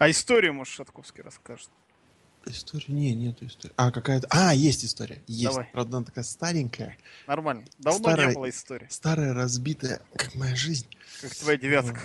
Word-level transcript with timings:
А 0.00 0.10
историю, 0.10 0.54
может, 0.54 0.72
Шатковский 0.72 1.22
расскажет? 1.22 1.68
История? 2.46 2.86
Не, 2.88 3.14
нету 3.14 3.44
истории. 3.46 3.74
А, 3.76 3.90
какая-то... 3.92 4.26
А, 4.30 4.54
есть 4.54 4.82
история. 4.82 5.22
Есть. 5.26 5.44
Давай. 5.44 5.68
Правда, 5.74 5.98
она 5.98 6.06
такая 6.06 6.24
старенькая. 6.24 6.96
Нормально. 7.26 7.66
Давно 7.78 7.98
Старая- 8.08 8.28
не 8.28 8.34
было 8.34 8.48
истории. 8.48 8.86
Старая, 8.88 9.34
разбитая, 9.34 10.00
как 10.16 10.34
моя 10.36 10.56
жизнь. 10.56 10.86
Как 11.20 11.34
твоя 11.34 11.58
девятка. 11.58 12.00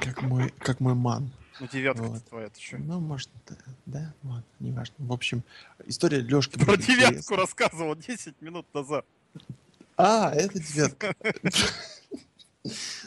Как 0.00 0.22
мой, 0.22 0.54
как 0.60 0.78
мой 0.78 0.94
ман. 0.94 1.32
Ну, 1.58 1.66
девятка 1.66 2.02
Вот. 2.04 2.24
твоя, 2.26 2.48
ты 2.48 2.60
что? 2.60 2.78
Ну, 2.78 3.00
может, 3.00 3.28
да, 3.48 3.56
да, 3.86 4.14
ладно, 4.22 4.44
неважно. 4.60 4.94
В 4.98 5.12
общем, 5.12 5.42
история 5.86 6.20
Лешки. 6.20 6.56
Про 6.56 6.76
девятку 6.76 7.14
интересная. 7.14 7.38
рассказывал 7.38 7.96
10 7.96 8.40
минут 8.40 8.72
назад. 8.72 9.04
А, 9.96 10.30
это 10.32 10.60
девятка. 10.60 11.12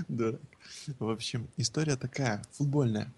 Да. 0.10 0.34
В 1.00 1.10
общем, 1.10 1.48
история 1.58 1.96
такая, 1.96 2.42
футбольная. 2.52 3.10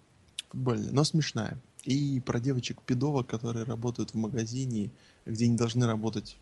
Футбольная, 0.56 0.90
но 0.90 1.04
смешная. 1.04 1.58
И 1.84 2.18
про 2.20 2.40
девочек-педовок, 2.40 3.26
которые 3.26 3.66
работают 3.66 4.12
в 4.12 4.14
магазине, 4.14 4.90
где 5.26 5.46
не 5.48 5.56
должны 5.56 5.86
работать. 5.86 6.38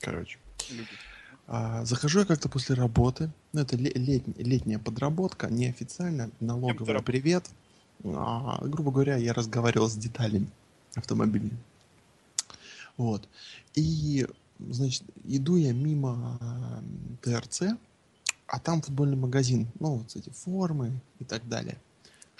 Короче. 0.00 0.40
А, 1.46 1.84
захожу 1.84 2.18
я 2.18 2.24
как-то 2.24 2.48
после 2.48 2.74
работы. 2.74 3.30
Ну, 3.52 3.60
это 3.60 3.76
ле- 3.76 3.92
летня, 3.94 4.34
летняя 4.38 4.80
подработка, 4.80 5.48
неофициально, 5.48 6.32
работаешь? 6.40 7.04
привет. 7.04 7.48
А, 8.02 8.58
грубо 8.66 8.90
говоря, 8.90 9.18
я 9.18 9.32
разговаривал 9.32 9.88
с 9.88 9.94
деталями 9.94 10.48
автомобиля. 10.96 11.50
Вот. 12.96 13.28
И, 13.76 14.26
значит, 14.58 15.04
иду 15.22 15.54
я 15.54 15.72
мимо 15.72 16.40
ТРЦ, 17.22 17.78
а 18.48 18.58
там 18.58 18.82
футбольный 18.82 19.16
магазин. 19.16 19.68
Ну, 19.78 19.98
вот 19.98 20.16
эти 20.16 20.30
формы 20.30 21.00
и 21.20 21.24
так 21.24 21.48
далее. 21.48 21.78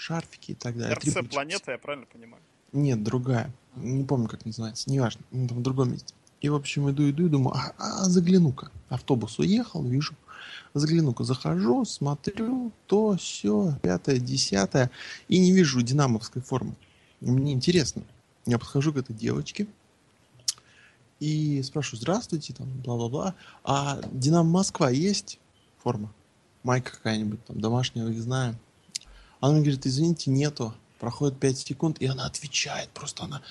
Шарфики 0.05 0.51
и 0.51 0.55
так 0.55 0.77
далее. 0.77 0.95
РЦ 0.97 1.27
планета, 1.31 1.73
я 1.73 1.79
правильно 1.79 2.05
понимаю? 2.05 2.43
Нет, 2.75 3.03
другая. 3.03 3.51
Не 3.75 4.05
помню, 4.05 4.29
как 4.29 4.45
называется. 4.45 4.91
Неважно. 4.91 5.23
Там 5.31 5.47
в 5.59 5.63
другом 5.63 5.93
месте. 5.93 6.13
И, 6.43 6.51
в 6.51 6.55
общем, 6.55 6.91
иду, 6.91 7.09
иду 7.09 7.25
и 7.25 7.29
думаю, 7.31 7.57
а, 7.57 7.73
а 7.79 8.05
загляну-ка. 8.05 8.71
Автобус 8.91 9.39
уехал, 9.39 9.83
вижу. 9.83 10.15
Загляну-ка, 10.75 11.25
захожу, 11.25 11.87
смотрю, 11.87 12.71
то, 12.87 13.17
все, 13.17 13.79
пятое, 13.81 14.19
десятое. 14.19 14.91
И 15.29 15.39
не 15.39 15.53
вижу 15.53 15.81
динамовской 15.81 16.43
формы. 16.43 16.75
И 17.23 17.31
Мне 17.31 17.55
интересно. 17.55 18.03
Я 18.45 18.59
подхожу 18.59 18.93
к 18.93 18.99
этой 18.99 19.15
девочке 19.15 19.67
и 21.19 21.63
спрашиваю, 21.63 22.01
здравствуйте, 22.03 22.53
там, 22.53 22.69
бла-бла-бла. 22.85 23.35
А 23.65 24.03
Динамо 24.13 24.51
Москва 24.51 24.91
есть 24.91 25.39
форма? 25.83 26.13
Майка 26.63 26.93
какая-нибудь, 26.93 27.43
там, 27.47 27.59
домашняя, 27.59 28.05
выездная? 28.05 28.55
Она 29.45 29.53
мне 29.53 29.61
говорит, 29.61 29.87
извините, 29.87 30.31
нету. 30.31 30.73
Проходит 30.99 31.39
5 31.39 31.59
секунд, 31.59 31.99
и 31.99 32.07
она 32.07 32.25
отвечает. 32.25 32.89
Просто 32.95 33.25
она, 33.25 33.43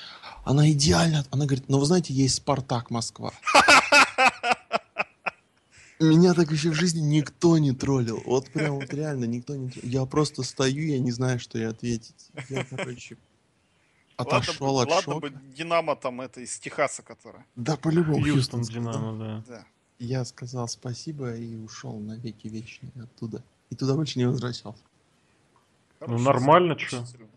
она 0.43 0.71
идеально. 0.71 1.23
Она 1.29 1.45
говорит, 1.45 1.65
ну 1.67 1.77
вы 1.77 1.85
знаете, 1.85 2.15
есть 2.15 2.37
Спартак 2.37 2.89
Москва. 2.89 3.31
Меня 5.99 6.33
так 6.33 6.51
еще 6.51 6.71
в 6.71 6.73
жизни 6.73 6.99
никто 6.99 7.59
не 7.59 7.73
троллил. 7.73 8.23
Вот 8.25 8.49
прям 8.49 8.77
вот 8.77 8.91
реально 8.91 9.25
никто 9.25 9.55
не 9.55 9.69
троллил. 9.69 9.87
Я 9.87 10.05
просто 10.07 10.41
стою, 10.41 10.87
я 10.87 10.97
не 10.97 11.11
знаю, 11.11 11.39
что 11.39 11.59
и 11.59 11.63
ответить. 11.63 12.31
Я, 12.49 12.65
короче, 12.65 13.15
отошел 14.17 14.73
ладно, 14.73 14.97
от 14.97 15.05
ладно 15.07 15.13
шока. 15.13 15.29
бы 15.29 15.53
Динамо 15.55 15.95
там 15.95 16.21
это 16.21 16.41
из 16.41 16.57
Техаса, 16.57 17.03
которая. 17.03 17.45
Да, 17.55 17.77
по-любому. 17.77 18.25
Хьюстон. 18.25 18.63
Динамо, 18.63 19.15
да. 19.19 19.43
Да. 19.47 19.65
Я 19.99 20.25
сказал 20.25 20.67
спасибо 20.67 21.35
и 21.35 21.55
ушел 21.55 21.99
на 21.99 22.13
веки 22.13 22.47
вечные 22.47 22.91
оттуда. 22.95 23.43
И 23.69 23.75
туда 23.75 23.93
больше 23.93 24.17
не 24.17 24.25
возвращался. 24.25 24.81
Хороший 26.05 26.25
нормально, 26.25 26.77
серьезно. 26.77 27.27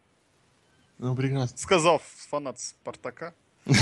Ну, 0.99 1.15
прекрасно. 1.15 1.57
Сказал 1.57 2.01
фанат 2.01 2.59
Спартака. 2.59 3.35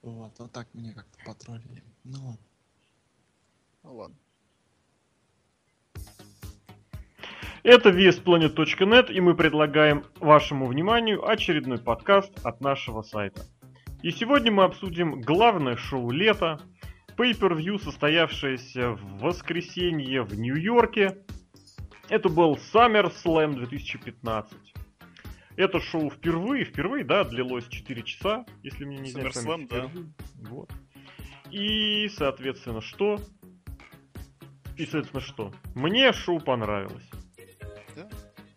Вот, 0.00 0.32
вот 0.38 0.52
так 0.52 0.68
меня 0.72 0.94
как-то 0.94 1.18
потроллили. 1.26 1.82
Ну 2.04 2.18
ладно. 2.18 2.38
Ну 3.82 3.94
ладно. 3.96 4.16
Это 7.62 7.90
VSPlanet.net, 7.90 9.12
и 9.12 9.20
мы 9.20 9.34
предлагаем 9.34 10.06
вашему 10.20 10.66
вниманию 10.66 11.28
очередной 11.28 11.78
подкаст 11.78 12.32
от 12.42 12.62
нашего 12.62 13.02
сайта. 13.02 13.44
И 14.02 14.10
сегодня 14.12 14.50
мы 14.50 14.62
обсудим 14.64 15.20
главное 15.20 15.76
шоу 15.76 16.10
лета, 16.10 16.60
Pay-Per-View, 17.18 17.78
состоявшееся 17.82 18.92
в 18.92 19.18
воскресенье 19.18 20.22
в 20.22 20.38
Нью-Йорке. 20.38 21.18
Это 22.08 22.28
был 22.28 22.58
SummerSlam 22.72 23.54
2015. 23.54 24.56
Это 25.56 25.80
шоу 25.80 26.10
впервые, 26.10 26.64
впервые, 26.64 27.04
да, 27.04 27.24
длилось 27.24 27.66
4 27.68 28.02
часа, 28.02 28.46
если 28.62 28.84
мне 28.84 28.98
не 28.98 29.10
изменяет 29.10 29.36
SummerSlam, 29.36 29.68
да. 29.68 29.90
Вот. 30.48 30.72
И, 31.50 32.08
соответственно, 32.08 32.80
что? 32.80 33.18
И, 34.76 34.84
соответственно, 34.84 35.20
что? 35.20 35.52
Мне 35.74 36.12
шоу 36.12 36.40
понравилось. 36.40 37.08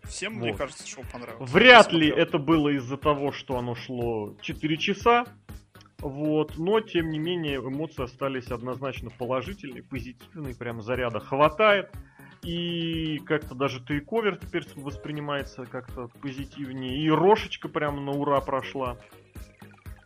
Всем, 0.03 0.33
мне 0.33 0.51
Вот. 0.51 0.57
кажется, 0.57 0.85
шоу 0.87 1.03
понравилось. 1.11 1.49
Вряд 1.49 1.93
ли 1.93 2.07
это 2.09 2.37
было 2.37 2.69
из-за 2.69 2.97
того, 2.97 3.31
что 3.31 3.57
оно 3.57 3.75
шло 3.75 4.35
4 4.41 4.77
часа. 4.77 5.25
Вот, 5.99 6.57
но 6.57 6.81
тем 6.81 7.09
не 7.09 7.19
менее 7.19 7.57
эмоции 7.57 8.03
остались 8.03 8.47
однозначно 8.47 9.09
положительные, 9.11 9.83
позитивные, 9.83 10.55
прям 10.55 10.81
заряда 10.81 11.19
хватает. 11.19 11.91
И 12.43 13.19
как-то 13.19 13.53
даже 13.53 13.79
тейковер 13.81 14.37
теперь 14.37 14.65
воспринимается 14.75 15.65
как-то 15.65 16.07
позитивнее. 16.21 16.97
И 17.03 17.09
Рошечка 17.09 17.69
прям 17.69 18.03
на 18.05 18.11
ура 18.11 18.41
прошла. 18.41 18.97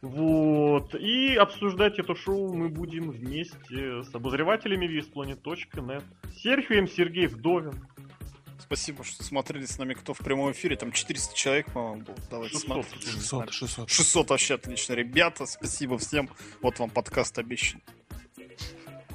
Вот. 0.01 0.93
И 0.95 1.35
обсуждать 1.35 1.97
это 1.97 2.13
шоу 2.13 2.53
мы 2.53 2.69
будем 2.69 3.09
вместе 3.09 4.03
с 4.03 4.13
обозревателями 4.13 4.85
VSPlanet.net. 4.85 6.03
Серхием 6.35 6.87
Сергей 6.87 7.27
Вдовин. 7.27 7.73
Спасибо, 8.59 9.03
что 9.03 9.23
смотрели 9.23 9.65
с 9.65 9.77
нами 9.77 9.93
кто 9.93 10.13
в 10.13 10.19
прямом 10.19 10.51
эфире. 10.51 10.75
Там 10.75 10.91
400 10.91 11.35
человек, 11.35 11.71
по-моему, 11.71 12.03
было. 12.03 12.17
Давайте 12.29 12.55
600. 12.57 12.85
смотрите. 12.85 13.11
600, 13.11 13.51
600. 13.51 13.89
600 13.89 14.29
вообще 14.29 14.55
отлично, 14.55 14.93
ребята. 14.93 15.45
Спасибо 15.45 15.97
всем. 15.97 16.29
Вот 16.61 16.79
вам 16.79 16.89
подкаст 16.89 17.37
обещан. 17.39 17.81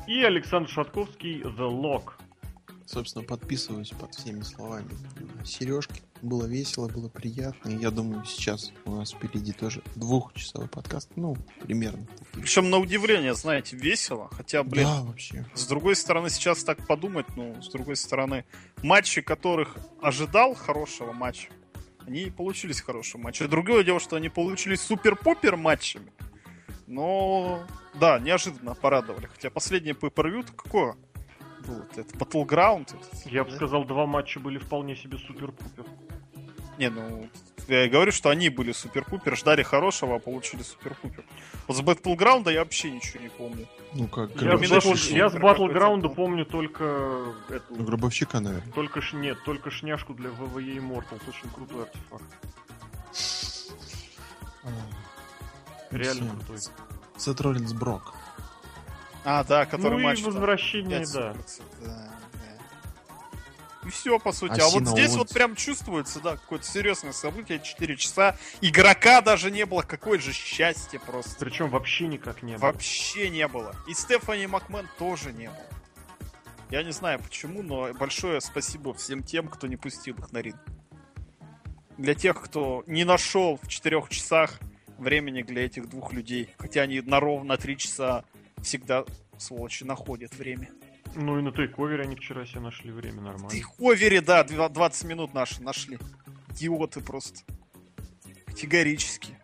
И 0.07 0.23
Александр 0.23 0.69
Шатковский 0.69 1.43
The 1.43 1.69
Lock. 1.69 2.20
Собственно, 2.91 3.25
подписываюсь 3.25 3.91
под 3.91 4.13
всеми 4.17 4.43
словами. 4.43 4.91
Сережки. 5.45 6.03
Было 6.23 6.47
весело, 6.47 6.89
было 6.89 7.09
приятно. 7.09 7.69
Я 7.71 7.93
думаю, 7.93 8.25
сейчас 8.25 8.73
у 8.85 8.97
нас 8.97 9.13
впереди 9.13 9.53
тоже 9.53 9.81
двухчасовой 9.95 10.67
подкаст. 10.67 11.09
Ну, 11.15 11.37
примерно. 11.63 12.05
Причем 12.33 12.69
на 12.69 12.79
удивление, 12.79 13.35
знаете, 13.35 13.77
весело. 13.77 14.29
Хотя, 14.33 14.65
блин, 14.65 14.87
Да, 14.87 15.03
вообще. 15.03 15.47
С 15.55 15.69
другой 15.69 15.95
стороны, 15.95 16.31
сейчас 16.31 16.65
так 16.65 16.85
подумать, 16.85 17.27
ну, 17.37 17.63
с 17.63 17.69
другой 17.69 17.95
стороны, 17.95 18.45
матчи, 18.83 19.21
которых 19.21 19.77
ожидал 20.03 20.55
хорошего 20.55 21.13
матча, 21.13 21.49
они 22.09 22.25
получились 22.25 22.81
хорошим 22.81 23.21
матчем. 23.21 23.49
Другое 23.49 23.85
дело, 23.85 24.01
что 24.01 24.17
они 24.17 24.31
получились 24.31 24.81
супер-пупер 24.81 25.57
матчами. 25.57 26.13
Но, 26.89 27.63
да, 27.95 28.19
неожиданно 28.19 28.75
порадовали. 28.75 29.27
Хотя 29.27 29.49
последнее 29.49 29.95
по 29.95 30.11
какое 30.11 30.97
было? 31.61 31.87
Это 31.97 32.17
Battleground? 32.17 32.95
Я 33.27 33.45
бы 33.45 33.51
сказал, 33.51 33.85
два 33.85 34.07
матча 34.07 34.41
были 34.41 34.59
вполне 34.59 34.97
себе 34.97 35.19
супер-пупер. 35.19 35.85
Не, 36.79 36.89
ну, 36.91 37.29
я 37.69 37.85
и 37.85 37.89
говорю, 37.89 38.11
что 38.11 38.31
они 38.31 38.49
были 38.49 38.73
супер-пупер, 38.73 39.37
ждали 39.37 39.63
хорошего, 39.63 40.17
а 40.17 40.19
получили 40.19 40.63
супер-пупер. 40.63 41.25
Вот 41.69 41.77
с 41.77 41.81
Battleground 41.81 42.51
я 42.51 42.61
вообще 42.61 42.91
ничего 42.91 43.23
не 43.23 43.29
помню. 43.29 43.67
Ну 43.93 44.09
как, 44.09 44.31
Я, 44.41 44.57
с 44.59 45.11
я 45.11 45.29
с 45.29 45.35
Battleground 45.35 46.01
был. 46.03 46.15
помню 46.15 46.45
только 46.47 47.35
эту, 47.49 47.75
Ну, 47.77 47.85
гробовщика, 47.85 48.41
наверное. 48.41 48.73
только 48.73 49.01
ш, 49.03 49.17
нет, 49.17 49.39
только 49.45 49.71
шняшку 49.71 50.15
для 50.15 50.31
WWE 50.31 50.79
Immortals, 50.79 51.21
очень 51.29 51.51
крутой 51.55 51.83
артефакт. 51.83 52.25
Реально 55.91 56.25
Всем. 56.27 56.39
крутой. 56.39 56.59
Сет 57.19 57.41
Роллинс 57.41 57.73
Брок. 57.73 58.15
А, 59.25 59.45
да, 59.45 59.67
который 59.67 59.95
Ну 59.95 60.01
и 60.01 60.03
матч. 60.05 60.23
там. 60.23 60.33
возвращение, 60.33 61.05
да. 61.13 61.33
да, 61.33 61.37
да. 61.85 62.11
И 63.87 63.89
все, 63.91 64.19
по 64.19 64.33
сути. 64.33 64.61
А 64.61 64.67
А, 64.67 64.69
вот 64.69 64.87
здесь 64.87 65.09
Уотс? 65.11 65.17
вот 65.17 65.31
прям 65.33 65.57
чувствуется, 65.57 66.21
да, 66.21 66.37
какое-то 66.37 66.67
серьезное 66.67 67.13
событие, 67.13 67.61
4 67.61 67.97
часа. 67.97 68.37
Игрока 68.61 69.23
даже 69.23 69.51
не 69.51 69.65
было, 69.65 69.81
какое 69.83 70.19
же 70.19 70.33
счастье 70.33 71.01
просто. 71.01 71.37
Причем 71.43 71.71
вообще 71.71 72.07
никак 72.07 72.43
не 72.43 72.57
было. 72.59 72.67
Вообще 72.67 73.31
не 73.31 73.49
было. 73.49 73.75
И 73.89 73.95
Стефани 73.95 74.47
Макмен 74.47 74.87
тоже 74.99 75.33
не 75.33 75.49
было. 75.49 75.67
Я 76.71 76.83
не 76.83 76.93
знаю 76.93 77.21
почему, 77.21 77.63
но 77.63 77.93
большое 77.95 78.41
спасибо 78.41 78.93
всем 78.95 79.23
тем, 79.23 79.49
кто 79.49 79.67
не 79.67 79.77
пустил 79.77 80.15
их 80.17 80.31
на 80.31 80.39
ринг. 80.39 80.61
Для 81.97 82.15
тех, 82.15 82.41
кто 82.41 82.85
не 82.87 83.05
нашел 83.05 83.59
в 83.63 83.67
четырех 83.67 84.09
часах 84.11 84.59
времени 84.99 85.43
для 85.43 85.65
этих 85.65 85.89
двух 85.89 86.13
людей. 86.13 86.55
Хотя 86.59 86.83
они 86.83 87.01
на 87.01 87.19
ровно 87.19 87.57
три 87.57 87.77
часа 87.79 88.25
всегда, 88.63 89.05
сволочи, 89.39 89.85
находят 89.85 90.35
время. 90.35 90.69
Ну 91.15 91.39
и 91.39 91.43
на 91.43 91.51
тейковере 91.53 92.05
они 92.05 92.17
вчера 92.17 92.47
себе 92.47 92.61
нашли 92.61 92.93
время 92.93 93.21
нормально. 93.23 93.49
Ты 93.51 93.63
ховере, 93.63 94.21
да, 94.21 94.45
два- 94.45 94.69
20 94.69 95.05
минут 95.07 95.35
наши 95.35 95.63
нашли. 95.63 95.99
Идиоты 96.51 97.01
просто. 97.01 97.41
Категорически. 98.47 99.37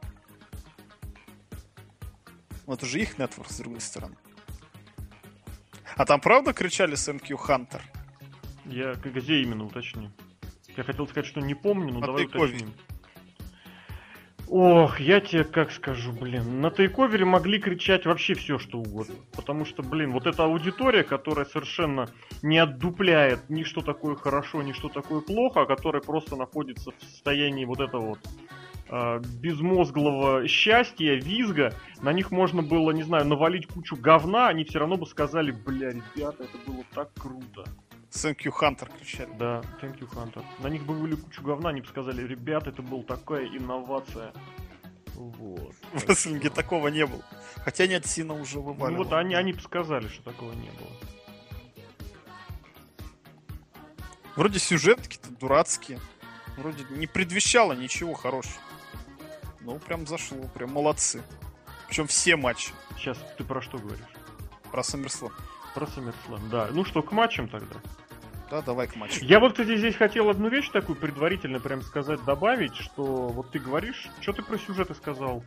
Ну, 2.67 2.75
это 2.75 2.85
же 2.87 3.01
их 3.01 3.19
нетворк, 3.19 3.51
с 3.51 3.59
другой 3.59 3.81
стороны. 3.81 4.17
А 5.97 6.05
там 6.05 6.21
правда 6.21 6.53
кричали 6.53 6.95
SMQ 6.95 7.37
Hunter? 7.47 7.81
Я 8.67 8.95
где 8.95 9.41
именно 9.43 9.65
уточни? 9.65 10.11
Я 10.77 10.83
хотел 10.85 11.07
сказать, 11.09 11.27
что 11.27 11.41
не 11.41 11.55
помню, 11.55 11.93
но 11.95 12.01
На 12.01 12.07
давай 12.07 12.25
тейковере. 12.27 12.57
уточним. 12.57 12.75
Ох, 14.49 15.01
я 15.01 15.21
тебе 15.21 15.43
как 15.43 15.73
скажу, 15.73 16.13
блин. 16.13 16.61
На 16.61 16.71
тейковере 16.71 17.25
могли 17.25 17.59
кричать 17.59 18.07
вообще 18.07 18.35
все, 18.35 18.59
что 18.59 18.79
угодно. 18.79 19.17
Потому 19.35 19.65
что, 19.65 19.83
блин, 19.83 20.13
вот 20.13 20.27
эта 20.27 20.45
аудитория, 20.45 21.03
которая 21.03 21.45
совершенно 21.47 22.09
не 22.43 22.59
отдупляет 22.59 23.51
ни 23.51 23.65
что 23.65 23.81
такое 23.81 24.15
хорошо, 24.15 24.63
ни 24.63 24.73
что 24.73 24.89
такое 24.89 25.21
плохо, 25.21 25.63
а 25.63 25.67
которая 25.67 26.01
просто 26.01 26.37
находится 26.37 26.93
в 26.93 27.03
состоянии 27.03 27.65
вот 27.65 27.81
этого 27.81 28.11
вот 28.11 28.21
а, 28.89 29.19
безмозглого 29.19 30.47
счастья, 30.47 31.15
визга, 31.15 31.73
на 32.01 32.13
них 32.13 32.31
можно 32.31 32.63
было, 32.63 32.93
не 32.93 33.03
знаю, 33.03 33.27
навалить 33.27 33.67
кучу 33.67 33.97
говна, 33.97 34.47
они 34.47 34.63
все 34.65 34.79
равно 34.79 34.97
бы 34.97 35.07
сказали, 35.07 35.51
бля, 35.51 35.91
ребята, 35.91 36.45
это 36.45 36.71
было 36.71 36.85
так 36.95 37.11
круто. 37.15 37.65
SMQ 38.17 38.53
Hunter 38.61 38.91
кричали. 38.99 39.31
Да, 39.39 39.61
thank 39.81 39.99
you, 40.01 40.09
Hunter. 40.13 40.45
На 40.61 40.69
них 40.69 40.85
бы 40.85 40.95
вывели 40.95 41.17
кучу 41.17 41.43
говна, 41.43 41.71
они 41.71 41.81
бы 41.83 41.87
сказали, 41.87 42.23
ребят, 42.23 42.67
это 42.67 42.83
была 42.83 43.03
такая 43.03 43.47
инновация. 43.47 44.33
Вот. 45.15 45.75
В 45.93 46.09
рестлинге 46.09 46.51
такого 46.51 46.89
не 46.89 47.07
было. 47.07 47.23
Хотя 47.65 47.87
нет, 47.87 48.07
Сина 48.07 48.35
уже 48.35 48.57
Ну 48.57 48.63
вываливал. 48.63 49.05
вот 49.05 49.13
они, 49.13 49.35
они 49.35 49.53
бы 49.53 49.61
сказали, 49.61 50.09
что 50.09 50.23
такого 50.25 50.53
не 50.53 50.71
было. 50.71 50.91
Вроде 54.37 54.59
сюжетки-то 54.59 55.31
дурацкие. 55.31 55.99
Вроде 56.57 56.85
не 56.91 57.07
предвещало 57.07 57.73
ничего 57.73 58.15
хорошего. 58.15 58.61
Ну, 59.61 59.79
прям 59.79 60.07
зашло, 60.07 60.39
прям 60.55 60.73
молодцы. 60.73 61.23
Причем 61.89 62.07
все 62.07 62.37
матчи. 62.37 62.73
Сейчас 62.97 63.19
ты 63.39 63.45
про 63.45 63.61
что 63.63 63.79
говоришь? 63.79 64.05
Про 64.71 64.83
SummerSlam. 64.83 65.33
Про 65.75 65.87
SummerSlam, 65.87 66.49
да. 66.51 66.69
Ну 66.71 66.85
что, 66.85 67.03
к 67.03 67.13
матчам 67.13 67.49
тогда? 67.49 67.77
Да, 68.51 68.63
давай 68.63 68.87
к 68.87 68.97
матчу. 68.97 69.25
Я 69.25 69.41
вот, 69.41 69.53
кстати, 69.53 69.77
здесь 69.77 69.97
хотел 69.97 70.31
одну 70.31 70.49
вещь 70.49 70.69
такую 70.71 70.97
предварительно 70.97 71.59
прям 71.59 71.83
сказать, 71.83 72.25
добавить, 72.25 72.77
что 72.77 73.03
вот 73.29 73.51
ты 73.51 73.59
говоришь, 73.59 74.09
что 74.21 74.33
ты 74.33 74.43
про 74.43 74.57
сюжеты 74.57 74.95
сказал? 74.95 75.43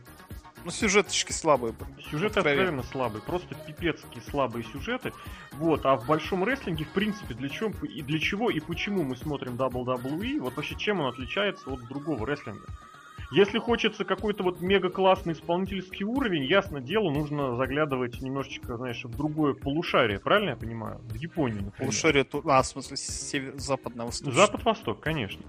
Ну, 0.64 0.70
сюжеточки 0.70 1.32
слабые. 1.32 1.74
Сюжеты 2.10 2.40
Откровенно. 2.40 2.62
откровенно 2.62 2.82
слабые, 2.82 3.22
просто 3.22 3.54
пипецкие 3.54 4.22
слабые 4.22 4.64
сюжеты. 4.64 5.12
Вот, 5.52 5.86
а 5.86 5.96
в 5.96 6.06
большом 6.06 6.44
рестлинге, 6.44 6.84
в 6.84 6.90
принципе, 6.90 7.32
для 7.32 7.48
чего 7.48 7.72
и 7.86 8.02
для 8.02 8.18
чего 8.18 8.50
и 8.50 8.60
почему 8.60 9.02
мы 9.02 9.16
смотрим 9.16 9.54
WWE, 9.54 10.40
вот 10.40 10.56
вообще 10.56 10.74
чем 10.74 11.00
он 11.00 11.08
отличается 11.08 11.70
от 11.70 11.80
другого 11.86 12.26
рестлинга? 12.26 12.66
Если 13.30 13.58
хочется 13.58 14.04
какой-то 14.04 14.42
вот 14.42 14.60
мега 14.60 14.90
классный 14.90 15.34
исполнительский 15.34 16.04
уровень, 16.04 16.44
ясно 16.44 16.80
дело, 16.80 17.10
нужно 17.10 17.54
заглядывать 17.54 18.20
немножечко, 18.20 18.76
знаешь, 18.76 19.04
в 19.04 19.16
другое 19.16 19.54
полушарие, 19.54 20.18
правильно 20.18 20.50
я 20.50 20.56
понимаю? 20.56 21.00
В 21.04 21.14
Японию, 21.14 21.64
например. 21.64 21.78
Полушарие... 21.78 22.26
А, 22.46 22.62
в 22.62 22.66
смысле, 22.66 22.96
север... 22.96 23.54
западного 23.56 24.08
восточного. 24.08 24.46
Запад-восток, 24.46 25.00
конечно. 25.00 25.42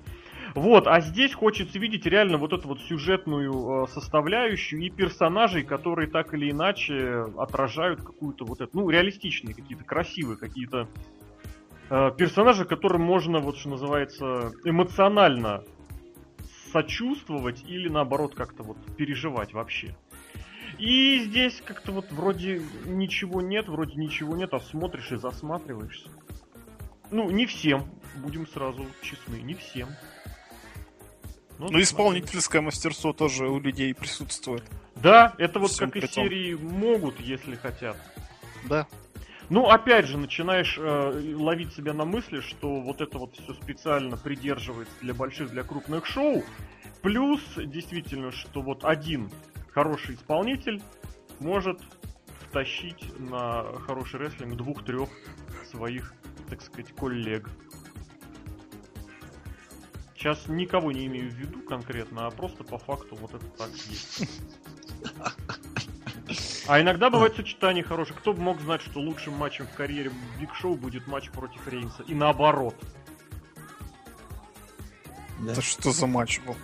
Вот, 0.54 0.86
а 0.86 1.00
здесь 1.02 1.34
хочется 1.34 1.80
видеть 1.80 2.06
реально 2.06 2.38
вот 2.38 2.54
эту 2.54 2.68
вот 2.68 2.82
сюжетную 2.82 3.86
э, 3.86 3.88
составляющую 3.88 4.82
и 4.82 4.90
персонажей, 4.90 5.64
которые 5.64 6.08
так 6.10 6.34
или 6.34 6.52
иначе 6.52 7.26
отражают 7.38 8.02
какую-то 8.02 8.46
вот 8.46 8.62
эту, 8.62 8.78
ну, 8.78 8.90
реалистичные 8.90 9.56
какие-то, 9.56 9.86
красивые 9.86 10.38
какие-то 10.38 10.88
э, 11.90 12.12
персонажи, 12.18 12.66
которым 12.66 13.02
можно, 13.02 13.40
вот 13.40 13.58
что 13.58 13.70
называется, 13.70 14.52
эмоционально 14.66 15.64
сочувствовать 16.72 17.64
или 17.68 17.90
наоборот 17.90 18.36
как-то 18.36 18.64
вот 18.64 18.78
переживать 18.96 19.54
вообще. 19.54 19.96
И 20.78 21.20
здесь 21.26 21.62
как-то 21.64 21.92
вот 21.92 22.12
вроде 22.12 22.62
ничего 22.86 23.42
нет, 23.42 23.68
вроде 23.68 23.96
ничего 23.96 24.36
нет, 24.36 24.54
а 24.54 24.60
смотришь 24.60 25.12
и 25.12 25.18
засматриваешься. 25.18 26.10
Ну, 27.12 27.30
не 27.30 27.46
всем, 27.46 27.86
будем 28.16 28.48
сразу 28.48 28.86
честны, 29.02 29.42
не 29.42 29.54
всем. 29.54 29.90
Но 31.60 31.68
Ну, 31.70 31.80
исполнительское 31.80 32.62
мастерство 32.62 33.14
тоже 33.14 33.48
у 33.48 33.60
людей 33.60 33.94
присутствует. 33.94 34.64
Да, 34.96 35.36
это 35.38 35.60
вот 35.60 35.72
Всем 35.72 35.92
как 35.92 36.04
из 36.04 36.10
серии 36.10 36.56
могут, 36.56 37.20
если 37.20 37.56
хотят. 37.56 37.98
Да. 38.68 38.88
Ну, 39.52 39.68
опять 39.68 40.06
же, 40.08 40.18
начинаешь 40.18 40.78
э, 40.78 41.36
ловить 41.36 41.74
себя 41.74 41.94
на 41.94 42.06
мысли, 42.06 42.40
что 42.40 42.80
вот 42.80 43.02
это 43.02 43.18
вот 43.18 43.36
все 43.36 43.54
специально 43.54 44.16
придерживается 44.16 44.94
для 45.02 45.14
больших, 45.14 45.52
для 45.52 45.64
крупных 45.64 46.06
шоу. 46.06 46.46
Плюс, 47.02 47.42
действительно, 47.58 48.32
что 48.32 48.62
вот 48.62 48.86
один 48.86 49.30
хороший 49.72 50.16
исполнитель 50.16 50.82
может 51.42 51.82
втащить 52.48 53.04
на 53.20 53.66
хороший 53.80 54.22
рестлинг 54.22 54.56
двух-трех 54.56 55.10
своих, 55.70 56.14
так 56.50 56.62
сказать, 56.62 56.96
коллег. 56.96 57.50
Сейчас 60.16 60.48
никого 60.48 60.94
не 60.94 61.08
имею 61.08 61.30
в 61.30 61.34
виду 61.34 61.62
конкретно, 61.64 62.28
а 62.28 62.32
просто 62.32 62.64
по 62.64 62.78
факту 62.78 63.18
вот 63.18 63.34
это 63.34 63.46
так 63.58 63.72
есть. 63.90 64.30
А 66.68 66.80
иногда 66.80 67.10
бывает 67.10 67.36
сочетание 67.36 67.84
хорошее. 67.84 68.18
Кто 68.20 68.34
бы 68.34 68.42
мог 68.42 68.62
знать, 68.62 68.82
что 68.82 69.00
лучшим 69.00 69.34
матчем 69.34 69.68
в 69.68 69.74
карьере 69.76 70.12
Биг 70.40 70.54
Шоу 70.54 70.76
будет 70.76 71.08
матч 71.08 71.30
против 71.32 71.68
Рейнса. 71.68 72.04
И 72.04 72.14
наоборот. 72.14 72.76
Да. 75.40 75.54
Это 75.54 75.62
что 75.62 75.92
за 75.92 76.06
матч 76.06 76.40
был? 76.42 76.56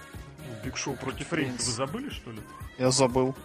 Биг 0.63 0.77
Шоу 0.77 0.95
против 0.95 1.33
Рейнса. 1.33 1.65
Вы 1.65 1.71
забыли, 1.71 2.09
что 2.09 2.31
ли? 2.31 2.39
Я 2.77 2.91
забыл. 2.91 3.35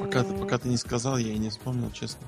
Пока, 0.00 0.22
ты, 0.22 0.34
пока 0.34 0.58
ты 0.58 0.68
не 0.68 0.76
сказал, 0.76 1.18
я 1.18 1.32
и 1.32 1.38
не 1.38 1.50
вспомнил, 1.50 1.90
честно. 1.90 2.26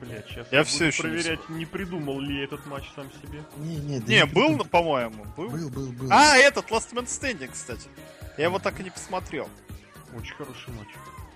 Блять, 0.00 0.26
сейчас 0.26 0.46
Я 0.50 0.58
я 0.58 0.64
всё 0.64 0.78
буду 0.78 0.86
ещё 0.88 1.02
не 1.02 1.14
проверять, 1.14 1.48
не 1.48 1.66
придумал 1.66 2.20
ли 2.20 2.38
я 2.38 2.44
этот 2.44 2.66
матч 2.66 2.84
сам 2.94 3.06
себе. 3.22 3.42
Не, 3.56 3.76
не, 3.76 3.98
да 4.00 4.06
Не, 4.06 4.14
не 4.14 4.26
был, 4.26 4.32
придумал. 4.42 4.64
по-моему, 4.66 5.26
был. 5.36 5.48
Был, 5.48 5.70
был, 5.70 5.92
был. 5.92 6.08
А, 6.10 6.36
этот, 6.36 6.66
Last 6.70 6.92
Man 6.92 7.06
Standing, 7.06 7.50
кстати. 7.52 7.88
Я 8.36 8.44
его 8.44 8.58
так 8.58 8.78
и 8.80 8.82
не 8.82 8.90
посмотрел. 8.90 9.48
Очень 10.16 10.34
хороший 10.34 10.72
матч. 10.74 10.88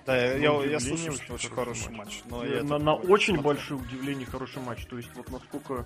Да, 0.07 0.15
я, 0.15 0.33
На 0.51 0.63
я- 0.63 0.71
я 0.71 0.79
слышал, 0.79 1.13
что 1.15 1.33
очень 1.35 1.49
хороший 1.49 1.83
хороший 1.83 1.97
матч. 1.97 2.07
матч. 2.07 2.21
Но 2.29 2.43
Э, 2.45 2.55
я 2.57 2.63
на 2.63 2.79
на 2.79 2.95
очень 2.95 3.35
посмотрел. 3.35 3.43
большое 3.43 3.79
удивление 3.81 4.25
хороший 4.25 4.61
матч. 4.63 4.85
То 4.85 4.97
есть 4.97 5.09
вот 5.15 5.29
насколько... 5.29 5.85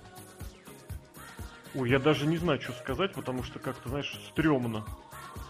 Ой, 1.74 1.90
я 1.90 1.98
даже 1.98 2.26
не 2.26 2.36
знаю, 2.36 2.60
что 2.60 2.72
сказать, 2.72 3.12
потому 3.14 3.42
что 3.42 3.58
как-то, 3.58 3.88
знаешь, 3.88 4.16
стрёмно. 4.30 4.86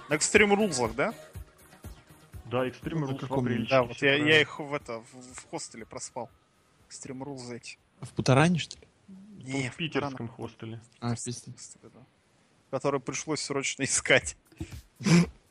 На 0.09 0.15
Extreme 0.15 0.55
Rules, 0.57 0.95
да? 0.95 1.13
Да, 2.47 2.67
Extreme 2.67 2.99
Ну, 3.01 3.11
Rules 3.13 3.27
в 3.27 3.33
апреле. 3.35 3.67
Да, 3.69 3.83
вот 3.83 3.97
я, 4.03 4.15
я 4.17 4.41
их 4.41 4.59
в 4.59 4.73
это 4.75 5.01
в, 5.01 5.35
в 5.35 5.51
хостеле 5.51 5.85
проспал. 5.85 6.31
Extreme 6.89 7.19
Rules 7.25 7.55
эти. 7.55 7.79
В 8.01 8.09
Путаране, 8.11 8.59
что 8.59 8.79
ли? 8.81 8.87
Не, 9.45 9.69
в 9.71 9.77
питерском 9.77 10.29
хостеле. 10.29 10.81
А, 11.01 11.15
в 11.15 11.23
Питере. 11.23 11.53
хостеле, 11.53 11.91
да. 11.93 12.01
Который 12.71 13.01
пришлось 13.01 13.41
срочно 13.43 13.83
искать. 13.85 14.37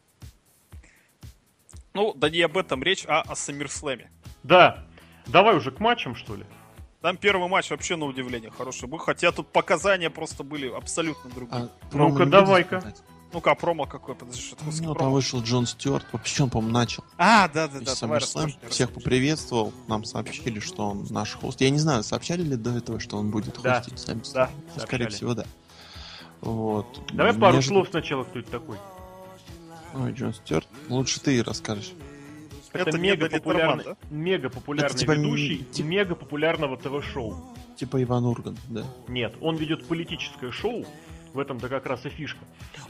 Ну, 1.94 2.14
да 2.16 2.30
не 2.30 2.42
об 2.42 2.58
этом 2.58 2.82
речь, 2.84 3.06
а 3.08 3.22
о 3.22 3.36
Саммерслэме. 3.36 4.10
Да, 4.44 4.84
давай 5.28 5.56
уже 5.56 5.72
к 5.72 5.80
матчам, 5.80 6.16
что 6.16 6.36
ли? 6.36 6.46
Там 7.02 7.18
первый 7.18 7.50
матч 7.50 7.70
вообще 7.72 7.96
на 7.96 8.06
удивление 8.06 8.52
хороший 8.52 8.88
был, 8.88 9.00
хотя 9.00 9.32
тут 9.32 9.48
показания 9.52 10.10
просто 10.10 10.44
были 10.44 10.68
абсолютно 10.70 11.30
другие. 11.32 11.64
А, 11.64 11.70
Ну-ка, 11.92 12.26
давай-ка. 12.26 12.94
Ну-ка, 13.34 13.52
а 13.52 13.56
промо 13.56 13.86
какой? 13.86 14.14
Подожди, 14.14 14.42
что 14.42 14.56
такое 14.58 14.74
Ну, 14.82 14.94
там 14.94 15.12
вышел 15.12 15.42
Джон 15.42 15.66
Стюарт. 15.66 16.06
Вообще 16.12 16.44
он, 16.44 16.50
по-моему, 16.50 16.74
начал. 16.74 17.04
А, 17.18 17.48
да, 17.48 17.68
да, 17.70 17.80
И 17.80 17.86
да, 17.86 17.94
давай 18.00 18.20
расскажи, 18.20 18.56
Всех 18.70 18.92
поприветствовал. 18.92 19.74
Нам 19.88 20.04
сообщили, 20.04 20.60
что 20.60 20.90
он 20.90 21.08
наш 21.10 21.34
хост. 21.36 21.62
Я 21.62 21.70
не 21.70 21.80
знаю, 21.80 22.04
сообщали 22.04 22.42
ли 22.44 22.56
до 22.58 22.72
этого, 22.78 23.00
что 23.00 23.18
он 23.18 23.32
будет 23.32 23.60
Да. 23.62 23.76
хостить 23.82 23.94
SummerSlam? 23.94 24.34
Да, 24.34 24.50
Ну, 24.76 24.82
Скорее 24.82 25.06
сообщали. 25.06 25.10
всего, 25.10 25.34
да. 25.34 25.46
Вот. 26.42 26.88
Давай 27.14 27.34
пару 27.34 27.54
Неожиданно- 27.58 27.62
слов 27.64 27.88
сначала, 27.90 28.24
кто 28.26 28.40
это 28.40 28.52
такой. 28.52 28.78
Ой, 29.94 30.12
Джон 30.14 30.34
Стюарт. 30.34 30.68
Лучше 30.90 31.20
ты 31.22 31.44
расскажешь. 31.44 31.92
Это, 32.74 32.90
Это 32.92 32.98
мега 33.00 33.30
популярный, 33.30 33.78
Литерман, 33.84 33.98
мега 34.10 34.50
популярный 34.50 34.90
Это 34.92 34.98
типа 34.98 35.12
ведущий 35.12 35.66
тип- 35.72 35.86
мега 35.86 36.16
популярного 36.16 36.78
ТВ-шоу. 36.78 37.36
Типа 37.76 38.02
Иван 38.02 38.26
Урган, 38.26 38.58
да. 38.70 38.86
Нет, 39.10 39.34
он 39.42 39.58
ведет 39.58 39.86
политическое 39.86 40.52
шоу. 40.52 40.86
В 41.34 41.40
этом-то 41.40 41.70
как 41.70 41.86
раз 41.86 42.06
и 42.06 42.10
фишка. 42.10 42.40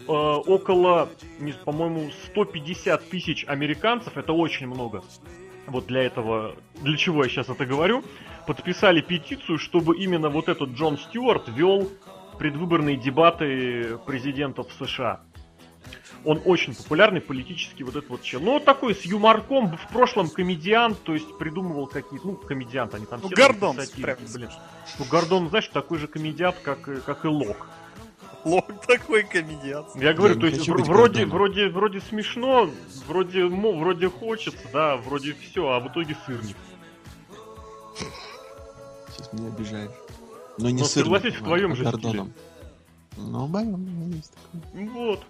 Э, 0.08 0.12
около, 0.12 1.10
не- 1.40 1.54
по-моему, 1.54 2.10
150 2.28 3.08
тысяч 3.10 3.46
американцев, 3.48 4.18
это 4.18 4.34
очень 4.34 4.68
много. 4.68 5.04
Вот 5.68 5.86
для 5.88 6.02
этого, 6.04 6.56
для 6.82 6.98
чего 6.98 7.24
я 7.24 7.30
сейчас 7.30 7.50
это 7.50 7.66
говорю, 7.68 8.04
подписали 8.48 9.02
петицию, 9.02 9.60
чтобы 9.60 9.96
именно 9.98 10.30
вот 10.30 10.50
этот 10.50 10.72
Джон 10.72 10.98
Стюарт 10.98 11.50
вел 11.50 11.88
предвыборные 12.40 12.98
дебаты 12.98 13.98
президентов 14.08 14.68
США. 14.80 15.22
Он 16.24 16.42
очень 16.46 16.76
популярный 16.76 17.20
политический 17.22 17.84
вот 17.84 17.96
этот 17.96 18.10
вот 18.10 18.22
чел. 18.22 18.40
Ну, 18.42 18.60
такой 18.60 18.94
с 18.94 19.02
юморком, 19.02 19.76
в 19.76 19.88
прошлом 19.92 20.30
комедиант, 20.30 21.02
то 21.04 21.14
есть 21.14 21.38
придумывал 21.38 21.88
какие-то, 21.88 22.28
ну, 22.28 22.36
комедиант, 22.36 22.94
они 22.94 23.06
там 23.06 23.22
Ну, 23.24 23.28
все 23.28 23.36
Гордон, 23.36 23.76
прям 23.76 24.18
блин. 24.34 24.50
Ну, 25.00 25.06
Гордон, 25.06 25.50
знаешь, 25.50 25.68
такой 25.70 25.98
же 25.98 26.08
комедиант, 26.08 26.58
как, 26.64 26.88
и- 26.88 27.02
как 27.02 27.26
и 27.26 27.28
Лок. 27.28 27.68
Лох 28.46 28.66
такой 28.88 29.24
комедиан. 29.24 29.86
Я 29.96 30.14
говорю, 30.14 30.36
не 30.36 30.42
то 30.42 30.48
есть 30.48 30.68
вроде, 30.68 31.26
вроде, 31.26 31.70
вроде 31.70 32.02
смешно, 32.02 32.70
вроде, 33.08 33.46
ну, 33.46 33.78
вроде 33.80 34.10
хочется, 34.10 34.68
да, 34.72 34.98
вроде 34.98 35.34
все, 35.34 35.70
а 35.70 35.80
в 35.80 35.88
итоге 35.88 36.16
сырник. 36.26 36.58
Сейчас 39.10 39.34
меня 39.34 39.48
обижаешь. 39.48 39.92
Но 40.58 40.70
не 40.70 40.82
Ну, 40.82 40.88
сырным, 40.88 41.14
согласись, 41.16 41.40
в 41.40 41.42
а 41.42 41.46
твоем 41.46 41.76
же 41.76 41.84
Гордоном. 41.84 42.34
Ну, 43.18 43.48
меня 43.48 44.16
есть 44.16 44.34
такой. 44.34 44.88
Вот. 44.88 45.26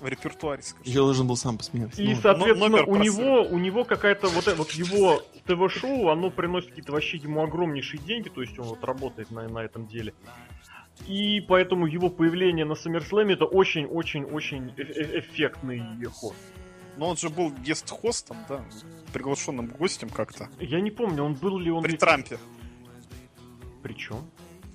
В 0.00 0.06
репертуаре, 0.06 0.62
скажи. 0.62 0.88
Я 0.90 1.00
должен 1.00 1.26
был 1.26 1.36
сам 1.36 1.58
посмеяться. 1.58 2.00
И, 2.00 2.14
Ну, 2.14 2.20
соответственно, 2.20 2.84
у 2.84 2.96
него, 2.96 3.42
у 3.42 3.58
него 3.58 3.84
какая-то 3.84 4.28
вот, 4.28 4.46
вот 4.56 4.70
его 4.70 5.22
ТВ-шоу, 5.46 6.08
оно 6.08 6.30
приносит 6.30 6.70
какие-то 6.70 6.92
вообще 6.92 7.16
ему 7.16 7.42
огромнейшие 7.42 8.00
деньги, 8.02 8.28
то 8.28 8.40
есть 8.40 8.58
он 8.58 8.66
вот 8.66 8.84
работает 8.84 9.30
на, 9.30 9.48
на 9.48 9.58
этом 9.58 9.86
деле. 9.88 10.14
И 11.06 11.40
поэтому 11.40 11.86
его 11.86 12.10
появление 12.10 12.64
на 12.64 12.72
SummerSlam 12.72 13.32
это 13.32 13.44
очень-очень-очень 13.44 14.74
э- 14.76 14.82
э- 14.82 15.18
эффектный 15.20 15.82
ход. 16.12 16.34
Но 16.96 17.08
он 17.08 17.16
же 17.16 17.28
был 17.28 17.52
гест-хостом, 17.52 18.36
да, 18.48 18.64
приглашенным 19.12 19.66
гостем 19.68 20.10
как-то. 20.10 20.48
Я 20.58 20.80
не 20.80 20.90
помню, 20.90 21.22
он 21.22 21.34
был 21.34 21.58
ли 21.58 21.70
он... 21.70 21.82
При 21.84 21.96
Трампе. 21.96 22.38
Причем? 23.82 24.28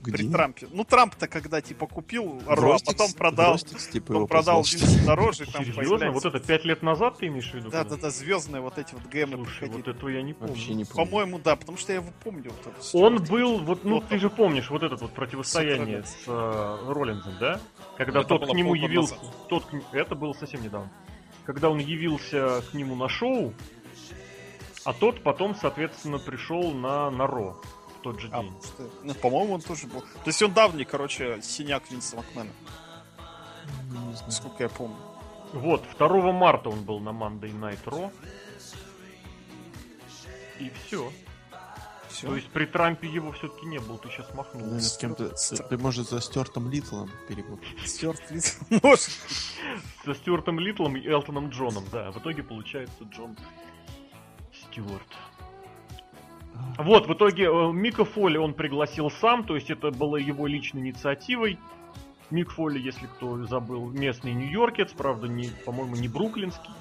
Где? 0.04 0.18
При 0.18 0.30
Трампе. 0.30 0.68
Ну, 0.72 0.84
Трамп-то 0.84 1.28
когда, 1.28 1.62
типа, 1.62 1.88
купил 1.88 2.42
Ро, 2.46 2.76
а 2.76 2.78
потом 2.86 3.14
продал, 3.14 3.54
Ростикс, 3.54 3.88
типа, 3.88 4.08
потом 4.08 4.18
его 4.18 4.28
продал. 4.28 4.64
Винс 4.64 5.06
дороже, 5.06 5.52
там 5.52 5.66
Серьезно? 5.66 6.12
Вот 6.12 6.26
это 6.26 6.40
пять 6.40 6.66
лет 6.66 6.84
назад 6.84 7.18
ты 7.18 7.28
имеешь 7.28 7.50
в 7.50 7.54
виду? 7.54 7.70
Да, 7.70 7.84
да, 7.84 7.96
да, 7.96 8.10
звездные 8.10 8.62
вот 8.62 8.78
эти 8.78 8.94
вот 8.94 9.06
гемы 9.12 9.38
Слушай, 9.38 9.60
приходили. 9.60 9.78
вот 9.78 9.88
этого 9.88 10.10
я 10.10 10.22
не 10.22 10.34
помню. 10.34 10.54
Вообще 10.54 10.74
не 10.74 10.86
помню. 10.86 11.06
По-моему, 11.06 11.40
да, 11.40 11.56
потому 11.56 11.78
что 11.78 11.94
я 11.94 12.00
его 12.00 12.10
помню. 12.24 12.52
вот 12.52 12.74
это 12.74 12.98
Он 12.98 13.24
был, 13.24 13.60
вот, 13.60 13.84
ну 13.84 13.96
Вот 13.96 14.10
ты 14.10 14.20
же 14.20 14.30
помнишь, 14.30 14.70
вот 14.70 14.84
это 14.84 14.96
вот 14.96 15.14
противостояние 15.14 16.04
с 16.04 16.28
э, 16.28 16.78
Роллинзом, 16.88 17.34
да? 17.40 17.60
Когда 17.98 18.20
Это 18.20 18.30
тот 18.30 18.52
к 18.52 18.54
нему 18.54 18.76
явился, 18.76 19.16
тот 19.50 19.66
это 19.92 20.16
было 20.16 20.34
совсем 20.34 20.62
недавно. 20.64 20.92
Когда 21.46 21.70
он 21.70 21.80
явился 21.80 22.62
к 22.72 22.74
нему 22.74 22.96
на 22.96 23.10
шоу, 23.10 23.54
а 24.86 24.94
тот 24.94 25.24
потом, 25.24 25.56
соответственно, 25.56 26.20
пришел 26.20 26.72
на, 26.72 27.10
на 27.10 27.28
Ро 27.28 27.58
тот 28.04 28.20
же 28.20 28.30
А, 28.32 28.42
день. 28.44 28.54
что- 28.64 28.90
ну, 29.04 29.14
по-моему, 29.16 29.54
он 29.56 29.62
тоже 29.62 29.88
был. 29.88 30.02
То 30.02 30.28
есть 30.28 30.42
он 30.44 30.54
давний, 30.54 30.86
короче, 30.86 31.42
синяк 31.42 31.90
Винса 31.90 32.18
Макмена, 32.18 32.52
Ну, 33.90 34.00
не 34.10 34.14
знаю. 34.14 34.26
насколько 34.28 34.64
я 34.64 34.70
помню. 34.70 34.98
Вот, 35.54 35.84
2 35.98 36.32
марта 36.32 36.70
он 36.70 36.84
был 36.84 37.00
на 37.00 37.10
Monday 37.10 37.52
Night 37.60 37.84
Raw. 37.86 38.12
И 40.60 40.72
все. 40.86 41.12
Все. 42.10 42.28
То 42.28 42.36
есть 42.36 42.48
при 42.50 42.66
Трампе 42.68 43.08
его 43.08 43.32
все-таки 43.32 43.66
не 43.66 43.80
было, 43.80 43.98
ты 43.98 44.08
сейчас 44.10 44.32
махнул. 44.36 44.62
Наверное, 44.62 44.82
с 44.82 44.98
кем-то... 44.98 45.36
с- 45.36 45.50
Ты, 45.68 45.78
может, 45.80 46.10
за 46.10 46.22
Стюартом 46.22 46.70
Литлом 46.70 47.10
перепутал. 47.28 47.66
Стюарт 47.86 48.22
Винс. 48.30 48.60
Может. 48.84 49.10
Со 50.06 50.14
Стюартом 50.14 50.60
Литлом 50.60 50.96
и 50.96 51.08
Элтоном 51.08 51.50
Джоном, 51.50 51.84
да. 51.92 52.12
В 52.12 52.20
итоге 52.20 52.44
получается 52.44 53.04
Джон 53.06 53.36
Стюарт. 54.54 55.08
Вот, 56.78 57.08
в 57.08 57.14
итоге 57.14 57.46
э, 57.46 57.72
Мика 57.72 58.06
Фоли 58.06 58.38
он 58.38 58.54
пригласил 58.54 59.12
сам, 59.12 59.44
то 59.44 59.56
есть 59.56 59.70
это 59.70 59.92
было 59.92 60.18
его 60.18 60.48
личной 60.48 60.82
инициативой. 60.82 61.60
Мик 62.32 62.52
Фоли, 62.52 62.80
если 62.80 63.06
кто 63.06 63.46
забыл, 63.46 63.90
местный 63.92 64.34
нью-йоркец, 64.34 64.92
правда, 64.94 65.28
не, 65.28 65.50
по-моему, 65.66 65.96
не 65.96 66.08
бруклинский, 66.08 66.72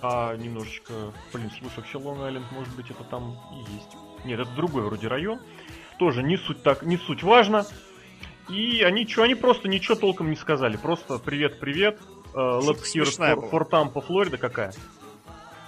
а 0.00 0.34
немножечко, 0.36 0.92
блин, 1.32 1.50
слушай, 1.58 1.76
вообще 1.76 1.98
Лонг-Айленд, 1.98 2.44
может 2.52 2.74
быть, 2.76 2.90
это 2.90 3.04
там 3.04 3.36
и 3.52 3.72
есть. 3.74 3.96
Нет, 4.24 4.40
это 4.40 4.50
другой 4.56 4.82
вроде 4.82 5.08
район. 5.08 5.40
Тоже 5.98 6.22
не 6.22 6.36
суть 6.36 6.62
так, 6.62 6.82
не 6.82 6.96
суть 6.96 7.22
важно. 7.22 7.66
И 8.48 8.82
они 8.82 9.06
что, 9.06 9.24
они 9.24 9.34
просто 9.34 9.68
ничего 9.68 9.96
толком 9.96 10.30
не 10.30 10.36
сказали. 10.36 10.76
Просто 10.76 11.18
привет-привет. 11.18 12.00
For 13.50 13.68
Tampa, 13.68 14.00
Флорида 14.00 14.36
какая? 14.38 14.72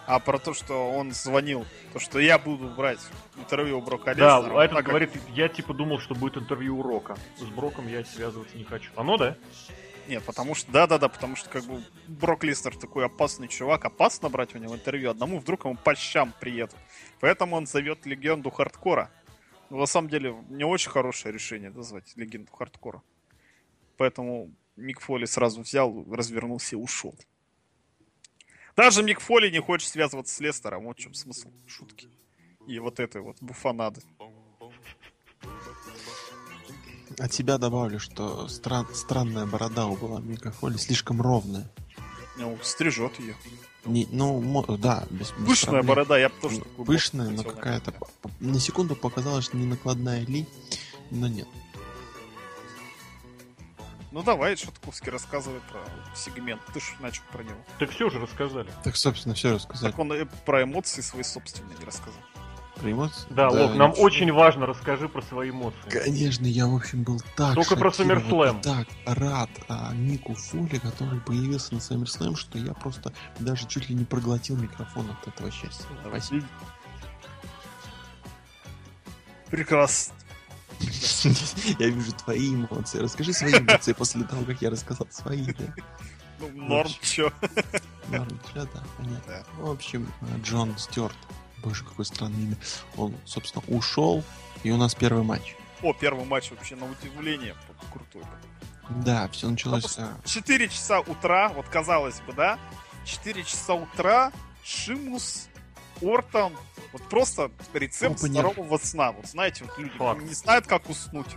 А 0.08 0.20
про 0.20 0.38
то, 0.38 0.54
что 0.54 0.90
он 0.90 1.12
звонил, 1.12 1.66
то, 1.92 1.98
что 1.98 2.18
я 2.18 2.38
буду 2.38 2.70
брать 2.70 2.98
интервью 3.36 3.76
у 3.76 3.82
Брока 3.82 4.14
Да, 4.14 4.38
а 4.38 4.64
этот 4.64 4.78
как- 4.78 4.86
говорит, 4.86 5.10
я 5.34 5.48
типа 5.50 5.74
думал, 5.74 5.98
что 5.98 6.14
будет 6.14 6.38
интервью 6.38 6.78
у 6.78 6.82
Рока. 6.82 7.14
С 7.36 7.42
Броком 7.42 7.86
я 7.88 8.02
связываться 8.06 8.56
не 8.56 8.64
хочу. 8.64 8.90
Оно, 8.96 9.18
да? 9.18 9.36
Нет, 10.08 10.22
потому 10.24 10.54
что, 10.54 10.72
да-да-да, 10.72 11.10
потому 11.10 11.36
что 11.36 11.50
как 11.50 11.64
бы 11.64 11.84
Брок 12.06 12.42
Лестер 12.42 12.74
такой 12.74 13.04
опасный 13.04 13.48
чувак, 13.48 13.84
опасно 13.84 14.30
брать 14.30 14.54
у 14.54 14.58
него 14.58 14.74
интервью 14.74 15.10
одному, 15.10 15.40
вдруг 15.40 15.66
ему 15.66 15.76
по 15.76 15.94
щам 15.94 16.32
приедут. 16.40 16.78
Поэтому 17.20 17.56
он 17.56 17.66
зовет 17.66 18.06
легенду 18.06 18.50
хардкора. 18.50 19.10
Ну, 19.68 19.76
на 19.76 19.84
самом 19.84 20.08
деле, 20.08 20.34
не 20.48 20.64
очень 20.64 20.90
хорошее 20.90 21.34
решение, 21.34 21.68
да, 21.70 21.82
звать 21.82 22.10
легенду 22.16 22.50
хардкора. 22.50 23.02
Поэтому 23.98 24.54
Мик 24.76 25.00
Фоли 25.00 25.26
сразу 25.26 25.60
взял, 25.60 26.06
развернулся 26.10 26.76
и 26.76 26.78
ушел. 26.78 27.14
Даже 28.78 29.02
Мик 29.02 29.18
Фоли 29.18 29.50
не 29.50 29.58
хочет 29.58 29.88
связываться 29.90 30.32
с 30.32 30.38
Лестером, 30.38 30.84
вот 30.84 30.96
в 30.96 31.00
чем 31.00 31.12
смысл 31.12 31.48
шутки. 31.66 32.06
И 32.68 32.78
вот 32.78 33.00
этой 33.00 33.20
вот 33.20 33.36
буфанады. 33.40 34.00
От 37.18 37.32
себя 37.34 37.58
добавлю, 37.58 37.98
что 37.98 38.46
стран- 38.46 38.86
странная 38.94 39.46
борода 39.46 39.86
у 39.88 39.96
была 39.96 40.20
Мика 40.20 40.52
Фоли 40.52 40.76
слишком 40.76 41.20
ровная. 41.20 41.68
Ну, 42.36 42.56
стрижет 42.62 43.18
ее. 43.18 43.34
Не, 43.84 44.06
ну, 44.12 44.40
мо- 44.40 44.64
да, 44.78 45.04
без, 45.10 45.32
без 45.32 45.46
Пышная 45.48 45.70
проблем. 45.72 45.86
борода, 45.86 46.16
я 46.16 46.28
бы 46.28 46.34
тоже 46.40 46.58
такую 46.60 46.86
Пышная, 46.86 47.30
но 47.30 47.42
какая-то... 47.42 47.92
На 48.38 48.60
секунду 48.60 48.94
показалось, 48.94 49.46
что 49.46 49.56
не 49.56 49.66
накладная 49.66 50.24
ли, 50.24 50.46
но 51.10 51.26
нет. 51.26 51.48
Ну 54.18 54.24
давай, 54.24 54.56
Шатковский, 54.56 55.12
рассказывай 55.12 55.60
про 55.70 55.78
сегмент. 56.16 56.60
Ты 56.74 56.80
ж 56.80 56.96
начал 56.98 57.22
про 57.30 57.44
него. 57.44 57.54
Так 57.78 57.90
все 57.90 58.10
же 58.10 58.18
рассказали. 58.18 58.68
Так, 58.82 58.96
собственно, 58.96 59.36
все 59.36 59.54
рассказать. 59.54 59.92
Так 59.92 59.98
он 60.00 60.12
и 60.12 60.24
про 60.44 60.64
эмоции 60.64 61.02
свои 61.02 61.22
собственные 61.22 61.78
не 61.78 61.84
рассказал. 61.84 62.20
Про 62.74 62.90
эмоции? 62.90 63.28
Да, 63.30 63.48
Лок, 63.48 63.76
нам 63.76 63.92
ничего. 63.92 64.04
очень 64.04 64.32
важно, 64.32 64.66
расскажи 64.66 65.08
про 65.08 65.22
свои 65.22 65.50
эмоции. 65.50 65.88
Конечно, 65.88 66.46
я, 66.46 66.66
в 66.66 66.74
общем, 66.74 67.04
был 67.04 67.20
так 67.36 67.54
Только 67.54 67.76
про 67.76 67.90
и 67.90 68.60
Так 68.60 68.88
рад 69.06 69.50
а, 69.68 69.92
Мику 69.94 70.34
Фоли, 70.34 70.78
который 70.78 71.20
появился 71.20 71.74
на 71.74 71.78
SummerSlam, 71.78 72.34
что 72.34 72.58
я 72.58 72.74
просто 72.74 73.12
даже 73.38 73.68
чуть 73.68 73.88
ли 73.88 73.94
не 73.94 74.04
проглотил 74.04 74.56
микрофон 74.56 75.08
от 75.12 75.28
этого 75.28 75.52
счастья. 75.52 75.86
Спасибо. 76.04 76.44
Прекрасно. 79.48 80.16
Я 81.78 81.88
вижу 81.88 82.12
твои 82.12 82.54
эмоции. 82.54 82.98
Расскажи 82.98 83.32
свои 83.32 83.52
эмоции 83.52 83.92
после 83.92 84.24
того, 84.24 84.44
как 84.44 84.60
я 84.62 84.70
рассказал 84.70 85.06
свои. 85.10 85.46
Ну, 86.40 86.48
норм, 86.54 86.90
чё. 87.02 87.32
Норм, 88.08 88.40
всё, 88.44 88.64
да, 88.72 88.82
понятно. 88.96 89.44
Ну, 89.58 89.66
В 89.66 89.70
общем, 89.72 90.08
э, 90.22 90.26
Джон 90.42 90.78
Стюарт. 90.78 91.16
Боже, 91.62 91.84
какое 91.84 92.04
странное 92.06 92.40
имя. 92.40 92.56
Он, 92.96 93.14
собственно, 93.24 93.64
ушел, 93.66 94.22
и 94.62 94.70
у 94.70 94.76
нас 94.76 94.94
первый 94.94 95.24
матч. 95.24 95.56
О, 95.82 95.92
первый 95.92 96.24
матч 96.24 96.50
вообще 96.50 96.76
на 96.76 96.86
удивление 96.86 97.54
крутой. 97.92 98.22
Да, 99.04 99.28
все 99.28 99.48
началось... 99.50 99.98
а, 99.98 100.16
4 100.24 100.68
часа 100.68 101.00
утра, 101.00 101.48
вот 101.50 101.66
казалось 101.68 102.20
бы, 102.26 102.32
да? 102.32 102.58
4 103.04 103.42
часа 103.44 103.74
утра, 103.74 104.32
Шимус, 104.64 105.48
Ортон. 106.00 106.52
Вот 106.92 107.02
просто 107.08 107.50
рецепт 107.74 108.16
Опенер. 108.22 108.32
здорового 108.50 108.78
сна. 108.78 109.12
Вот 109.12 109.26
знаете, 109.26 109.64
вот 109.64 109.78
люди 109.78 109.96
Факт. 109.98 110.22
не 110.22 110.34
знают, 110.34 110.66
как 110.66 110.88
уснуть. 110.88 111.36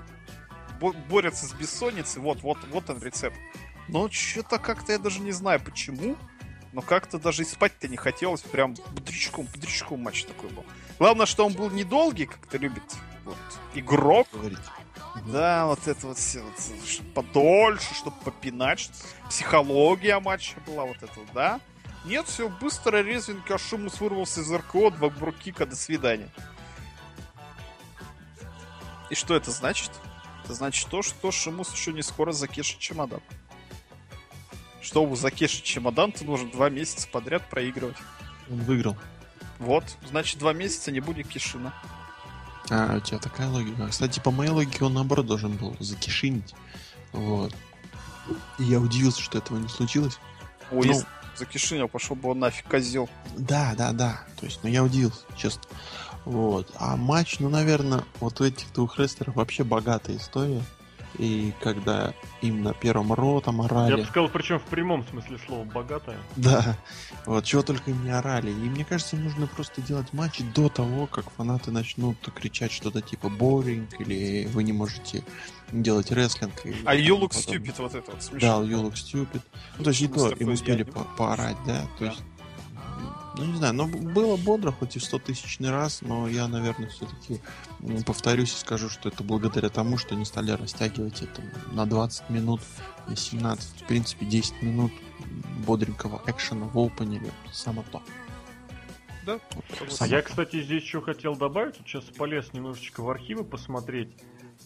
Бо- 0.80 0.94
борются 0.94 1.46
с 1.46 1.54
бессонницей. 1.54 2.22
Вот, 2.22 2.42
вот, 2.42 2.58
вот 2.72 2.90
он 2.90 3.02
рецепт. 3.02 3.38
Но 3.88 4.10
что-то 4.10 4.58
как-то 4.60 4.94
я 4.94 4.98
даже 4.98 5.20
не 5.20 5.32
знаю 5.32 5.60
почему. 5.60 6.16
Но 6.74 6.82
как-то 6.82 7.20
даже 7.20 7.42
и 7.42 7.46
спать-то 7.46 7.90
не 7.90 7.98
хотелось. 7.98 8.42
Прям 8.42 8.76
бодрячком, 8.94 9.46
бодрячком 9.46 10.02
матч 10.02 10.24
такой 10.24 10.50
был. 10.52 10.66
Главное, 11.00 11.26
что 11.26 11.46
он 11.46 11.54
был 11.54 11.70
недолгий, 11.70 12.28
как 12.28 12.46
это 12.48 12.58
любит 12.58 12.84
вот, 13.26 13.36
игрок. 13.74 14.28
говорить. 14.32 14.58
Да, 15.26 15.66
вот 15.66 15.86
это 15.88 16.08
вот 16.08 16.18
все, 16.18 16.42
вот, 16.42 16.88
чтоб 16.88 17.14
подольше, 17.14 17.94
чтобы 17.94 18.16
попинать, 18.24 18.80
чтоб 18.80 18.96
психология 19.28 20.20
матча 20.22 20.56
была 20.66 20.86
вот 20.86 20.98
это, 21.04 21.20
да? 21.34 21.60
Нет, 22.06 22.28
все 22.28 22.50
быстро, 22.50 23.02
резвенько, 23.04 23.58
Шумус 23.58 24.00
вырвался 24.00 24.42
из 24.42 24.52
РКО, 24.52 24.90
два 24.92 25.10
брукика, 25.10 25.66
до 25.66 25.76
свидания. 25.76 26.30
И 29.10 29.16
что 29.16 29.36
это 29.36 29.52
значит? 29.52 29.92
Это 30.44 30.54
значит 30.54 30.90
то, 30.90 31.02
что 31.02 31.32
Шимус 31.32 31.72
еще 31.74 31.94
не 31.94 32.02
скоро 32.02 32.32
закешит 32.32 32.80
чемодан. 32.80 33.22
Чтобы 34.82 35.16
закешить 35.16 35.64
чемодан, 35.64 36.12
ты 36.12 36.26
должен 36.26 36.50
два 36.50 36.70
месяца 36.70 37.08
подряд 37.08 37.48
проигрывать. 37.50 37.98
Он 38.50 38.58
выиграл. 38.62 38.98
Вот, 39.60 39.84
значит, 40.10 40.40
два 40.40 40.54
месяца 40.54 40.92
не 40.92 41.02
будет 41.02 41.28
Кишина. 41.28 41.72
А, 42.72 42.98
у 42.98 43.00
тебя 43.00 43.20
такая 43.20 43.48
логика. 43.48 43.88
Кстати, 43.90 44.20
по 44.20 44.32
моей 44.32 44.50
логике, 44.50 44.84
он 44.86 44.96
наоборот 44.96 45.28
должен 45.28 45.56
был 45.56 45.76
закишинить. 45.80 46.56
Вот. 47.12 47.54
И 48.58 48.64
я 48.64 48.80
удивился, 48.80 49.22
что 49.22 49.38
этого 49.38 49.60
не 49.60 49.68
случилось. 49.68 50.18
Ой, 50.72 50.88
Ну. 50.88 51.02
За 51.36 51.46
Кишинев 51.46 51.90
пошел 51.92 52.16
бы 52.16 52.30
он 52.30 52.40
нафиг 52.40 52.66
козел. 52.68 53.10
Да, 53.38 53.74
да, 53.78 53.92
да. 53.92 54.22
То 54.40 54.46
есть, 54.46 54.60
ну 54.64 54.70
я 54.70 54.84
удивился, 54.84 55.22
честно. 55.38 55.64
Вот. 56.26 56.72
А 56.78 56.96
матч, 56.96 57.40
ну, 57.40 57.50
наверное, 57.50 58.04
вот 58.20 58.40
у 58.42 58.46
этих 58.46 58.72
двух 58.74 59.00
рестлеров 59.00 59.36
вообще 59.36 59.64
богатая 59.64 60.18
история. 60.18 60.62
И 61.18 61.54
когда 61.62 62.14
им 62.42 62.64
на 62.64 62.74
первом 62.74 63.12
ро 63.12 63.42
там 63.42 63.60
Я 63.60 63.66
орали. 63.66 63.96
бы 63.98 64.06
сказал, 64.06 64.30
причем 64.30 64.60
в 64.60 64.64
прямом 64.64 65.06
смысле 65.08 65.38
слова 65.46 65.66
богатая. 65.66 66.18
Да. 66.38 66.78
Вот, 67.26 67.44
чего 67.44 67.62
только 67.64 67.92
им 67.92 68.04
не 68.06 68.12
орали. 68.12 68.50
И 68.50 68.54
мне 68.54 68.86
кажется, 68.86 69.18
нужно 69.18 69.48
просто 69.48 69.82
делать 69.82 70.14
матчи 70.14 70.44
до 70.56 70.70
того, 70.70 71.08
как 71.08 71.30
фанаты 71.32 71.72
начнут 71.72 72.18
кричать 72.34 72.72
что-то 72.72 73.02
типа 73.02 73.30
боринг 73.30 74.00
или 74.00 74.48
вы 74.54 74.64
не 74.64 74.72
можете 74.74 75.24
делать 75.72 76.12
рестлинг. 76.12 76.66
и 76.66 76.74
А 76.86 76.96
You 76.96 77.20
Look 77.20 77.34
подобное. 77.34 77.60
Stupid 77.60 77.76
вот 77.82 77.96
это 77.96 78.12
вот 78.12 78.16
Да, 78.20 78.22
смешно. 78.22 78.64
You 78.64 78.84
Look 78.84 78.94
Stupid. 78.94 79.42
Ну, 79.78 79.84
то 79.84 79.90
есть 79.90 80.02
и 80.02 80.08
то 80.08 80.30
им 80.32 80.50
успели 80.50 80.84
по- 80.84 81.06
поорать, 81.18 81.58
да? 81.66 81.82
То 81.98 82.06
Да. 82.06 82.06
есть, 82.08 82.22
ну, 83.38 83.46
не 83.46 83.58
знаю, 83.58 83.74
но 83.74 83.88
было 83.88 84.36
бодро, 84.38 84.72
хоть 84.72 84.96
и 84.96 85.00
в 85.00 85.04
100 85.04 85.20
тысячный 85.20 85.70
раз, 85.72 86.02
но 86.02 86.28
я, 86.28 86.48
наверное, 86.48 86.90
все-таки 86.90 87.40
повторюсь 88.06 88.54
и 88.54 88.58
скажу, 88.58 88.90
что 88.90 89.10
это 89.10 89.24
благодаря 89.24 89.70
тому, 89.70 89.98
что 89.98 90.16
не 90.16 90.26
стали 90.26 90.52
растягивать 90.52 91.22
это 91.22 91.42
на 91.72 91.86
20 91.86 92.30
минут, 92.30 92.62
на 93.08 93.16
17, 93.16 93.82
в 93.82 93.88
принципе, 93.88 94.26
10 94.26 94.62
минут 94.62 94.92
бодренького 95.66 96.22
экшена 96.28 96.66
в 96.68 96.78
опенере, 96.78 97.32
само 97.54 97.84
то. 97.92 98.02
Да. 99.26 99.40
Вот, 99.54 99.66
А 99.88 99.92
само 99.92 100.12
Я, 100.12 100.22
то. 100.22 100.30
кстати, 100.30 100.62
здесь 100.64 100.82
еще 100.84 101.00
хотел 101.02 101.36
добавить, 101.36 101.78
вот 101.78 101.88
сейчас 101.88 102.04
полез 102.06 102.54
немножечко 102.54 103.02
в 103.02 103.10
архивы 103.10 103.44
посмотреть. 103.44 104.10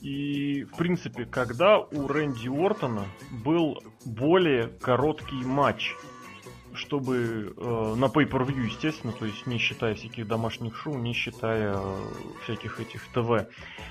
И, 0.01 0.63
в 0.65 0.77
принципе, 0.77 1.25
когда 1.25 1.79
у 1.79 2.07
Рэнди 2.07 2.47
Ортона 2.47 3.05
был 3.43 3.81
более 4.05 4.67
короткий 4.67 5.43
матч, 5.43 5.95
чтобы 6.75 7.53
э, 7.55 7.95
на 7.95 8.05
pay-per-view, 8.05 8.65
естественно, 8.65 9.13
то 9.13 9.25
есть 9.25 9.47
не 9.47 9.57
считая 9.57 9.95
всяких 9.95 10.27
домашних 10.27 10.75
шоу, 10.75 10.97
не 10.97 11.13
считая 11.13 11.75
э, 11.75 11.95
всяких 12.43 12.79
этих 12.79 13.01
ТВ. 13.13 13.47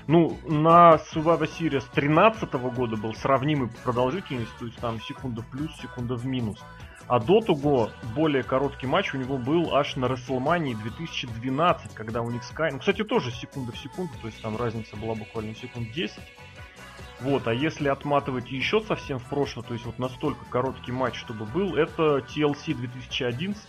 Ну, 0.07 0.37
на 0.45 0.99
Survivor 1.13 1.49
Series 1.59 1.83
13 1.93 2.53
года 2.53 2.95
был 2.95 3.13
сравнимый 3.15 3.69
по 3.69 3.77
продолжительности, 3.77 4.53
то 4.59 4.65
есть 4.65 4.77
там 4.77 5.01
секунда 5.01 5.41
в 5.41 5.47
плюс, 5.47 5.75
секунда 5.81 6.15
в 6.15 6.25
минус. 6.25 6.59
А 7.07 7.19
до 7.19 7.39
того 7.39 7.91
более 8.15 8.43
короткий 8.43 8.87
матч 8.87 9.13
у 9.13 9.17
него 9.17 9.37
был 9.37 9.75
аж 9.75 9.95
на 9.95 10.05
WrestleMania 10.05 10.75
2012, 10.81 11.93
когда 11.93 12.21
у 12.21 12.31
них 12.31 12.41
Sky... 12.41 12.71
Ну, 12.71 12.79
кстати, 12.79 13.03
тоже 13.03 13.31
секунда 13.31 13.71
в 13.71 13.77
секунду, 13.77 14.11
то 14.21 14.27
есть 14.27 14.41
там 14.41 14.57
разница 14.57 14.95
была 14.95 15.13
буквально 15.13 15.53
секунд 15.55 15.91
10. 15.91 16.17
Вот, 17.21 17.47
а 17.47 17.53
если 17.53 17.87
отматывать 17.87 18.49
еще 18.51 18.81
совсем 18.81 19.19
в 19.19 19.29
прошлое, 19.29 19.63
то 19.63 19.73
есть 19.73 19.85
вот 19.85 19.99
настолько 19.99 20.43
короткий 20.45 20.91
матч, 20.91 21.15
чтобы 21.15 21.45
был, 21.45 21.75
это 21.75 22.17
TLC 22.17 22.73
2011. 22.73 23.63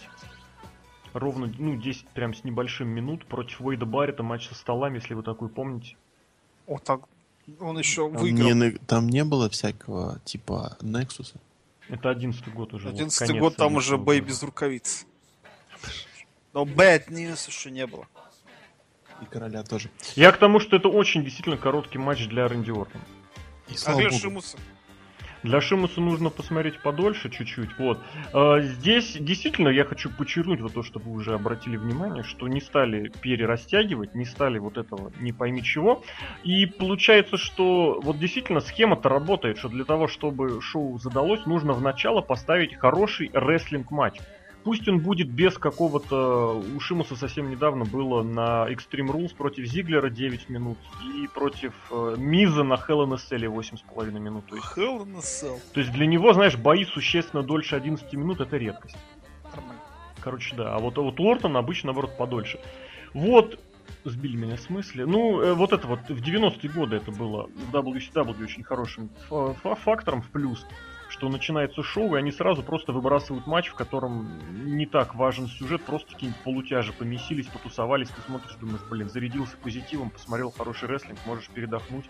Ровно, 1.12 1.52
ну, 1.58 1.76
10 1.76 2.08
прям 2.08 2.34
с 2.34 2.42
небольшим 2.42 2.88
минут 2.88 3.26
против 3.26 3.60
Уэйда 3.60 3.86
Баррета, 3.86 4.22
матч 4.22 4.48
со 4.48 4.54
столами, 4.54 4.96
если 4.96 5.14
вы 5.14 5.22
такой 5.22 5.48
помните. 5.48 5.96
Вот 6.66 6.82
так. 6.84 7.02
Он 7.60 7.78
еще 7.78 8.10
Там 8.10 8.20
выиграл. 8.20 8.54
не, 8.54 8.70
там 8.72 9.08
не 9.08 9.24
было 9.24 9.48
всякого 9.48 10.18
типа 10.24 10.76
Nexus. 10.80 11.34
Это 11.88 12.10
11 12.10 12.48
год 12.52 12.74
уже. 12.74 12.86
вот, 12.86 12.94
Одиннадцатый 12.94 13.28
конец 13.28 13.40
год 13.40 13.56
там 13.56 13.76
уже 13.76 13.94
11-го 13.94 14.04
бей 14.04 14.20
без 14.20 14.42
рукавиц. 14.42 15.06
Но 16.52 16.64
Bad 16.64 17.08
News 17.08 17.48
еще 17.48 17.70
не 17.70 17.86
было. 17.86 18.06
И 19.22 19.24
короля 19.26 19.62
тоже. 19.62 19.90
Я 20.14 20.32
к 20.32 20.38
тому, 20.38 20.60
что 20.60 20.76
это 20.76 20.88
очень 20.88 21.24
действительно 21.24 21.56
короткий 21.56 21.98
матч 21.98 22.26
для 22.26 22.48
Рэнди 22.48 22.70
Ортона. 22.70 23.04
И 23.68 23.74
А 23.74 23.78
слава 23.78 24.00
для 24.00 24.08
богу. 24.10 24.20
Шимуса? 24.20 24.58
Для 25.42 25.60
Шимуса 25.60 26.00
нужно 26.00 26.30
посмотреть 26.30 26.80
подольше 26.80 27.30
чуть-чуть. 27.30 27.78
Вот. 27.78 28.00
А, 28.32 28.60
Здесь 28.60 29.16
действительно 29.18 29.68
я 29.68 29.84
хочу 29.84 30.10
подчеркнуть 30.10 30.60
вот 30.60 30.74
то, 30.74 30.82
что 30.82 30.98
вы 30.98 31.12
уже 31.12 31.34
обратили 31.34 31.76
внимание, 31.76 32.22
что 32.22 32.48
не 32.48 32.60
стали 32.60 33.12
перерастягивать, 33.20 34.14
не 34.14 34.24
стали 34.24 34.58
вот 34.58 34.78
этого 34.78 35.12
не 35.20 35.32
пойми 35.32 35.62
чего. 35.62 36.02
И 36.42 36.66
получается, 36.66 37.36
что 37.36 38.00
вот 38.02 38.18
действительно 38.18 38.60
схема-то 38.60 39.08
работает, 39.08 39.58
что 39.58 39.68
для 39.68 39.84
того, 39.84 40.08
чтобы 40.08 40.60
шоу 40.60 40.98
задалось, 40.98 41.46
нужно 41.46 41.72
в 41.72 41.82
начало 41.82 42.20
поставить 42.20 42.74
хороший 42.76 43.30
рестлинг-матч. 43.32 44.18
Пусть 44.66 44.88
он 44.88 44.98
будет 44.98 45.28
без 45.28 45.56
какого-то... 45.58 46.60
У 46.74 46.80
Шимуса 46.80 47.14
совсем 47.14 47.48
недавно 47.50 47.84
было 47.84 48.24
на 48.24 48.66
Extreme 48.68 49.12
Rules 49.12 49.32
против 49.32 49.64
Зиглера 49.64 50.10
9 50.10 50.48
минут 50.48 50.76
и 51.04 51.28
против 51.28 51.72
э, 51.92 52.16
Миза 52.18 52.64
на 52.64 52.74
Hell 52.74 53.06
in 53.06 53.12
a 53.12 53.16
Cell 53.16 53.46
8,5 53.46 54.18
минут. 54.18 54.44
То 54.46 54.56
есть 54.56 54.66
Hell 54.76 55.04
in 55.04 55.14
a 55.14 55.20
Cell. 55.20 55.60
то 55.72 55.78
есть 55.78 55.92
для 55.92 56.06
него, 56.08 56.32
знаешь, 56.32 56.56
бои 56.56 56.84
существенно 56.84 57.44
дольше 57.44 57.76
11 57.76 58.12
минут 58.14 58.40
это 58.40 58.56
редкость. 58.56 58.96
Нормально. 59.54 59.80
Короче, 60.20 60.56
да. 60.56 60.74
А 60.74 60.78
вот, 60.80 60.98
а 60.98 61.02
вот 61.02 61.20
Уортон 61.20 61.56
обычно, 61.56 61.92
наоборот, 61.92 62.16
подольше. 62.18 62.58
Вот, 63.14 63.60
сбили 64.02 64.36
меня 64.36 64.56
с 64.56 64.68
мысли. 64.68 65.04
Ну, 65.04 65.42
э, 65.42 65.54
вот 65.54 65.72
это 65.72 65.86
вот 65.86 66.00
в 66.08 66.20
90-е 66.20 66.70
годы 66.70 66.96
это 66.96 67.12
было 67.12 67.48
в 67.70 67.72
WCW 67.72 68.42
очень 68.42 68.64
хорошим 68.64 69.10
фа- 69.28 69.54
фактором 69.54 70.22
в 70.22 70.30
плюс, 70.30 70.66
что 71.16 71.30
начинается 71.30 71.82
шоу, 71.82 72.14
и 72.14 72.18
они 72.18 72.30
сразу 72.30 72.62
просто 72.62 72.92
выбрасывают 72.92 73.46
матч, 73.46 73.68
в 73.68 73.74
котором 73.74 74.28
не 74.76 74.84
так 74.84 75.14
важен 75.14 75.46
сюжет, 75.46 75.82
просто 75.82 76.12
какие-нибудь 76.12 76.42
полутяжи 76.42 76.92
помесились, 76.92 77.46
потусовались, 77.46 78.10
ты 78.10 78.20
смотришь, 78.20 78.54
думаешь, 78.56 78.82
блин, 78.90 79.08
зарядился 79.08 79.56
позитивом, 79.56 80.10
посмотрел 80.10 80.50
хороший 80.50 80.88
рестлинг, 80.88 81.18
можешь 81.24 81.48
передохнуть 81.48 82.04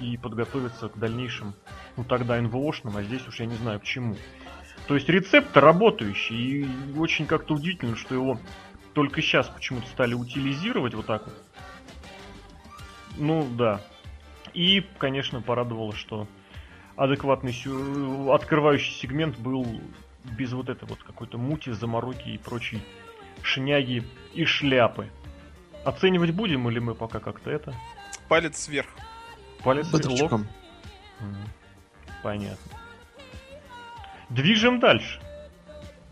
и 0.00 0.16
подготовиться 0.16 0.88
к 0.88 0.98
дальнейшим, 0.98 1.54
ну 1.96 2.02
тогда 2.02 2.40
НВОшным, 2.40 2.96
а 2.96 3.02
здесь 3.04 3.26
уж 3.28 3.38
я 3.38 3.46
не 3.46 3.54
знаю 3.54 3.78
к 3.78 3.84
чему. 3.84 4.16
То 4.88 4.96
есть 4.96 5.08
рецепт 5.08 5.56
работающий, 5.56 6.62
и 6.62 6.98
очень 6.98 7.26
как-то 7.26 7.54
удивительно, 7.54 7.94
что 7.94 8.16
его 8.16 8.40
только 8.92 9.22
сейчас 9.22 9.46
почему-то 9.46 9.86
стали 9.86 10.14
утилизировать 10.14 10.94
вот 10.94 11.06
так 11.06 11.26
вот. 11.26 11.34
Ну 13.16 13.46
да. 13.56 13.80
И, 14.52 14.84
конечно, 14.98 15.40
порадовало, 15.42 15.92
что 15.92 16.26
адекватный 16.98 17.52
сю- 17.52 18.32
открывающий 18.32 18.92
сегмент 18.92 19.38
был 19.38 19.66
без 20.24 20.52
вот 20.52 20.68
этой 20.68 20.86
вот 20.88 21.02
какой-то 21.02 21.38
мути, 21.38 21.70
замороки 21.70 22.28
и 22.28 22.38
прочей 22.38 22.82
шняги 23.42 24.02
и 24.34 24.44
шляпы. 24.44 25.08
Оценивать 25.84 26.32
будем 26.32 26.68
или 26.68 26.80
мы 26.80 26.94
пока 26.94 27.20
как-то 27.20 27.50
это? 27.50 27.74
Палец 28.28 28.68
вверх. 28.68 28.88
Палец 29.62 29.86
вверх. 30.10 30.30
Понятно. 32.22 32.78
Движем 34.28 34.80
дальше. 34.80 35.20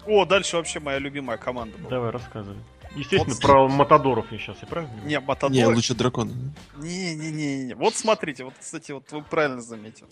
О, 0.07 0.25
дальше 0.25 0.57
вообще 0.57 0.79
моя 0.81 0.99
любимая 0.99 1.37
команда 1.37 1.77
была. 1.79 1.91
Давай, 1.91 2.11
рассказывай. 2.11 2.59
Естественно, 2.97 3.35
Вот 3.35 3.43
про 3.43 3.69
Матадоров 3.69 4.33
я 4.33 4.39
сейчас, 4.39 4.57
я 4.63 4.67
правильно? 4.67 5.01
Не, 5.05 5.21
Матадор. 5.21 5.51
Не, 5.51 5.67
лучше 5.67 5.95
дракона. 5.95 6.33
Не-не-не. 6.77 7.75
Вот 7.75 7.95
смотрите, 7.95 8.45
вот, 8.45 8.55
кстати, 8.59 8.93
вот 8.93 9.11
вы 9.13 9.23
правильно 9.23 9.61
заметили. 9.61 10.09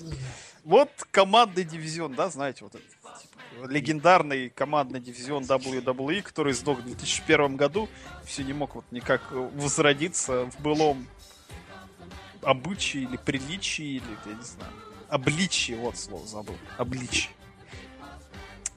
Вот 0.64 0.90
командный 1.10 1.64
дивизион, 1.64 2.14
да, 2.14 2.28
знаете, 2.28 2.64
вот 2.64 2.74
этот 2.74 2.88
типа, 2.88 3.70
легендарный 3.70 4.50
командный 4.50 5.00
дивизион 5.00 5.44
WWE, 5.44 6.22
который 6.22 6.52
сдох 6.52 6.78
в 6.78 6.84
2001 6.84 7.56
году, 7.56 7.88
все 8.24 8.44
не 8.44 8.52
мог 8.52 8.74
вот 8.74 8.84
никак 8.90 9.22
возродиться 9.30 10.44
в 10.50 10.60
былом 10.60 11.06
обычае 12.42 13.04
или 13.04 13.16
приличии, 13.16 13.96
или, 13.96 14.04
я 14.26 14.34
не 14.34 14.42
знаю, 14.42 14.72
обличии, 15.08 15.72
вот 15.74 15.96
слово 15.96 16.26
забыл, 16.26 16.56
обличие. 16.76 17.30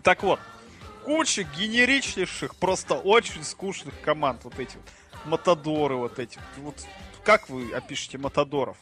Так 0.03 0.23
вот, 0.23 0.39
куча 1.07 1.43
генеричнейших, 1.43 2.57
просто 2.57 2.95
очень 2.95 3.41
скучных 3.45 3.93
команд, 4.01 4.43
вот 4.43 4.59
эти 4.59 4.75
вот, 4.75 4.85
Матадоры 5.25 5.95
вот 5.95 6.19
эти. 6.19 6.37
Вот 6.57 6.75
как 7.23 7.49
вы 7.49 7.71
опишете 7.71 8.17
Матадоров? 8.17 8.77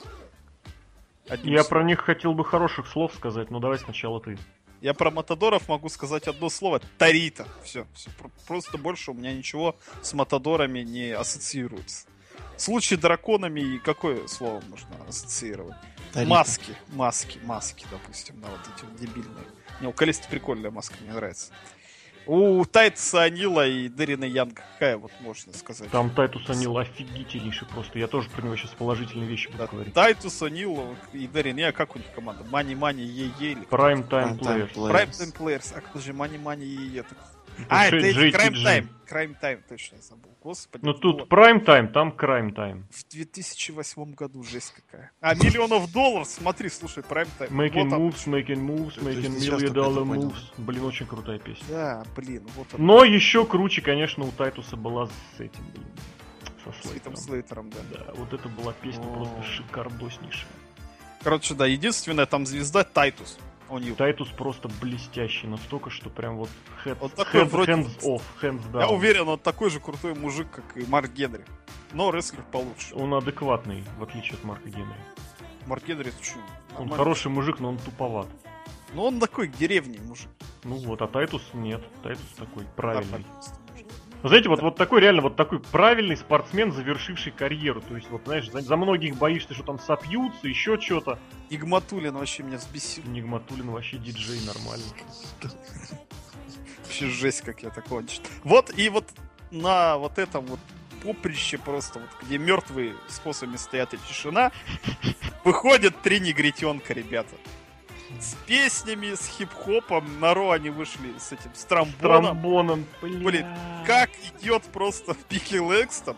Одним 1.29 1.53
Я 1.53 1.63
словом. 1.63 1.69
про 1.69 1.83
них 1.83 1.99
хотел 1.99 2.33
бы 2.33 2.43
хороших 2.43 2.87
слов 2.87 3.13
сказать, 3.13 3.51
но 3.51 3.59
давай 3.59 3.77
сначала 3.77 4.19
ты. 4.19 4.39
Я 4.81 4.95
про 4.95 5.11
Матадоров 5.11 5.69
могу 5.69 5.87
сказать 5.87 6.27
одно 6.27 6.49
слово. 6.49 6.81
Тарита. 6.97 7.47
Все. 7.63 7.85
Просто 8.47 8.79
больше 8.79 9.11
у 9.11 9.13
меня 9.13 9.31
ничего 9.31 9.75
с 10.01 10.13
Матадорами 10.13 10.79
не 10.79 11.11
ассоциируется. 11.11 12.07
В 12.57 12.61
случае 12.61 12.97
драконами 12.97 13.61
и 13.61 13.77
какое 13.77 14.27
слово 14.27 14.63
можно 14.67 14.95
ассоциировать? 15.07 15.75
Торито. 16.11 16.29
Маски. 16.29 16.75
Маски. 16.87 17.39
Маски, 17.43 17.85
допустим, 17.91 18.39
на 18.41 18.47
вот 18.47 18.61
эти 18.75 18.85
вот 18.85 18.95
дебильные. 18.95 19.45
Мне 19.79 19.89
у 19.89 19.93
Калисто 19.93 20.27
прикольная 20.29 20.71
маска, 20.71 20.95
мне 21.01 21.13
нравится. 21.13 21.51
У 22.27 22.65
Тайтуса 22.65 23.23
О'Нила 23.23 23.67
и 23.67 23.87
Даррена 23.87 24.25
Янга 24.25 24.63
какая 24.73 24.97
вот 24.97 25.11
можно 25.19 25.53
сказать? 25.53 25.89
Там 25.91 26.09
Тайтус 26.09 26.49
О'Нил 26.49 26.77
офигительнейший 26.77 27.67
просто. 27.67 27.99
Я 27.99 28.07
тоже 28.07 28.29
про 28.29 28.41
него 28.41 28.55
сейчас 28.55 28.71
положительные 28.71 29.27
вещи 29.27 29.47
буду 29.47 29.59
Да, 29.59 29.67
говорить. 29.67 29.93
Тайтус 29.93 30.41
О'Нил 30.41 30.95
и 31.13 31.27
Даррен 31.27 31.57
Янг, 31.57 31.71
как 31.71 31.95
у 31.95 31.99
них 31.99 32.07
команда? 32.13 32.43
Money 32.49 32.73
Money 32.75 33.03
Yeah 33.03 33.31
Yeah 33.39 33.51
или 33.51 33.61
Prime 33.69 34.07
Time 34.09 34.39
Players. 34.39 34.73
Prime 34.73 35.11
Time 35.11 35.37
Players. 35.37 35.73
А 35.77 35.81
как 35.81 36.01
же 36.01 36.13
Money 36.13 36.37
Money 36.37 36.65
Yeah 36.65 36.97
Yeah? 36.99 37.03
А, 37.69 37.87
это. 37.87 37.97
Crime 37.97 38.53
Time. 38.53 38.87
Crime 39.09 39.35
Time, 39.39 39.61
точно 39.67 39.95
я 39.97 40.01
забыл. 40.01 40.31
Господи. 40.41 40.85
Ну 40.85 40.93
тут 40.93 41.17
было 41.17 41.25
Prime 41.25 41.61
Time, 41.61 41.87
там 41.91 42.11
Crime 42.11 42.53
Time. 42.53 42.87
В 42.91 43.07
2008 43.07 44.13
году 44.13 44.43
жесть 44.43 44.73
какая. 44.73 45.11
А, 45.21 45.35
millions 45.35 45.80
of 45.80 45.91
dollars, 45.91 46.27
смотри, 46.27 46.69
слушай, 46.69 47.03
Prime 47.03 47.27
Time. 47.39 47.49
Making 47.49 47.89
Вот 47.89 47.99
moves, 47.99 48.27
making 48.27 48.59
moves, 48.65 48.97
making 49.01 49.37
million 49.37 49.73
dollar 49.73 50.03
moves. 50.03 50.53
Блин, 50.57 50.83
очень 50.85 51.05
крутая 51.05 51.39
песня. 51.39 51.65
Да, 51.69 52.03
блин, 52.15 52.47
вот 52.55 52.67
он. 52.73 52.85
Но 52.85 53.03
еще 53.03 53.45
круче, 53.45 53.81
конечно, 53.81 54.23
у 54.23 54.31
Тайтуса 54.31 54.75
была 54.75 55.07
с 55.07 55.39
этим, 55.39 55.63
блин, 55.73 55.87
со 56.63 56.71
с 56.71 56.93
Хитом 56.93 57.15
Слейтером. 57.15 57.17
Слейтером, 57.17 57.69
да. 57.69 57.77
Да, 57.91 58.13
вот 58.15 58.33
это 58.33 58.49
была 58.49 58.73
песня 58.73 59.03
О. 59.05 59.13
просто 59.13 59.43
шикардоснейшая. 59.43 60.47
Короче, 61.23 61.53
да, 61.55 61.65
единственная 61.65 62.25
там 62.25 62.45
звезда 62.45 62.83
Тайтус. 62.83 63.37
У 63.69 63.77
них. 63.79 63.95
Тайтус 63.97 64.29
просто 64.29 64.69
блестящий, 64.81 65.47
настолько, 65.47 65.89
что 65.89 66.09
прям 66.09 66.37
вот 66.37 66.49
head, 66.83 66.97
Он 67.01 67.09
такой 67.09 67.41
hands, 67.43 67.49
вроде- 67.49 67.71
hands 67.73 67.99
off, 68.01 68.21
hands 68.41 68.71
down. 68.71 68.79
Я 68.81 68.89
уверен, 68.89 69.27
он 69.27 69.39
такой 69.39 69.69
же 69.69 69.79
крутой 69.79 70.13
мужик, 70.13 70.47
как 70.51 70.77
и 70.77 70.85
Марк 70.85 71.11
Генри. 71.11 71.45
Но 71.93 72.11
рестлер 72.11 72.43
получше. 72.51 72.93
Он 72.95 73.13
адекватный, 73.13 73.83
в 73.97 74.03
отличие 74.03 74.33
от 74.33 74.43
Марка 74.43 74.69
Генри. 74.69 74.95
Марк 75.65 75.85
Генри, 75.87 76.09
это 76.09 76.23
что? 76.23 76.37
Он 76.37 76.43
нормально. 76.81 76.97
хороший 76.97 77.31
мужик, 77.31 77.59
но 77.59 77.69
он 77.69 77.77
туповат. 77.77 78.27
Но 78.93 79.05
он 79.07 79.19
такой 79.19 79.47
деревни 79.47 79.97
мужик. 79.97 80.29
Ну 80.63 80.75
вот, 80.75 81.01
а 81.01 81.07
Тайтус 81.07 81.41
нет. 81.53 81.83
Тайтус 82.03 82.25
такой 82.37 82.65
правильный. 82.75 83.11
Нормальный 83.11 83.64
Знаете, 84.23 84.49
вот, 84.49 84.61
вот 84.61 84.75
такой 84.75 85.01
реально, 85.01 85.21
вот 85.21 85.35
такой 85.35 85.59
правильный 85.59 86.17
спортсмен, 86.17 86.71
завершивший 86.71 87.31
карьеру. 87.31 87.81
То 87.81 87.95
есть, 87.95 88.09
вот, 88.09 88.23
знаешь, 88.25 88.49
за, 88.49 88.61
за 88.61 88.75
многих 88.75 89.17
боишься, 89.17 89.53
что 89.53 89.63
там 89.63 89.79
сопьются, 89.79 90.47
еще 90.47 90.79
что-то. 90.79 91.19
Нигматулин 91.49 92.15
вообще 92.15 92.43
меня 92.43 92.57
взбесил. 92.57 93.03
Нигматулин 93.05 93.69
вообще 93.69 93.97
диджей 93.97 94.39
нормально. 94.45 94.85
Вообще 96.83 97.07
жесть, 97.07 97.41
как 97.41 97.61
я 97.61 97.69
так 97.69 97.85
кончил. 97.85 98.21
Вот 98.43 98.71
и 98.77 98.89
вот 98.89 99.05
на 99.51 99.97
вот 99.97 100.17
этом 100.17 100.45
вот 100.45 100.59
поприще 101.03 101.57
просто, 101.57 101.99
вот 101.99 102.09
где 102.23 102.37
мертвые 102.37 102.95
способами 103.07 103.57
стоят 103.57 103.93
и 103.93 103.97
тишина, 103.97 104.51
выходят 105.43 106.01
три 106.01 106.19
негритенка, 106.19 106.93
ребята. 106.93 107.35
С 108.19 108.35
песнями, 108.47 109.13
с 109.13 109.27
хип-хопом. 109.27 110.19
На 110.19 110.33
Ро 110.33 110.51
они 110.51 110.69
вышли 110.69 111.13
с 111.19 111.31
этим, 111.31 111.51
с 111.53 111.63
тромбоном. 111.65 112.23
Тромбоном, 112.25 112.85
бля. 113.01 113.19
Блин, 113.19 113.45
Как 113.85 114.09
идет 114.41 114.63
просто 114.63 115.13
Пики 115.29 115.55
Лэкстон. 115.57 116.15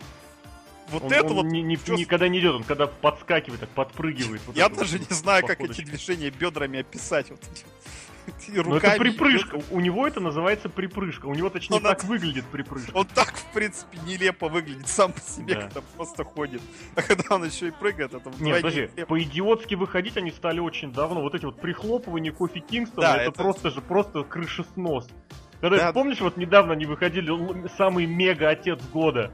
Вот 0.90 1.02
Он- 1.04 1.12
это 1.12 1.26
он 1.28 1.34
вот 1.34 1.42
не- 1.46 1.62
не- 1.62 1.76
чё 1.76 1.96
с- 1.96 1.98
никогда 2.00 2.28
не 2.28 2.38
идет, 2.38 2.54
он 2.54 2.64
когда 2.64 2.86
подскакивает, 2.86 3.60
так 3.60 3.68
подпрыгивает. 3.70 4.40
вот 4.46 4.56
Я 4.56 4.66
это 4.66 4.74
вот 4.76 4.80
даже 4.84 4.98
не 4.98 5.06
знаю, 5.14 5.46
как 5.46 5.60
эти 5.60 5.82
движения 5.82 6.30
бедрами 6.30 6.80
описать. 6.80 7.28
Вот 7.30 7.40
и 8.28 8.32
Ну 8.62 8.76
это 8.76 8.96
припрыжка. 8.98 9.58
У 9.70 9.80
него 9.80 10.06
это 10.06 10.20
называется 10.20 10.68
припрыжка. 10.68 11.26
У 11.26 11.34
него, 11.34 11.50
точнее, 11.50 11.80
так 11.80 12.04
выглядит 12.04 12.44
припрыжка. 12.46 12.90
Он 12.94 13.06
так, 13.06 13.34
в 13.34 13.52
принципе, 13.52 13.98
нелепо 14.06 14.48
выглядит 14.48 14.88
сам 14.88 15.12
по 15.12 15.20
себе, 15.20 15.54
Да. 15.54 15.60
когда 15.62 15.80
просто 15.96 16.24
ходит. 16.24 16.60
А 16.94 17.02
когда 17.02 17.34
он 17.36 17.44
еще 17.44 17.68
и 17.68 17.70
прыгает, 17.70 18.14
это 18.14 18.30
Нет, 18.40 18.56
подожди, 18.56 18.88
по-идиотски 19.06 19.74
выходить 19.74 20.16
они 20.16 20.30
стали 20.30 20.60
очень 20.60 20.92
давно. 20.92 21.20
Вот 21.22 21.34
эти 21.34 21.44
вот 21.44 21.60
прихлопывания 21.60 22.32
Кофи 22.32 22.60
Кингстона, 22.60 23.06
это, 23.16 23.32
просто 23.32 23.70
же, 23.70 23.80
просто 23.80 24.22
крышеснос. 24.24 25.08
Когда, 25.60 25.76
Да. 25.78 25.92
помнишь, 25.92 26.20
вот 26.20 26.36
недавно 26.36 26.74
они 26.74 26.86
выходили, 26.86 27.68
самый 27.76 28.06
мега-отец 28.06 28.80
года. 28.92 29.32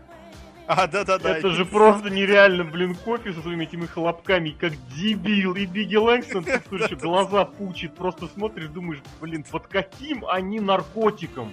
А, 0.67 0.87
да-да-да. 0.87 1.37
это 1.37 1.51
же 1.51 1.67
просто 1.67 2.09
нереально, 2.09 2.65
блин, 2.65 2.95
кофе 2.95 3.35
со 3.35 3.43
своими 3.43 3.65
этими 3.65 3.85
хлопками, 3.85 4.51
как 4.51 4.73
дебил. 4.89 5.55
И 5.55 5.67
Бигги 5.67 5.97
Лэнгстон, 5.97 6.45
ты 6.45 6.61
что 6.87 6.97
глаза 6.97 7.45
пучит, 7.45 7.95
просто 7.95 8.29
смотришь, 8.29 8.69
думаешь, 8.69 9.01
блин, 9.21 9.45
под 9.45 9.67
каким 9.67 10.25
они 10.27 10.61
наркотиком? 10.61 11.53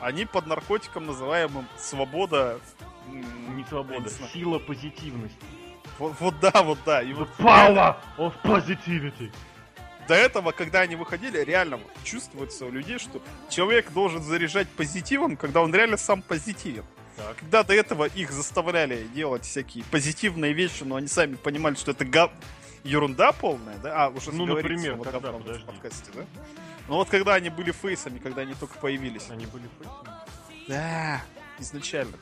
Они 0.00 0.24
под 0.24 0.46
наркотиком, 0.46 1.06
называемым 1.06 1.66
свобода... 1.76 2.58
Не 3.10 3.64
свобода, 3.68 4.08
сила 4.32 4.58
позитивности. 4.58 5.36
Вот, 5.98 6.14
вот 6.20 6.34
да, 6.40 6.62
вот 6.62 6.78
да. 6.86 7.02
И 7.02 7.12
The 7.12 7.14
вот 7.14 7.28
power 7.38 7.96
of 8.16 8.32
positivity. 8.42 9.30
до 10.08 10.14
этого, 10.14 10.52
когда 10.52 10.80
они 10.80 10.96
выходили, 10.96 11.38
реально 11.38 11.78
чувствуется 12.02 12.64
у 12.66 12.70
людей, 12.70 12.98
что 12.98 13.20
человек 13.50 13.92
должен 13.92 14.22
заряжать 14.22 14.68
позитивом, 14.68 15.36
когда 15.36 15.60
он 15.60 15.74
реально 15.74 15.98
сам 15.98 16.22
позитивен. 16.22 16.84
Так. 17.16 17.36
Когда 17.36 17.62
до 17.62 17.74
этого 17.74 18.04
их 18.06 18.30
заставляли 18.32 19.04
делать 19.14 19.44
всякие 19.44 19.84
позитивные 19.84 20.52
вещи, 20.52 20.82
но 20.82 20.96
они 20.96 21.06
сами 21.08 21.36
понимали, 21.36 21.74
что 21.76 21.92
это 21.92 22.04
га... 22.04 22.30
ерунда 22.82 23.32
полная, 23.32 23.78
да? 23.78 24.06
А, 24.06 24.08
уже 24.08 24.32
Ну, 24.32 24.46
например, 24.46 24.94
вот 24.96 25.04
когда, 25.04 25.20
давно 25.20 25.38
в 25.38 25.42
подожди. 25.42 25.64
подкасте, 25.64 26.10
да? 26.14 26.24
Ну 26.88 26.96
вот 26.96 27.08
когда 27.08 27.34
они 27.34 27.48
были 27.50 27.70
фейсами, 27.72 28.18
когда 28.18 28.42
они 28.42 28.54
только 28.54 28.78
появились. 28.78 29.30
Они 29.30 29.46
были 29.46 29.68
фейсами? 29.78 30.68
Да, 30.68 31.22
изначально. 31.58 32.16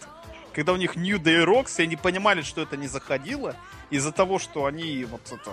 Когда 0.53 0.73
у 0.73 0.77
них 0.77 0.97
New 0.97 1.19
Day 1.19 1.45
Rocks, 1.45 1.77
и 1.79 1.85
они 1.85 1.97
понимали, 1.97 2.43
что 2.43 2.61
это 2.61 2.77
не 2.77 2.87
заходило, 2.87 3.57
из-за 3.91 4.13
того, 4.13 4.39
что 4.39 4.67
они 4.67 5.05
вот 5.05 5.23
это... 5.33 5.53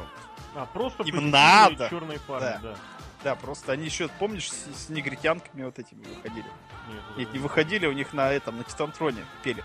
А, 0.56 0.66
просто 0.66 1.04
Им 1.04 1.30
надо. 1.30 1.88
черные 1.90 2.20
парни, 2.20 2.46
Да. 2.46 2.60
да. 2.62 2.76
Да, 3.24 3.36
просто 3.36 3.74
они 3.74 3.86
еще, 3.86 4.08
помнишь, 4.18 4.50
с, 4.50 4.86
с 4.86 4.90
негритянками 4.90 5.64
вот 5.66 5.78
этими 5.78 6.04
выходили? 6.06 6.46
Нет, 6.90 7.18
Нет, 7.18 7.28
это- 7.28 7.38
не 7.38 7.44
выходили, 7.44 7.86
у 7.88 7.92
них 7.92 8.14
на 8.14 8.32
этом, 8.32 8.58
на 8.58 8.64
Титантроне 8.64 9.26
пели. 9.44 9.64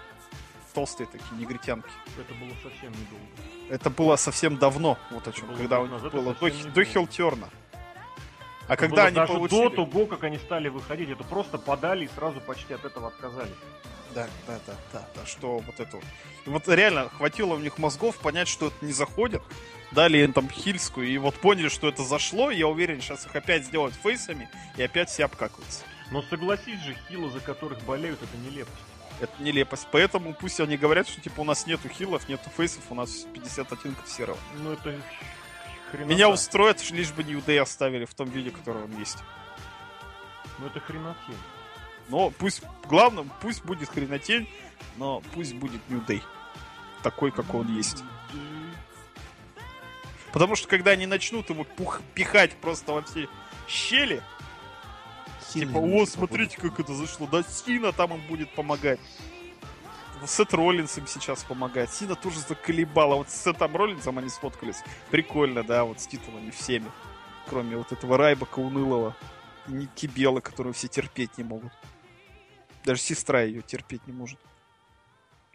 Толстые 0.72 1.06
такие 1.06 1.38
негритянки. 1.38 1.88
Это 2.18 2.34
было 2.34 2.50
совсем 2.62 2.90
недолго. 2.90 3.70
Это 3.70 3.90
было 3.90 4.16
совсем 4.16 4.56
давно, 4.56 4.98
вот 5.10 5.26
о 5.28 5.32
чем, 5.32 5.46
Было 5.46 5.56
когда 5.56 5.80
у 5.80 5.86
них 5.86 6.00
было 6.12 6.32
это 6.32 6.40
до, 6.40 6.70
до. 6.70 6.84
Хилтерна. 6.84 7.48
А 8.66 8.72
Это 8.72 8.76
когда 8.88 9.04
они 9.06 9.14
даже 9.14 9.32
получили... 9.32 9.68
до 9.68 9.70
того, 9.70 10.06
как 10.06 10.24
они 10.24 10.38
стали 10.38 10.68
выходить, 10.68 11.10
это 11.10 11.22
просто 11.22 11.58
подали 11.58 12.06
и 12.06 12.08
сразу 12.16 12.40
почти 12.40 12.74
от 12.74 12.84
этого 12.84 13.08
отказались. 13.08 13.54
Да, 14.14 14.26
да, 14.46 14.58
да, 14.66 14.74
да, 14.92 15.08
да, 15.14 15.26
что 15.26 15.58
вот 15.58 15.78
это 15.78 15.96
вот. 15.96 16.04
И 16.46 16.50
вот 16.50 16.68
реально 16.68 17.08
хватило 17.08 17.54
у 17.54 17.58
них 17.58 17.78
мозгов 17.78 18.16
понять, 18.18 18.48
что 18.48 18.68
это 18.68 18.84
не 18.84 18.92
заходит. 18.92 19.42
Дали 19.90 20.18
им 20.18 20.32
там 20.32 20.48
хильскую, 20.48 21.06
и 21.06 21.18
вот 21.18 21.34
поняли, 21.36 21.68
что 21.68 21.88
это 21.88 22.02
зашло, 22.02 22.50
и 22.50 22.58
я 22.58 22.66
уверен, 22.66 23.00
сейчас 23.00 23.26
их 23.26 23.36
опять 23.36 23.64
сделают 23.64 23.94
фейсами, 23.94 24.48
и 24.76 24.82
опять 24.82 25.08
все 25.08 25.24
обкакаются. 25.26 25.84
Но 26.10 26.22
согласись 26.22 26.80
же, 26.82 26.96
хилы, 27.08 27.30
за 27.30 27.40
которых 27.40 27.80
болеют, 27.82 28.22
это 28.22 28.36
нелепость. 28.38 28.76
Это 29.20 29.42
нелепость. 29.42 29.88
Поэтому 29.90 30.34
пусть 30.34 30.60
они 30.60 30.76
говорят, 30.76 31.08
что 31.08 31.20
типа 31.20 31.40
у 31.40 31.44
нас 31.44 31.66
нету 31.66 31.88
хилов, 31.88 32.28
нету 32.28 32.50
фейсов, 32.56 32.82
у 32.90 32.94
нас 32.94 33.10
50 33.32 33.72
оттенков 33.72 34.08
серого. 34.08 34.38
Ну 34.58 34.72
это 34.72 35.00
хренота. 35.90 36.12
Меня 36.12 36.28
устроит, 36.28 36.90
лишь 36.90 37.12
бы 37.12 37.22
New 37.22 37.38
Day 37.40 37.58
оставили 37.58 38.04
в 38.04 38.14
том 38.14 38.28
виде, 38.28 38.50
который 38.50 38.84
он 38.84 38.98
есть. 38.98 39.18
Ну 40.58 40.66
это 40.66 40.80
хренотень. 40.80 41.36
Но 42.08 42.30
пусть, 42.30 42.62
главное, 42.88 43.24
пусть 43.40 43.64
будет 43.64 43.88
хренотень, 43.88 44.48
но 44.96 45.22
пусть 45.32 45.54
будет 45.54 45.80
New 45.88 46.00
Day. 46.04 46.22
Такой, 47.02 47.30
какой 47.30 47.60
он 47.60 47.74
есть. 47.76 48.02
Потому 50.32 50.56
что 50.56 50.66
когда 50.68 50.90
они 50.90 51.06
начнут 51.06 51.48
его 51.50 51.64
пух- 51.64 52.02
пихать 52.14 52.56
просто 52.56 52.92
во 52.92 53.02
все 53.02 53.28
щели, 53.68 54.22
Сильно 55.54 55.68
типа, 55.68 55.78
о, 55.78 56.06
смотрите, 56.06 56.56
как 56.58 56.80
это 56.80 56.94
зашло, 56.94 57.28
да, 57.28 57.44
Сина 57.44 57.92
там 57.92 58.12
им 58.12 58.26
будет 58.26 58.52
помогать. 58.54 58.98
Сет 60.26 60.52
Роллинс 60.52 60.98
им 60.98 61.06
сейчас 61.06 61.44
помогает. 61.44 61.90
Сина 61.92 62.16
тоже 62.16 62.40
заколебал, 62.40 63.12
а 63.12 63.16
вот 63.16 63.30
с 63.30 63.44
Сетом 63.44 63.76
Роллинсом 63.76 64.18
они 64.18 64.28
сфоткались. 64.28 64.82
Прикольно, 65.10 65.62
да, 65.62 65.84
вот 65.84 66.00
с 66.00 66.06
титулами 66.06 66.50
всеми. 66.50 66.90
Кроме 67.46 67.76
вот 67.76 67.92
этого 67.92 68.16
Райбака 68.16 68.58
унылого. 68.58 69.16
Ники 69.68 70.06
Белла, 70.06 70.40
которую 70.40 70.72
все 70.72 70.88
терпеть 70.88 71.38
не 71.38 71.44
могут. 71.44 71.72
Даже 72.84 73.00
сестра 73.00 73.42
ее 73.42 73.62
терпеть 73.62 74.06
не 74.06 74.12
может. 74.12 74.38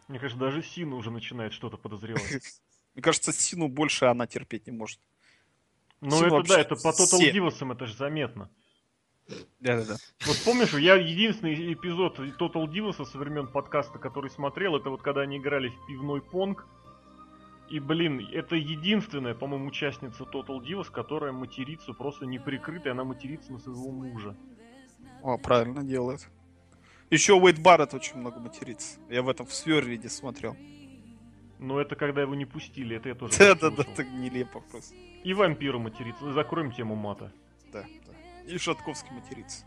Мне 0.08 0.18
кажется, 0.18 0.40
даже 0.40 0.62
Сина 0.62 0.96
уже 0.96 1.10
начинает 1.10 1.52
что-то 1.52 1.76
подозревать. 1.76 2.22
Мне 2.94 3.02
кажется, 3.02 3.32
Сину 3.32 3.68
больше 3.68 4.06
она 4.06 4.26
терпеть 4.26 4.66
не 4.66 4.72
может. 4.72 4.98
Ну 6.00 6.24
это 6.24 6.48
да, 6.48 6.60
это 6.60 6.76
по 6.76 6.88
Total. 6.88 7.32
Divas'ам 7.32 7.72
это 7.74 7.86
же 7.86 7.94
заметно. 7.94 8.50
Да-да-да. 9.60 9.96
Вот 10.26 10.42
помнишь, 10.44 10.72
я 10.74 10.94
единственный 10.96 11.72
эпизод 11.72 12.18
Total 12.18 12.66
Divas 12.66 13.04
со 13.04 13.18
времен 13.18 13.46
подкаста, 13.46 13.98
который 13.98 14.30
смотрел, 14.30 14.76
это 14.76 14.90
вот 14.90 15.02
когда 15.02 15.22
они 15.22 15.38
играли 15.38 15.68
в 15.68 15.86
пивной 15.86 16.20
понг. 16.22 16.66
И, 17.68 17.78
блин, 17.78 18.28
это 18.32 18.56
единственная, 18.56 19.34
по-моему, 19.34 19.68
участница 19.68 20.24
Total 20.24 20.60
Divas, 20.60 20.90
которая 20.90 21.32
матерится 21.32 21.92
просто 21.92 22.26
неприкрытая, 22.26 22.92
она 22.92 23.04
матерится 23.04 23.52
на 23.52 23.58
своего 23.58 23.90
мужа. 23.92 24.36
О, 25.22 25.38
правильно 25.38 25.84
делает. 25.84 26.28
Еще 27.10 27.34
Уэйд 27.34 27.60
Барретт 27.60 27.94
очень 27.94 28.16
много 28.16 28.40
матерится. 28.40 28.98
Я 29.08 29.22
в 29.22 29.28
этом 29.28 29.46
в 29.46 29.52
Свервиде 29.52 30.08
смотрел. 30.08 30.56
Но 31.58 31.80
это 31.80 31.94
когда 31.94 32.22
его 32.22 32.34
не 32.34 32.46
пустили, 32.46 32.96
это 32.96 33.10
я 33.10 33.14
тоже 33.14 33.36
Да-да-да, 33.38 33.82
так 33.82 34.10
нелепо 34.10 34.60
просто. 34.60 34.94
И 35.24 35.34
вампиру 35.34 35.78
матерится. 35.78 36.32
Закроем 36.32 36.72
тему 36.72 36.94
мата. 36.94 37.32
Да, 37.72 37.84
да. 38.06 38.09
И 38.46 38.58
Шатковский 38.58 39.12
матерится. 39.12 39.64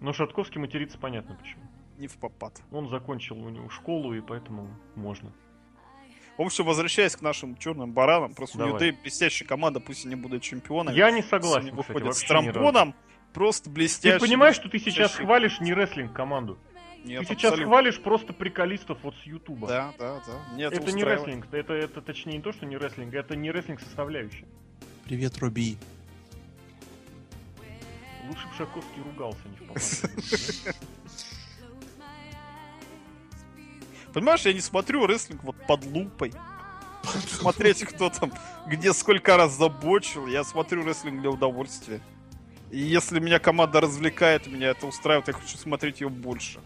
Но 0.00 0.12
Шатковский 0.12 0.60
матерится 0.60 0.98
понятно 0.98 1.34
почему. 1.36 1.62
Не 1.98 2.08
в 2.08 2.16
попад. 2.16 2.60
Он 2.72 2.88
закончил 2.88 3.38
у 3.38 3.48
него 3.48 3.68
школу, 3.68 4.14
и 4.14 4.20
поэтому 4.20 4.68
можно. 4.96 5.32
В 6.36 6.42
общем, 6.42 6.64
возвращаясь 6.64 7.14
к 7.14 7.22
нашим 7.22 7.56
черным 7.56 7.92
баранам, 7.92 8.34
просто 8.34 8.58
у 8.58 8.60
Давай. 8.60 8.72
New 8.72 8.80
Day 8.80 9.02
блестящая 9.02 9.48
команда, 9.48 9.78
пусть 9.78 10.04
они 10.04 10.16
будут 10.16 10.42
чемпионами. 10.42 10.96
Я 10.96 11.12
не 11.12 11.22
согласен, 11.22 11.68
они 11.68 11.70
кстати, 11.70 11.86
выходят 11.88 12.16
с 12.16 12.22
ни 12.28 12.32
разу. 12.32 12.52
трампоном. 12.52 12.94
просто 13.32 13.70
блестящий. 13.70 14.18
Ты 14.18 14.26
понимаешь, 14.26 14.56
что 14.56 14.68
ты 14.68 14.78
сейчас 14.80 14.96
блестящий- 14.96 15.24
хвалишь 15.24 15.60
не 15.60 15.72
рестлинг-команду? 15.72 16.58
Нет, 17.04 17.20
ты 17.20 17.26
сейчас 17.26 17.52
абсолютно. 17.52 17.66
хвалишь 17.66 18.00
просто 18.00 18.32
приколистов 18.32 18.98
вот 19.02 19.14
с 19.22 19.22
Ютуба. 19.26 19.68
Да, 19.68 19.94
да, 19.98 20.20
да. 20.26 20.56
Нет, 20.56 20.72
это 20.72 20.90
не 20.90 21.04
рестлинг, 21.04 21.46
это, 21.52 21.74
это 21.74 22.00
точнее 22.00 22.38
не 22.38 22.42
то, 22.42 22.52
что 22.52 22.66
не 22.66 22.76
рестлинг, 22.78 23.14
это 23.14 23.36
не 23.36 23.50
рестлинг 23.52 23.80
составляющая. 23.80 24.46
Привет, 25.04 25.38
Робби. 25.38 25.76
Лучше 28.28 28.46
бы 28.46 28.54
Шаковский 28.56 29.02
ругался, 29.02 29.40
не 29.48 29.56
в. 29.66 30.74
Понимаешь, 34.12 34.42
я 34.42 34.52
не 34.52 34.60
смотрю 34.60 35.06
рестлинг 35.06 35.42
вот 35.42 35.56
под 35.66 35.84
лупой. 35.86 36.32
Смотреть, 37.28 37.84
кто 37.84 38.10
там, 38.10 38.32
где 38.66 38.92
сколько 38.94 39.36
раз 39.36 39.52
забочил. 39.52 40.26
Я 40.26 40.42
смотрю 40.44 40.84
рестлинг 40.84 41.20
для 41.20 41.30
удовольствия. 41.30 42.00
И 42.70 42.78
если 42.78 43.20
меня 43.20 43.38
команда 43.38 43.80
развлекает, 43.80 44.46
меня 44.46 44.68
это 44.68 44.86
устраивает, 44.86 45.28
я 45.28 45.34
хочу 45.34 45.58
смотреть 45.58 46.00
ее 46.00 46.08
больше. 46.08 46.60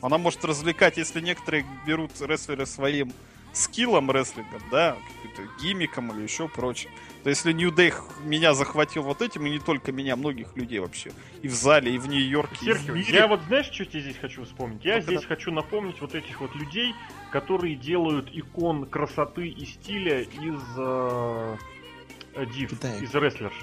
Она 0.00 0.18
может 0.18 0.44
развлекать, 0.44 0.96
если 0.96 1.20
некоторые 1.20 1.64
берут 1.86 2.20
рестлеры 2.20 2.66
своим 2.66 3.12
скиллом 3.52 4.10
рестлингом, 4.10 4.62
да, 4.70 4.96
каким-то 5.22 5.52
гиммиком 5.62 6.12
или 6.12 6.22
еще 6.22 6.48
прочим. 6.48 6.90
То 7.22 7.30
если 7.30 7.52
New 7.52 7.70
Day 7.70 7.94
меня 8.24 8.52
захватил 8.52 9.02
вот 9.02 9.22
этим, 9.22 9.46
и 9.46 9.50
не 9.50 9.60
только 9.60 9.92
меня, 9.92 10.16
многих 10.16 10.56
людей 10.56 10.80
вообще. 10.80 11.12
И 11.42 11.48
в 11.48 11.52
зале, 11.52 11.94
и 11.94 11.98
в 11.98 12.08
Нью-Йорке, 12.08 12.54
и 12.54 12.58
в 12.58 12.62
Серхио, 12.62 12.94
мире. 12.94 13.14
я 13.14 13.28
вот 13.28 13.40
знаешь, 13.46 13.66
что 13.66 13.84
тебе 13.84 14.00
здесь 14.00 14.16
хочу 14.16 14.44
вспомнить? 14.44 14.84
Я 14.84 14.96
Ну-ка, 14.96 15.06
здесь 15.06 15.20
да. 15.22 15.26
хочу 15.28 15.52
напомнить 15.52 16.00
вот 16.00 16.14
этих 16.14 16.40
вот 16.40 16.54
людей, 16.56 16.94
которые 17.30 17.76
делают 17.76 18.28
икон 18.32 18.86
красоты 18.86 19.48
и 19.48 19.64
стиля 19.66 20.22
из 20.22 20.60
э, 20.76 21.56
э, 22.34 22.46
див, 22.46 22.72
из 22.72 23.14
рестлерш. 23.14 23.54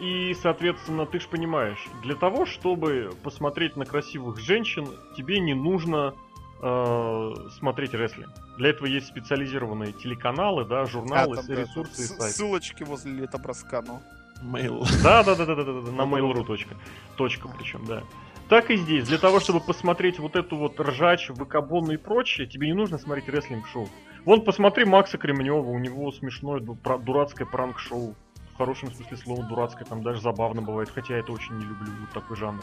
И, 0.00 0.36
соответственно, 0.40 1.06
ты 1.06 1.18
же 1.18 1.26
понимаешь, 1.28 1.84
для 2.02 2.14
того, 2.14 2.46
чтобы 2.46 3.10
посмотреть 3.24 3.76
на 3.76 3.84
красивых 3.84 4.38
женщин, 4.38 4.88
тебе 5.16 5.40
не 5.40 5.54
нужно 5.54 6.14
э, 6.60 7.34
смотреть 7.58 7.94
рестлинг. 7.94 8.30
Для 8.56 8.70
этого 8.70 8.86
есть 8.86 9.06
специализированные 9.06 9.92
телеканалы, 9.92 10.64
да, 10.64 10.82
А, 10.82 10.86
журналы, 10.86 11.36
там, 11.36 11.46
да, 11.46 11.54
ресурсы 11.54 12.02
и 12.02 12.06
сайты. 12.06 12.34
Ссылочки 12.34 12.82
возле 12.82 13.12
летоброска, 13.12 13.82
ну. 13.86 14.00
Мейл. 14.42 14.86
Да, 15.02 15.24
да, 15.24 15.34
да, 15.34 15.46
да, 15.46 15.54
да, 15.54 15.64
да, 15.64 15.72
да, 15.72 15.90
на 15.90 16.02
Mail.ru 16.02 16.44
точка. 16.44 16.76
Точка 17.16 17.48
причем, 17.48 17.84
да. 17.86 18.02
Так 18.48 18.70
и 18.70 18.76
здесь. 18.76 19.06
Для 19.06 19.18
того, 19.18 19.40
чтобы 19.40 19.60
посмотреть 19.60 20.18
вот 20.18 20.34
эту 20.36 20.56
вот 20.56 20.80
ржач, 20.80 21.28
выкабоны 21.28 21.94
и 21.94 21.96
прочее, 21.96 22.46
тебе 22.46 22.68
не 22.68 22.72
нужно 22.72 22.98
смотреть 22.98 23.28
рестлинг-шоу. 23.28 23.88
Вон, 24.24 24.42
посмотри 24.42 24.84
Макса 24.84 25.18
Кремнева, 25.18 25.60
у 25.68 25.78
него 25.78 26.10
смешное 26.12 26.60
дурацкое 26.60 27.46
пранк-шоу. 27.46 28.14
В 28.54 28.58
хорошем 28.58 28.92
смысле 28.92 29.16
слова 29.16 29.44
дурацкое, 29.44 29.86
там 29.86 30.02
даже 30.02 30.20
забавно 30.20 30.62
бывает, 30.62 30.90
хотя 30.90 31.14
я 31.14 31.20
это 31.20 31.32
очень 31.32 31.58
не 31.58 31.64
люблю, 31.64 31.92
вот 32.00 32.10
такой 32.10 32.36
жанр. 32.36 32.62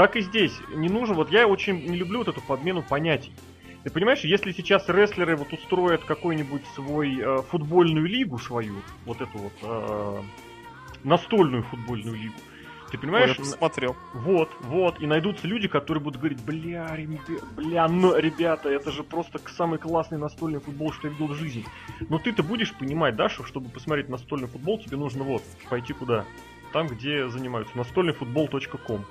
Так 0.00 0.16
и 0.16 0.22
здесь. 0.22 0.58
Не 0.74 0.88
нужно, 0.88 1.14
вот 1.14 1.30
я 1.30 1.46
очень 1.46 1.86
не 1.86 1.94
люблю 1.98 2.20
вот 2.20 2.28
эту 2.28 2.40
подмену 2.40 2.82
понятий. 2.82 3.34
Ты 3.84 3.90
понимаешь, 3.90 4.20
если 4.20 4.50
сейчас 4.52 4.88
рестлеры 4.88 5.36
вот 5.36 5.52
устроят 5.52 6.04
какой-нибудь 6.04 6.62
свой 6.74 7.20
э, 7.20 7.42
футбольную 7.50 8.06
лигу 8.06 8.38
свою, 8.38 8.76
вот 9.04 9.20
эту 9.20 9.36
вот 9.36 9.52
э, 9.60 10.22
настольную 11.04 11.64
футбольную 11.64 12.16
лигу, 12.16 12.34
ты 12.90 12.96
Ой, 12.96 12.98
понимаешь, 12.98 13.28
я 13.28 13.44
посмотрел. 13.44 13.94
вот, 14.14 14.48
вот, 14.60 15.02
и 15.02 15.06
найдутся 15.06 15.46
люди, 15.46 15.68
которые 15.68 16.02
будут 16.02 16.18
говорить, 16.18 16.42
бля, 16.46 16.86
ребя- 16.96 17.44
бля, 17.54 17.86
ну, 17.86 18.16
ребята, 18.16 18.70
это 18.70 18.90
же 18.92 19.04
просто 19.04 19.38
самый 19.50 19.78
классный 19.78 20.16
настольный 20.16 20.60
футбол, 20.60 20.94
что 20.94 21.08
я 21.08 21.12
видел 21.12 21.26
в 21.26 21.34
жизни. 21.34 21.66
Но 22.08 22.18
ты-то 22.18 22.42
будешь 22.42 22.72
понимать, 22.72 23.16
да, 23.16 23.28
что 23.28 23.44
чтобы 23.44 23.68
посмотреть 23.68 24.08
настольный 24.08 24.48
футбол, 24.48 24.78
тебе 24.78 24.96
нужно 24.96 25.24
вот, 25.24 25.42
пойти 25.68 25.92
куда? 25.92 26.24
Там, 26.72 26.86
где 26.86 27.28
занимаются, 27.28 27.76
настольныйфутбол.ком. 27.76 29.04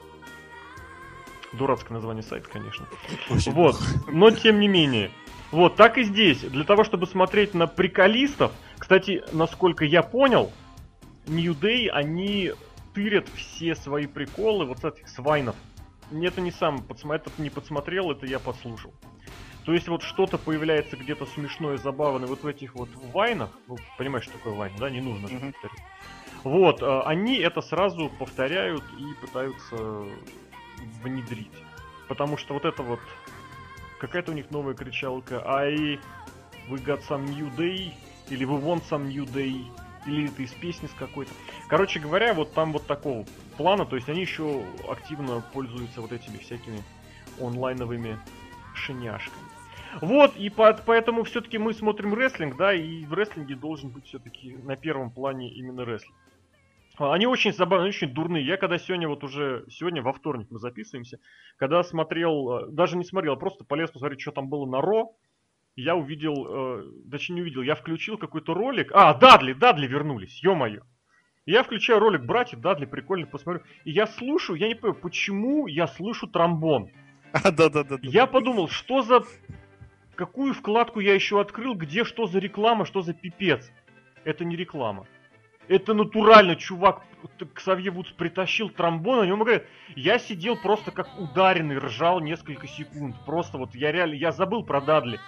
Дурацкое 1.53 1.95
название 1.95 2.23
сайта, 2.23 2.49
конечно. 2.49 2.85
Очень 3.29 3.53
Вот, 3.53 3.77
но 4.07 4.31
тем 4.31 4.59
не 4.59 4.67
менее. 4.67 5.11
Вот, 5.51 5.75
так 5.75 5.97
и 5.97 6.03
здесь. 6.03 6.41
Для 6.41 6.63
того, 6.63 6.83
чтобы 6.83 7.07
смотреть 7.07 7.53
на 7.53 7.65
приколистов, 7.65 8.51
кстати, 8.77 9.23
насколько 9.31 9.83
я 9.83 10.03
понял, 10.03 10.51
New 11.25 11.53
Day, 11.53 11.87
они 11.89 12.53
тырят 12.93 13.27
все 13.29 13.75
свои 13.75 14.05
приколы 14.05 14.65
вот 14.65 14.79
с 14.79 14.83
этих 14.83 15.07
свайнов. 15.07 15.55
Это 16.11 16.41
не 16.41 16.51
сам 16.51 16.83
подсмотрел, 16.83 17.31
это 17.33 17.41
не 17.41 17.49
подсмотрел, 17.49 18.11
это 18.11 18.25
я 18.25 18.39
подслушал. 18.39 18.93
То 19.65 19.73
есть 19.73 19.87
вот 19.87 20.01
что-то 20.01 20.37
появляется 20.37 20.97
где-то 20.97 21.25
смешное, 21.27 21.77
забавное 21.77 22.27
вот 22.27 22.43
в 22.43 22.47
этих 22.47 22.75
вот 22.75 22.89
вайнах. 23.13 23.51
Ну, 23.67 23.77
понимаешь, 23.97 24.25
что 24.25 24.33
такое 24.33 24.53
вайн, 24.53 24.73
да? 24.79 24.89
Не 24.89 25.01
нужно 25.01 25.27
же 25.27 25.39
повторять. 25.39 25.77
Вот, 26.43 26.81
э, 26.81 27.01
они 27.05 27.37
это 27.37 27.61
сразу 27.61 28.09
повторяют 28.17 28.83
и 28.97 29.13
пытаются 29.21 30.05
внедрить. 31.03 31.51
Потому 32.07 32.37
что 32.37 32.53
вот 32.53 32.65
это 32.65 32.81
вот 32.83 32.99
какая-то 33.99 34.31
у 34.31 34.35
них 34.35 34.49
новая 34.51 34.73
кричалка 34.73 35.43
I 35.45 35.99
we 36.69 36.83
got 36.83 37.01
some 37.07 37.25
new 37.29 37.49
day 37.55 37.93
или 38.29 38.45
we 38.45 38.61
want 38.61 38.83
some 38.89 39.07
new 39.07 39.25
day 39.25 39.65
или 40.05 40.27
это 40.27 40.41
из 40.41 40.51
песни 40.53 40.87
с 40.87 40.93
какой-то. 40.93 41.31
Короче 41.67 41.99
говоря, 41.99 42.33
вот 42.33 42.53
там 42.53 42.71
вот 42.71 42.87
такого 42.87 43.25
плана, 43.57 43.85
то 43.85 43.95
есть 43.95 44.09
они 44.09 44.21
еще 44.21 44.63
активно 44.87 45.41
пользуются 45.53 46.01
вот 46.01 46.11
этими 46.11 46.37
всякими 46.37 46.81
онлайновыми 47.39 48.17
шиняшками. 48.73 49.49
Вот, 50.01 50.35
и 50.37 50.49
по- 50.49 50.73
поэтому 50.73 51.23
все-таки 51.23 51.57
мы 51.57 51.73
смотрим 51.73 52.13
рестлинг, 52.13 52.55
да, 52.57 52.73
и 52.73 53.05
в 53.05 53.13
рестлинге 53.13 53.55
должен 53.55 53.89
быть 53.89 54.05
все-таки 54.05 54.55
на 54.63 54.75
первом 54.75 55.11
плане 55.11 55.51
именно 55.51 55.83
рестлинг. 55.83 56.15
А, 56.99 57.13
Они 57.13 57.25
очень 57.25 57.53
забавные, 57.53 57.89
очень 57.89 58.13
дурные. 58.13 58.45
Я 58.45 58.57
когда 58.57 58.77
сегодня 58.77 59.07
вот 59.07 59.23
уже, 59.23 59.65
сегодня 59.69 60.01
во 60.01 60.11
вторник 60.11 60.47
мы 60.49 60.59
записываемся, 60.59 61.19
когда 61.57 61.81
смотрел, 61.81 62.51
э, 62.51 62.67
даже 62.71 62.97
не 62.97 63.05
смотрел, 63.05 63.33
а 63.33 63.37
просто 63.37 63.63
полез 63.63 63.89
посмотреть, 63.89 64.21
что 64.21 64.31
там 64.31 64.49
было 64.49 64.65
на 64.65 64.81
Ро, 64.81 65.15
я 65.75 65.95
увидел, 65.95 66.81
э, 66.81 66.83
точнее 67.09 67.35
не 67.35 67.41
увидел, 67.41 67.61
я 67.61 67.75
включил 67.75 68.17
какой-то 68.17 68.53
ролик. 68.53 68.91
А, 68.93 69.13
Дадли, 69.13 69.53
Дадли 69.53 69.87
вернулись, 69.87 70.43
ё-моё. 70.43 70.81
Я 71.45 71.63
включаю 71.63 71.99
ролик 71.99 72.25
братьев, 72.25 72.59
Дадли, 72.59 72.85
прикольно, 72.85 73.25
посмотрю. 73.25 73.63
И 73.85 73.91
я 73.91 74.05
слушаю, 74.05 74.59
я 74.59 74.67
не 74.67 74.75
понимаю, 74.75 75.01
почему 75.01 75.67
я 75.67 75.87
слышу 75.87 76.27
тромбон. 76.27 76.89
А, 77.31 77.51
да-да-да. 77.51 77.97
Я 78.01 78.25
подумал, 78.25 78.69
что 78.69 79.03
за... 79.03 79.23
Какую 80.15 80.53
вкладку 80.55 80.99
я 80.99 81.13
еще 81.13 81.39
открыл, 81.39 81.75
где 81.75 82.03
что 82.03 82.25
за 82.25 82.39
реклама, 82.39 82.85
что 82.85 83.01
за 83.01 83.13
пипец. 83.13 83.71
Это 84.25 84.43
не 84.43 84.55
реклама. 84.55 85.05
Это 85.69 85.93
натурально 85.93 86.55
чувак 86.55 87.03
Ксавье 87.53 87.91
Вудс 87.91 88.11
притащил 88.11 88.69
тромбон, 88.69 89.19
о 89.19 89.25
нем 89.25 89.39
говорят, 89.39 89.65
я 89.95 90.17
сидел 90.17 90.57
просто 90.57 90.91
как 90.91 91.07
ударенный, 91.19 91.77
ржал 91.77 92.21
несколько 92.21 92.67
секунд. 92.67 93.15
Просто 93.25 93.57
вот 93.57 93.75
я 93.75 93.91
реально, 93.91 94.15
я 94.15 94.31
забыл 94.31 94.63
про 94.63 94.81
Дадли. 94.81 95.19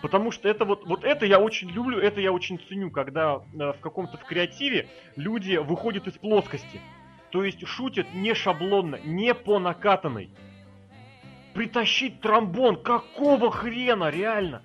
Потому 0.00 0.30
что 0.30 0.48
это 0.48 0.64
вот, 0.64 0.86
вот 0.86 1.04
это 1.04 1.26
я 1.26 1.38
очень 1.38 1.70
люблю, 1.70 1.98
это 1.98 2.20
я 2.20 2.32
очень 2.32 2.58
ценю, 2.68 2.90
когда 2.90 3.42
э, 3.52 3.72
в 3.72 3.80
каком-то 3.80 4.16
в 4.16 4.24
креативе 4.24 4.88
люди 5.16 5.56
выходят 5.56 6.06
из 6.06 6.14
плоскости. 6.14 6.80
То 7.30 7.44
есть 7.44 7.66
шутят 7.66 8.06
не 8.14 8.32
шаблонно, 8.34 8.98
не 9.04 9.34
по 9.34 9.58
накатанной 9.58 10.30
притащить 11.52 12.20
тромбон. 12.20 12.80
Какого 12.82 13.50
хрена, 13.50 14.08
реально? 14.08 14.62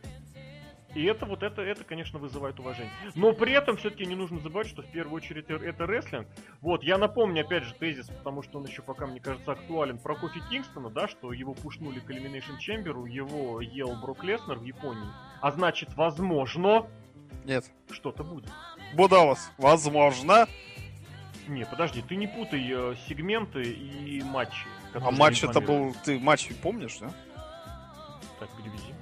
И 0.96 1.04
это 1.06 1.26
вот 1.26 1.42
это, 1.42 1.62
это, 1.62 1.84
конечно, 1.84 2.20
вызывает 2.20 2.60
уважение. 2.60 2.92
Но 3.16 3.34
при 3.34 3.54
этом 3.54 3.78
все-таки 3.78 4.06
не 4.06 4.16
нужно 4.16 4.40
забывать, 4.40 4.68
что 4.68 4.84
в 4.84 4.88
первую 4.88 5.16
очередь 5.16 5.50
э- 5.50 5.58
это 5.58 5.88
рестлинг. 5.88 6.28
Вот, 6.62 6.84
я 6.84 6.98
напомню, 6.98 7.42
опять 7.42 7.64
же, 7.64 7.74
тезис, 7.74 8.08
потому 8.08 8.44
что 8.44 8.60
он 8.60 8.66
еще 8.66 8.82
пока, 8.82 9.08
мне 9.08 9.20
кажется, 9.20 9.52
актуален 9.52 9.98
про 9.98 10.16
Кофи 10.16 10.42
Кингстона, 10.50 10.90
да, 10.90 11.08
что 11.08 11.34
его 11.34 11.54
пушнули 11.54 12.00
к 12.00 12.10
Elimination 12.10 12.58
Chamber, 12.60 13.10
его 13.10 13.60
ел 13.62 13.96
Брок 13.96 14.24
Леснер 14.24 14.60
в 14.60 14.64
Японии. 14.64 15.08
А 15.42 15.52
значит, 15.52 15.96
возможно, 15.96 16.88
Нет. 17.44 17.66
что-то 17.90 18.24
будет. 18.24 18.52
Будалос, 18.94 19.52
возможно. 19.58 20.48
Не, 21.48 21.66
подожди, 21.66 22.02
ты 22.02 22.16
не 22.16 22.28
путай 22.28 22.66
э, 22.72 22.96
сегменты 23.08 23.64
и 23.64 24.22
матчи. 24.22 24.66
А 24.94 25.12
матч 25.12 25.44
это 25.44 25.60
был... 25.60 25.94
Ты 26.06 26.20
матч 26.20 26.50
помнишь, 26.62 27.00
да? 27.00 27.12
Так, 28.40 28.50
переведи. 28.58 28.93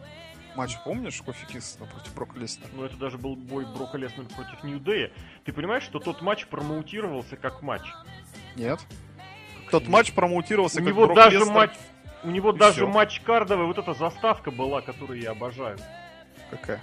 Матч 0.56 0.78
помнишь? 0.84 1.22
Кофи 1.22 1.46
Кингстона 1.48 1.90
против 1.90 2.14
Брок 2.14 2.36
Леснера? 2.36 2.70
Но 2.74 2.86
это 2.86 2.98
даже 2.98 3.18
был 3.18 3.36
бой 3.36 3.66
Брока 3.66 3.98
Леснера 3.98 4.28
против 4.28 4.64
Нью 4.64 4.80
Дэя. 4.80 5.12
Ты 5.46 5.54
понимаешь, 5.54 5.84
что 5.84 6.00
тот 6.00 6.22
матч 6.22 6.46
промоутировался 6.48 7.38
как 7.38 7.62
матч? 7.62 7.84
Нет. 8.56 8.80
Тот 9.70 9.88
матч 9.88 10.12
промоутировался 10.14 10.78
У 10.82 10.84
как 10.84 10.88
него 10.94 11.06
Брок 11.06 11.16
даже 11.16 11.38
Леснер. 11.40 11.54
матч... 11.54 11.72
У 12.24 12.30
него 12.30 12.52
И 12.52 12.58
даже 12.58 12.82
всё. 12.82 12.88
матч 12.88 13.20
кардовый, 13.22 13.66
вот 13.66 13.78
эта 13.78 13.94
заставка 13.94 14.52
была, 14.52 14.82
которую 14.82 15.20
я 15.20 15.32
обожаю. 15.32 15.78
Какая? 16.52 16.80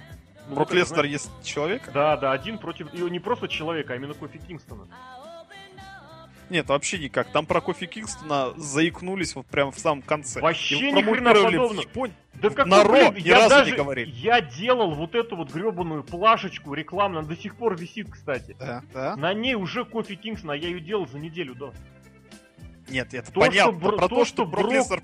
Ну, 0.49 0.55
Брок 0.55 0.69
вот 0.69 0.77
Леснер 0.77 1.05
есть 1.05 1.29
человек? 1.43 1.83
Да, 1.93 2.17
да, 2.17 2.31
один 2.31 2.57
против... 2.57 2.91
И 2.93 2.99
не 3.01 3.19
просто 3.19 3.47
человека, 3.47 3.93
а 3.93 3.95
именно 3.95 4.15
Кофи 4.15 4.39
Кингстона. 4.39 4.87
Нет, 6.49 6.67
вообще 6.67 6.97
никак. 6.97 7.31
Там 7.31 7.45
про 7.45 7.61
Кофи 7.61 7.85
Кингстона 7.85 8.53
заикнулись 8.57 9.35
вот 9.35 9.45
прямо 9.45 9.71
в 9.71 9.79
самом 9.79 10.01
конце. 10.01 10.39
Вообще 10.41 10.91
ни 10.91 11.01
хрена 11.01 11.33
подобного. 11.33 11.73
Японии. 11.81 12.15
Да 12.33 12.49
какой, 12.49 12.69
На 12.69 12.83
Ро 12.83 13.09
ни 13.11 13.19
я 13.19 13.35
разу 13.35 13.49
даже, 13.49 13.71
не 13.71 13.77
говорили. 13.77 14.09
Я 14.11 14.41
делал 14.41 14.91
вот 14.95 15.13
эту 15.13 15.35
вот 15.35 15.51
гребаную 15.51 16.03
плашечку 16.03 16.73
рекламную, 16.73 17.19
она 17.19 17.27
до 17.27 17.35
сих 17.35 17.55
пор 17.55 17.75
висит, 17.77 18.09
кстати. 18.09 18.55
Да, 18.59 18.81
да. 18.93 19.15
На 19.15 19.33
ней 19.33 19.55
уже 19.55 19.83
кофе 19.85 20.15
Кингстона, 20.15 20.53
а 20.53 20.55
я 20.55 20.69
ее 20.69 20.79
делал 20.79 21.05
за 21.07 21.19
неделю 21.19 21.53
до. 21.55 21.73
Нет, 22.89 23.13
это 23.13 23.31
То, 23.31 23.41
понятно. 23.41 23.61
что 23.61 23.71
Бро- 23.87 23.97
Про 23.97 24.07
то, 24.07 24.15
то, 24.15 24.25
что 24.25 24.45
Брок 24.45 24.71
Леснер 24.71 25.03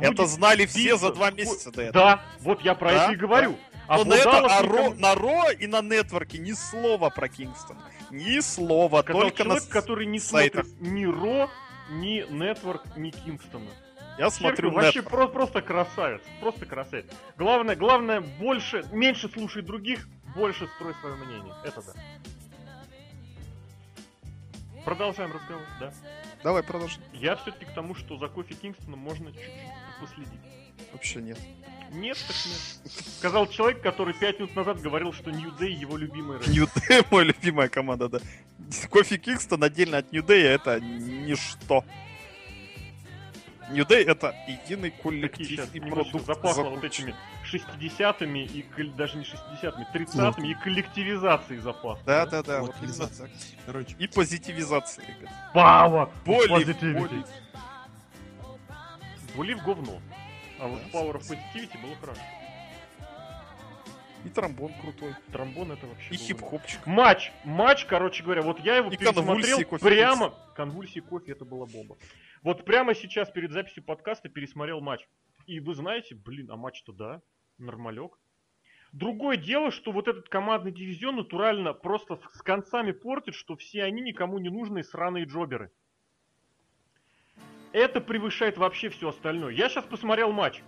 это 0.00 0.26
знали 0.26 0.66
все 0.66 0.82
биться 0.84 0.96
за 0.98 1.12
два 1.12 1.30
месяца 1.32 1.72
до 1.72 1.82
этого. 1.82 2.04
Да, 2.04 2.22
вот 2.40 2.62
я 2.62 2.74
про 2.74 2.90
Да, 2.90 3.04
это 3.04 3.12
и 3.14 3.16
говорю. 3.16 3.56
Но 3.88 4.04
на, 4.04 4.14
это, 4.14 4.38
а 4.38 4.62
никому- 4.62 4.90
Ро- 4.90 4.94
на 5.00 5.14
Ро 5.14 5.50
и 5.50 5.66
на 5.66 5.80
Нетворке 5.80 6.38
ни 6.38 6.52
слова 6.52 7.08
про 7.08 7.28
Кингстон. 7.28 7.78
Ни 8.10 8.40
слова, 8.40 9.02
Сказал 9.02 9.22
только 9.22 9.44
на... 9.44 9.50
человек, 9.50 9.62
с- 9.64 9.66
который 9.66 10.06
не 10.06 10.18
сайтах. 10.18 10.66
смотрит 10.66 10.80
ни 10.92 11.04
Ро, 11.04 11.50
ни 11.90 12.24
Нетворк, 12.30 12.84
ни 12.96 13.10
Кингстона. 13.10 13.70
Я 14.18 14.30
смотрю 14.30 14.70
Серхио 14.70 14.82
вообще 14.82 14.98
Нетворк. 15.00 15.10
про- 15.10 15.28
просто 15.32 15.62
красавец, 15.62 16.22
просто 16.40 16.66
красавец. 16.66 17.06
Главное, 17.36 17.76
главное, 17.76 18.20
больше, 18.20 18.84
меньше 18.92 19.28
слушай 19.28 19.62
других, 19.62 20.08
больше 20.34 20.66
строй 20.76 20.94
свое 21.00 21.14
мнение. 21.16 21.54
Это 21.64 21.82
да. 21.82 21.92
Продолжаем 24.84 25.32
разговор, 25.32 25.64
да. 25.80 25.92
Давай, 26.42 26.62
продолжи. 26.62 26.98
Я 27.12 27.36
все-таки 27.36 27.64
к 27.66 27.74
тому, 27.74 27.94
что 27.94 28.16
за 28.16 28.28
кофе 28.28 28.54
Кингстоном 28.54 28.98
можно 29.00 29.30
чуть-чуть 29.32 29.52
последить. 30.00 30.40
Вообще 30.92 31.20
нет. 31.20 31.38
Нет, 31.90 32.16
так 32.26 32.36
нет. 32.46 32.92
Сказал 33.18 33.46
человек, 33.48 33.82
который 33.82 34.14
пять 34.14 34.38
минут 34.38 34.54
назад 34.56 34.80
говорил, 34.80 35.12
что 35.12 35.30
Нью 35.30 35.50
Дэй 35.52 35.72
его 35.72 35.96
любимый 35.96 36.38
рэп. 36.38 36.48
Нью 36.48 36.68
Дэй 36.88 37.02
мой 37.10 37.24
любимая 37.24 37.68
команда, 37.68 38.08
да. 38.08 38.18
Кофе 38.90 39.18
Кингстон 39.18 39.62
отдельно 39.64 39.98
от 39.98 40.12
Нью 40.12 40.22
Дэя 40.22 40.50
это 40.50 40.80
ничто. 40.80 41.84
Нью 43.70 43.84
Дэй 43.84 44.04
это 44.04 44.34
единый 44.46 44.90
коллектив 44.90 45.74
и 45.74 45.80
немножко 45.80 46.18
продукт. 46.18 46.26
запахло 46.26 46.62
вот 46.70 46.84
этими 46.84 47.14
60-ми 47.50 48.44
и 48.44 48.64
даже 48.96 49.18
не 49.18 49.24
60-ми, 49.24 49.86
30-ми 49.94 50.50
и 50.50 50.54
коллективизацией 50.54 51.60
запахло. 51.60 51.98
Да, 52.06 52.26
да, 52.26 52.42
да. 52.42 52.60
Вот 52.60 52.74
именно. 52.82 53.08
Короче, 53.66 53.96
И 53.98 54.06
позитивизация, 54.06 55.04
ребят. 55.06 55.30
Power! 55.54 56.10
Боли, 56.24 56.72
боли. 56.94 57.24
Были 59.36 59.54
в 59.54 59.62
говно. 59.62 60.00
А 60.60 60.66
вот 60.66 60.80
Да, 60.92 60.98
Power 60.98 61.16
of. 61.16 61.20
Positivity 61.20 61.80
было 61.82 61.94
хорошо. 61.96 62.20
И 64.24 64.28
тромбон 64.30 64.72
крутой. 64.80 65.14
Тромбон 65.32 65.72
это 65.72 65.86
вообще 65.86 66.14
И 66.14 66.18
было. 66.18 66.26
хип-хопчик. 66.26 66.86
Матч, 66.86 67.32
матч, 67.44 67.84
короче 67.84 68.24
говоря, 68.24 68.42
вот 68.42 68.58
я 68.60 68.76
его 68.76 68.90
И 68.90 68.96
пересмотрел 68.96 69.64
кофе 69.64 69.84
прямо... 69.84 70.34
Конвульсии 70.56 71.00
кофе, 71.00 71.32
это 71.32 71.44
была 71.44 71.66
бомба. 71.66 71.96
Вот 72.42 72.64
прямо 72.64 72.94
сейчас 72.94 73.30
перед 73.30 73.52
записью 73.52 73.84
подкаста 73.84 74.28
пересмотрел 74.28 74.80
матч. 74.80 75.06
И 75.46 75.60
вы 75.60 75.74
знаете, 75.74 76.16
блин, 76.16 76.50
а 76.50 76.56
матч-то 76.56 76.92
да, 76.92 77.22
нормалек. 77.58 78.18
Другое 78.92 79.36
дело, 79.36 79.70
что 79.70 79.92
вот 79.92 80.08
этот 80.08 80.28
командный 80.28 80.72
дивизион 80.72 81.16
натурально 81.16 81.74
просто 81.74 82.18
с 82.34 82.42
концами 82.42 82.92
портит, 82.92 83.34
что 83.34 83.54
все 83.56 83.84
они 83.84 84.00
никому 84.02 84.38
не 84.38 84.48
нужные 84.48 84.82
сраные 84.82 85.26
джоберы. 85.26 85.70
Это 87.72 88.00
превышает 88.00 88.56
вообще 88.56 88.88
все 88.88 89.10
остальное. 89.10 89.52
Я 89.52 89.68
сейчас 89.68 89.84
посмотрел 89.84 90.32
матч. 90.32 90.62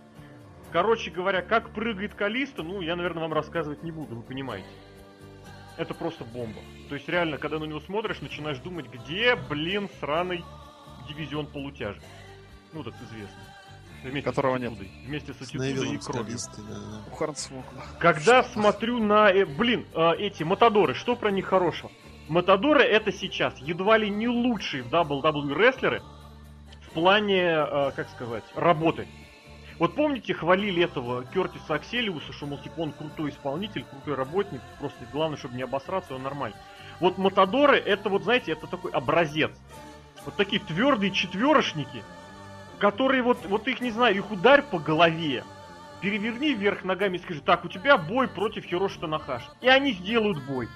Короче 0.71 1.11
говоря, 1.11 1.41
как 1.41 1.71
прыгает 1.71 2.15
Калиста, 2.15 2.63
ну, 2.63 2.81
я, 2.81 2.95
наверное, 2.95 3.23
вам 3.23 3.33
рассказывать 3.33 3.83
не 3.83 3.91
буду, 3.91 4.15
вы 4.15 4.21
понимаете. 4.21 4.67
Это 5.77 5.93
просто 5.93 6.23
бомба. 6.23 6.59
То 6.89 6.95
есть, 6.95 7.09
реально, 7.09 7.37
когда 7.37 7.59
на 7.59 7.65
него 7.65 7.79
смотришь, 7.79 8.21
начинаешь 8.21 8.59
думать, 8.59 8.85
где, 8.87 9.35
блин, 9.35 9.89
сраный 9.99 10.43
дивизион 11.09 11.47
полутяжек. 11.47 12.03
Ну, 12.71 12.81
этот 12.81 12.93
известный. 13.01 13.43
Вместе 14.03 14.29
Которого 14.29 14.57
с 14.57 14.61
нет. 14.61 14.73
Вместе 15.05 15.33
с 15.33 15.41
Атитудой 15.41 15.69
и 15.69 15.73
Невиллом 15.73 15.99
кровью. 15.99 16.37
да, 16.57 16.75
да. 17.13 17.97
Когда 17.99 18.43
смотрю 18.43 18.99
на, 18.99 19.29
э, 19.31 19.45
блин, 19.45 19.85
э, 19.93 20.13
эти 20.17 20.43
Матадоры, 20.43 20.95
что 20.95 21.15
про 21.15 21.29
них 21.29 21.45
хорошего? 21.45 21.91
Матадоры 22.27 22.81
это 22.83 23.11
сейчас 23.11 23.57
едва 23.59 23.97
ли 23.97 24.09
не 24.09 24.27
лучшие 24.27 24.83
в 24.83 24.91
WWE 24.91 25.53
рестлеры 25.55 26.01
в 26.91 26.93
плане, 26.93 27.41
э, 27.41 27.91
как 27.95 28.09
сказать, 28.09 28.43
работы. 28.53 29.07
Вот 29.79 29.95
помните, 29.95 30.33
хвалили 30.33 30.83
этого 30.83 31.23
Кертиса 31.23 31.75
Акселиуса, 31.75 32.33
что, 32.33 32.45
мол, 32.45 32.59
типа, 32.59 32.81
он 32.81 32.91
крутой 32.91 33.31
исполнитель, 33.31 33.85
крутой 33.89 34.15
работник, 34.15 34.61
просто 34.77 34.99
главное, 35.11 35.37
чтобы 35.37 35.55
не 35.55 35.63
обосраться, 35.63 36.13
он 36.13 36.23
нормальный. 36.23 36.57
Вот 36.99 37.17
Матадоры, 37.17 37.77
это 37.77 38.09
вот, 38.09 38.23
знаете, 38.23 38.51
это 38.51 38.67
такой 38.67 38.91
образец. 38.91 39.51
Вот 40.25 40.35
такие 40.35 40.61
твердые 40.61 41.11
четверошники, 41.11 42.03
которые 42.77 43.23
вот, 43.23 43.45
вот 43.45 43.67
их, 43.67 43.79
не 43.79 43.91
знаю, 43.91 44.15
их 44.15 44.29
ударь 44.29 44.61
по 44.61 44.77
голове, 44.77 45.45
переверни 46.01 46.53
вверх 46.53 46.83
ногами 46.83 47.17
и 47.17 47.19
скажи, 47.21 47.41
так, 47.41 47.63
у 47.63 47.69
тебя 47.69 47.97
бой 47.97 48.27
против 48.27 48.65
Хироши 48.65 48.99
Танахаши. 48.99 49.49
И 49.61 49.67
они 49.67 49.93
сделают 49.93 50.43
бой. 50.45 50.67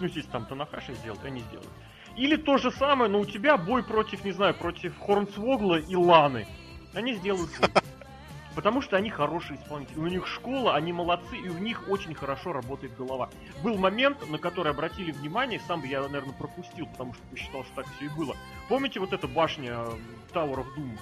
Ну, 0.00 0.06
естественно, 0.06 0.40
там 0.40 0.46
Танахаши 0.46 0.94
сделают, 0.94 1.24
они 1.24 1.40
сделают. 1.42 1.70
Или 2.16 2.36
то 2.36 2.58
же 2.58 2.70
самое, 2.72 3.10
но 3.10 3.20
у 3.20 3.24
тебя 3.26 3.56
бой 3.56 3.82
против, 3.82 4.24
не 4.24 4.32
знаю, 4.32 4.54
против 4.54 4.98
Хорнсвогла 4.98 5.78
и 5.78 5.94
Ланы. 5.94 6.46
Они 6.94 7.14
сделают 7.14 7.50
бой. 7.58 7.70
Потому 8.54 8.82
что 8.82 8.96
они 8.96 9.10
хорошие 9.10 9.58
исполнители. 9.60 9.98
У 9.98 10.06
них 10.08 10.26
школа, 10.26 10.74
они 10.74 10.92
молодцы, 10.92 11.36
и 11.36 11.48
у 11.48 11.58
них 11.58 11.88
очень 11.88 12.14
хорошо 12.14 12.52
работает 12.52 12.96
голова. 12.96 13.30
Был 13.62 13.78
момент, 13.78 14.28
на 14.28 14.38
который 14.38 14.72
обратили 14.72 15.12
внимание, 15.12 15.60
сам 15.68 15.80
бы 15.80 15.86
я, 15.86 16.02
наверное, 16.02 16.34
пропустил, 16.34 16.86
потому 16.86 17.14
что 17.14 17.22
посчитал, 17.30 17.64
что 17.64 17.76
так 17.76 17.86
все 17.96 18.06
и 18.06 18.08
было. 18.08 18.36
Помните 18.68 18.98
вот 18.98 19.12
эта 19.12 19.28
башня 19.28 19.72
э, 19.76 19.92
Tower 20.34 20.56
of 20.56 20.66
Doom? 20.76 20.98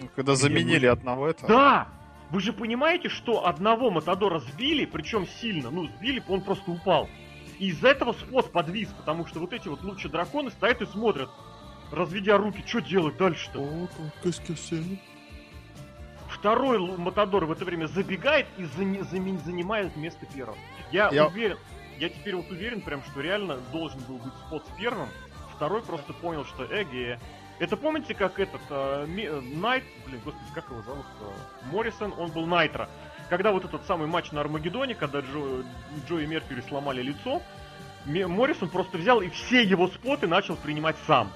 Ну, 0.00 0.08
Когда 0.14 0.36
заменили 0.36 0.86
мы- 0.86 0.92
одного 0.92 1.26
этого. 1.28 1.48
Да! 1.48 1.88
Вы 2.30 2.40
же 2.40 2.52
понимаете, 2.54 3.10
что 3.10 3.46
одного 3.46 3.90
Матадора 3.90 4.38
сбили, 4.38 4.86
причем 4.86 5.26
сильно, 5.26 5.70
ну, 5.70 5.86
сбили, 5.98 6.22
он 6.28 6.40
просто 6.40 6.70
упал. 6.70 7.10
И 7.58 7.68
из-за 7.68 7.88
этого 7.88 8.12
спот 8.12 8.52
подвис, 8.52 8.88
потому 8.96 9.26
что 9.26 9.40
вот 9.40 9.52
эти 9.52 9.68
вот 9.68 9.82
лучшие 9.82 10.10
драконы 10.10 10.50
стоят 10.50 10.82
и 10.82 10.86
смотрят, 10.86 11.30
разведя 11.90 12.36
руки, 12.36 12.62
что 12.66 12.80
делать 12.80 13.16
дальше-то? 13.16 13.60
Второй 16.28 16.78
Матадор 16.96 17.44
в 17.44 17.52
это 17.52 17.64
время 17.64 17.86
забегает 17.86 18.46
и 18.56 18.64
занимает 18.64 19.94
место 19.96 20.26
первого. 20.26 20.58
Я, 20.90 21.10
Я- 21.10 21.26
уверен, 21.26 21.58
я 21.98 22.08
теперь 22.08 22.34
вот 22.34 22.50
уверен 22.50 22.80
прям, 22.80 23.02
что 23.04 23.20
реально 23.20 23.58
должен 23.70 24.00
был 24.00 24.16
быть 24.16 24.32
спот 24.46 24.64
с 24.66 24.78
первым. 24.78 25.08
Второй 25.54 25.82
просто 25.82 26.12
понял, 26.14 26.44
что 26.44 26.64
эге. 26.64 27.20
Это 27.60 27.76
помните, 27.76 28.14
как 28.14 28.40
этот 28.40 28.60
э, 28.70 29.06
Найт, 29.06 29.84
блин, 30.06 30.20
господи, 30.24 30.46
как 30.52 30.68
его 30.68 30.82
зовут? 30.82 31.06
Моррисон, 31.70 32.12
он 32.18 32.32
был 32.32 32.46
Найтро. 32.46 32.88
Когда 33.28 33.52
вот 33.52 33.64
этот 33.64 33.84
самый 33.86 34.06
матч 34.06 34.30
на 34.32 34.40
Армагеддоне, 34.40 34.94
когда 34.94 35.20
Джо, 35.20 35.64
Джо 36.06 36.18
и 36.18 36.26
Меркьюри 36.26 36.62
сломали 36.62 37.02
лицо, 37.02 37.42
Моррисон 38.04 38.68
просто 38.68 38.98
взял 38.98 39.20
и 39.20 39.28
все 39.30 39.62
его 39.62 39.88
споты 39.88 40.26
начал 40.26 40.56
принимать 40.56 40.96
сам. 41.06 41.30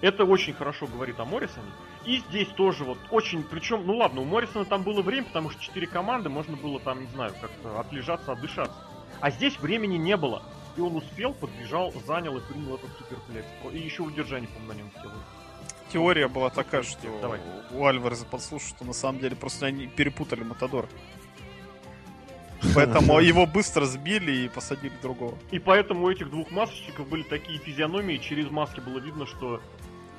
Это 0.00 0.24
очень 0.24 0.52
хорошо 0.52 0.86
говорит 0.86 1.18
о 1.20 1.24
Моррисоне. 1.24 1.70
И 2.04 2.18
здесь 2.28 2.48
тоже 2.48 2.84
вот 2.84 2.98
очень, 3.10 3.42
причем, 3.42 3.86
ну 3.86 3.96
ладно, 3.96 4.20
у 4.20 4.24
Моррисона 4.24 4.66
там 4.66 4.82
было 4.82 5.00
время, 5.00 5.26
потому 5.26 5.48
что 5.48 5.62
четыре 5.62 5.86
команды, 5.86 6.28
можно 6.28 6.56
было 6.56 6.78
там, 6.80 7.00
не 7.00 7.06
знаю, 7.06 7.32
как-то 7.40 7.80
отлежаться, 7.80 8.32
отдышаться. 8.32 8.76
А 9.20 9.30
здесь 9.30 9.58
времени 9.58 9.96
не 9.96 10.16
было. 10.16 10.42
И 10.76 10.80
он 10.80 10.96
успел, 10.96 11.32
подбежал, 11.32 11.92
занял 12.04 12.36
и 12.36 12.40
принял 12.40 12.74
этот 12.74 12.90
суперплекс. 12.98 13.46
И 13.72 13.78
еще 13.78 14.02
удержание, 14.02 14.48
по-моему, 14.48 14.72
на 14.72 14.76
нем 14.76 14.90
сделал. 14.98 15.16
Теория 15.94 16.26
была 16.26 16.50
такая, 16.50 16.82
что 16.82 17.06
Давай. 17.22 17.38
у 17.70 17.86
Альвареса 17.86 18.24
подслушал, 18.24 18.68
что 18.68 18.84
на 18.84 18.92
самом 18.92 19.20
деле 19.20 19.36
просто 19.36 19.66
они 19.66 19.86
перепутали 19.86 20.42
Матадора. 20.42 20.88
Поэтому 22.74 23.20
его 23.20 23.46
быстро 23.46 23.84
сбили 23.84 24.32
и 24.32 24.48
посадили 24.48 24.92
другого. 25.02 25.38
И 25.52 25.60
поэтому 25.60 26.06
у 26.06 26.10
этих 26.10 26.30
двух 26.30 26.50
масочников 26.50 27.08
были 27.08 27.22
такие 27.22 27.60
физиономии, 27.60 28.16
через 28.16 28.50
маски 28.50 28.80
было 28.80 28.98
видно, 28.98 29.24
что... 29.24 29.60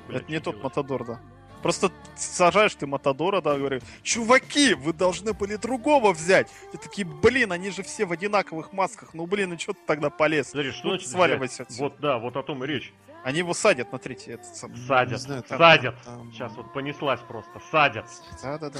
Блядь, 0.08 0.22
Это 0.22 0.32
не 0.32 0.38
тот 0.40 0.54
делать? 0.54 0.64
Матадор, 0.64 1.04
да. 1.04 1.20
Просто 1.62 1.90
сажаешь 2.16 2.74
ты 2.74 2.86
Матадора, 2.86 3.42
да, 3.42 3.58
говорю, 3.58 3.80
чуваки, 4.02 4.72
вы 4.72 4.94
должны 4.94 5.34
были 5.34 5.56
другого 5.56 6.14
взять. 6.14 6.48
И 6.72 6.78
такие, 6.78 7.06
блин, 7.06 7.52
они 7.52 7.70
же 7.70 7.82
все 7.82 8.06
в 8.06 8.12
одинаковых 8.12 8.72
масках. 8.72 9.12
Ну, 9.12 9.26
блин, 9.26 9.50
ну 9.50 9.58
что 9.58 9.74
ты 9.74 9.80
тогда 9.86 10.08
полез? 10.08 10.50
Смотри, 10.50 10.70
что 10.70 10.84
Ну, 10.84 10.90
значит 10.94 11.08
сваливайся 11.10 11.54
взять? 11.64 11.68
отсюда. 11.68 11.82
Вот, 11.82 12.00
да, 12.00 12.18
вот 12.18 12.36
о 12.36 12.42
том 12.42 12.64
и 12.64 12.66
речь. 12.66 12.94
Они 13.26 13.38
его 13.40 13.54
садят 13.54 13.90
на 13.90 13.98
третий 13.98 14.30
этот 14.34 14.54
самый. 14.54 14.78
Садят, 14.86 15.20
знаю, 15.20 15.42
там- 15.42 15.58
садят. 15.58 15.96
там- 16.04 16.30
Сейчас 16.32 16.52
вот 16.52 16.72
понеслась 16.72 17.18
просто, 17.26 17.60
садят. 17.72 18.06
Да-да-да. 18.40 18.78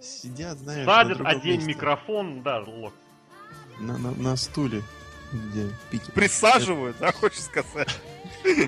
Сидят, 0.00 0.58
знаешь, 0.58 0.86
Садят, 0.86 1.20
одень 1.24 1.54
месте. 1.56 1.66
микрофон, 1.68 2.44
да, 2.44 2.60
лок. 2.60 2.94
На, 3.80 3.98
на, 3.98 4.12
на 4.12 4.36
стуле, 4.36 4.84
где 5.32 5.68
пики. 5.90 6.12
Присаживают, 6.12 6.96
да, 7.00 7.10
хочешь 7.10 7.40
сказать? 7.42 7.88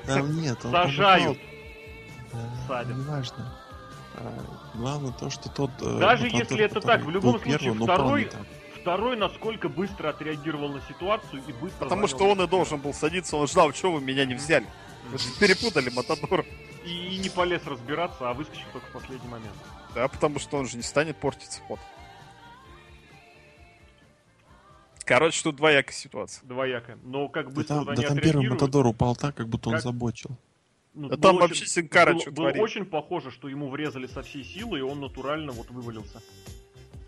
Там 0.06 0.40
нет, 0.40 0.58
он, 0.64 0.74
он 0.74 0.86
Сажают. 0.88 1.38
упал. 1.38 1.46
Да, 2.32 2.66
Садят. 2.66 2.96
Неважно. 2.96 3.58
А, 4.16 4.44
главное 4.74 5.12
то, 5.12 5.30
что 5.30 5.48
тот... 5.50 5.70
э, 5.82 5.98
Даже 6.00 6.26
если 6.26 6.58
это 6.64 6.80
так, 6.80 7.04
в 7.04 7.10
любом 7.10 7.40
случае, 7.40 7.74
второй-. 7.74 8.28
Второй, 8.84 9.16
насколько 9.16 9.70
быстро 9.70 10.10
отреагировал 10.10 10.68
на 10.68 10.82
ситуацию 10.82 11.42
и 11.48 11.52
быстро... 11.54 11.84
Потому 11.84 12.06
занял 12.06 12.08
что 12.18 12.28
он 12.30 12.42
и 12.42 12.46
должен 12.46 12.78
был 12.80 12.92
садиться, 12.92 13.34
он 13.38 13.46
ждал, 13.48 13.72
что 13.72 13.90
вы 13.90 14.02
меня 14.02 14.26
не 14.26 14.34
взяли. 14.34 14.66
Вы 15.10 15.16
же 15.16 15.24
перепутали 15.40 15.88
Матадора. 15.88 16.44
И, 16.84 17.14
и 17.14 17.16
не 17.16 17.30
полез 17.30 17.64
разбираться, 17.64 18.28
а 18.28 18.34
выскочил 18.34 18.66
только 18.74 18.86
в 18.88 18.90
последний 18.92 19.26
момент. 19.28 19.54
Да, 19.94 20.06
потому 20.06 20.38
что 20.38 20.58
он 20.58 20.66
же 20.68 20.76
не 20.76 20.82
станет 20.82 21.16
портить 21.16 21.52
спот. 21.52 21.80
Короче, 25.06 25.42
тут 25.42 25.56
двоякая 25.56 25.94
ситуация. 25.94 26.46
Двоякая. 26.46 26.98
Но 27.04 27.28
как 27.30 27.48
Да 27.48 27.54
быстро 27.54 27.74
там, 27.76 27.84
вот 27.86 27.96
да 27.96 28.02
там 28.02 28.18
первый 28.18 28.48
Матадор 28.50 28.86
упал 28.86 29.16
так, 29.16 29.34
как 29.34 29.48
будто 29.48 29.70
он 29.70 29.76
Как? 29.76 29.82
забочил. 29.82 30.30
ну, 30.92 31.08
Да 31.08 31.16
там 31.16 31.36
очень- 31.36 31.40
вообще 31.48 31.66
Синкара 31.66 32.12
было, 32.12 32.20
что 32.20 32.30
было 32.32 32.48
творит. 32.50 32.62
очень 32.62 32.84
похоже, 32.84 33.30
что 33.30 33.48
ему 33.48 33.70
врезали 33.70 34.06
со 34.06 34.20
всей 34.22 34.44
силы, 34.44 34.80
и 34.80 34.82
он 34.82 35.00
натурально 35.00 35.52
вот 35.52 35.70
вывалился. 35.70 36.20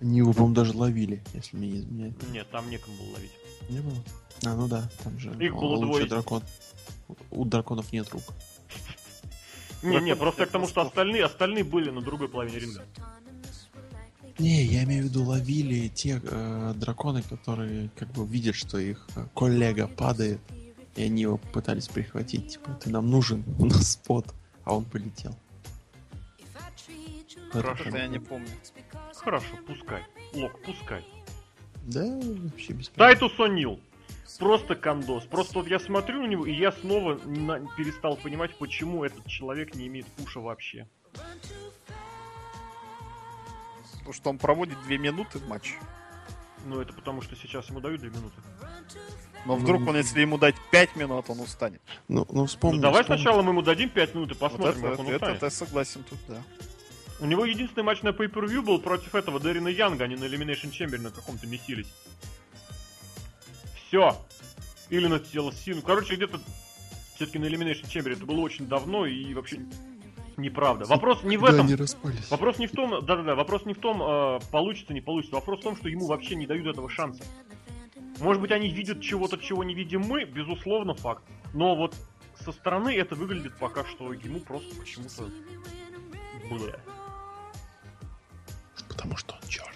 Они 0.00 0.18
его, 0.18 0.32
по-моему, 0.32 0.54
даже 0.54 0.76
ловили, 0.76 1.22
если 1.32 1.56
мне 1.56 1.68
не 1.68 1.78
изменяет. 1.78 2.30
Нет, 2.30 2.50
там 2.50 2.68
некому 2.68 2.96
было 2.98 3.14
ловить. 3.14 3.32
Не 3.68 3.80
было? 3.80 3.96
А, 4.44 4.54
ну 4.54 4.68
да, 4.68 4.88
там 5.02 5.18
же 5.18 5.30
Их 5.40 5.54
было 5.54 5.76
лучший 5.76 5.86
двое. 5.86 6.06
дракон. 6.06 6.42
У 7.30 7.44
драконов 7.44 7.92
нет 7.92 8.08
рук. 8.10 8.22
Не, 9.82 10.00
не, 10.00 10.16
просто 10.16 10.46
к 10.46 10.50
тому, 10.50 10.66
что 10.66 10.82
остальные, 10.82 11.24
остальные 11.24 11.64
были 11.64 11.90
на 11.90 12.02
другой 12.02 12.28
половине 12.28 12.58
ринга. 12.58 12.84
Не, 14.38 14.64
я 14.64 14.84
имею 14.84 15.04
в 15.04 15.06
виду, 15.06 15.24
ловили 15.24 15.88
те 15.88 16.20
э, 16.22 16.74
драконы, 16.76 17.22
которые 17.22 17.90
как 17.96 18.10
бы 18.12 18.26
видят, 18.26 18.54
что 18.54 18.78
их 18.78 19.06
э, 19.16 19.26
коллега 19.34 19.88
падает, 19.88 20.40
и 20.94 21.04
они 21.04 21.22
его 21.22 21.38
пытались 21.38 21.88
прихватить. 21.88 22.52
Типа, 22.52 22.72
ты 22.74 22.90
нам 22.90 23.08
нужен, 23.10 23.44
у 23.58 23.64
нас 23.64 23.92
спот, 23.92 24.34
а 24.64 24.76
он 24.76 24.84
полетел. 24.84 25.34
Хорошо. 27.50 27.88
я 27.96 28.08
не 28.08 28.18
помню. 28.18 28.48
Хорошо, 29.26 29.56
пускай. 29.66 30.04
Лок, 30.34 30.52
пускай. 30.62 31.04
Да, 31.82 32.04
вообще 32.04 32.72
без 32.74 32.88
проблем. 32.90 33.18
Тайтус 33.18 33.32
О'Нил. 33.40 33.80
Просто 34.38 34.76
кондос. 34.76 35.24
Просто 35.24 35.54
вот 35.58 35.66
я 35.66 35.80
смотрю 35.80 36.22
на 36.22 36.28
него, 36.28 36.46
и 36.46 36.52
я 36.54 36.70
снова 36.70 37.18
на- 37.24 37.58
перестал 37.76 38.16
понимать, 38.16 38.56
почему 38.56 39.02
этот 39.02 39.26
человек 39.26 39.74
не 39.74 39.88
имеет 39.88 40.06
пуша 40.06 40.38
вообще. 40.38 40.86
Потому 43.94 44.12
что 44.12 44.30
он 44.30 44.38
проводит 44.38 44.80
две 44.84 44.96
минуты 44.96 45.40
в 45.40 45.48
матче. 45.48 45.74
Ну, 46.64 46.80
это 46.80 46.92
потому, 46.92 47.20
что 47.20 47.34
сейчас 47.34 47.68
ему 47.68 47.80
дают 47.80 48.02
две 48.02 48.10
минуты. 48.10 48.36
Но 49.44 49.56
Ну, 49.56 49.62
вдруг 49.62 49.88
он, 49.88 49.96
если 49.96 50.20
ему 50.20 50.38
дать 50.38 50.54
5 50.70 50.94
минут, 50.94 51.28
он 51.30 51.40
устанет. 51.40 51.82
Ну, 52.06 52.24
ну 52.30 52.46
вспомни. 52.46 52.76
ну, 52.76 52.82
давай 52.82 53.02
вспомни. 53.02 53.20
сначала 53.22 53.42
мы 53.42 53.50
ему 53.50 53.62
дадим 53.62 53.88
5 53.90 54.14
минут 54.14 54.30
и 54.30 54.34
Вот 54.34 54.38
посмотрим, 54.52 54.84
это, 54.84 54.90
как 54.90 54.98
он 55.00 55.06
это, 55.06 55.14
устанет. 55.16 55.36
это 55.38 55.46
я 55.46 55.50
согласен 55.50 56.04
тут, 56.08 56.18
да. 56.28 56.42
У 57.18 57.26
него 57.26 57.44
единственный 57.44 57.82
матч 57.84 58.02
на 58.02 58.10
Pay-Per-View 58.10 58.62
был 58.62 58.78
против 58.80 59.14
этого 59.14 59.40
Дэрина 59.40 59.68
Янга, 59.68 60.04
они 60.04 60.16
на 60.16 60.24
Elimination 60.24 60.70
Chamber 60.70 60.98
на 60.98 61.10
каком-то 61.10 61.46
месились. 61.46 61.92
Все. 63.88 64.16
Или 64.90 65.06
на 65.06 65.14
TLC. 65.14 65.74
Ну, 65.76 65.82
короче, 65.82 66.16
где-то 66.16 66.40
все-таки 67.14 67.38
на 67.38 67.46
Elimination 67.46 67.84
Chamber. 67.84 68.12
Это 68.12 68.26
было 68.26 68.40
очень 68.40 68.66
давно 68.66 69.06
и 69.06 69.32
вообще 69.32 69.60
неправда. 70.36 70.84
Вопрос 70.84 71.22
не 71.22 71.38
в 71.38 71.42
Да, 71.42 71.54
этом. 71.54 71.74
распались. 71.74 72.30
Вопрос 72.30 72.58
не 72.58 72.66
в 72.66 72.72
том, 72.72 73.04
да-да-да, 73.04 73.34
вопрос 73.34 73.64
не 73.64 73.72
в 73.72 73.78
том, 73.78 74.02
э, 74.02 74.40
получится, 74.50 74.92
не 74.92 75.00
получится. 75.00 75.36
Вопрос 75.36 75.60
в 75.60 75.62
том, 75.62 75.76
что 75.76 75.88
ему 75.88 76.06
вообще 76.06 76.34
не 76.34 76.46
дают 76.46 76.66
этого 76.66 76.90
шанса. 76.90 77.24
Может 78.20 78.42
быть, 78.42 78.50
они 78.50 78.68
видят 78.68 79.00
чего-то, 79.00 79.38
чего 79.38 79.64
не 79.64 79.74
видим 79.74 80.02
мы, 80.02 80.24
безусловно, 80.24 80.94
факт. 80.94 81.24
Но 81.54 81.74
вот 81.74 81.94
со 82.44 82.52
стороны 82.52 82.94
это 82.94 83.14
выглядит 83.14 83.56
пока 83.58 83.84
что 83.84 84.12
ему 84.12 84.40
просто 84.40 84.74
почему-то... 84.76 85.30
Бля. 86.50 86.78
Потому 89.06 89.16
что 89.18 89.34
он 89.34 89.48
черный. 89.48 89.72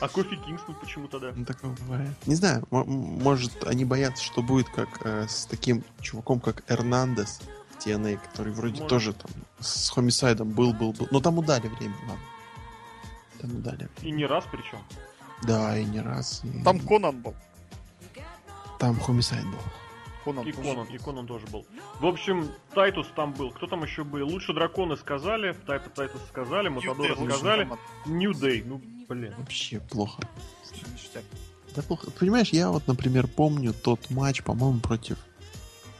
А 0.00 0.08
Кофи 0.08 0.36
Кингстон 0.36 0.74
почему 0.74 1.08
тогда? 1.08 1.32
Ну, 1.34 1.44
такое 1.44 1.70
бывает. 1.70 2.10
Не 2.26 2.34
знаю, 2.34 2.66
может, 2.70 3.64
они 3.64 3.84
боятся, 3.84 4.22
что 4.22 4.42
будет 4.42 4.68
как 4.68 4.88
э, 5.06 5.26
с 5.28 5.46
таким 5.46 5.82
чуваком, 6.00 6.40
как 6.40 6.62
Эрнандес 6.70 7.40
в 7.70 7.86
TNA, 7.86 8.18
который 8.22 8.52
вроде 8.52 8.82
Может. 8.82 8.88
тоже 8.88 9.12
там 9.14 9.30
с 9.60 9.88
хомисайдом 9.90 10.50
был, 10.50 10.72
был, 10.74 10.92
был. 10.92 11.08
Но 11.10 11.20
там 11.20 11.38
удали 11.38 11.68
время, 11.68 11.94
ладно. 12.02 12.24
Там 13.40 13.56
удали. 13.56 13.88
И 14.02 14.10
не 14.10 14.26
раз 14.26 14.44
причем. 14.50 14.78
Да, 15.44 15.76
и 15.78 15.84
не 15.84 16.00
раз. 16.00 16.42
и- 16.44 16.62
Там 16.62 16.80
Конан 16.80 17.20
был. 17.20 17.34
Там 18.78 19.00
Хомисайд 19.00 19.44
был. 19.44 19.58
Конан 20.24 20.46
И 20.46 20.52
тоже. 20.52 20.68
Конан, 20.68 20.86
и 20.86 20.98
Конан 20.98 21.26
тоже 21.26 21.46
был. 21.46 21.66
В 22.00 22.06
общем, 22.06 22.48
Тайтус 22.74 23.06
там 23.14 23.32
был. 23.34 23.50
Кто 23.50 23.66
там 23.66 23.82
еще 23.82 24.04
был? 24.04 24.26
Лучше 24.26 24.54
драконы 24.54 24.96
сказали, 24.96 25.52
Тайта 25.66 25.90
Тайтус 25.90 26.20
сказали, 26.28 26.68
Матадора 26.68 27.14
сказали. 27.14 27.68
New 28.06 28.32
Day, 28.34 28.62
ну, 28.64 28.80
блин. 29.08 29.34
Вообще 29.38 29.80
плохо. 29.80 30.22
Да 31.74 31.82
плохо. 31.82 32.10
Понимаешь, 32.12 32.50
я 32.50 32.70
вот, 32.70 32.86
например, 32.86 33.26
помню 33.26 33.72
тот 33.74 34.10
матч, 34.10 34.42
по-моему, 34.42 34.80
против 34.80 35.18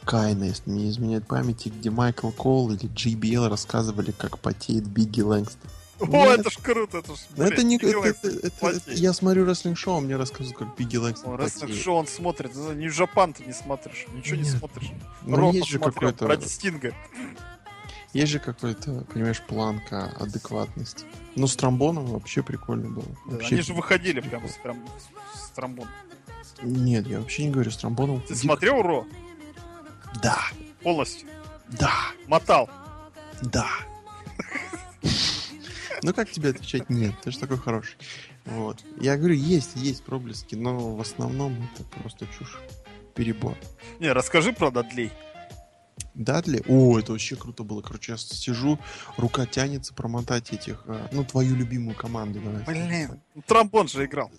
Кайна, 0.05 0.45
если 0.45 0.69
мне 0.69 0.83
не 0.83 0.89
изменяет 0.89 1.27
памяти, 1.27 1.69
где 1.69 1.89
Майкл 1.89 2.29
Коул 2.29 2.71
или 2.71 2.89
JBL 2.89 3.49
рассказывали, 3.49 4.11
как 4.11 4.39
потеет 4.39 4.87
Бигги 4.87 5.21
Лэнгстон. 5.21 5.69
О, 5.99 6.05
Нет. 6.07 6.39
это 6.41 6.49
ж 6.49 6.57
круто, 6.57 6.97
это 6.97 7.15
ж, 7.15 7.19
блядь, 7.37 7.51
это 7.53 7.63
не... 7.63 7.77
Это- 7.77 7.87
это- 8.07 8.27
это- 8.27 8.67
это- 8.67 8.91
я 8.91 9.13
смотрю 9.13 9.45
рестлинг-шоу, 9.45 10.01
мне 10.01 10.17
рассказывают, 10.17 10.57
как 10.57 10.75
Бигги 10.77 10.97
раз 10.97 11.21
потеет. 11.21 11.79
что 11.79 11.95
он 11.97 12.05
смотрит, 12.07 12.53
не 12.75 12.89
Жапан 12.89 13.31
ты 13.33 13.45
не 13.45 13.53
смотришь, 13.53 14.05
ничего 14.13 14.35
не 14.35 14.43
Нет. 14.43 14.57
смотришь. 14.57 14.91
Ну, 15.21 15.35
Ро 15.37 15.51
есть 15.51 15.69
же 15.69 15.79
какой-то... 15.79 16.27
Ради 16.27 16.45
Стинга. 16.47 16.93
Есть 18.13 18.31
же 18.31 18.39
какой-то, 18.39 19.05
понимаешь, 19.13 19.41
планка 19.41 20.05
адекватности. 20.19 21.05
Ну, 21.35 21.47
с 21.47 21.55
тромбоном 21.57 22.05
вообще 22.07 22.43
прикольно 22.43 22.89
было. 22.89 23.05
Да, 23.27 23.33
Вообще 23.33 23.55
Они 23.55 23.61
же 23.61 23.73
выходили 23.73 24.21
прям 24.21 24.47
с, 24.47 24.53
тром... 24.55 24.85
с 25.33 25.49
тромбоном. 25.51 25.91
Нет, 26.61 27.07
я 27.07 27.19
вообще 27.19 27.43
не 27.45 27.51
говорю 27.51 27.71
с 27.71 27.77
тромбоном. 27.77 28.21
Ты 28.21 28.33
Дико- 28.33 28.39
смотрел 28.45 28.81
Ро? 28.81 29.05
Да, 30.23 30.39
Полностью. 30.81 31.27
да, 31.77 31.91
Мотал. 32.27 32.69
да. 33.41 33.67
Ну 36.03 36.13
как 36.13 36.29
тебе 36.29 36.49
отвечать 36.49 36.89
нет? 36.89 37.13
Ты 37.23 37.31
же 37.31 37.39
такой 37.39 37.57
хороший. 37.57 37.97
Вот. 38.45 38.83
Я 38.99 39.17
говорю, 39.17 39.35
есть, 39.35 39.75
есть 39.75 40.03
проблески, 40.03 40.55
но 40.55 40.95
в 40.95 41.01
основном 41.01 41.69
это 41.73 41.83
просто 41.83 42.27
чушь. 42.37 42.57
Перебор. 43.13 43.55
Не, 43.99 44.11
расскажи 44.11 44.51
про 44.51 44.71
Дадлей. 44.71 45.11
Дадли? 46.13 46.63
О, 46.67 46.99
это 46.99 47.11
вообще 47.11 47.35
круто 47.35 47.63
было. 47.63 47.81
Короче, 47.81 48.13
я 48.13 48.17
сижу, 48.17 48.79
рука 49.17 49.45
тянется 49.45 49.93
промотать 49.93 50.51
этих, 50.51 50.83
э, 50.85 51.07
ну, 51.11 51.23
твою 51.23 51.55
любимую 51.55 51.95
команду. 51.95 52.41
Давай. 52.41 52.63
Блин, 52.63 53.21
тромбон 53.47 53.87
же 53.87 54.05
играл. 54.05 54.31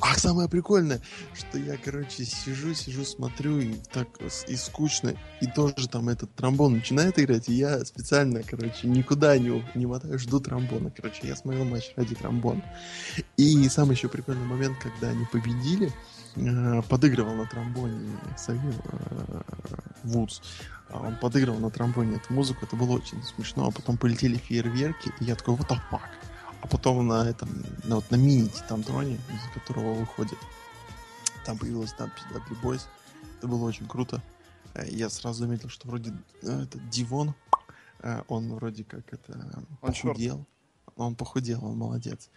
А 0.00 0.14
самое 0.16 0.48
прикольное, 0.48 1.00
что 1.34 1.58
я, 1.58 1.76
короче, 1.76 2.24
сижу, 2.24 2.74
сижу, 2.74 3.04
смотрю, 3.04 3.58
и 3.60 3.74
так 3.92 4.08
и 4.48 4.56
скучно, 4.56 5.14
и 5.40 5.46
тоже 5.46 5.88
там 5.88 6.08
этот 6.08 6.34
тромбон 6.34 6.74
начинает 6.74 7.18
играть, 7.18 7.48
и 7.48 7.54
я 7.54 7.84
специально, 7.84 8.42
короче, 8.42 8.86
никуда 8.88 9.36
не, 9.36 9.62
не 9.74 9.86
мотаю, 9.86 10.18
жду 10.18 10.40
тромбона. 10.40 10.90
Короче, 10.90 11.26
я 11.26 11.36
смотрел 11.36 11.64
матч 11.64 11.92
ради 11.96 12.14
тромбона. 12.14 12.64
И 13.36 13.68
самый 13.68 13.94
еще 13.94 14.08
прикольный 14.08 14.46
момент, 14.46 14.78
когда 14.78 15.10
они 15.10 15.26
победили, 15.30 15.92
э, 16.36 16.82
подыгрывал 16.88 17.34
на 17.34 17.46
тромбоне 17.46 18.18
Савил 18.38 18.74
э, 18.84 19.42
Вудс. 20.04 20.40
А 20.88 21.00
Он 21.00 21.16
подыгрывал 21.16 21.58
на 21.58 21.70
тромбоне 21.70 22.16
эту 22.16 22.32
музыку, 22.32 22.64
это 22.64 22.76
было 22.76 22.92
очень 22.92 23.22
смешно. 23.22 23.66
А 23.66 23.70
потом 23.70 23.98
полетели 23.98 24.36
фейерверки, 24.36 25.12
и 25.20 25.24
я 25.24 25.34
такой, 25.34 25.56
what 25.56 25.68
the 25.68 25.78
fuck? 25.90 26.00
А 26.64 26.66
потом 26.66 27.06
на 27.06 27.28
этом, 27.28 27.50
на, 27.84 27.96
вот 27.96 28.10
на 28.10 28.16
мини-титантроне, 28.16 29.16
из 29.16 29.52
которого 29.52 29.92
выходит, 29.92 30.38
там 31.44 31.58
появилась 31.58 31.94
надпись 31.98 32.22
Dudley 32.32 32.62
Boys. 32.62 32.80
Это 33.36 33.48
было 33.48 33.66
очень 33.66 33.86
круто. 33.86 34.22
Э, 34.72 34.88
Я 34.88 35.10
сразу 35.10 35.40
заметил, 35.40 35.68
что 35.68 35.86
вроде 35.86 36.14
э, 36.40 36.62
это 36.62 36.78
Дивон, 36.78 37.34
э, 37.98 38.22
он 38.28 38.54
вроде 38.54 38.82
как 38.82 39.12
это 39.12 39.38
Он 39.82 39.92
похудел. 39.92 40.46
Он 40.96 41.14
похудел, 41.14 41.62
он 41.62 41.76
молодец. 41.76 42.30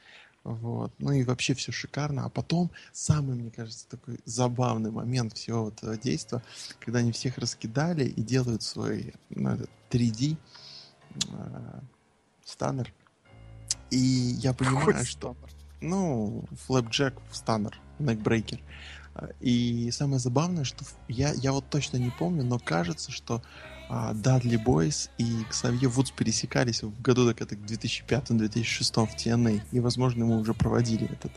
Вот. 0.43 0.91
Ну 0.99 1.13
и 1.13 1.23
вообще 1.23 1.53
все 1.53 1.71
шикарно. 1.71 2.25
А 2.25 2.29
потом 2.29 2.69
самый, 2.91 3.37
мне 3.37 3.49
кажется, 3.49 3.87
такой 3.87 4.19
забавный 4.25 4.91
момент 4.91 5.37
всего 5.37 5.69
этого 5.69 5.95
действия, 5.95 6.43
когда 6.81 6.99
они 6.99 7.13
всех 7.13 7.37
раскидали 7.37 8.03
и 8.03 8.21
делают 8.21 8.61
свой 8.61 9.13
ну, 9.29 9.51
этот 9.51 9.69
3D 9.89 10.35
э, 11.31 11.79
станнер. 12.43 12.93
И 13.91 13.97
я 13.97 14.53
понимаю, 14.53 14.85
Какой 14.85 15.05
что... 15.05 15.33
стандарт? 15.33 15.55
Ну, 15.81 16.43
флэпджек 16.65 17.13
станнер, 17.31 17.79
некбрейкер. 17.99 18.59
А, 19.15 19.29
И 19.39 19.89
самое 19.91 20.19
забавное, 20.19 20.63
что 20.63 20.83
я, 21.07 21.31
я 21.33 21.51
вот 21.51 21.69
точно 21.69 21.97
не 21.97 22.09
помню, 22.09 22.43
но 22.43 22.59
кажется, 22.59 23.11
что 23.11 23.41
а, 23.89 24.13
Дадли 24.13 24.57
Бойс 24.57 25.09
и 25.17 25.43
Ксавье 25.49 25.87
Вудс 25.87 26.11
пересекались 26.11 26.83
в 26.83 27.01
году 27.01 27.25
так 27.27 27.41
это 27.41 27.55
2005-2006 27.55 29.05
в 29.05 29.15
TNA. 29.15 29.61
И, 29.71 29.79
возможно, 29.79 30.25
мы 30.25 30.39
уже 30.39 30.53
проводили 30.53 31.05
этот 31.11 31.31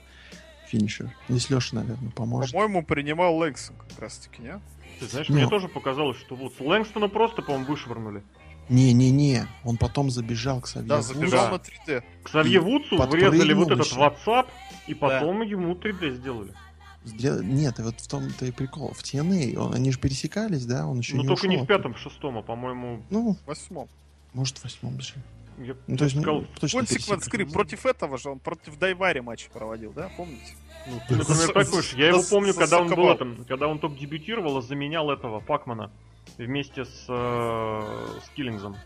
финишер. 0.66 1.14
Здесь 1.28 1.51
Леша, 1.51 1.76
наверное, 1.76 2.11
поможет. 2.11 2.53
По-моему, 2.53 2.82
принимал 2.84 3.36
Лэнгсон 3.36 3.76
как 3.88 3.98
раз 3.98 4.16
таки, 4.18 4.42
не? 4.42 4.61
Ты 5.01 5.07
знаешь, 5.07 5.28
Ну. 5.28 5.36
мне 5.36 5.48
тоже 5.48 5.68
показалось, 5.68 6.18
что 6.18 6.34
вот 6.34 6.55
с 6.55 6.61
Лэнгстона 6.61 7.09
просто, 7.09 7.42
по-моему, 7.42 7.66
вышвырнули. 7.66 8.22
Не-не-не, 8.71 9.47
он 9.64 9.77
потом 9.77 10.11
забежал 10.11 10.61
к 10.61 10.66
Савье 10.68 10.89
Да, 10.89 11.03
забежал 11.03 11.51
на 11.51 11.55
3D. 11.57 12.03
К 12.23 12.29
Савье 12.29 12.61
Вудсу 12.61 12.97
врезали 13.03 13.53
вот 13.53 13.71
этот. 13.73 13.93
WhatsApp, 13.93 14.47
и 14.87 14.95
потом 14.95 15.43
ему 15.43 15.75
3D 15.75 16.14
сделали. 16.14 16.53
Сдел- 17.05 17.43
Нет, 17.43 17.79
и 17.79 17.83
вот 17.83 17.99
в 17.99 18.07
том-то 18.09 18.45
и 18.47 18.51
прикол. 18.53 18.93
В 18.95 19.03
TNA 19.03 19.57
он- 19.57 19.75
они 19.75 19.91
же 19.91 19.99
пересекались, 19.99 20.66
да? 20.66 20.87
Он 20.87 20.99
еще 20.99 21.16
Ну 21.16 21.23
не 21.23 21.29
только 21.29 21.49
не 21.49 21.57
в 21.57 21.66
пятом, 21.66 21.95
в 21.95 21.99
шестом, 21.99 22.39
а 22.39 22.43
по-моему, 22.43 23.03
Ну, 23.11 23.37
В 23.45 23.47
восьмом. 23.49 23.89
может, 24.35 24.59
в 24.59 24.64
восьмом 24.64 24.97
даже. 24.97 25.14
я 25.59 25.75
Ну, 25.87 25.97
то 25.97 26.05
есть, 26.05 26.16
ну, 26.16 26.23
сказал, 26.23 26.45
точно. 26.61 26.79
Creep 26.81 27.53
против 27.53 27.87
этого 27.87 28.18
же, 28.18 28.31
он 28.31 28.39
против 28.39 28.79
Дайвари 28.79 29.21
матч 29.21 29.49
проводил, 29.49 29.93
да, 29.93 30.11
помните? 30.16 30.55
ну, 30.87 31.01
ты, 31.09 31.16
например, 31.16 31.47
За- 31.47 31.53
такой 31.53 31.83
же. 31.83 31.97
Я 31.97 32.09
его 32.09 32.23
помню, 32.23 32.55
когда 32.55 32.81
он 32.81 32.89
был 32.95 33.09
этом, 33.11 33.45
когда 33.49 33.66
он 33.66 33.79
только 33.79 33.99
дебютировал, 33.99 34.59
а 34.59 34.62
заменял 34.62 35.11
этого 35.11 35.41
Пакмана 35.41 35.91
вместе 36.39 36.85
с, 36.85 37.05
э, 37.09 38.21
с 38.25 38.29
Киллингзом. 38.37 38.77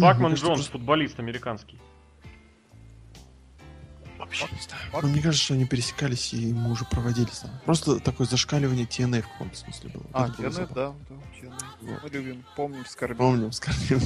Пакман 0.00 0.34
Джонс, 0.34 0.40
просто- 0.60 0.72
футболист 0.72 1.18
американский. 1.18 1.78
Вообще 4.18 4.46
не 4.52 4.60
знаю. 4.60 4.82
Пак- 4.92 5.02
Ну, 5.04 5.08
мне 5.10 5.22
кажется, 5.22 5.44
что 5.44 5.54
они 5.54 5.64
пересекались, 5.64 6.34
и 6.34 6.52
мы 6.52 6.72
уже 6.72 6.84
проводили 6.84 7.28
сам. 7.30 7.50
Просто 7.64 8.00
такое 8.00 8.26
зашкаливание 8.26 8.84
TNA 8.84 9.22
в 9.22 9.28
каком-то 9.28 9.56
смысле 9.56 9.90
было. 9.90 10.02
А, 10.12 10.26
было 10.26 10.34
TNA, 10.48 10.66
да, 10.74 10.94
да, 11.08 11.14
TNA. 11.40 11.58
Вот. 11.82 12.02
Мы 12.02 12.08
любим, 12.10 12.44
помним, 12.56 12.84
скорбим. 12.86 13.16
Помним, 13.18 13.52
скорбим. 13.52 14.00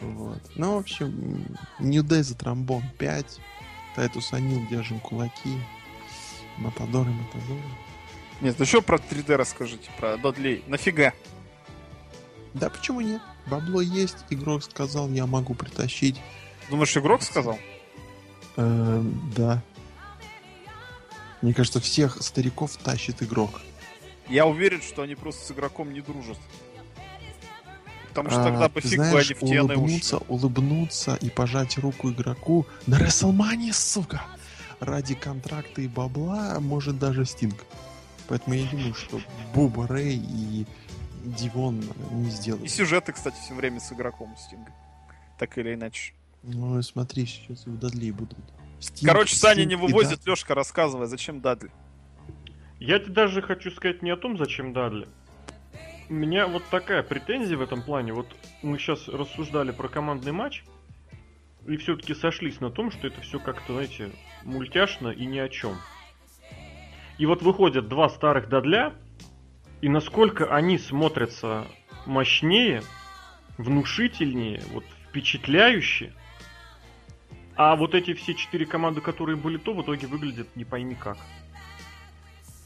Вот. 0.00 0.42
Ну, 0.56 0.74
в 0.74 0.78
общем, 0.78 1.46
New 1.78 2.02
Day 2.02 2.22
за 2.22 2.34
тромбон 2.34 2.82
5. 2.98 3.38
Тайтус 3.94 4.32
Анил, 4.32 4.66
держим 4.68 5.00
кулаки. 5.00 5.58
Матадоры, 6.58 7.10
Матадоры. 7.10 7.60
Нет, 8.40 8.60
еще 8.60 8.82
про 8.82 8.98
3D 8.98 9.36
расскажите, 9.36 9.90
про 9.98 10.16
Додлей. 10.18 10.62
Нафига? 10.66 11.12
Да 12.54 12.68
почему 12.70 13.00
нет? 13.00 13.20
Бабло 13.46 13.80
есть, 13.80 14.18
игрок 14.30 14.62
сказал, 14.64 15.08
я 15.10 15.26
могу 15.26 15.54
притащить. 15.54 16.20
Думаешь, 16.70 16.96
игрок 16.96 17.22
сказал? 17.22 17.58
Эм, 18.56 19.32
да. 19.36 19.62
Мне 21.42 21.54
кажется, 21.54 21.80
всех 21.80 22.22
стариков 22.22 22.76
тащит 22.76 23.22
игрок. 23.22 23.60
Я 24.28 24.46
уверен, 24.46 24.82
что 24.82 25.02
они 25.02 25.14
просто 25.14 25.46
с 25.46 25.50
игроком 25.52 25.92
не 25.92 26.00
дружат. 26.00 26.38
Потому 28.08 28.30
что 28.30 28.40
А, 28.40 28.44
тогда 28.44 28.68
ты 28.68 28.74
пофиг 28.80 28.98
бы 28.98 29.04
знаешь, 29.04 29.30
они 29.30 29.34
в 29.38 29.42
TNA 29.42 29.44
ушли. 29.44 29.76
улыбнуться, 29.76 30.16
улыбнуться 30.28 31.14
и 31.20 31.28
пожать 31.30 31.78
руку 31.78 32.10
игроку 32.10 32.66
на 32.86 32.98
Рестлмане, 32.98 33.72
сука! 33.72 34.22
Ради 34.80 35.14
контракта 35.14 35.82
и 35.82 35.88
бабла 35.88 36.58
может 36.60 36.98
даже 36.98 37.24
Стинг. 37.26 37.64
Поэтому 38.28 38.54
я 38.56 38.68
думаю, 38.70 38.94
что 38.94 39.20
Буба 39.54 39.86
Рэй 39.86 40.16
и 40.16 40.66
Дивон 41.24 41.82
не 42.12 42.28
И 42.28 42.30
сделают. 42.30 42.70
сюжеты, 42.70 43.12
кстати, 43.12 43.36
все 43.40 43.54
время 43.54 43.80
с 43.80 43.92
игроком 43.92 44.34
Стинга. 44.36 44.72
Так 45.38 45.58
или 45.58 45.74
иначе. 45.74 46.12
Ну, 46.42 46.80
смотри, 46.82 47.26
сейчас 47.26 47.66
и 47.66 47.70
у 47.70 47.74
Дадли 47.74 48.10
будут. 48.10 48.38
Стинг- 48.80 49.06
Короче, 49.06 49.36
Саня 49.36 49.54
Стинг 49.62 49.68
не 49.68 49.74
и 49.74 49.76
вывозит, 49.76 50.26
Лешка, 50.26 50.54
рассказывай, 50.54 51.06
зачем 51.06 51.40
Дадли. 51.40 51.70
Я 52.78 52.98
тебе 52.98 53.12
даже 53.12 53.42
хочу 53.42 53.70
сказать 53.70 54.02
не 54.02 54.10
о 54.10 54.16
том, 54.16 54.36
зачем 54.38 54.72
Дадли. 54.72 55.08
У 56.08 56.14
меня 56.14 56.46
вот 56.46 56.62
такая 56.70 57.02
претензия 57.02 57.56
в 57.56 57.62
этом 57.62 57.82
плане. 57.82 58.12
Вот 58.12 58.28
мы 58.62 58.78
сейчас 58.78 59.08
рассуждали 59.08 59.72
про 59.72 59.88
командный 59.88 60.32
матч, 60.32 60.62
и 61.66 61.76
все-таки 61.78 62.14
сошлись 62.14 62.60
на 62.60 62.70
том, 62.70 62.92
что 62.92 63.08
это 63.08 63.20
все 63.22 63.40
как-то, 63.40 63.72
знаете, 63.72 64.10
мультяшно 64.44 65.08
и 65.08 65.26
ни 65.26 65.38
о 65.38 65.48
чем. 65.48 65.76
И 67.18 67.26
вот 67.26 67.42
выходят 67.42 67.88
два 67.88 68.08
старых 68.08 68.48
Дадля, 68.48 68.94
и 69.80 69.88
насколько 69.88 70.54
они 70.54 70.78
смотрятся 70.78 71.66
мощнее, 72.04 72.82
внушительнее, 73.58 74.62
вот 74.72 74.84
впечатляюще. 75.08 76.12
А 77.56 77.74
вот 77.74 77.94
эти 77.94 78.12
все 78.12 78.34
четыре 78.34 78.66
команды, 78.66 79.00
которые 79.00 79.36
были 79.36 79.56
то, 79.56 79.72
в 79.72 79.82
итоге 79.82 80.06
выглядят 80.06 80.54
не 80.56 80.64
пойми 80.64 80.94
как. 80.94 81.16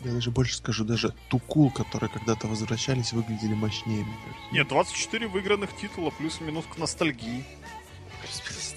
Я 0.00 0.12
даже 0.12 0.30
больше 0.30 0.56
скажу, 0.56 0.84
даже 0.84 1.14
Тукул, 1.28 1.70
которые 1.70 2.08
когда-то 2.08 2.46
возвращались, 2.48 3.12
выглядели 3.12 3.54
мощнее, 3.54 4.02
мне 4.02 4.16
кажется. 4.24 4.54
Нет, 4.54 4.68
24 4.68 5.28
выигранных 5.28 5.76
титула, 5.76 6.10
плюс-минус 6.10 6.64
к 6.74 6.78
ностальгии. 6.78 7.44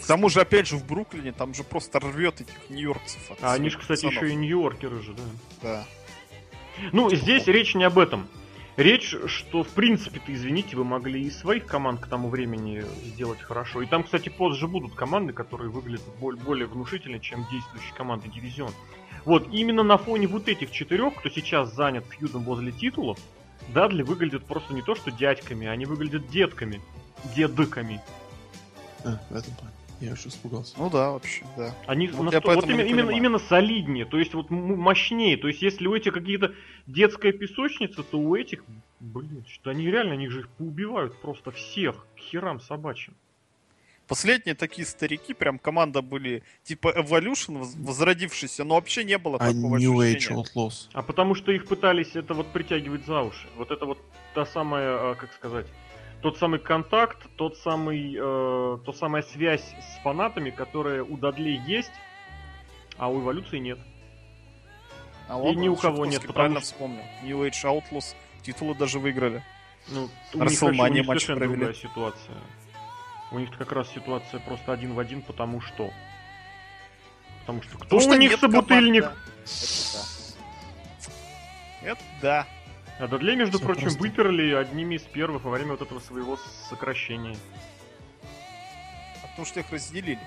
К 0.03 0.07
тому 0.07 0.29
же, 0.29 0.41
опять 0.41 0.67
же, 0.67 0.75
в 0.75 0.85
Бруклине 0.85 1.31
там 1.31 1.53
же 1.53 1.63
просто 1.63 1.99
рвет 1.99 2.41
этих 2.41 2.69
нью-йоркцев. 2.69 3.31
от 3.31 3.37
А 3.41 3.53
они 3.53 3.69
же, 3.69 3.77
кстати, 3.77 4.03
пацанов. 4.03 4.23
еще 4.23 4.33
и 4.33 4.35
Нью-Йоркеры 4.35 5.01
же, 5.01 5.13
да. 5.13 5.23
Да. 5.61 5.85
Ну, 6.91 7.09
здесь 7.13 7.47
речь 7.47 7.73
не 7.73 7.85
об 7.85 7.97
этом. 7.97 8.27
Речь, 8.75 9.15
что, 9.27 9.63
в 9.63 9.69
принципе-то, 9.69 10.33
извините, 10.33 10.75
вы 10.75 10.83
могли 10.83 11.21
и 11.21 11.29
своих 11.29 11.67
команд 11.67 12.01
к 12.01 12.07
тому 12.07 12.29
времени 12.29 12.83
сделать 13.05 13.39
хорошо. 13.39 13.81
И 13.81 13.85
там, 13.85 14.03
кстати, 14.03 14.29
позже 14.29 14.67
будут 14.67 14.95
команды, 14.95 15.31
которые 15.31 15.69
выглядят 15.69 16.07
более 16.19 16.65
внушительно, 16.65 17.19
чем 17.19 17.45
действующие 17.51 17.93
команды 17.95 18.29
дивизион. 18.29 18.71
Вот, 19.25 19.47
именно 19.53 19.83
на 19.83 19.97
фоне 19.97 20.27
вот 20.27 20.49
этих 20.49 20.71
четырех, 20.71 21.15
кто 21.15 21.29
сейчас 21.29 21.73
занят 21.73 22.03
фьюдом 22.09 22.43
возле 22.43 22.71
титулов, 22.71 23.19
Дадли 23.69 24.01
выглядят 24.01 24.43
просто 24.45 24.73
не 24.73 24.81
то 24.81 24.95
что 24.95 25.11
дядьками, 25.11 25.67
они 25.67 25.85
выглядят 25.85 26.27
детками. 26.29 26.81
Дедыками. 27.35 28.01
А, 29.05 29.19
в 29.29 29.35
этом 29.35 29.53
плане. 29.55 29.72
Я 30.03 30.13
уж 30.13 30.25
испугался. 30.25 30.73
Ну 30.77 30.89
да, 30.89 31.11
вообще, 31.11 31.45
да. 31.55 31.73
Они 31.87 32.07
Вот 32.09 32.25
насто- 32.33 32.49
я 32.49 32.55
вот 32.55 32.65
именно, 32.65 32.81
именно, 32.81 33.09
именно 33.11 33.39
солиднее, 33.39 34.05
то 34.05 34.19
есть 34.19 34.33
вот 34.33 34.49
мощнее. 34.49 35.37
То 35.37 35.47
есть 35.47 35.61
если 35.61 35.87
у 35.87 35.95
этих 35.95 36.13
какие-то 36.13 36.53
детская 36.87 37.31
песочница, 37.31 38.03
то 38.03 38.17
у 38.17 38.35
этих, 38.35 38.63
блин, 38.99 39.45
что 39.47 39.69
они 39.69 39.89
реально, 39.89 40.13
они 40.13 40.27
же 40.27 40.41
их 40.41 40.49
поубивают 40.49 41.19
просто 41.21 41.51
всех, 41.51 42.05
к 42.17 42.19
херам 42.19 42.59
собачьим. 42.59 43.13
Последние 44.05 44.53
такие 44.55 44.85
старики, 44.85 45.33
прям 45.33 45.57
команда 45.57 46.01
были 46.01 46.43
типа 46.63 46.89
Evolution, 46.89 47.59
воз- 47.59 47.75
возродившийся, 47.77 48.65
но 48.65 48.75
вообще 48.75 49.05
не 49.05 49.17
было 49.17 49.37
А 49.37 49.47
такого 49.53 49.77
New 49.77 49.93
Age 50.01 50.17
ощущения. 50.17 50.43
Outlaws. 50.43 50.89
А 50.91 51.01
потому 51.01 51.35
что 51.35 51.53
их 51.53 51.65
пытались 51.65 52.13
это 52.15 52.33
вот 52.33 52.47
притягивать 52.47 53.05
за 53.05 53.21
уши. 53.21 53.47
Вот 53.55 53.71
это 53.71 53.85
вот 53.85 53.97
та 54.33 54.45
самая, 54.45 55.11
а, 55.11 55.15
как 55.15 55.31
сказать, 55.31 55.67
тот 56.23 56.37
самый 56.37 56.59
контакт, 56.59 57.17
тот 57.35 57.57
самый, 57.57 58.15
э, 58.15 58.77
то 58.85 58.93
самая 58.93 59.21
связь 59.23 59.61
с 59.61 60.01
фанатами, 60.03 60.49
которая 60.49 61.03
у 61.03 61.17
Дадлей 61.17 61.57
есть, 61.67 61.91
а 62.97 63.09
у 63.09 63.19
эволюции 63.21 63.59
нет. 63.59 63.77
А 65.27 65.39
И 65.41 65.55
ни 65.55 65.67
у 65.67 65.75
кого 65.75 66.05
нет, 66.05 66.21
потому 66.21 66.33
правильно 66.33 66.59
что- 66.61 66.67
вспомнил. 66.69 67.03
New 67.23 67.43
Age 67.45 67.63
Outlaws 67.63 68.15
титулы 68.41 68.73
даже 68.75 68.99
выиграли. 68.99 69.43
Ну, 69.89 70.09
у 70.33 70.43
них, 70.45 70.63
у 70.63 70.69
них 70.71 71.05
матч 71.07 71.23
совершенно 71.23 71.39
провели. 71.39 71.55
другая 71.57 71.73
ситуация. 71.73 72.35
У 73.31 73.39
них 73.39 73.49
как 73.57 73.71
раз 73.73 73.89
ситуация 73.91 74.39
просто 74.39 74.71
один 74.71 74.93
в 74.93 74.99
один, 74.99 75.21
потому 75.21 75.59
что. 75.59 75.91
Потому 77.41 77.61
что 77.63 77.71
кто 77.75 77.79
Потому 77.83 78.01
что 78.01 78.11
у 78.11 78.15
них 78.15 78.31
нет 78.31 78.39
собутыльник? 78.39 79.03
команд, 79.03 79.19
да. 81.81 81.89
Это 81.89 82.01
да. 82.21 82.47
А 83.03 83.07
Дадлей, 83.09 83.35
между 83.35 83.57
Всё 83.57 83.65
прочим, 83.65 83.81
просто. 83.83 83.99
выперли 83.99 84.53
одними 84.53 84.95
из 84.95 85.01
первых 85.01 85.43
во 85.43 85.51
время 85.51 85.71
вот 85.71 85.81
этого 85.81 85.99
своего 85.99 86.39
сокращения. 86.69 87.35
А 89.21 89.27
потому 89.27 89.45
что 89.45 89.59
их 89.59 89.69
разделили. 89.71 90.19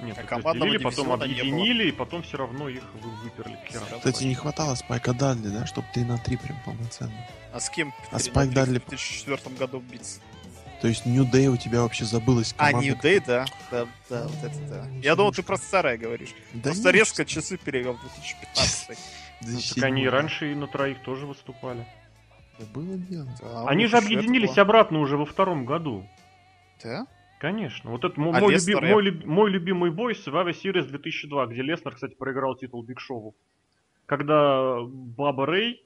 Нет, 0.00 0.18
А 0.18 0.22
разделили, 0.38 0.78
потом 0.78 1.12
объединили, 1.12 1.88
и 1.88 1.92
потом 1.92 2.24
все 2.24 2.36
равно 2.38 2.68
их 2.68 2.82
вы- 2.94 3.10
выперли. 3.22 3.56
Кстати, 3.98 4.24
не 4.24 4.34
хватало 4.34 4.74
Спайка 4.74 5.12
Дадли, 5.12 5.50
да, 5.50 5.66
чтобы 5.66 5.86
3 5.94 6.02
на 6.04 6.18
3 6.18 6.36
прям 6.36 6.58
полноценно. 6.64 7.12
А 7.52 7.60
с 7.60 7.70
кем 7.70 7.94
А 8.10 8.18
в 8.18 8.22
Спайк 8.22 8.50
Дадли- 8.52 8.78
2004 8.88 9.54
году 9.56 9.78
биться? 9.78 10.18
То 10.80 10.88
есть 10.88 11.06
New 11.06 11.24
Day 11.30 11.46
у 11.46 11.56
тебя 11.56 11.82
вообще 11.82 12.06
забылась 12.06 12.54
А, 12.56 12.68
команда. 12.72 12.88
New 12.88 12.96
Day, 12.96 13.22
да. 13.24 13.44
Да, 13.70 13.86
да, 14.08 14.26
вот 14.26 14.42
это 14.50 14.58
да. 14.68 14.86
Я 15.00 15.14
думал, 15.14 15.30
ты 15.32 15.44
про 15.44 15.56
старое 15.58 15.96
говоришь. 15.96 16.30
Да 16.54 16.70
Просто 16.70 16.86
нет, 16.86 16.94
резко 16.94 17.24
часы 17.24 17.56
перевел 17.56 17.92
в 17.92 18.00
2015. 18.00 18.98
Ну, 19.42 19.46
2007 19.48 19.74
так 19.80 19.84
они 19.84 20.08
раньше 20.08 20.52
и 20.52 20.54
на 20.54 20.66
троих 20.66 21.02
тоже 21.02 21.26
выступали. 21.26 21.86
Да 22.58 22.66
было 22.74 22.96
дело. 22.96 23.26
Да, 23.40 23.66
они 23.68 23.86
же 23.86 23.96
объединились 23.96 24.54
было. 24.54 24.62
обратно 24.62 24.98
уже 25.00 25.16
во 25.16 25.24
втором 25.24 25.64
году. 25.64 26.06
Да? 26.84 27.06
Конечно. 27.40 27.90
Вот 27.90 28.04
это 28.04 28.14
А 28.16 28.20
мой, 28.20 28.52
Леснер 28.52 28.76
люби- 28.82 28.86
я- 28.88 28.94
мой, 28.94 29.02
люб- 29.02 29.24
мой 29.24 29.50
любимый 29.50 29.90
бой 29.90 30.12
Survivor 30.12 30.50
Series 30.52 30.84
2002, 30.88 31.46
где 31.46 31.62
Леснер, 31.62 31.94
кстати, 31.94 32.14
проиграл 32.14 32.54
титул 32.54 32.82
Биг 32.82 33.00
Шоу. 33.00 33.34
Когда 34.04 34.80
Бубба 34.82 35.46
Рэй, 35.46 35.82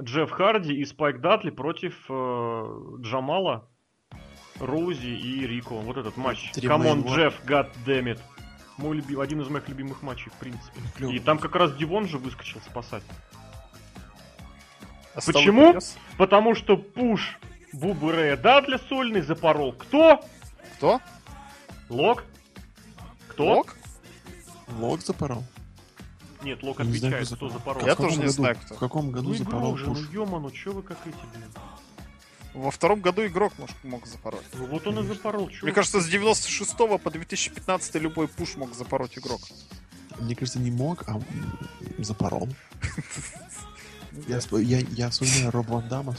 Джефф 0.00 0.30
Харди 0.30 0.74
и 0.74 0.84
Спайк 0.84 1.20
Дадли 1.20 1.50
против 1.50 2.04
э, 2.08 2.66
Джамала, 3.00 3.68
Роузи 4.60 5.08
и 5.08 5.44
Рико. 5.46 5.74
Вот 5.80 5.96
этот 5.96 6.16
матч. 6.16 6.52
Come 6.62 6.85
on, 6.85 7.02
Джефф, 7.02 7.34
God 7.46 7.68
damn 7.84 8.04
it. 8.14 8.20
Мой 8.78 8.96
люби- 8.96 9.16
один 9.20 9.40
из 9.42 9.48
моих 9.48 9.68
любимых 9.68 10.02
матчей, 10.02 10.30
в 10.30 10.34
принципе. 10.34 10.80
Клёво. 10.96 11.12
И 11.12 11.18
там 11.18 11.38
как 11.38 11.54
раз 11.54 11.74
Дивон 11.76 12.08
же 12.08 12.18
выскочил 12.18 12.60
спасать. 12.60 13.02
А 15.14 15.20
Почему? 15.20 15.74
Потому 16.16 16.54
что 16.54 16.76
пуш 16.76 17.38
Буббы 17.74 18.12
Рэя 18.12 18.36
Дадли 18.36 18.78
сольный 18.88 19.20
запорол. 19.22 19.72
Кто? 19.72 20.24
Кто? 20.76 21.00
Лок? 21.88 22.24
Кто? 23.28 23.44
Лок? 23.44 23.76
Лок 24.78 25.00
запорол. 25.02 25.44
Нет, 26.42 26.62
Лок 26.62 26.78
Я 26.80 26.84
не 26.86 26.96
знаю, 26.96 27.14
отвечает, 27.14 27.36
кто 27.36 27.48
запорол. 27.50 27.86
Я 27.86 27.94
тоже 27.94 28.16
не 28.16 28.22
году- 28.22 28.32
знаю, 28.32 28.56
кто. 28.56 28.74
В 28.74 28.78
каком 28.78 29.10
году 29.10 29.28
Ну 29.28 29.34
запорол 29.34 29.60
игрок 29.76 29.78
же, 29.78 29.86
ну 29.86 29.94
пуш? 29.94 30.08
ёману, 30.10 30.50
чё 30.50 30.72
вы 30.72 30.82
как 30.82 30.98
эти, 31.06 31.14
блин? 31.34 31.50
Во 32.54 32.70
втором 32.70 33.00
году 33.00 33.26
игрок 33.26 33.52
может, 33.58 33.76
мог 33.82 34.06
запороть. 34.06 34.44
Ну 34.54 34.66
вот 34.66 34.86
он 34.86 34.98
и 34.98 35.06
запорол, 35.06 35.48
чё 35.48 35.64
Мне 35.64 35.72
кажется, 35.72 36.00
с 36.00 36.06
96 36.06 36.76
по 36.76 37.10
2015 37.10 37.94
любой 37.96 38.28
пуш 38.28 38.56
мог 38.56 38.74
запороть 38.74 39.16
игрок. 39.16 39.40
Мне 40.18 40.34
кажется, 40.34 40.58
не 40.58 40.70
мог, 40.70 41.08
а 41.08 41.20
запорол. 41.98 42.48
Я, 44.28 44.40
я, 44.58 44.78
я 44.90 45.08
вспоминаю 45.08 45.50
Роб 45.52 45.68
Ван 45.68 45.88
Дамма 45.88 46.14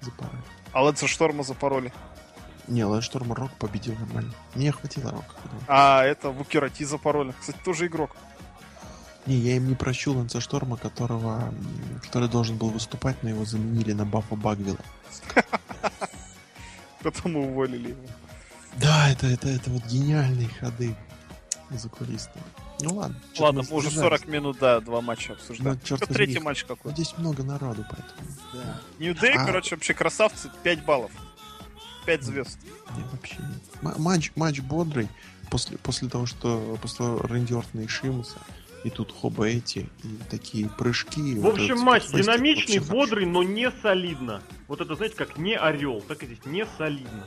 запорол. 0.00 0.38
А 0.72 0.84
Лэнса 0.84 1.08
Шторма 1.08 1.42
запороли. 1.42 1.92
Не, 2.68 2.84
Лэншторм 2.84 3.32
Рок 3.32 3.50
победил 3.58 3.94
нормально. 3.96 4.32
Мне 4.54 4.72
хватило 4.72 5.10
Рока. 5.10 5.34
А 5.66 6.04
это 6.04 6.30
Вукерати 6.30 6.84
запороли. 6.84 7.34
Кстати, 7.38 7.58
тоже 7.64 7.86
игрок. 7.86 8.16
Не, 9.26 9.36
я 9.36 9.56
им 9.56 9.68
не 9.68 9.74
прощу 9.74 10.12
Лэнса 10.12 10.40
Шторма, 10.40 10.76
которого, 10.76 11.52
который 12.02 12.28
должен 12.28 12.56
был 12.56 12.70
выступать, 12.70 13.22
но 13.22 13.30
его 13.30 13.44
заменили 13.44 13.92
на 13.92 14.04
Баффа 14.04 14.36
Багвилла. 14.36 14.78
Потом 17.02 17.36
уволили 17.36 17.90
его. 17.90 18.00
Да, 18.80 19.10
это, 19.10 19.26
это, 19.26 19.48
это 19.48 19.70
вот 19.70 19.84
гениальные 19.86 20.48
ходы 20.60 20.94
закулисные. 21.70 22.42
Ну 22.80 22.94
ладно. 22.96 23.20
Ладно, 23.38 23.62
мы 23.68 23.76
уже 23.76 23.88
задержались. 23.90 24.20
40 24.22 24.28
минут, 24.28 24.58
да, 24.58 24.80
два 24.80 25.00
матча 25.00 25.32
обсуждаем. 25.34 25.78
Ну, 25.88 25.96
Это 25.96 26.06
возьми, 26.06 26.14
третий 26.14 26.40
матч 26.40 26.64
Ну, 26.68 26.76
какой. 26.76 26.92
здесь 26.92 27.14
много 27.18 27.42
народу, 27.42 27.84
поэтому. 27.88 28.30
Да. 28.52 28.80
New 28.98 29.14
Day, 29.14 29.34
А. 29.36 29.44
короче, 29.46 29.74
вообще 29.76 29.94
красавцы, 29.94 30.50
5 30.62 30.84
баллов. 30.84 31.10
5 32.06 32.22
звезд. 32.22 32.58
Не, 32.96 33.02
вообще 33.04 33.36
нет. 33.38 33.62
М- 33.82 34.02
матч, 34.02 34.32
матч 34.36 34.60
бодрый. 34.60 35.08
После, 35.50 35.78
после 35.78 36.08
того, 36.08 36.26
что 36.26 36.76
после 36.82 37.06
Рэнди 37.16 37.52
Ортона 37.54 37.82
и 37.82 37.86
Шимуса, 37.86 38.36
и 38.84 38.90
тут 38.90 39.12
Хоба 39.12 39.48
эти, 39.48 39.88
и 40.04 40.18
такие 40.30 40.68
прыжки. 40.68 41.34
В 41.34 41.40
вот 41.40 41.54
общем, 41.54 41.72
этот 41.74 41.84
матч 41.84 42.06
динамичный, 42.08 42.78
вообще 42.78 42.92
бодрый, 42.92 43.26
но 43.26 43.42
не 43.42 43.70
солидно. 43.82 44.42
Вот 44.68 44.80
это, 44.80 44.94
знаете, 44.94 45.16
как 45.16 45.38
не 45.38 45.56
орел, 45.56 46.00
так 46.02 46.22
и 46.22 46.26
здесь 46.26 46.44
не 46.44 46.66
солидно. 46.78 47.26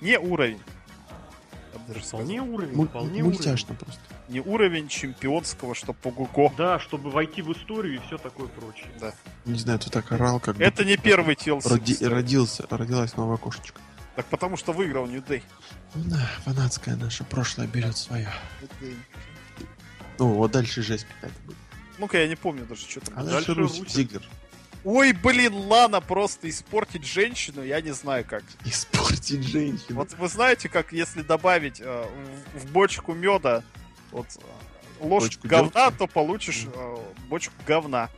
Не 0.00 0.18
уровень. 0.18 0.60
Я 1.72 1.78
бы 1.80 1.86
даже 1.88 2.00
сказал. 2.04 2.20
Вполне 2.20 2.42
уровень, 2.42 2.76
Му- 2.76 2.86
вполне 2.86 3.24
мультяшно 3.24 3.74
просто. 3.74 4.00
Не 4.28 4.40
уровень 4.40 4.88
чемпионского, 4.88 5.74
что 5.74 5.94
по-гуго. 5.94 6.52
Да, 6.58 6.78
чтобы 6.78 7.10
войти 7.10 7.40
в 7.40 7.50
историю 7.52 7.94
и 7.96 7.98
все 8.06 8.18
такое 8.18 8.46
прочее. 8.48 8.88
Не 9.46 9.58
знаю, 9.58 9.78
ты 9.78 9.88
так 9.90 10.12
орал, 10.12 10.38
как 10.38 10.60
Это 10.60 10.84
не 10.84 10.98
первый 10.98 11.34
TLC. 11.34 11.66
роди- 11.66 12.06
родился, 12.06 12.66
родилась 12.68 13.16
новая 13.16 13.38
кошечка. 13.38 13.80
Так 14.16 14.26
потому 14.26 14.56
что 14.56 14.72
выиграл 14.72 15.06
New 15.06 15.22
Day. 15.22 15.42
Ну 15.94 16.02
да, 16.10 16.28
фанатское 16.44 16.96
наше 16.96 17.24
прошлое 17.24 17.66
берет 17.68 17.96
свое. 17.96 18.28
Ну, 20.18 20.32
вот 20.34 20.50
дальше 20.50 20.82
жесть 20.82 21.06
какая-то 21.14 21.40
будет. 21.46 21.56
Ну-ка, 21.98 22.18
я 22.18 22.28
не 22.28 22.36
помню 22.36 22.64
даже, 22.64 22.82
что 22.88 23.00
там. 23.00 23.14
А 23.16 23.24
дальше 23.24 23.54
Русь. 23.54 23.82
Зиглер. 23.88 24.22
Ой, 24.84 25.12
блин, 25.12 25.54
Лана 25.54 26.00
просто 26.00 26.48
испортить 26.48 27.04
женщину, 27.04 27.62
я 27.64 27.80
не 27.80 27.90
знаю 27.92 28.24
как. 28.24 28.44
Испортить 28.64 29.42
женщину. 29.42 29.96
Вот 29.96 30.12
вы 30.14 30.28
знаете, 30.28 30.68
как 30.68 30.92
если 30.92 31.22
добавить 31.22 31.80
э, 31.80 32.06
в, 32.54 32.60
в 32.60 32.72
бочку 32.72 33.12
меда 33.12 33.64
вот, 34.12 34.26
э, 34.36 34.40
ложку 35.04 35.26
Бочку 35.40 35.48
говна, 35.48 35.70
дёгтя? 35.86 35.98
то 35.98 36.06
получишь 36.06 36.66
э, 36.72 36.96
бочку 37.28 37.54
говна. 37.66 38.08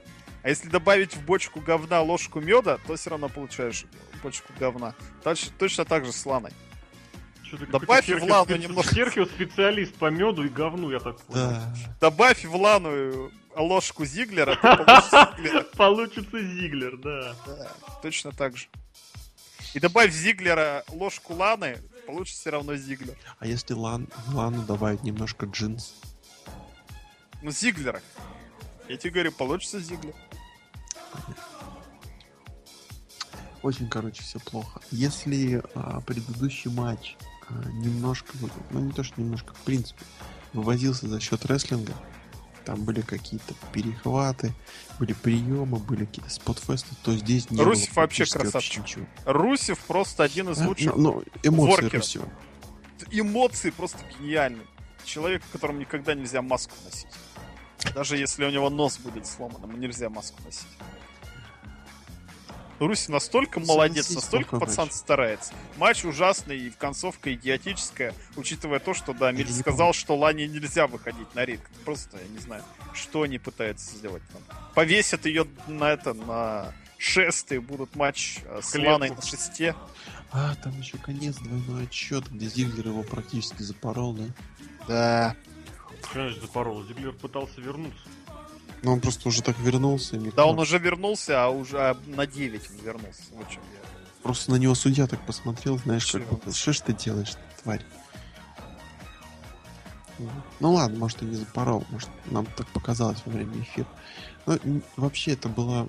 А 0.43 0.49
если 0.49 0.69
добавить 0.69 1.17
в 1.17 1.25
бочку 1.25 1.61
говна 1.61 2.03
ложку 2.03 2.41
меда, 2.41 2.79
то 2.87 2.97
все 2.97 3.11
равно 3.11 3.29
получаешь 3.29 3.87
бочку 4.23 4.53
говна. 4.59 4.95
Точно, 5.25 5.53
точно 5.59 5.85
так 5.85 6.05
же 6.05 6.13
с 6.13 6.25
Ланой. 6.27 6.53
Добавь 7.71 8.05
в 8.05 8.09
Серхио- 8.09 8.59
немножко. 8.59 8.95
Серхио 8.95 9.27
специалист 9.27 9.95
по 9.95 10.11
меду 10.11 10.45
и 10.45 10.49
говну, 10.49 10.91
я 10.91 11.01
так 11.01 11.21
понял. 11.21 11.51
Да. 11.51 11.75
Добавь 12.01 12.45
в 12.45 12.55
Лану 12.57 12.91
э, 12.91 13.31
ложку 13.57 14.05
Зиглера, 14.05 14.57
то 14.57 14.77
получишь 14.77 15.37
Зиглера. 15.37 15.65
Получится 15.77 16.43
Зиглер, 16.43 16.97
да. 16.99 17.37
Точно 18.03 18.33
так 18.33 18.57
же. 18.57 18.67
И 19.75 19.81
добавь 19.81 20.13
Зиглера 20.13 20.85
ложку 20.89 21.35
Ланы, 21.35 21.79
получится 22.07 22.41
все 22.41 22.51
равно 22.51 22.75
Зиглер. 22.77 23.15
А 23.39 23.47
если 23.47 23.75
лан, 23.75 24.09
лану 24.33 24.63
добавить 24.63 25.03
немножко 25.05 25.47
джинс? 25.47 25.95
Ну, 27.43 27.51
Зиглера. 27.51 28.03
Я 28.89 28.97
тебе 28.97 29.13
говорю, 29.13 29.33
получится 29.33 29.79
Зиглер. 29.81 30.15
Очень, 33.63 33.89
короче, 33.89 34.23
все 34.23 34.39
плохо. 34.41 34.81
Если 34.91 35.63
а, 35.75 36.01
предыдущий 36.01 36.71
матч 36.71 37.17
немножко, 37.73 38.33
ну 38.71 38.81
не 38.81 38.93
то, 38.93 39.03
что 39.03 39.21
немножко, 39.21 39.55
в 39.55 39.59
принципе, 39.59 40.05
вывозился 40.53 41.09
за 41.09 41.21
счет 41.21 41.45
рестлинга, 41.47 41.93
там 42.65 42.83
были 42.85 43.01
какие-то 43.01 43.55
перехваты, 43.73 44.53
были 44.99 45.13
приемы, 45.13 45.79
были 45.79 46.05
какие-то 46.05 46.31
спотфесты, 46.31 46.95
то 47.03 47.15
здесь 47.17 47.51
не 47.51 47.63
Русев 47.63 47.95
было 47.95 48.03
вообще 48.03 48.25
красавчик. 48.27 48.83
ничего. 48.83 49.07
Русев 49.25 49.79
просто 49.81 50.25
один 50.25 50.51
из 50.51 50.61
А, 50.61 50.69
лучших. 50.69 50.95
Ну, 50.97 51.03
ну, 51.15 51.25
эмоции 51.43 51.71
воркеров. 51.83 51.93
Русева. 52.05 52.29
Эмоции 53.11 53.71
просто 53.71 53.99
гениальны. 54.19 54.63
Человек, 55.05 55.43
которому 55.53 55.81
никогда 55.81 56.15
нельзя 56.15 56.43
маску 56.43 56.75
носить. 56.85 57.09
Даже 57.95 58.19
если 58.19 58.45
у 58.45 58.51
него 58.51 58.69
нос 58.69 58.99
будет 58.99 59.27
сломан, 59.27 59.63
ему 59.63 59.77
нельзя 59.79 60.11
маску 60.11 60.41
носить. 60.45 60.69
Руси 62.81 63.13
настолько 63.13 63.61
молодец, 63.61 64.11
настолько 64.11 64.59
пацан 64.59 64.91
старается. 64.91 65.53
Матч 65.77 66.05
ужасный 66.05 66.59
и 66.59 66.71
в 66.71 66.79
концовка 66.79 67.33
идиотическая, 67.35 68.15
учитывая 68.37 68.79
то, 68.79 68.95
что, 68.95 69.13
да, 69.13 69.33
Миль 69.33 69.53
сказал, 69.53 69.93
что 69.93 70.17
Лане 70.17 70.49
нельзя 70.49 70.87
выходить 70.87 71.35
на 71.35 71.45
ринг. 71.45 71.61
Просто, 71.85 72.17
я 72.17 72.29
не 72.29 72.39
знаю, 72.39 72.65
что 72.95 73.23
они 73.23 73.39
пытаются 73.39 73.95
сделать 73.97 74.23
там. 74.33 74.43
Повесят 74.75 75.27
ее 75.27 75.47
на 75.69 75.91
это, 75.91 76.15
на 76.15 76.73
шест 76.97 77.53
и 77.53 77.59
будут 77.59 77.97
матч 77.97 78.39
э, 78.45 78.61
с. 78.63 78.75
Ланой 78.75 79.11
на 79.11 79.23
шесте. 79.23 79.75
А, 80.33 80.55
там 80.57 80.79
еще 80.79 80.97
конец, 80.97 81.37
двойной 81.37 81.85
отсчет, 81.85 82.31
где 82.31 82.47
Зиглер 82.47 82.89
его 82.89 83.03
практически 83.03 83.63
запорол, 83.63 84.15
да? 84.15 84.25
Да. 84.89 85.37
Значит 86.13 86.41
запорол? 86.41 86.83
Зиглер 86.85 87.13
пытался 87.13 87.61
вернуться. 87.61 88.09
Но 88.83 88.93
он 88.93 89.01
просто 89.01 89.29
уже 89.29 89.43
так 89.43 89.59
вернулся. 89.59 90.17
мне 90.17 90.31
Да, 90.31 90.47
он 90.47 90.59
уже 90.59 90.79
вернулся, 90.79 91.45
а 91.45 91.49
уже 91.51 91.79
а, 91.79 91.97
на 92.07 92.27
9 92.27 92.71
он 92.71 92.77
вернулся. 92.85 93.23
Вот 93.33 93.49
чем 93.49 93.63
я. 93.75 93.81
Просто 94.23 94.51
на 94.51 94.57
него 94.57 94.75
судья 94.75 95.07
так 95.07 95.25
посмотрел, 95.27 95.79
знаешь, 95.79 96.11
как 96.11 96.27
будто, 96.29 96.53
что 96.53 96.73
ж 96.73 96.81
ты 96.81 96.93
делаешь, 96.93 97.33
тварь? 97.63 97.85
Ну 100.61 100.75
ладно, 100.75 100.99
может 100.99 101.23
и 101.23 101.25
не 101.25 101.35
запорол, 101.35 101.85
может 101.91 102.11
нам 102.27 102.45
так 102.45 102.67
показалось 102.69 103.23
во 103.25 103.33
время 103.33 103.63
эфира. 103.63 103.89
Но 104.47 104.57
м, 104.57 104.83
вообще 104.97 105.33
это 105.33 105.49
было... 105.49 105.89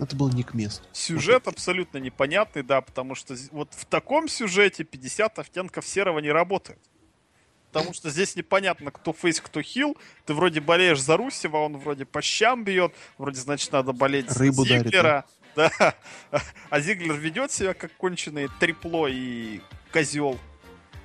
Это 0.00 0.16
было 0.16 0.30
не 0.30 0.42
к 0.42 0.54
месту. 0.54 0.82
Сюжет 0.92 1.46
абсолютно 1.46 1.98
непонятный, 1.98 2.62
да, 2.62 2.80
потому 2.80 3.14
что 3.14 3.36
вот 3.52 3.74
в 3.74 3.84
таком 3.84 4.28
сюжете 4.28 4.82
50 4.82 5.38
оттенков 5.38 5.86
серого 5.86 6.20
не 6.20 6.30
работает. 6.30 6.78
Потому 7.72 7.92
что 7.92 8.10
здесь 8.10 8.34
непонятно, 8.36 8.90
кто 8.90 9.12
фейс, 9.12 9.40
кто 9.40 9.62
хил. 9.62 9.96
Ты 10.26 10.34
вроде 10.34 10.60
болеешь 10.60 11.00
за 11.00 11.16
Русева, 11.16 11.58
он 11.58 11.76
вроде 11.76 12.04
по 12.04 12.20
щам 12.20 12.64
бьет. 12.64 12.92
Вроде, 13.16 13.40
значит, 13.40 13.70
надо 13.72 13.92
болеть 13.92 14.28
за 14.30 14.40
Рыбу 14.40 14.64
дарит, 14.66 14.86
Зиглера. 14.86 15.24
Да. 15.56 15.94
А 16.70 16.80
Зиглер 16.80 17.14
ведет 17.16 17.50
себя 17.50 17.74
как 17.74 17.92
конченый 17.96 18.48
трепло 18.60 19.08
и 19.08 19.60
козел. 19.92 20.38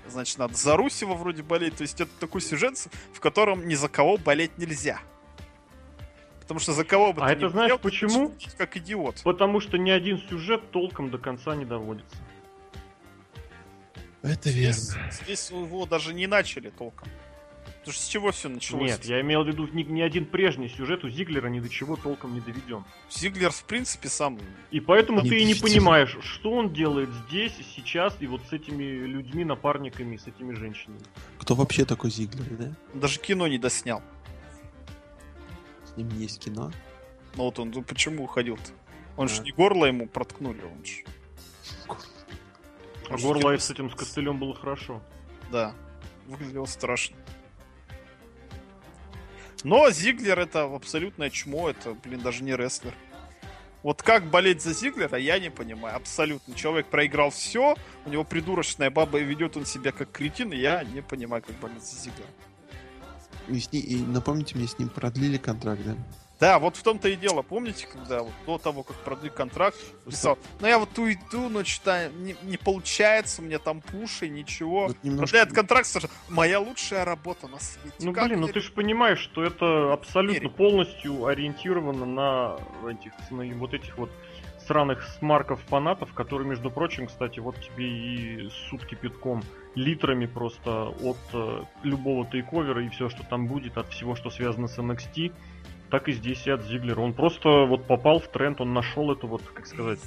Значит, 0.08 0.38
надо 0.38 0.54
за 0.54 0.78
Русева 0.78 1.16
вроде 1.16 1.42
болеть. 1.42 1.76
То 1.78 1.82
есть 1.82 2.00
это 2.00 2.12
такой 2.20 2.42
сюжет, 2.42 2.78
в 3.12 3.20
котором 3.20 3.68
ни 3.68 3.74
за 3.74 3.90
кого 3.90 4.18
болеть 4.18 4.58
нельзя. 4.60 5.00
Потому 6.42 6.60
что 6.60 6.74
за 6.74 6.84
кого 6.86 7.12
бы 7.12 7.24
А 7.24 7.28
ты 7.30 7.34
это 7.34 7.46
ни 7.48 7.50
знаешь 7.50 7.72
болел, 7.72 7.78
ты 7.78 7.84
почему? 7.84 8.34
как 8.58 8.78
идиот. 8.78 9.22
Потому 9.24 9.60
что 9.60 9.80
ни 9.80 9.90
один 9.90 10.20
сюжет 10.30 10.70
толком 10.70 11.10
до 11.10 11.18
конца 11.18 11.56
не 11.56 11.66
доводится. 11.66 12.16
Это 14.26 14.50
Здесь, 14.50 14.94
верно. 14.96 15.12
здесь 15.12 15.50
его 15.52 15.86
даже 15.86 16.14
не 16.14 16.28
начали 16.28 16.70
толком. 16.72 17.08
Потому 17.80 17.94
что 17.94 18.04
с 18.04 18.08
чего 18.08 18.32
все 18.32 18.50
началось? 18.50 18.90
Нет, 18.90 19.06
я 19.06 19.22
имел 19.22 19.44
в 19.44 19.48
виду 19.48 19.68
ни, 19.68 19.84
ни 19.84 20.02
один 20.02 20.26
прежний 20.26 20.70
сюжет 20.70 21.04
у 21.04 21.10
Зиглера 21.10 21.48
ни 21.50 21.60
до 21.60 21.70
чего 21.70 21.96
толком 21.96 22.34
не 22.34 22.42
доведен. 22.42 22.84
Зиглер, 23.12 23.52
в 23.52 23.64
принципе, 23.66 24.10
сам... 24.10 24.40
И 24.72 24.80
поэтому 24.80 25.22
Не 25.22 25.30
ты 25.30 25.38
и 25.42 25.46
не 25.46 25.54
понимаешь, 25.54 26.18
что 26.22 26.52
он 26.52 26.74
делает 26.74 27.10
здесь, 27.28 27.54
сейчас, 27.76 28.16
и 28.22 28.26
вот 28.28 28.42
с 28.50 28.54
этими 28.54 28.84
людьми, 28.84 29.46
напарниками, 29.46 30.18
с 30.18 30.26
этими 30.26 30.56
женщинами. 30.56 31.00
Кто 31.38 31.54
вообще 31.54 31.86
такой 31.86 32.10
Зиглер, 32.10 32.46
да? 32.58 32.76
Даже 32.96 33.20
кино 33.20 33.48
не 33.48 33.60
доснял. 33.60 34.02
С 35.94 35.96
ним 35.96 36.10
есть 36.18 36.40
кино. 36.40 36.72
Ну 37.36 37.44
вот 37.44 37.60
он, 37.60 37.70
ну 37.70 37.84
почему 37.84 38.24
уходил-то? 38.24 38.72
Он 39.16 39.28
же 39.30 39.42
А. 39.42 39.44
не 39.44 39.52
горло 39.52 39.86
ему 39.86 40.08
проткнули, 40.08 40.62
он 40.64 40.84
же... 40.84 41.04
А 43.10 43.18
кино- 43.18 43.58
с 43.58 43.70
этим 43.72 43.90
с 43.92 43.96
костылем 43.96 44.40
было 44.40 44.56
хорошо. 44.56 45.02
Да, 45.52 45.74
выглядело 46.28 46.66
страшно. 46.66 47.16
Но 49.64 49.90
Зиглер 49.90 50.40
это 50.40 50.64
абсолютное 50.64 51.30
чмо, 51.30 51.70
это, 51.70 51.94
блин, 51.94 52.22
даже 52.22 52.44
не 52.44 52.56
рестлер. 52.56 52.94
Вот 53.84 54.02
как 54.02 54.26
болеть 54.30 54.62
за 54.64 54.74
Зиглера, 54.74 55.18
я 55.18 55.38
не 55.40 55.52
понимаю. 55.52 55.96
Абсолютно. 55.96 56.56
Человек 56.56 56.88
проиграл 56.88 57.30
все, 57.30 57.76
у 58.06 58.10
него 58.10 58.24
придурочная 58.24 58.90
баба 58.90 59.20
и 59.20 59.24
ведет 59.24 59.58
он 59.58 59.66
себя 59.66 59.92
как 59.92 60.12
кретин, 60.12 60.52
и 60.54 60.58
я 60.58 60.84
не 60.84 61.02
понимаю, 61.02 61.44
как 61.44 61.56
болеть 61.58 61.84
за 61.84 61.96
Зиглера. 62.00 62.28
И, 63.48 63.60
с 63.60 63.72
ней- 63.72 63.82
и 63.84 63.96
напомните 64.04 64.58
мне, 64.58 64.68
с 64.68 64.80
ним 64.80 64.90
продлили 64.90 65.38
контракт, 65.38 65.82
да? 65.84 65.96
Да, 66.40 66.60
вот 66.60 66.76
в 66.76 66.84
том-то 66.84 67.08
и 67.08 67.16
дело. 67.16 67.42
Помните, 67.44 67.88
когда 67.92 68.22
вот 68.22 68.34
до 68.46 68.58
того, 68.58 68.84
как 68.84 68.98
продлить 68.98 69.34
контракт, 69.34 69.78
писал, 70.06 70.38
ну 70.60 70.68
я 70.68 70.78
вот 70.80 70.98
уйду, 71.00 71.48
но 71.50 71.64
что-то 71.64 72.10
не, 72.14 72.36
не 72.44 72.58
получается, 72.58 73.42
у 73.42 73.46
меня 73.46 73.58
там 73.58 73.80
пуши, 73.82 74.28
ничего. 74.28 74.88
Вот 74.88 74.98
немножко- 75.04 75.24
Продляет 75.28 75.54
контракт, 75.54 75.88
Саша, 75.88 76.10
моя 76.28 76.60
лучшая 76.60 77.06
работа 77.06 77.48
на 77.48 77.60
свете. 77.60 77.96
Ну 78.02 78.12
Как 78.14 78.26
блин, 78.28 78.42
ну 78.42 78.46
мне- 78.48 78.54
ты 78.54 78.60
же 78.60 78.72
понимаешь, 78.72 79.20
что 79.20 79.44
это 79.44 79.94
абсолютно 79.94 80.40
Верить. 80.42 80.56
полностью 80.56 81.26
ориентировано 81.26 82.06
на 82.06 82.58
этих, 82.90 83.14
на 83.32 83.46
вот 83.56 83.74
этих 83.74 83.98
вот 83.98 84.10
сраных 84.68 85.04
смарков 85.20 85.62
фанатов, 85.70 86.14
которые, 86.14 86.50
между 86.50 86.70
прочим, 86.72 87.08
кстати, 87.08 87.40
вот 87.40 87.56
тебе 87.62 87.88
и 87.88 88.50
сутки 88.70 88.96
кипятком, 88.96 89.44
литрами 89.76 90.26
просто 90.26 90.88
от 91.02 91.18
э, 91.34 91.64
любого 91.84 92.26
тейковера 92.26 92.84
и 92.84 92.90
все, 92.90 93.08
что 93.10 93.24
там 93.24 93.48
будет, 93.48 93.78
от 93.78 93.90
всего, 93.94 94.16
что 94.16 94.30
связано 94.32 94.68
с 94.68 94.78
NXT, 94.80 95.32
так 95.90 96.08
и 96.10 96.14
здесь 96.14 96.46
и 96.48 96.52
от 96.52 96.64
Зиглера. 96.66 97.00
Он 97.02 97.14
просто 97.14 97.66
вот 97.66 97.86
попал 97.88 98.20
в 98.20 98.28
тренд, 98.28 98.62
он 98.62 98.74
нашел 98.74 99.12
эту 99.12 99.28
вот, 99.28 99.42
как 99.54 99.68
сказать, 99.68 100.00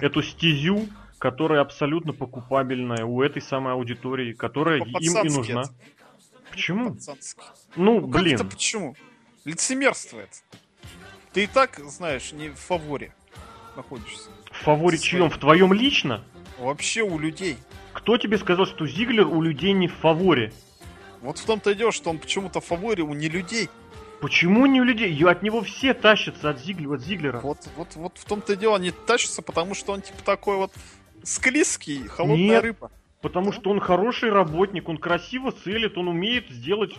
эту 0.00 0.22
стезю, 0.22 0.88
которая 1.18 1.60
абсолютно 1.60 2.12
покупабельная 2.12 3.04
у 3.04 3.22
этой 3.22 3.42
самой 3.42 3.72
аудитории, 3.72 4.32
которая 4.32 4.78
им 4.78 5.18
и 5.18 5.28
нужна. 5.30 5.62
это. 5.62 5.74
Почему? 6.50 6.96
Ну, 7.76 8.00
Ну 8.00 8.06
блин. 8.06 8.34
это 8.36 8.44
почему? 8.44 8.94
Лицемерство 9.44 10.20
это. 10.20 10.36
Ты 11.32 11.44
и 11.44 11.46
так, 11.46 11.80
знаешь, 11.86 12.32
не 12.32 12.50
в 12.50 12.56
фаворе 12.56 13.12
находишься. 13.76 14.30
В 14.52 14.56
фаворе 14.64 14.98
чьем? 14.98 15.30
В 15.30 15.38
твоем 15.38 15.72
лично? 15.72 16.22
Вообще 16.58 17.02
у 17.02 17.18
людей. 17.18 17.56
Кто 17.92 18.16
тебе 18.18 18.38
сказал, 18.38 18.66
что 18.66 18.86
Зиглер 18.86 19.26
у 19.26 19.42
людей 19.42 19.72
не 19.72 19.88
в 19.88 19.94
фаворе? 19.94 20.52
Вот 21.20 21.38
в 21.38 21.44
том-то 21.44 21.70
и 21.70 21.74
дело, 21.74 21.90
что 21.90 22.10
он 22.10 22.18
почему-то 22.18 22.60
в 22.60 22.64
фаворе 22.66 23.02
у 23.02 23.14
не 23.14 23.28
людей. 23.28 23.68
Почему 24.24 24.64
не 24.64 24.80
у 24.80 24.84
людей? 24.84 25.14
И 25.14 25.22
от 25.22 25.42
него 25.42 25.60
все 25.60 25.92
тащатся 25.92 26.48
от, 26.48 26.58
Зиглера, 26.58 26.94
от 26.94 27.02
Зиглера. 27.02 27.40
Вот, 27.40 27.58
вот, 27.76 27.94
вот 27.94 28.16
в 28.16 28.24
том-то 28.24 28.54
и 28.54 28.56
дело, 28.56 28.76
они 28.76 28.90
тащатся, 28.90 29.42
потому 29.42 29.74
что 29.74 29.92
он 29.92 30.00
типа 30.00 30.24
такой 30.24 30.56
вот 30.56 30.72
склизкий, 31.22 32.08
холодная 32.08 32.38
Нет. 32.38 32.62
рыба. 32.62 32.90
Потому 33.20 33.52
что 33.52 33.68
он 33.68 33.80
хороший 33.80 34.30
работник, 34.30 34.88
он 34.88 34.96
красиво 34.96 35.52
целит, 35.52 35.98
он 35.98 36.08
умеет 36.08 36.48
сделать 36.48 36.94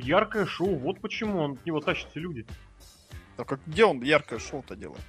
яркое 0.00 0.46
шоу. 0.46 0.76
Вот 0.76 1.00
почему 1.00 1.40
он, 1.40 1.52
от 1.54 1.66
него 1.66 1.80
тащатся 1.80 2.20
люди. 2.20 2.46
Так 3.36 3.48
как 3.48 3.60
где 3.66 3.84
он 3.84 4.00
яркое 4.02 4.38
шоу-то 4.38 4.76
делает? 4.76 5.02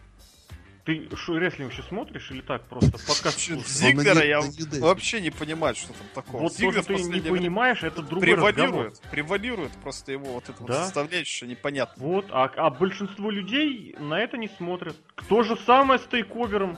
Ты 0.84 1.08
шо, 1.16 1.38
рестлинг 1.38 1.72
еще 1.72 1.84
смотришь 1.84 2.32
или 2.32 2.42
так 2.42 2.64
просто 2.64 2.92
подкаст? 3.08 3.40
Зиглера 3.40 4.24
я 4.26 4.42
вообще 4.80 5.22
не 5.22 5.30
понимаю, 5.30 5.76
что 5.76 5.90
там 5.94 6.08
такого. 6.16 6.42
Вот 6.44 6.54
Зиглер 6.54 6.84
ты 6.84 6.96
не 6.96 7.22
понимаешь, 7.22 7.84
это 7.84 8.02
другой 8.02 8.34
разговор. 8.34 8.54
превалирует, 8.54 9.02
превалирует 9.12 9.72
просто 9.84 10.12
его 10.12 10.34
вот 10.34 10.46
это 10.50 10.58
Да. 10.60 10.66
вот 10.66 10.74
составляющая 10.86 11.46
непонятно. 11.46 12.04
Вот, 12.04 12.26
а, 12.32 12.46
а 12.56 12.70
большинство 12.72 13.30
людей 13.30 13.96
на 14.00 14.20
это 14.20 14.38
не 14.38 14.48
смотрят. 14.48 14.96
То 15.30 15.44
же 15.44 15.56
самое 15.66 16.00
с 16.00 16.04
тейковером. 16.04 16.78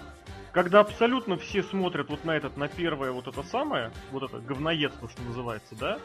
Когда 0.51 0.81
абсолютно 0.81 1.37
все 1.37 1.63
смотрят 1.63 2.09
вот 2.09 2.25
на 2.25 2.31
этот, 2.31 2.57
на 2.57 2.67
первое 2.67 3.11
вот 3.11 3.27
это 3.27 3.41
самое, 3.41 3.91
вот 4.11 4.21
это 4.23 4.37
говноедство, 4.39 5.09
что 5.09 5.21
называется, 5.23 5.75
да? 5.75 5.97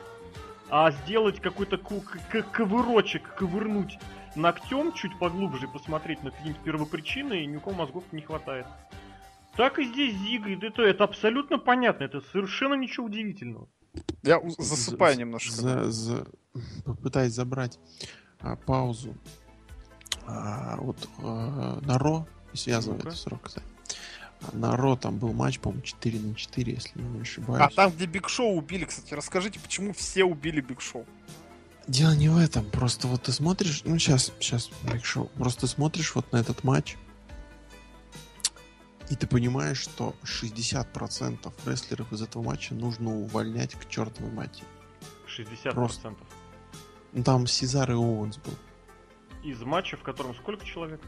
А 0.70 0.90
сделать 0.90 1.40
какой-то 1.40 1.76
ку- 1.78 2.00
к- 2.00 2.18
к- 2.30 2.50
ковырочек, 2.52 3.34
ковырнуть 3.34 3.98
ногтем 4.38 4.92
чуть 4.94 5.18
поглубже 5.18 5.68
посмотреть 5.68 6.22
на 6.22 6.30
какие-нибудь 6.30 6.62
первопричины, 6.62 7.42
и 7.42 7.46
ни 7.46 7.56
у 7.56 7.60
кого 7.60 7.74
мозгов 7.76 8.04
не 8.12 8.22
хватает. 8.22 8.66
Так 9.56 9.78
и 9.78 9.84
здесь 9.84 10.14
Зига, 10.16 10.48
и 10.50 10.56
это, 10.66 10.82
это 10.82 11.04
абсолютно 11.04 11.58
понятно, 11.58 12.04
это 12.04 12.20
совершенно 12.32 12.74
ничего 12.74 13.06
удивительного. 13.06 13.68
Я 14.22 14.40
засыпаю 14.58 15.14
За- 15.14 15.20
немножко. 15.20 15.50
за- 15.52 15.90
за- 15.90 16.26
Попытаюсь 16.84 17.32
забрать 17.32 17.78
а, 18.40 18.56
паузу 18.56 19.14
а, 20.26 20.76
вот 20.78 21.08
а, 21.18 21.80
на 21.82 21.98
Raw, 21.98 22.26
и 22.52 22.56
связывая 22.56 22.98
Ну-ка. 22.98 23.08
это 23.08 23.16
с 23.16 23.26
Raw, 23.26 23.38
кстати. 23.42 23.66
А, 24.42 24.56
На 24.56 24.76
Raw 24.76 24.96
там 24.96 25.18
был 25.18 25.32
матч, 25.32 25.58
по-моему, 25.58 25.82
4 25.82 26.20
на 26.20 26.34
4, 26.34 26.72
если 26.72 27.00
не 27.00 27.20
ошибаюсь. 27.22 27.62
А 27.62 27.74
там, 27.74 27.90
где 27.90 28.06
Биг 28.06 28.28
Шоу 28.28 28.56
убили, 28.56 28.84
кстати, 28.84 29.14
расскажите, 29.14 29.58
почему 29.60 29.92
все 29.92 30.24
убили 30.24 30.60
Биг 30.60 30.80
Шоу? 30.80 31.04
Дело 31.88 32.12
не 32.12 32.28
в 32.28 32.36
этом, 32.36 32.66
просто 32.66 33.08
вот 33.08 33.22
ты 33.22 33.32
смотришь, 33.32 33.80
ну 33.84 33.98
сейчас, 33.98 34.30
сейчас, 34.38 34.70
Биг 34.82 35.06
Шоу, 35.06 35.30
просто 35.38 35.66
смотришь 35.66 36.14
вот 36.14 36.30
на 36.32 36.36
этот 36.36 36.62
матч, 36.62 36.96
и 39.08 39.16
ты 39.16 39.26
понимаешь, 39.26 39.78
что 39.78 40.14
60% 40.22 41.50
рестлеров 41.64 42.12
из 42.12 42.20
этого 42.20 42.42
матча 42.42 42.74
нужно 42.74 43.16
увольнять 43.16 43.74
к 43.74 43.88
чертовой 43.88 44.30
матери. 44.30 44.66
60%. 45.26 45.72
Просто. 45.72 46.14
Ну, 47.14 47.24
Там 47.24 47.46
Сезар 47.46 47.90
и 47.90 47.94
Оуэнс 47.94 48.36
был. 48.36 48.52
Из 49.42 49.60
матча, 49.62 49.96
в 49.96 50.02
котором 50.02 50.34
сколько 50.34 50.66
человек? 50.66 51.00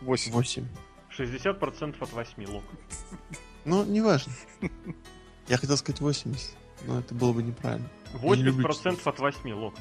8. 0.00 0.32
8. 0.32 0.66
60% 1.18 1.96
от 2.00 2.12
8 2.12 2.46
лок. 2.46 2.64
Ну, 3.66 3.84
неважно. 3.84 4.32
Я 5.48 5.58
хотел 5.58 5.76
сказать 5.76 6.00
80, 6.00 6.56
но 6.86 7.00
это 7.00 7.14
было 7.14 7.34
бы 7.34 7.42
неправильно. 7.42 7.88
Я 8.22 8.36
не 8.36 8.42
люблю 8.42 8.66
80% 8.66 9.00
от 9.04 9.18
8 9.18 9.52
лок. 9.52 9.74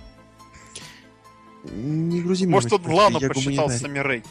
Не 1.63 2.21
грузи 2.21 2.45
меня 2.45 2.55
Может, 2.55 2.73
он 2.73 2.85
Лану 2.85 3.19
посчитал 3.19 3.33
гуманитарий. 3.43 3.79
Сами 3.79 3.99
Рэй. 3.99 4.23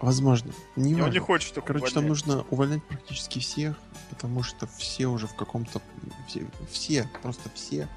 Возможно. 0.00 0.52
Не 0.76 0.92
И 0.92 1.00
он 1.00 1.10
не 1.10 1.18
хочет 1.18 1.56
их 1.56 1.64
Короче, 1.64 1.86
там 1.86 2.04
увольнять. 2.04 2.26
нужно 2.26 2.44
увольнять 2.50 2.84
практически 2.84 3.38
всех, 3.38 3.76
потому 4.10 4.42
что 4.42 4.66
все 4.66 5.06
уже 5.06 5.26
в 5.26 5.34
каком-то... 5.34 5.80
Все, 6.28 6.46
все, 6.70 7.10
просто 7.22 7.50
все, 7.54 7.88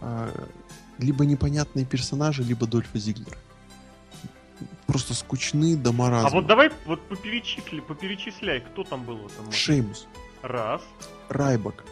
а, 0.00 0.30
либо 0.98 1.24
непонятные 1.24 1.86
персонажи, 1.86 2.42
либо 2.42 2.66
Дольфа 2.66 2.98
Зиглера. 2.98 3.38
Просто 4.86 5.14
скучны 5.14 5.76
до 5.76 5.92
маразма. 5.92 6.28
А 6.28 6.32
вот 6.32 6.46
давай 6.46 6.70
вот 6.86 7.06
поперечисли, 7.08 7.80
поперечисляй, 7.80 8.60
кто 8.60 8.84
там 8.84 9.04
был 9.04 9.16
в 9.16 9.26
этом. 9.26 9.50
Шеймус, 9.52 10.06
Раз, 10.42 10.82
Райбак, 11.28 11.84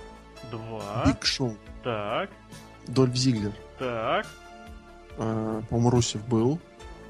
два, 0.51 1.05
Биг 1.07 1.25
Шоу, 1.25 1.57
так, 1.83 2.31
Дольф 2.87 3.15
Зиглер. 3.15 3.53
так, 3.79 4.27
а, 5.19 5.63
по-моему, 5.69 5.91
Русев 5.91 6.27
был. 6.29 6.59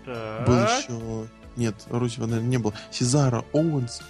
так. 0.05 0.47
Был 0.47 0.57
еще... 0.63 1.29
Нет, 1.57 1.75
Русева, 1.89 2.27
наверное, 2.27 2.49
не 2.51 2.59
было. 2.59 2.75
Сезара, 2.91 3.45
Оуэнс 3.53 4.03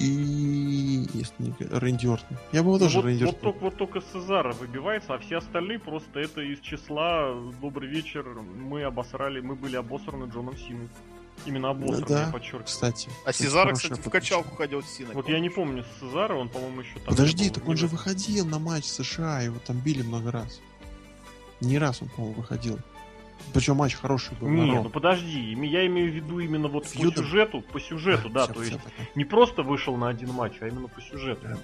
и... 0.00 1.06
Если 1.12 1.34
не... 1.38 1.54
Рэнди 1.70 2.06
Ортон. 2.06 2.36
Я 2.52 2.62
бы 2.62 2.68
его 2.70 2.78
Ну 2.78 2.78
тоже 2.80 2.96
вот, 2.96 3.04
Рэнди 3.04 3.24
вот, 3.24 3.40
только, 3.40 3.58
вот 3.60 3.76
только 3.76 4.00
Сезара 4.12 4.52
выбивается, 4.52 5.14
а 5.14 5.18
все 5.18 5.36
остальные 5.38 5.78
просто 5.78 6.18
это 6.20 6.40
из 6.40 6.58
числа 6.60 7.32
«Добрый 7.60 7.88
вечер, 7.88 8.24
мы 8.24 8.82
обосрали, 8.82 9.40
мы 9.40 9.54
были 9.54 9.76
обосраны 9.76 10.28
Джоном 10.30 10.56
Синой». 10.56 10.88
Именно 11.46 11.70
обосраны, 11.70 12.06
Да, 12.06 12.26
я 12.26 12.32
подчеркиваю. 12.32 12.64
Кстати. 12.64 13.08
А 13.24 13.32
Сезара, 13.32 13.72
кстати, 13.72 13.92
в 13.92 13.96
подпись. 13.96 14.12
качалку 14.12 14.56
ходил 14.56 14.82
Сина. 14.82 15.10
Вот 15.14 15.28
я 15.28 15.40
не 15.40 15.48
помню 15.48 15.84
с 15.84 16.00
Сезара, 16.00 16.34
он, 16.34 16.48
по-моему, 16.50 16.80
еще 16.82 16.94
там... 16.96 17.04
Подожди, 17.04 17.48
был, 17.48 17.54
так 17.54 17.68
он 17.68 17.76
же 17.78 17.86
в- 17.86 17.92
выходил 17.92 18.44
на 18.46 18.58
матч 18.58 18.84
США, 18.84 19.40
его 19.40 19.58
там 19.64 19.78
били 19.78 20.02
много 20.02 20.30
раз. 20.32 20.60
Не 21.62 21.78
раз 21.78 22.02
он, 22.02 22.08
по-моему, 22.08 22.40
выходил. 22.40 22.78
Причем 23.52 23.76
матч 23.76 23.94
хороший 23.94 24.36
был. 24.38 24.48
Не, 24.48 24.66
на 24.66 24.76
Ро. 24.76 24.82
ну 24.84 24.90
подожди, 24.90 25.40
я 25.40 25.86
имею 25.86 26.10
в 26.10 26.14
виду 26.14 26.38
именно 26.40 26.68
вот 26.68 26.84
по 26.84 26.88
сюжету, 26.88 27.60
по 27.62 27.80
сюжету, 27.80 28.28
да, 28.28 28.46
то 28.46 28.62
есть 28.62 28.78
пока. 28.78 28.90
не 29.14 29.24
просто 29.24 29.62
вышел 29.62 29.96
на 29.96 30.08
один 30.08 30.32
матч, 30.32 30.54
а 30.60 30.68
именно 30.68 30.88
по 30.88 31.00
сюжету. 31.00 31.42
Да. 31.48 31.56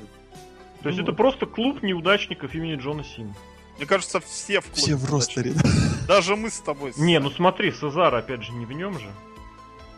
То 0.82 0.88
есть 0.88 0.98
Ну 0.98 1.04
это 1.04 1.12
вот. 1.12 1.16
просто 1.16 1.46
клуб 1.46 1.82
неудачников 1.82 2.54
имени 2.54 2.76
Джона 2.76 3.04
Сина. 3.04 3.34
Мне 3.76 3.86
кажется, 3.86 4.20
все 4.20 4.60
в 4.60 4.66
клубе. 4.66 4.80
Все 4.80 4.96
в 4.96 5.10
ростере. 5.10 5.52
да. 5.52 5.68
Даже 6.08 6.34
мы 6.36 6.50
с 6.50 6.60
тобой. 6.60 6.92
Не, 6.96 7.20
ну 7.20 7.30
смотри, 7.30 7.72
Сезар 7.72 8.14
опять 8.14 8.42
же 8.42 8.52
не 8.52 8.64
в 8.66 8.72
нем 8.72 8.98
же. 8.98 9.10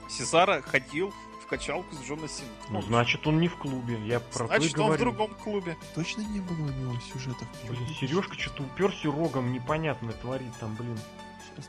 Сезара 0.09 0.62
ходил 0.62 1.12
в 1.43 1.47
качалку 1.47 1.95
с 1.95 2.09
Джона 2.09 2.29
Сина. 2.29 2.49
Ну, 2.70 2.83
значит, 2.83 3.26
он 3.26 3.41
не 3.41 3.49
в 3.49 3.57
клубе. 3.57 3.99
Я 4.07 4.20
про 4.20 4.47
Значит, 4.47 4.79
он 4.79 4.93
в 4.93 4.99
другом 4.99 5.31
клубе. 5.35 5.76
Точно 5.95 6.22
не 6.22 6.41
было 6.41 6.57
у 6.57 6.68
него 6.68 6.95
сюжетов? 7.12 7.47
Блин, 7.68 7.87
Сережка 8.01 8.39
что-то 8.39 8.62
уперся 8.62 9.09
рогом, 9.11 9.53
непонятно 9.53 10.12
творит 10.12 10.53
там, 10.59 10.74
блин. 10.76 10.99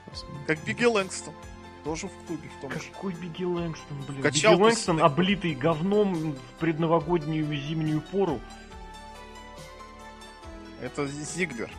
Посмотрим. 0.10 0.46
Как 0.48 0.60
Бигги 0.64 0.86
Лэнгстон. 0.86 1.34
Тоже 1.84 2.08
в 2.08 2.26
клубе 2.28 2.50
в 2.58 2.62
том 2.62 2.72
же. 2.72 2.80
Какой 2.92 3.14
Бигги 3.14 3.44
Лэнгстон, 3.44 4.02
блин. 4.08 4.22
Качалку 4.22 4.58
Бигги 4.58 4.66
Лэнгстон, 4.66 4.96
себе. 4.98 5.06
облитый 5.06 5.54
говном 5.56 6.34
в 6.34 6.36
предновогоднюю 6.60 7.46
зимнюю 7.56 8.02
пору. 8.02 8.40
Это 10.82 11.08
Зиглер. 11.08 11.70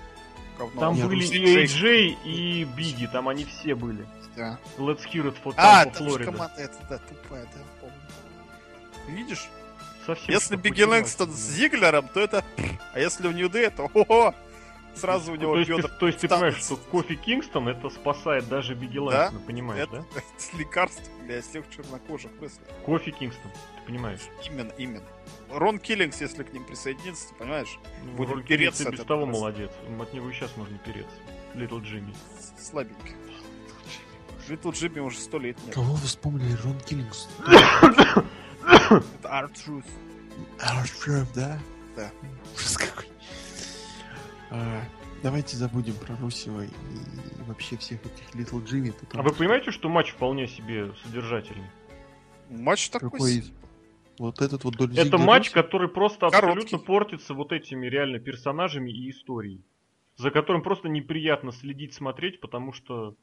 Говно. 0.58 0.80
Там 0.80 0.94
Не, 0.94 1.04
были 1.04 1.24
и 1.24 1.64
AJ, 1.64 2.18
и 2.24 2.64
Бигги, 2.64 3.06
там 3.06 3.28
они 3.28 3.44
все 3.44 3.74
были. 3.74 4.06
Да. 4.36 4.58
Let's 4.78 5.04
hear 5.10 5.24
it 5.26 5.36
for 5.42 5.54
А, 5.56 5.84
Tampa, 5.86 5.98
Florida. 5.98 6.24
команда 6.24 6.54
эта, 6.58 6.76
да, 6.88 6.98
тупая, 6.98 7.44
да, 7.44 7.60
помню. 7.80 9.18
Видишь? 9.18 9.48
Совсем 10.06 10.34
Если 10.34 10.56
Бигги. 10.56 10.82
Лэнгстон 10.82 11.30
с 11.30 11.36
Зиглером, 11.36 12.08
то 12.08 12.20
это... 12.20 12.44
А 12.92 12.98
если 13.00 13.28
в 13.28 13.32
Нью 13.34 13.48
Дэй, 13.48 13.70
то 13.70 13.90
ого! 13.94 14.34
Сразу 15.00 15.32
у 15.32 15.34
Ну, 15.36 15.40
него 15.40 15.52
то 15.54 15.58
есть, 15.58 15.70
ты, 15.70 15.76
бедра 15.76 15.88
то 15.98 16.06
есть 16.06 16.18
ты 16.20 16.28
понимаешь, 16.28 16.56
что 16.56 16.76
Кофи 16.76 17.14
Кингстон 17.16 17.68
это 17.68 17.90
спасает 17.90 18.48
даже 18.48 18.74
Бигги 18.74 18.98
Да, 18.98 19.02
Лэнгстона, 19.04 19.40
понимаешь, 19.46 19.82
Это, 19.82 19.92
да? 19.92 20.04
это 20.20 20.56
лекарство 20.58 21.04
для 21.26 21.42
всех 21.42 21.64
чернокожих 21.70 22.30
рестлеров. 22.40 22.76
Кофи 22.84 23.10
Кингстон, 23.10 23.50
ты 23.52 23.86
понимаешь? 23.86 24.20
Именно, 24.46 24.72
именно. 24.78 25.04
Рон 25.52 25.78
Киллингс, 25.78 26.20
если 26.20 26.42
к 26.42 26.52
ним 26.52 26.64
присоединится, 26.64 27.28
ты 27.28 27.34
понимаешь? 27.34 27.78
Ну, 28.04 28.12
Будем 28.12 28.32
Роль 28.34 28.44
переться 28.44 28.90
без 28.90 29.00
того 29.00 29.24
просто. 29.24 29.40
молодец. 29.40 29.70
От 30.00 30.12
него 30.14 30.30
и 30.30 30.32
сейчас 30.32 30.56
можно 30.56 30.78
переться. 30.78 31.16
Литл 31.54 31.78
Джимми. 31.80 32.14
Слабенько. 32.58 33.10
Литл 34.48 34.70
Джимми 34.70 35.00
уже 35.00 35.18
сто 35.18 35.38
лет 35.38 35.56
нет. 35.64 35.74
Кого 35.74 35.94
вы 35.94 36.06
вспомнили? 36.06 36.56
Рон 36.62 36.78
Киллингс. 36.80 37.28
Это 37.46 38.24
Art-Truth. 39.24 39.84
Аршеф, 40.58 41.32
да? 41.34 41.58
Да. 41.96 42.10
Ужас 42.54 42.76
какой. 42.76 43.09
А, 44.50 44.82
Давайте 45.22 45.56
забудем 45.56 45.94
про 45.96 46.16
Русева 46.16 46.62
и 46.64 46.68
вообще 47.46 47.76
всех 47.76 48.00
этих 48.06 48.34
Литл 48.34 48.60
Джимми. 48.60 48.94
А 49.12 49.22
вы 49.22 49.32
понимаете, 49.32 49.70
что 49.70 49.90
матч 49.90 50.12
вполне 50.12 50.46
себе 50.46 50.92
содержательный? 51.04 51.66
Матч 52.48 52.88
такой. 52.88 53.10
Какой 53.10 53.44
Вот 54.18 54.40
этот 54.40 54.64
вот 54.64 54.76
Дольф 54.76 54.96
Это 54.96 55.18
матч, 55.18 55.48
Русев? 55.48 55.52
который 55.52 55.88
просто 55.88 56.30
Короткий. 56.30 56.46
абсолютно 56.46 56.78
портится 56.78 57.34
вот 57.34 57.52
этими 57.52 57.86
реально 57.86 58.18
персонажами 58.18 58.90
и 58.90 59.10
историей. 59.10 59.62
За 60.16 60.30
которым 60.30 60.62
просто 60.62 60.88
неприятно 60.88 61.52
следить, 61.52 61.92
смотреть, 61.94 62.40
потому 62.40 62.72
что... 62.72 63.14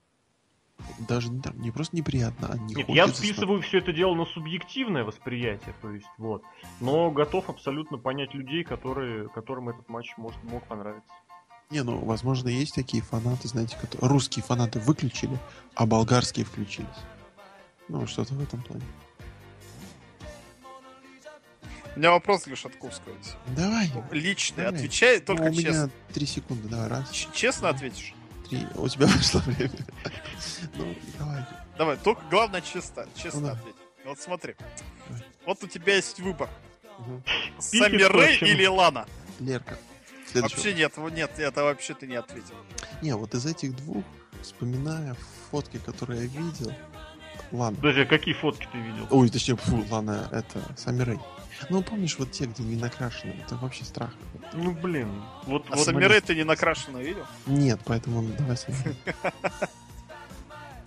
Даже 0.99 1.29
не, 1.29 1.41
так, 1.41 1.55
не 1.55 1.71
просто 1.71 1.95
неприятно, 1.95 2.49
а 2.51 2.57
не 2.57 2.75
Нет, 2.75 2.89
я 2.89 3.07
списываю 3.07 3.61
все 3.61 3.79
это 3.79 3.91
дело 3.93 4.13
на 4.15 4.25
субъективное 4.25 5.03
восприятие, 5.03 5.73
то 5.81 5.91
есть 5.91 6.05
вот. 6.17 6.43
Но 6.79 7.09
готов 7.11 7.49
абсолютно 7.49 7.97
понять 7.97 8.33
людей, 8.33 8.63
которые, 8.63 9.27
которым 9.29 9.69
этот 9.69 9.89
матч 9.89 10.13
может, 10.17 10.41
мог 10.43 10.63
понравиться. 10.67 11.11
Не, 11.69 11.83
ну, 11.83 11.97
возможно, 12.05 12.47
есть 12.47 12.75
такие 12.75 13.03
фанаты, 13.03 13.47
знаете, 13.47 13.75
которые... 13.75 14.09
русские 14.09 14.43
фанаты 14.43 14.79
выключили, 14.79 15.37
а 15.75 15.85
болгарские 15.85 16.45
включились. 16.45 16.87
Ну, 17.89 18.05
что-то 18.07 18.35
в 18.35 18.41
этом 18.43 18.61
плане. 18.61 18.83
У 21.95 21.99
меня 21.99 22.11
вопрос 22.11 22.43
для 22.43 22.55
Шатковского. 22.55 23.13
есть. 23.17 23.35
Давай. 23.55 23.89
Личный. 24.11 24.65
Давай. 24.65 24.75
Отвечай 24.79 25.17
Ну, 25.19 25.25
только 25.25 25.41
у 25.43 25.53
честно. 25.53 25.67
меня 25.69 25.89
три 26.13 26.25
секунды, 26.27 26.67
давай, 26.67 26.87
раз, 26.87 27.09
Ч- 27.09 27.27
Честно 27.33 27.69
ответишь? 27.69 28.13
Три. 28.49 28.67
У 28.75 28.87
тебя 28.87 29.05
вышло 29.07 29.39
время. 29.39 29.71
Ну, 30.75 30.95
давай. 31.19 31.45
Давай, 31.77 31.97
только 31.97 32.21
главное 32.29 32.61
честно, 32.61 33.05
честно 33.15 33.39
Ну 33.39 33.47
да. 33.47 33.53
ответь. 33.53 33.75
Вот 34.05 34.19
смотри. 34.19 34.55
Давай. 35.07 35.23
Вот 35.45 35.63
у 35.63 35.67
тебя 35.67 35.95
есть 35.95 36.19
выбор. 36.19 36.49
Мгм. 36.99 37.23
Сами 37.59 38.01
Рэй 38.01 38.37
или 38.37 38.65
Лана? 38.65 39.05
Лерка. 39.39 39.77
Следующий 40.31 40.55
Вообще 40.55 40.73
нет, 40.73 40.93
вот 40.97 41.13
нет, 41.13 41.39
это 41.39 41.63
вообще 41.63 41.93
ты 41.93 42.05
не 42.07 42.15
ответил. 42.15 42.55
Не, 43.01 43.15
вот 43.15 43.33
из 43.33 43.45
этих 43.45 43.75
двух, 43.77 44.03
вспоминая 44.41 45.15
фотки, 45.49 45.77
которые 45.77 46.23
я 46.23 46.27
видел, 46.27 46.73
ладно. 47.51 47.77
Подожди, 47.77 48.01
а 48.01 48.05
какие 48.05 48.33
фотки 48.33 48.67
ты 48.71 48.77
видел? 48.77 49.07
Ой, 49.09 49.29
точнее, 49.29 49.55
фу, 49.55 49.85
ладно, 49.89 50.27
это 50.33 50.61
Сами 50.75 51.01
Рэй. 51.03 51.19
Ну, 51.69 51.81
помнишь, 51.81 52.17
вот 52.19 52.31
те, 52.31 52.45
где 52.45 52.61
не 52.63 52.75
накрашены, 52.75 53.35
это 53.45 53.55
вообще 53.55 53.85
страх. 53.85 54.13
Ну 54.53 54.71
блин, 54.71 55.09
вот, 55.45 55.65
А 55.69 55.75
вот 55.75 55.85
Сами 55.85 56.03
Рэй 56.05 56.21
ты 56.21 56.35
не 56.35 56.43
накрашенно 56.43 56.97
видел? 56.97 57.25
Нет, 57.45 57.79
поэтому 57.85 58.23
давай 58.37 58.57
Сами 58.57 58.75
Рэй. 58.85 58.95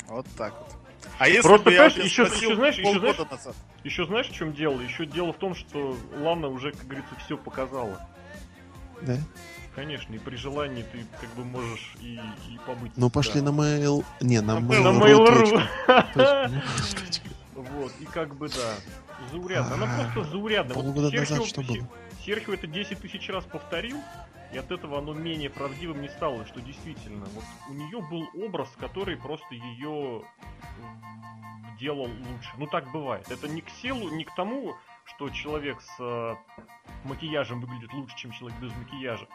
Вот 0.08 0.26
так 0.36 0.52
вот. 0.58 0.76
А 1.18 1.28
если 1.28 1.42
Просто, 1.42 1.64
бы 1.66 1.72
я 1.72 1.76
понимаешь, 1.88 1.94
тебя 1.94 2.04
еще- 2.04 2.22
еще 2.22 2.56
знаешь, 2.56 2.78
еще 2.78 2.98
знаешь- 2.98 3.18
назад? 3.18 3.54
Еще 3.84 4.06
знаешь, 4.06 4.28
в 4.28 4.32
чем 4.32 4.52
дело? 4.52 4.80
Еще 4.80 5.06
дело 5.06 5.32
в 5.32 5.36
том, 5.38 5.54
что 5.54 5.96
Лана 6.18 6.48
уже, 6.48 6.72
как 6.72 6.84
говорится, 6.86 7.14
все 7.24 7.36
показала. 7.36 8.00
Да? 9.02 9.16
Конечно, 9.74 10.12
и 10.14 10.18
при 10.18 10.36
желании 10.36 10.82
ты 10.82 11.04
как 11.20 11.30
бы 11.34 11.44
можешь 11.44 11.94
и, 12.00 12.14
и 12.48 12.58
побыть. 12.66 12.92
Ну, 12.96 13.08
пошли 13.08 13.40
на 13.40 13.50
mail... 13.50 14.04
Не, 14.20 14.40
на 14.40 14.58
На 14.60 14.80
на 14.92 14.98
mail.ru. 14.98 15.62
Точка. 16.14 16.50
Вот, 17.54 17.92
и 18.00 18.04
как 18.06 18.34
бы 18.34 18.48
да. 18.48 18.74
Заурядно. 19.30 19.74
Она 19.74 19.86
А, 19.86 20.12
просто 20.12 20.30
заурядная. 20.32 20.74
Вот 20.74 20.84
полгода 20.86 21.10
назад 21.16 21.44
что 21.46 21.62
было? 21.62 21.86
Серхио 22.24 22.54
это 22.54 22.66
10 22.66 23.00
тысяч 23.00 23.28
раз 23.28 23.44
повторил, 23.44 23.98
и 24.52 24.58
от 24.58 24.70
этого 24.70 24.98
оно 24.98 25.14
менее 25.14 25.48
правдивым 25.48 26.02
не 26.02 26.08
стало, 26.08 26.44
что 26.46 26.60
действительно, 26.60 27.24
вот 27.26 27.44
у 27.68 27.72
нее 27.72 28.00
был 28.00 28.28
образ, 28.34 28.68
который 28.78 29.16
просто 29.16 29.54
ее 29.54 30.22
делал 31.78 32.08
лучше. 32.08 32.50
Ну 32.58 32.66
так 32.66 32.90
бывает. 32.92 33.30
Это 33.30 33.48
не 33.48 33.62
к 33.62 33.70
силу, 33.70 34.10
не 34.10 34.24
к 34.24 34.34
тому, 34.34 34.76
что 35.04 35.30
человек 35.30 35.80
с 35.80 35.96
э, 35.98 36.36
макияжем 37.04 37.60
выглядит 37.60 37.92
лучше, 37.94 38.16
чем 38.16 38.32
человек 38.32 38.58
без 38.60 38.72
макияжа, 38.76 39.26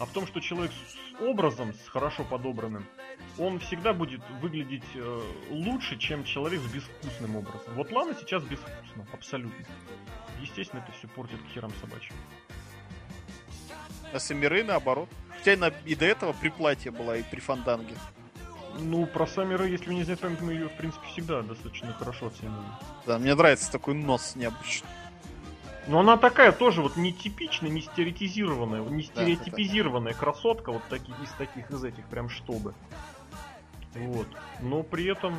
а 0.00 0.04
в 0.06 0.10
том, 0.10 0.26
что 0.26 0.40
человек 0.40 0.72
с 0.72 1.20
образом, 1.22 1.72
с 1.74 1.88
хорошо 1.88 2.24
подобранным, 2.24 2.84
он 3.38 3.58
всегда 3.60 3.92
будет 3.92 4.20
выглядеть 4.40 4.84
э, 4.94 5.22
лучше, 5.50 5.96
чем 5.98 6.24
человек 6.24 6.60
с 6.60 6.66
безвкусным 6.72 7.36
образом. 7.36 7.74
Вот 7.74 7.90
Лана 7.92 8.14
сейчас 8.18 8.42
безвкусна, 8.44 9.06
абсолютно. 9.12 9.64
Естественно, 10.40 10.80
это 10.86 10.96
все 10.98 11.08
портит 11.08 11.40
к 11.42 11.54
херам 11.54 11.72
собачьим. 11.80 12.14
А 14.12 14.18
Сами 14.18 14.46
Рэй 14.46 14.62
наоборот. 14.62 15.08
Хотя 15.38 15.52
и, 15.52 15.56
на- 15.56 15.72
и 15.84 15.94
до 15.94 16.04
этого 16.06 16.32
при 16.32 16.48
платье 16.48 16.90
была, 16.90 17.16
и 17.16 17.22
при 17.22 17.40
фанданге. 17.40 17.94
Ну, 18.78 19.06
про 19.06 19.26
Саммера, 19.26 19.66
если 19.66 19.86
вы 19.88 19.94
не 19.94 20.02
знаете, 20.02 20.26
мы 20.40 20.52
ее, 20.52 20.68
в 20.68 20.76
принципе, 20.76 21.06
всегда 21.08 21.42
достаточно 21.42 21.92
хорошо 21.92 22.26
оценили. 22.26 22.54
Да, 23.06 23.18
мне 23.18 23.34
нравится 23.34 23.70
такой 23.70 23.94
нос 23.94 24.34
необычный. 24.34 24.88
Но 25.86 26.00
она 26.00 26.16
такая 26.16 26.52
тоже 26.52 26.80
вот 26.82 26.96
нетипичная, 26.96 27.70
не 27.70 27.82
стереотизированная, 27.82 28.80
не 28.82 29.02
да. 29.02 29.08
стереотипизированная 29.08 30.14
красотка, 30.14 30.72
вот 30.72 30.82
таких, 30.88 31.14
из 31.22 31.30
таких, 31.32 31.70
из 31.70 31.84
этих, 31.84 32.04
прям 32.06 32.28
чтобы. 32.28 32.74
Вот. 33.94 34.26
Но 34.60 34.82
при 34.82 35.06
этом... 35.06 35.36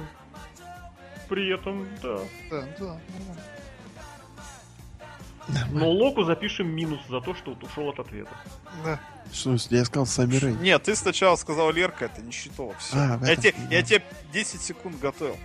При 1.28 1.52
этом, 1.52 1.88
да. 2.04 2.20
Да, 2.52 2.68
да. 2.80 3.00
Но 5.72 5.90
Локу 5.90 6.24
запишем 6.24 6.70
минус 6.70 7.00
за 7.10 7.22
то, 7.22 7.36
что 7.36 7.52
вот 7.52 7.64
ушел 7.64 7.90
от 7.90 8.00
ответа. 8.00 8.32
да. 8.84 9.00
Что, 9.32 9.56
я 9.72 9.86
сказал 9.86 10.06
Сами 10.06 10.38
Рэй? 10.38 10.54
Нет, 10.54 10.84
ты 10.84 10.96
сначала 10.96 11.36
сказал 11.36 11.72
Лерка, 11.72 12.06
это 12.06 12.22
не 12.22 12.32
считало. 12.32 12.74
Все. 12.76 12.96
А, 12.96 13.18
в 13.18 13.26
я, 13.26 13.34
этом- 13.34 13.44
тебе, 13.44 13.56
я 13.72 13.82
тебе 13.82 14.04
10 14.34 14.62
секунд 14.62 15.00
готовил. 15.00 15.38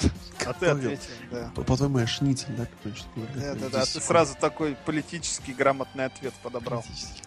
А 0.46 0.52
ты 0.52 0.66
ответил, 0.66 1.02
да. 1.32 1.50
По- 1.56 1.62
По-твоему, 1.62 1.98
я 1.98 2.06
шницель, 2.06 2.50
да, 2.50 2.66
какой-нибудь? 2.66 3.06
Да, 3.34 3.54
да, 3.54 3.68
да. 3.68 3.80
10 3.80 3.94
Ты 3.94 4.00
сразу 4.00 4.36
такой 4.40 4.76
политический 4.84 5.52
грамотный 5.52 6.04
ответ 6.04 6.32
подобрал. 6.42 6.82
Политически. 6.82 7.22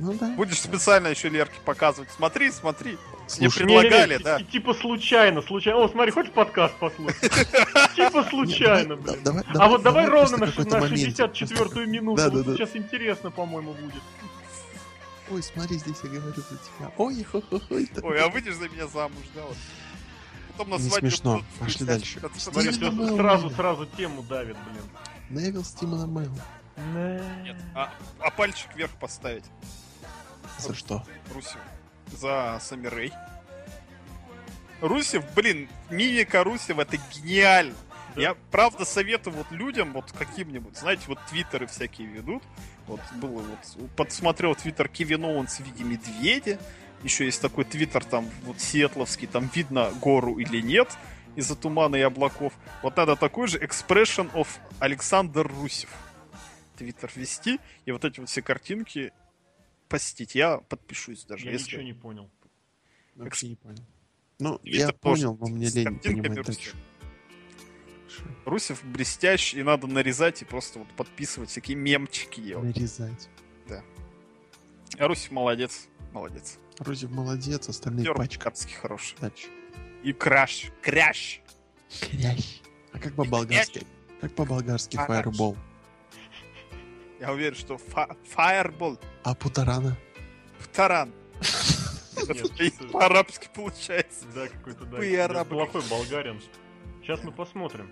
Ну 0.00 0.12
да. 0.14 0.30
Будешь 0.30 0.58
специально 0.60 1.06
еще 1.08 1.28
Лерке 1.28 1.60
показывать. 1.64 2.10
Смотри, 2.16 2.50
смотри. 2.50 2.92
Мне 3.38 3.48
Слушай, 3.50 3.58
предлагали, 3.66 4.16
да. 4.16 4.38
ти- 4.38 4.44
Типа 4.46 4.74
случайно, 4.74 5.40
случайно. 5.42 5.84
О, 5.84 5.88
смотри, 5.88 6.10
хочешь 6.10 6.32
подкаст 6.32 6.74
послушать? 6.76 7.20
Типа 7.94 8.24
случайно, 8.28 8.94
не, 8.94 9.00
давай- 9.22 9.44
блин. 9.44 9.56
А 9.62 9.68
вот 9.68 9.82
давай 9.82 10.08
ровно 10.08 10.38
на 10.38 10.46
какой-то 10.48 10.70
на 10.70 10.80
моментик, 10.80 11.16
64-ю 11.20 11.86
минуту. 11.88 12.22
Сейчас 12.56 12.74
интересно, 12.74 13.30
по-моему, 13.30 13.72
будет. 13.74 14.02
Ой, 15.30 15.42
смотри, 15.42 15.78
здесь 15.78 15.96
я 16.02 16.10
говорю 16.10 16.34
за 16.34 16.42
тебя. 16.42 16.90
Ой, 16.98 17.22
хо-хо-хо. 17.22 17.74
Ой, 18.02 18.20
а 18.20 18.28
выйдешь 18.28 18.56
за 18.56 18.68
меня 18.68 18.86
замуж, 18.88 19.22
да? 19.34 19.42
Потом 20.56 20.70
на 20.70 20.76
Не 20.76 20.88
свадьбе 20.88 21.10
смешно. 21.10 21.32
будут 21.34 21.46
Пошли 21.58 21.86
дальше. 21.86 22.20
Смотри, 22.36 22.90
Мэлла. 22.90 23.16
сразу, 23.16 23.50
сразу 23.50 23.86
тему 23.86 24.22
давит, 24.22 24.56
блин. 24.70 24.84
Невил 25.44 25.64
Стимона 25.64 26.06
Мэйл. 26.06 26.32
Нет, 27.42 27.56
а, 27.74 27.92
а 28.20 28.30
пальчик 28.30 28.74
вверх 28.74 28.90
поставить 28.92 29.44
За 30.58 30.74
что? 30.74 31.04
Русев 31.32 31.58
за 32.12 32.58
Самирей. 32.60 33.12
Русев, 34.80 35.24
блин, 35.34 35.68
мимика 35.90 36.44
Русева 36.44 36.82
это 36.82 36.98
гениально. 37.14 37.74
Да. 38.14 38.20
Я 38.20 38.36
правда 38.50 38.84
советую 38.84 39.34
вот 39.34 39.50
людям, 39.50 39.92
вот 39.92 40.12
каким-нибудь, 40.12 40.76
знаете, 40.76 41.02
вот 41.08 41.18
твиттеры 41.28 41.66
всякие 41.66 42.06
ведут. 42.06 42.42
Вот 42.86 43.00
было 43.14 43.42
вот, 43.42 43.90
подсмотрел 43.96 44.54
твиттер 44.54 44.88
Кевин 44.88 45.24
Оуэнс 45.24 45.56
в 45.56 45.60
виде 45.60 45.84
медведя. 45.84 46.58
Еще 47.02 47.26
есть 47.26 47.42
такой 47.42 47.64
твиттер 47.64 48.04
там, 48.04 48.30
вот 48.44 48.60
Сиэтловский, 48.60 49.26
там 49.26 49.50
видно 49.54 49.92
гору 50.00 50.38
или 50.38 50.60
нет 50.60 50.96
из-за 51.36 51.56
тумана 51.56 51.96
и 51.96 52.00
облаков. 52.00 52.54
Вот 52.82 52.96
надо 52.96 53.16
такой 53.16 53.48
же 53.48 53.58
expression 53.58 54.32
of 54.32 54.48
Александр 54.78 55.46
Русев. 55.46 55.90
Твиттер 56.76 57.10
вести, 57.14 57.60
и 57.84 57.92
вот 57.92 58.04
эти 58.04 58.20
вот 58.20 58.28
все 58.28 58.42
картинки 58.42 59.12
постить. 59.88 60.34
Я 60.34 60.58
подпишусь 60.58 61.24
даже, 61.24 61.46
Я 61.46 61.52
если... 61.52 61.66
ничего 61.66 61.82
не 61.82 61.92
понял. 61.92 62.30
Вообще 63.14 63.48
не 63.48 63.56
понял. 63.56 63.84
Ну, 64.38 64.58
Твиттер 64.58 64.78
я 64.78 64.86
тоже 64.86 64.98
понял, 65.00 65.36
но 65.38 65.46
мне 65.46 65.68
лень 65.68 65.98
понимать. 65.98 66.46
Хорошо. 66.46 66.76
Русев 68.44 68.84
блестящий, 68.84 69.60
и 69.60 69.62
надо 69.62 69.86
нарезать 69.86 70.42
и 70.42 70.44
просто 70.44 70.78
вот 70.80 70.88
подписывать 70.96 71.50
всякие 71.50 71.76
мемчики 71.76 72.40
делать. 72.40 72.76
Нарезать. 72.76 73.28
А 74.96 75.08
Русев 75.08 75.32
молодец, 75.32 75.88
молодец. 76.12 76.58
Рузев 76.78 77.10
молодец, 77.10 77.68
остальные 77.68 78.02
Актер 78.10 78.14
пачка. 78.16 78.52
хороший. 78.80 79.16
Дальше. 79.20 79.46
И 80.02 80.12
краш, 80.12 80.70
крящ. 80.82 81.40
Крящ. 82.00 82.60
А 82.92 82.98
как 82.98 83.14
по-болгарски? 83.14 83.86
Как 84.20 84.34
по-болгарски 84.34 84.96
фаербол? 84.96 85.56
Я 87.20 87.32
уверен, 87.32 87.54
что 87.56 87.78
фа- 87.78 88.16
Fireball, 88.36 89.00
А 89.22 89.34
путарана? 89.34 89.96
таран. 90.72 91.12
Нет, 92.16 92.28
Это 92.30 92.62
и 92.64 92.70
что- 92.70 92.88
по-арабски 92.88 93.48
получается. 93.54 94.24
Да, 94.34 94.48
какой-то, 94.48 94.84
да. 94.84 95.44
Плохой 95.44 95.82
болгарин. 95.88 96.40
Сейчас 97.02 97.22
мы 97.22 97.32
посмотрим. 97.32 97.90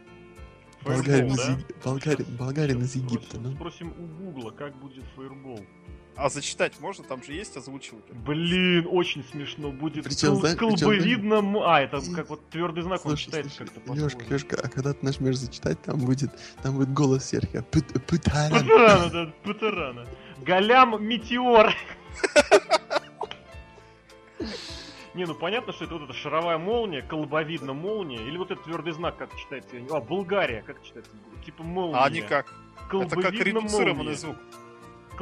Болгарин 0.82 1.28
Фаербол, 1.28 1.34
из, 1.34 1.46
да? 1.46 1.52
Еги- 1.52 1.84
болгарин, 1.84 2.36
болгарин 2.36 2.82
из 2.82 2.90
Спросим- 2.90 3.06
Египта, 3.06 3.38
ну. 3.38 3.54
Спросим 3.54 3.88
у 3.92 4.06
Гугла, 4.32 4.50
как 4.50 4.74
будет 4.80 5.04
фаербол. 5.14 5.64
А 6.14 6.28
зачитать 6.28 6.78
можно? 6.80 7.04
Там 7.04 7.22
же 7.22 7.32
есть 7.32 7.56
озвучилки. 7.56 8.12
Блин, 8.12 8.86
очень 8.90 9.24
смешно 9.24 9.70
будет. 9.70 10.04
Причем, 10.04 10.28
Кол- 10.32 10.40
знаешь, 10.40 10.58
причем, 10.58 10.76
колбовидно 10.78 11.34
м- 11.36 11.56
А, 11.58 11.80
это 11.80 12.00
как 12.14 12.28
вот 12.28 12.48
твердый 12.50 12.82
знак, 12.82 13.00
он 13.06 13.12
Слушай, 13.12 13.24
читается 13.24 13.50
слушай, 13.56 13.70
как-то 13.74 13.92
Лёшка, 13.94 14.18
по-своему. 14.18 14.30
Лёшка, 14.32 14.56
а 14.62 14.68
когда 14.68 14.92
ты 14.92 14.98
нажмешь 15.06 15.36
зачитать, 15.38 15.80
там 15.82 15.98
будет, 15.98 16.30
там 16.62 16.76
будет 16.76 16.92
голос 16.92 17.24
Серхио. 17.24 17.60
Пыт- 17.62 17.98
Пытаран. 18.06 18.50
Патерана, 18.52 19.10
да, 19.10 19.32
патерана. 19.42 20.06
Голям 20.44 21.02
метеор. 21.04 21.74
Не, 25.14 25.26
ну 25.26 25.34
понятно, 25.34 25.72
что 25.74 25.84
это 25.84 25.94
вот 25.94 26.04
эта 26.04 26.12
шаровая 26.14 26.56
молния, 26.58 27.02
колбовидно 27.02 27.74
молния, 27.74 28.16
или 28.26 28.38
вот 28.38 28.50
этот 28.50 28.64
твердый 28.64 28.92
знак, 28.94 29.18
как 29.18 29.36
читается? 29.36 29.76
А, 29.90 30.00
Булгария, 30.00 30.62
как 30.62 30.82
читается? 30.82 31.12
Типа 31.44 31.62
молния. 31.62 31.96
А 31.98 32.04
они 32.06 32.22
как? 32.22 32.46
Это 32.46 32.80
как 32.88 32.90
Колбовидно 32.90 33.42
редуцированный 33.44 33.94
молния. 33.94 34.14
звук. 34.14 34.36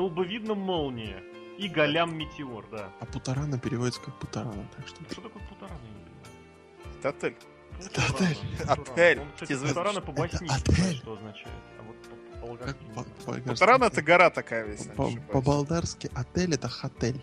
Колбовидно 0.00 0.54
молния. 0.54 1.22
И 1.58 1.68
голям 1.68 2.16
метеор, 2.16 2.64
да. 2.70 2.90
А 3.00 3.04
Путарана 3.04 3.58
переводится 3.58 4.00
как 4.00 4.18
Путарана, 4.18 4.66
так 4.74 4.88
что... 4.88 4.96
Что 5.10 5.20
такое 5.20 5.42
путарана, 5.46 5.78
я 5.84 5.92
не 5.92 6.04
понимаю. 6.04 6.98
Это 6.98 7.08
отель. 7.10 7.36
Это 7.78 8.02
отель. 8.06 8.38
Отель. 8.66 9.20
Он, 9.20 9.26
кстати, 9.34 9.54
путарана 9.54 10.00
по-боснийски 10.00 10.94
что 10.94 11.12
означает. 11.12 11.48
А 11.78 11.82
вот 11.82 11.96
по-болгарски 12.40 12.82
не 12.82 12.88
по- 12.88 13.02
знаю. 13.02 13.16
по-болгарски. 13.18 13.48
Путаран 13.50 13.82
это 13.82 14.00
гора 14.00 14.30
такая, 14.30 14.74
ошибаюсь. 14.74 15.18
По-болгарски 15.30 16.10
отель 16.14 16.54
это 16.54 16.70
хотель. 16.70 17.22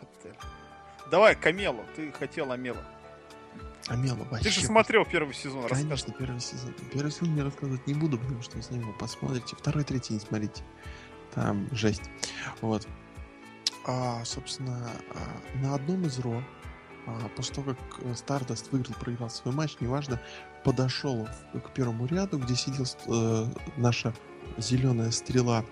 Отель. 0.00 0.36
Давай, 1.10 1.36
Камелу. 1.36 1.84
Ты 1.96 2.12
хотел 2.12 2.50
Амелу. 2.50 2.80
Амела 3.88 4.24
вообще. 4.30 4.44
Ты 4.44 4.50
же 4.52 4.64
смотрел 4.64 5.04
первый 5.04 5.34
сезон, 5.34 5.64
расскажи. 5.64 5.82
Конечно, 5.82 6.14
первый 6.18 6.40
сезон. 6.40 6.72
Первый 6.94 7.10
сезон 7.12 7.36
я 7.36 7.44
рассказывать 7.44 7.86
не 7.86 7.92
буду, 7.92 8.16
потому 8.18 8.40
что 8.40 8.62
с 8.62 8.70
него 8.70 8.94
посмотрите. 8.98 9.54
Второй, 9.54 9.84
третий 9.84 10.14
не 10.14 10.20
смотрите. 10.20 10.62
Там 11.34 11.68
жесть. 11.72 12.02
Вот. 12.60 12.86
А, 13.86 14.24
собственно, 14.24 14.90
а, 15.14 15.58
на 15.58 15.74
одном 15.74 16.04
из 16.04 16.18
Ро, 16.18 16.42
а, 17.06 17.28
после 17.36 17.54
того, 17.54 17.74
как 17.74 18.04
э, 18.04 18.14
Стардаст 18.14 18.70
выиграл, 18.72 18.94
проиграл 19.00 19.30
свой 19.30 19.54
матч, 19.54 19.76
неважно, 19.80 20.20
подошел 20.64 21.26
к 21.54 21.72
первому 21.72 22.06
ряду, 22.06 22.38
где 22.38 22.54
сидел 22.54 22.84
э, 23.06 23.46
наша 23.76 24.12
зеленая 24.58 25.10
стрела. 25.10 25.64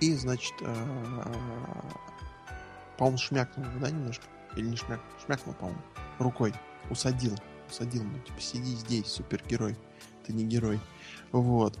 И, 0.00 0.14
значит, 0.14 0.54
э, 0.60 1.34
по-моему, 2.98 3.18
шмякнул 3.18 3.66
да, 3.80 3.90
немножко? 3.90 4.24
Или 4.56 4.66
не 4.66 4.76
шмякнул? 4.76 5.20
Шмякнул, 5.24 5.54
по-моему, 5.54 5.80
рукой. 6.18 6.52
Усадил. 6.90 7.36
Усадил, 7.72 8.02
ну, 8.04 8.18
типа, 8.18 8.38
сиди 8.40 8.74
здесь, 8.76 9.06
супергерой. 9.06 9.76
Ты 10.26 10.34
не 10.34 10.44
герой. 10.44 10.78
Вот. 11.32 11.78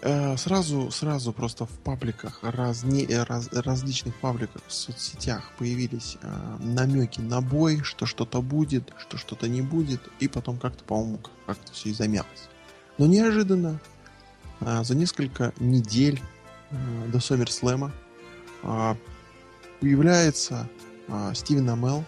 Э, 0.00 0.36
Сразу, 0.36 0.90
сразу 0.92 1.32
просто 1.32 1.66
в 1.66 1.70
пабликах, 1.80 2.38
разне, 2.42 3.04
э, 3.04 3.24
раз- 3.24 3.48
различных 3.52 4.14
пабликах 4.20 4.62
в 4.68 4.72
соцсетях 4.72 5.50
появились 5.58 6.16
э, 6.22 6.56
намеки 6.60 7.20
на 7.20 7.40
бой, 7.40 7.82
что 7.82 8.06
что-то 8.06 8.40
будет, 8.42 8.92
что 8.98 9.18
что-то 9.18 9.48
не 9.48 9.60
будет, 9.60 10.00
и 10.20 10.28
потом 10.28 10.58
как-то, 10.58 10.84
по-моему, 10.84 11.18
как- 11.18 11.32
как-то 11.46 11.72
все 11.72 11.88
и 11.90 11.92
замялось. 11.92 12.48
Но 12.98 13.06
неожиданно, 13.06 13.80
за 14.60 14.94
несколько 14.94 15.52
недель 15.58 16.22
до 17.08 17.18
э, 18.62 18.94
появляется 19.80 20.68
Стивен 21.34 21.68
Амел 21.70 22.04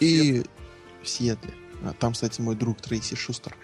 и 0.00 0.44
в 1.02 1.08
Сиэтле. 1.08 1.52
Там, 1.98 2.12
кстати, 2.12 2.40
мой 2.40 2.54
друг 2.54 2.80
Трейси 2.80 3.14
Шустер. 3.16 3.56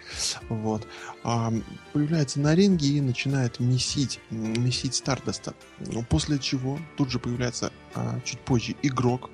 Вот. 0.48 0.86
А, 1.24 1.52
появляется 1.92 2.40
на 2.40 2.54
ринге 2.54 2.88
и 2.88 3.00
начинает 3.00 3.60
месить, 3.60 4.20
месить 4.30 4.94
Стардаста. 4.94 5.54
Ну, 5.78 6.02
После 6.02 6.38
чего 6.38 6.78
тут 6.96 7.10
же 7.10 7.18
появляется 7.18 7.72
а, 7.94 8.20
чуть 8.24 8.40
позже 8.40 8.74
игрок, 8.82 9.30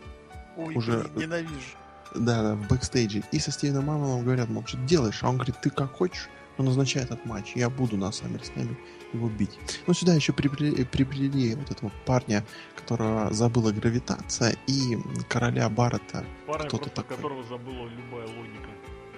Ой, 0.57 0.75
Уже- 0.77 1.11
ненавижу. 1.17 1.55
да, 2.15 2.43
да, 2.43 2.55
в 2.55 2.69
бэкстейдже. 2.69 3.23
И 3.33 3.39
со 3.41 3.51
Стивеном 3.51 3.91
Амелом 3.91 4.23
говорят, 4.23 4.49
мол, 4.49 4.65
что 4.67 4.77
ты 4.77 4.85
делаешь? 4.85 5.19
А 5.23 5.29
он 5.29 5.37
говорит, 5.37 5.57
ты 5.63 5.71
как 5.71 5.93
хочешь, 5.93 6.29
но 6.59 6.65
назначай 6.65 7.03
этот 7.03 7.25
матч. 7.27 7.53
Я 7.55 7.69
буду 7.71 7.97
на 7.97 8.07
SummerSlam 8.11 8.77
его 9.13 9.29
бить. 9.29 9.59
Но 9.87 9.95
сюда 9.95 10.15
еще 10.15 10.33
приплели, 10.33 10.85
приплели 10.85 11.55
вот 11.55 11.71
этого 11.71 11.91
парня, 12.07 12.45
которого 12.77 13.33
забыла 13.33 13.71
гравитация, 13.73 14.57
и 14.67 14.99
короля 15.29 15.69
Баррета, 15.69 16.25
Парня, 16.47 16.69
Кто-то 16.69 16.91
такой. 16.91 17.17
которого 17.17 17.43
забыла 17.45 17.89
любая 17.89 18.27
логика. 18.27 18.69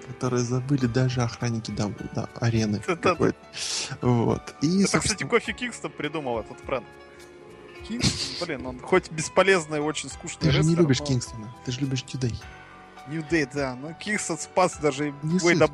которые 0.08 0.44
забыли 0.44 0.86
даже 0.86 1.20
охранники 1.22 1.72
дам, 1.72 1.92
да, 2.14 2.28
арены. 2.40 2.76
Это- 2.76 2.96
какой-то. 2.96 3.38
Вот. 4.02 4.54
И, 4.62 4.84
Это, 4.84 5.00
кстати, 5.00 5.24
Кофи 5.24 5.52
Кингстон 5.52 5.90
придумал 5.90 6.38
этот 6.38 6.58
пранк. 6.62 6.86
Кингстон, 7.88 8.46
блин, 8.46 8.66
он 8.66 8.78
хоть 8.80 9.10
бесполезный, 9.10 9.80
очень 9.80 10.08
скучный 10.08 10.42
ты 10.42 10.50
же 10.52 10.62
не 10.62 10.74
любишь 10.76 11.00
но- 11.00 11.06
Кингстона, 11.06 11.54
ты 11.64 11.72
же 11.72 11.80
любишь 11.80 12.02
Тюдей. 12.04 12.38
Нью 13.08 13.24
Дэй, 13.28 13.46
да. 13.52 13.74
Ну, 13.74 13.94
Кингстон 13.94 14.38
спас 14.38 14.76
даже 14.78 15.12
Не 15.22 15.38
Уэйда 15.40 15.66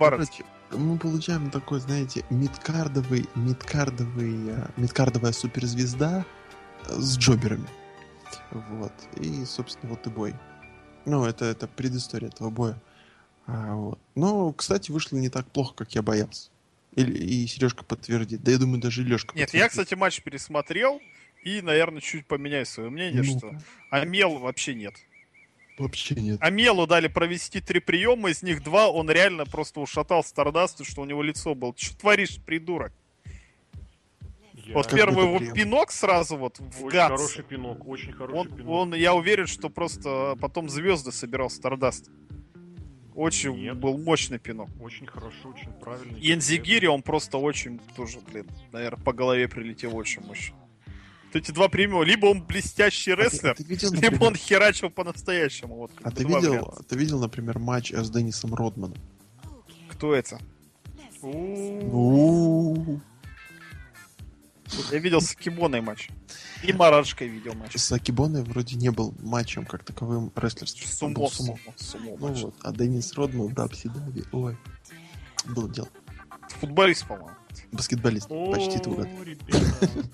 мы 0.72 0.98
получаем 0.98 1.50
такой, 1.50 1.80
знаете, 1.80 2.24
мидкардовый, 2.30 3.28
мидкардовый, 3.34 4.50
э, 4.50 4.66
мидкардовая 4.76 5.32
суперзвезда 5.32 6.24
э, 6.88 6.94
с 6.94 7.16
джоберами. 7.16 7.68
Вот. 8.50 8.92
И, 9.16 9.44
собственно, 9.44 9.90
вот 9.90 10.06
и 10.06 10.10
бой. 10.10 10.34
Ну, 11.04 11.24
это, 11.24 11.44
это 11.44 11.66
предыстория 11.66 12.28
этого 12.28 12.50
боя. 12.50 12.80
А, 13.46 13.74
вот. 13.74 13.98
Но, 14.14 14.52
кстати, 14.52 14.90
вышло 14.90 15.16
не 15.16 15.28
так 15.28 15.46
плохо, 15.46 15.74
как 15.74 15.94
я 15.94 16.02
боялся. 16.02 16.50
Или, 16.94 17.18
и 17.18 17.46
Сережка 17.46 17.84
подтвердит. 17.84 18.42
Да 18.42 18.50
я 18.50 18.58
думаю, 18.58 18.80
даже 18.80 19.02
Лешка 19.02 19.36
Нет, 19.36 19.54
я, 19.54 19.68
кстати, 19.68 19.94
матч 19.94 20.22
пересмотрел 20.22 21.00
и, 21.42 21.62
наверное, 21.62 22.00
чуть 22.00 22.26
поменяю 22.26 22.66
свое 22.66 22.90
мнение, 22.90 23.22
что 23.22 23.52
Амел 23.90 24.38
вообще 24.38 24.74
нет. 24.74 24.94
Вообще 25.78 26.14
нет. 26.16 26.38
Амелу 26.42 26.86
дали 26.86 27.08
провести 27.08 27.60
три 27.60 27.80
приема, 27.80 28.30
из 28.30 28.42
них 28.42 28.62
два 28.62 28.88
он 28.90 29.10
реально 29.10 29.46
просто 29.46 29.80
ушатал 29.80 30.22
Стардаст, 30.22 30.84
что 30.86 31.02
у 31.02 31.04
него 31.04 31.22
лицо 31.22 31.54
было. 31.54 31.74
Что 31.76 31.96
творишь, 31.98 32.38
придурок? 32.44 32.92
Я- 34.54 34.74
Вот 34.74 34.86
Как 34.86 34.94
первый 34.96 35.24
его 35.26 35.38
прием? 35.38 35.54
пинок 35.54 35.90
сразу 35.90 36.36
вот 36.36 36.58
в 36.60 36.84
Очень 36.84 36.90
гац. 36.96 37.10
хороший 37.10 37.42
пинок, 37.42 37.86
очень 37.88 38.12
хороший 38.12 38.38
Он, 38.38 38.48
пинок. 38.48 38.68
он, 38.68 38.94
я 38.94 39.14
уверен, 39.14 39.46
что 39.46 39.68
просто 39.70 40.36
потом 40.40 40.68
звезды 40.68 41.10
собирал 41.10 41.50
Стардаст. 41.50 42.10
Очень 43.14 43.56
Нет. 43.56 43.76
был 43.76 43.98
мощный 43.98 44.38
пинок. 44.38 44.70
Очень 44.80 45.06
хорошо, 45.06 45.48
очень 45.54 45.72
правильно. 45.72 46.16
И 46.16 46.32
Энзигири, 46.32 46.86
он 46.86 47.02
просто 47.02 47.38
очень 47.38 47.78
тоже, 47.96 48.20
блин, 48.20 48.46
наверное, 48.72 49.02
по 49.04 49.12
голове 49.12 49.48
прилетел 49.48 49.96
очень 49.96 50.22
мощно. 50.24 50.56
Вот 51.32 51.36
эти 51.36 51.50
два 51.50 51.68
приема, 51.68 52.02
либо 52.02 52.26
он 52.26 52.42
блестящий 52.42 53.14
ты- 53.14 53.22
рестлер, 53.22 53.52
а 53.52 53.54
ты 53.54 53.62
видел, 53.64 53.90
либо 53.90 54.04
например, 54.04 54.28
он 54.28 54.36
херачил 54.36 54.90
по-настоящему. 54.90 55.76
Вот, 55.76 55.92
а 56.02 56.10
ты 56.10 56.24
видел, 56.24 56.50
варианта. 56.50 56.82
ты 56.82 56.96
видел, 56.96 57.20
например, 57.20 57.58
матч 57.58 57.90
э, 57.90 58.04
с 58.04 58.10
Деннисом 58.10 58.54
Родманом? 58.54 58.98
Кто 59.88 60.14
это? 60.14 60.38
У, 61.22 61.28
У-у-у. 61.30 63.00
Я 64.90 64.98
видел 64.98 65.22
с 65.22 65.34
Кибоной 65.34 65.80
матч. 65.80 66.10
И 66.64 66.72
Марадшкой 66.72 67.28
видел 67.28 67.54
матч. 67.54 67.76
С 67.76 67.92
Акибоной 67.92 68.42
вроде 68.42 68.76
не 68.76 68.90
был 68.90 69.14
матчем 69.20 69.64
как 69.64 69.84
таковым 69.84 70.32
рестлерским. 70.36 70.86
Сумо, 70.86 71.28
сумо, 71.28 71.58
сумо 71.76 72.16
Ну 72.18 72.32
вот, 72.34 72.54
а 72.62 72.72
Деннис 72.72 73.12
Родман, 73.14 73.54
да, 73.54 73.68
Даби, 73.68 74.24
ой, 74.32 74.56
было 75.46 75.68
дело. 75.70 75.88
Футболист, 76.60 77.06
по-моему. 77.06 77.30
Баскетболист, 77.72 78.28
почти 78.28 78.78
ребята. 78.78 79.08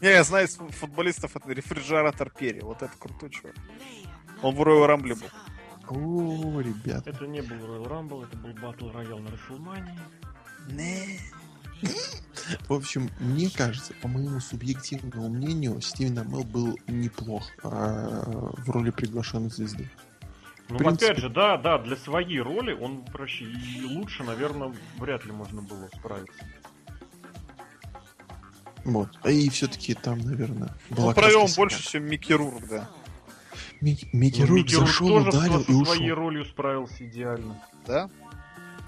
Не, 0.00 0.10
я 0.10 0.24
знаю 0.24 0.46
из 0.46 0.56
футболистов, 0.56 1.36
это 1.36 1.52
рефрижератор 1.52 2.30
Перри. 2.30 2.60
Вот 2.60 2.82
это 2.82 2.92
крутой 2.98 3.30
чувак. 3.30 3.54
Он 4.42 4.54
в 4.54 4.60
Royal 4.60 4.86
Rumble 4.86 5.16
был. 5.16 5.28
О, 5.90 6.60
ребят. 6.60 7.06
Это 7.06 7.26
не 7.26 7.40
был 7.40 7.56
Royal 7.56 7.88
Rumble, 7.88 8.26
это 8.26 8.36
был 8.36 8.50
Battle 8.50 8.92
Royale 8.94 9.20
на 9.20 9.28
WrestleMania. 9.28 9.98
Не. 10.70 11.18
В 12.68 12.72
общем, 12.72 13.10
мне 13.20 13.50
кажется, 13.50 13.92
по 14.02 14.08
моему 14.08 14.40
субъективному 14.40 15.28
мнению, 15.28 15.80
Стивен 15.80 16.18
Амел 16.18 16.44
был 16.44 16.78
неплох 16.86 17.44
а, 17.62 18.50
в 18.56 18.70
роли 18.70 18.90
приглашенной 18.90 19.50
звезды. 19.50 19.88
Ну, 20.68 20.76
принципе. 20.76 21.06
опять 21.06 21.18
же, 21.18 21.30
да, 21.30 21.56
да, 21.56 21.78
для 21.78 21.96
своей 21.96 22.40
роли 22.40 22.72
он, 22.72 23.02
проще, 23.04 23.44
и 23.44 23.82
лучше, 23.84 24.22
наверное, 24.22 24.74
вряд 24.98 25.24
ли 25.24 25.32
можно 25.32 25.62
было 25.62 25.88
справиться. 25.96 26.44
Вот. 28.84 29.08
И 29.26 29.48
все-таки 29.50 29.94
там, 29.94 30.18
наверное, 30.20 30.74
была 30.90 31.08
Он 31.08 31.14
провел 31.14 31.40
краска 31.42 31.56
больше, 31.60 31.82
чем 31.82 32.04
Микки 32.04 32.32
Рурк, 32.32 32.62
да. 32.68 32.88
Мик- 33.80 34.12
Микки 34.12 34.40
Ну, 34.40 34.46
Рурк 34.46 34.58
Микки 34.58 34.74
Рурк 34.74 34.86
зашел, 34.88 35.08
тоже 35.08 35.28
ударил 35.28 35.64
со 35.64 35.72
и 35.72 35.84
своей 35.84 36.10
ушел. 36.10 36.14
ролью 36.16 36.44
справился 36.44 37.06
идеально. 37.06 37.62
Да? 37.86 38.10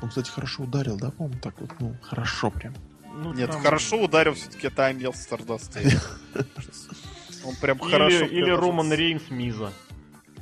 Он, 0.02 0.08
кстати, 0.08 0.30
хорошо 0.30 0.62
ударил, 0.64 0.96
да, 0.96 1.10
по-моему, 1.10 1.38
так 1.40 1.60
вот, 1.60 1.70
ну, 1.78 1.94
хорошо 2.02 2.50
прям. 2.50 2.74
Ну, 3.14 3.32
Нет, 3.34 3.50
там- 3.50 3.60
хорошо 3.62 4.02
ударил 4.02 4.34
все-таки 4.34 4.68
это 4.68 4.86
Стардаст. 5.14 5.76
Он 7.44 7.54
прям 7.56 7.78
Или, 7.78 7.90
хорошо. 7.90 8.24
или. 8.24 8.50
Роман 8.50 8.92
Рейнс 8.92 9.30
Миза. 9.30 9.72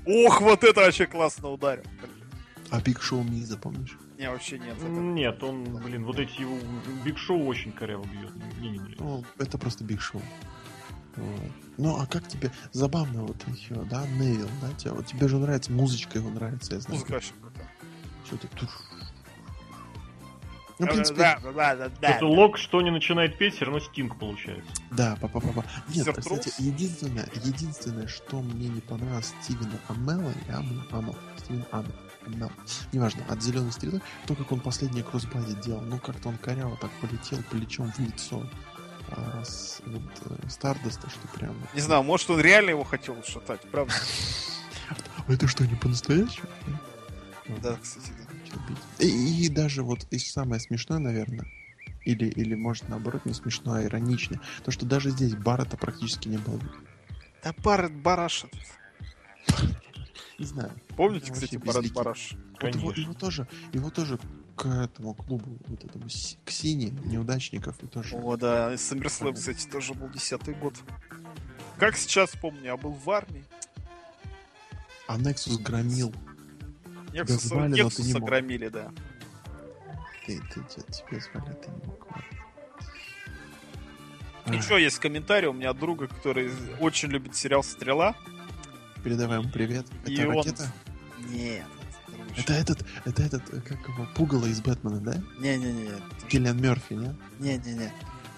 Ох, 0.06 0.40
вот 0.40 0.64
это 0.64 0.80
вообще 0.80 1.06
классно 1.06 1.48
ударил. 1.50 1.84
А 2.70 2.80
Биг 2.80 3.00
Шоу 3.02 3.22
Миза, 3.22 3.56
помнишь? 3.56 3.96
Не, 4.18 4.30
вообще 4.30 4.58
нет. 4.58 4.76
это- 4.76 4.88
Нет, 4.88 5.42
он, 5.44 5.64
блин, 5.76 6.04
вот 6.04 6.18
эти 6.18 6.40
его 6.40 6.58
Биг 7.04 7.16
Шоу 7.18 7.46
очень 7.46 7.70
коряво 7.72 8.04
бьет. 8.04 8.32
Мне 8.58 8.70
не 8.70 8.78
нравится. 8.80 9.04
Ну, 9.04 9.24
это 9.38 9.58
просто 9.58 9.84
Биг 9.84 10.00
Шоу. 10.00 10.20
Вот. 11.16 11.52
Ну, 11.78 12.00
а 12.00 12.06
как 12.06 12.26
тебе 12.28 12.50
забавно 12.72 13.22
вот 13.22 13.36
еще, 13.48 13.74
да, 13.84 14.06
Невил, 14.06 14.48
да, 14.60 14.72
тебе, 14.74 14.92
вот 14.92 15.06
тебе 15.06 15.28
же 15.28 15.38
нравится, 15.38 15.72
музычка 15.72 16.18
его 16.18 16.30
нравится, 16.30 16.74
я 16.74 16.80
знаю. 16.80 16.96
Музыка 16.96 17.12
вообще 17.12 17.32
крутая. 17.40 17.68
Что 18.24 18.36
ты 18.36 18.48
туш. 18.48 18.68
Ну, 20.80 20.86
в 20.86 20.90
принципе, 20.90 21.18
Да, 21.18 21.38
да, 21.42 21.52
да, 21.52 21.76
да, 21.76 21.88
да. 22.00 22.08
Это 22.08 22.26
лог, 22.26 22.56
что 22.56 22.80
не 22.82 22.90
начинает 22.92 23.36
петь, 23.36 23.54
все 23.56 23.64
равно 23.64 23.80
стинг 23.80 24.16
получается. 24.18 24.70
Да, 24.92 25.16
папа, 25.20 25.40
папа. 25.40 25.64
Нет, 25.88 26.06
Мистер 26.06 26.14
кстати, 26.20 26.52
единственное, 26.58 27.28
единственное, 27.44 28.06
что 28.06 28.40
мне 28.42 28.68
не 28.68 28.80
понравилось 28.80 29.32
Стивена 29.42 29.78
Амела, 29.88 30.30
или 30.30 30.52
Амела, 30.52 30.84
Амел, 30.92 31.16
Стивен 31.38 31.64
Амел, 31.72 31.92
Амел, 32.26 32.50
неважно, 32.92 33.24
от 33.28 33.42
зеленой 33.42 33.72
стрелы, 33.72 34.02
то, 34.26 34.34
как 34.34 34.52
он 34.52 34.60
последний 34.60 35.02
кроссбади 35.02 35.54
делал, 35.54 35.80
ну, 35.82 35.98
как-то 35.98 36.28
он 36.28 36.38
коряво 36.38 36.76
так 36.76 36.90
полетел 37.00 37.42
плечом 37.50 37.92
в 37.92 37.98
лицо 37.98 38.44
а, 39.10 39.42
с, 39.44 39.80
вот, 39.86 40.02
э, 40.26 40.48
Стардоста, 40.48 41.08
что 41.08 41.26
прям... 41.28 41.56
Не 41.74 41.80
знаю, 41.80 42.02
может 42.02 42.28
он 42.30 42.40
реально 42.40 42.70
его 42.70 42.84
хотел 42.84 43.22
шатать, 43.24 43.60
правда? 43.70 43.94
«А 45.26 45.32
Это 45.32 45.46
что, 45.46 45.66
не 45.66 45.74
по-настоящему? 45.74 46.48
Да, 47.62 47.76
кстати, 47.82 48.12
да. 48.18 49.04
И, 49.04 49.44
и 49.44 49.48
даже 49.48 49.82
вот 49.82 50.06
и 50.10 50.18
самое 50.18 50.60
смешное, 50.60 50.98
наверное, 50.98 51.46
или, 52.04 52.26
или 52.26 52.54
может 52.54 52.88
наоборот 52.88 53.24
не 53.24 53.34
смешно, 53.34 53.74
а 53.74 53.82
иронично, 53.82 54.40
то, 54.64 54.70
что 54.70 54.86
даже 54.86 55.10
здесь 55.10 55.34
Баррета 55.34 55.76
практически 55.76 56.28
не 56.28 56.38
было. 56.38 56.60
Да 57.42 57.54
Барретт 57.62 57.92
Бараш. 57.92 58.44
этот. 58.44 59.76
Не 60.38 60.44
знаю. 60.44 60.72
Помните, 60.98 61.32
кстати, 61.32 61.54
безликий. 61.56 61.92
Бараш? 61.94 62.34
Вот 62.60 62.98
его, 62.98 63.14
тоже, 63.14 63.46
его 63.72 63.88
тоже 63.88 64.18
к 64.56 64.66
этому 64.66 65.14
клубу, 65.14 65.56
вот 65.68 65.84
этому 65.84 66.06
к 66.44 66.50
Сине, 66.50 66.90
неудачников, 67.04 67.80
и 67.84 67.86
тоже. 67.86 68.16
О, 68.16 68.36
да, 68.36 68.72
и 68.72 68.76
SummerSlam, 68.76 69.34
кстати, 69.34 69.68
тоже 69.68 69.94
был 69.94 70.08
десятый 70.08 70.54
год. 70.54 70.74
Как 71.78 71.96
сейчас 71.96 72.30
помню, 72.30 72.64
я 72.64 72.76
был 72.76 72.90
в 72.90 73.08
армии. 73.10 73.44
А 75.06 75.16
Nexus 75.18 75.62
громил. 75.62 76.12
Nexus, 77.12 77.46
звали, 77.46 77.74
не 77.74 77.80
Nexus 77.82 78.12
мог. 78.18 78.28
громили, 78.28 78.66
да. 78.68 78.90
Ты, 80.26 80.40
ты, 80.52 80.60
ты, 80.62 80.82
тебя 80.92 81.20
звали, 81.20 81.54
ты 81.54 81.70
не 81.70 81.86
мог. 81.86 82.08
Еще 84.48 84.82
есть 84.82 84.98
комментарий 84.98 85.46
у 85.46 85.52
меня 85.52 85.70
от 85.70 85.78
друга, 85.78 86.08
который 86.08 86.50
очень 86.80 87.08
любит 87.10 87.36
сериал 87.36 87.62
«Стрела». 87.62 88.16
Ему 89.04 89.48
привет. 89.50 89.86
И 90.06 90.14
Это 90.16 90.28
он- 90.28 90.36
ракета? 90.38 90.72
Нет. 91.28 91.66
Это 92.36 92.52
этот, 92.52 92.84
это 93.04 93.22
этот, 93.22 93.42
э, 93.52 93.60
как 93.60 93.88
его, 93.88 94.06
пугало 94.14 94.46
из 94.46 94.60
Бэтмена, 94.60 95.00
да? 95.00 95.22
Не-не-не. 95.38 95.90
Киллиан 96.28 96.60
Мерфи, 96.60 96.94
не? 96.94 97.14
Не-не-не. 97.38 97.92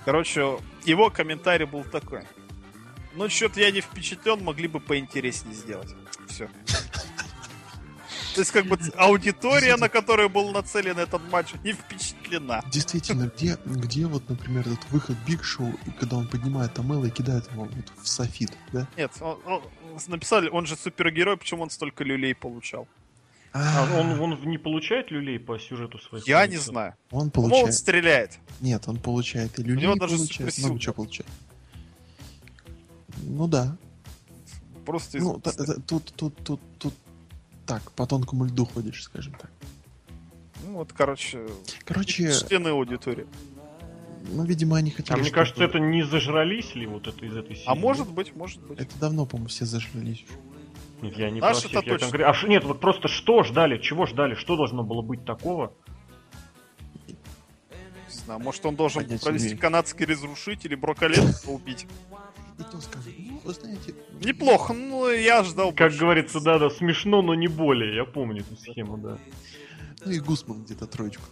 Короче, 0.05 0.59
его 0.85 1.11
комментарий 1.11 1.67
был 1.67 1.85
такой. 1.85 2.23
Ну, 3.15 3.29
что-то 3.29 3.61
я 3.61 3.71
не 3.71 3.81
впечатлен, 3.81 4.43
могли 4.43 4.69
бы 4.69 4.81
поинтереснее 4.81 5.55
сделать. 5.55 5.95
Все. 6.29 6.49
То 8.35 8.41
есть, 8.41 8.53
как 8.53 8.67
бы, 8.67 8.79
аудитория, 8.97 9.77
на 9.77 9.89
которую 9.89 10.29
был 10.31 10.51
нацелен 10.53 10.99
этот 10.99 11.21
матч, 11.31 11.49
не 11.65 11.73
впечатлена. 11.73 12.63
Действительно, 12.71 13.31
где, 13.35 13.59
где 13.65 14.07
вот, 14.07 14.29
например, 14.29 14.61
этот 14.69 14.89
выход 14.91 15.17
Биг 15.27 15.43
Шоу, 15.43 15.73
и 15.87 15.91
когда 15.91 16.17
он 16.17 16.29
поднимает 16.29 16.79
Амела 16.79 17.07
и 17.07 17.11
кидает 17.11 17.51
его 17.53 17.65
вот 17.65 17.93
в 18.03 18.07
софит, 18.09 18.53
да? 18.73 18.87
Нет, 18.97 19.11
он- 19.21 19.39
он- 19.47 19.63
написали, 20.07 20.49
он 20.49 20.67
же 20.67 20.77
супергерой, 20.77 21.37
почему 21.37 21.63
он 21.65 21.71
столько 21.71 22.05
люлей 22.05 22.35
получал? 22.35 22.87
А 23.53 23.85
он, 23.99 24.21
он 24.21 24.41
не 24.49 24.59
получает 24.59 25.11
люлей 25.11 25.39
по 25.41 25.59
сюжету 25.59 25.99
своих? 25.99 26.27
Я 26.29 26.47
не 26.47 26.57
знаю. 26.57 26.95
Он 27.11 27.31
По-моему, 27.31 27.55
он 27.57 27.61
получает. 27.63 27.75
стреляет. 27.75 28.39
Нет, 28.61 28.87
он 28.87 28.97
получает 28.99 29.59
и 29.59 29.63
люлей 29.65 29.83
него 29.83 29.97
даже 29.97 30.17
получает, 30.17 30.57
много 30.59 30.79
чего 30.79 30.95
получает. 30.95 31.31
Ну 33.25 33.49
да. 33.49 33.77
Просто 34.87 35.19
из- 35.19 35.25
Ну, 35.25 35.41
та- 35.41 35.53
та- 35.53 35.75
тут, 35.87 36.13
тут, 36.17 36.37
тут, 36.45 36.61
тут 36.79 36.95
так, 37.71 37.93
по 37.93 38.05
тонкому 38.07 38.45
льду 38.47 38.65
ходишь, 38.65 39.05
скажем 39.05 39.33
так. 39.35 39.51
Ну, 40.65 40.75
вот, 40.75 40.93
короче, 40.93 41.47
Короче, 41.85 42.33
члены 42.33 42.69
аудитории. 42.69 43.27
ну, 44.33 44.45
видимо, 44.45 44.77
они 44.77 44.91
А 44.91 44.95
хотели... 44.97 45.15
мне 45.19 45.25
чтобы- 45.27 45.35
кажется, 45.37 45.65
это 45.65 45.79
не 45.79 46.03
зажрались 46.03 46.75
ли 46.75 46.87
вот 46.87 47.07
это 47.07 47.25
из 47.25 47.37
этой 47.37 47.55
серии? 47.55 47.69
А 47.69 47.75
может 47.77 48.11
быть, 48.11 48.35
может 48.35 48.61
быть. 48.61 48.81
Это 48.81 48.99
давно, 48.99 49.25
по-моему, 49.25 49.49
все 49.49 49.65
зажрались. 49.67 50.25
уже. 50.25 50.39
Нет, 51.03 51.17
я 51.17 51.31
не 51.31 51.41
Наш 51.41 51.53
про 51.63 51.69
всех, 51.69 51.71
это 51.71 51.87
я 51.87 51.93
точно. 51.99 52.07
конкретно- 52.11 52.41
А 52.45 52.49
нет, 52.49 52.65
вот 52.65 52.81
просто 52.81 53.07
что 53.09 53.43
ждали, 53.45 53.79
чего 53.79 54.07
ждали, 54.07 54.35
что 54.35 54.57
должно 54.57 54.83
было 54.83 55.01
быть 55.03 55.25
такого? 55.25 55.73
Не 57.09 57.15
знаю, 58.25 58.41
может, 58.41 58.67
он 58.67 58.75
должен 58.77 59.05
провести 59.21 59.57
канадский 59.57 60.05
разрушитель 60.07 60.73
и 60.73 60.77
Броколетова 60.77 61.53
убить. 61.53 61.87
И 62.61 62.63
то 62.63 62.81
скажу, 62.81 63.11
ну, 63.19 63.41
вы 63.43 63.53
знаете... 63.55 63.95
Неплохо, 64.23 64.75
ну, 64.75 65.09
я 65.11 65.43
ждал 65.45 65.69
Как 65.73 65.89
больше. 65.89 65.99
говорится, 65.99 66.41
да, 66.41 66.59
да, 66.59 66.69
смешно, 66.69 67.23
но 67.23 67.35
не 67.35 67.49
более. 67.49 67.95
Я 67.97 68.05
помню 68.05 68.43
эту 68.43 68.55
схему, 68.57 68.99
да. 68.99 69.19
Ну 70.05 70.13
и 70.13 70.21
Гусман 70.21 70.63
где-то 70.65 70.87
троечку. 70.87 71.25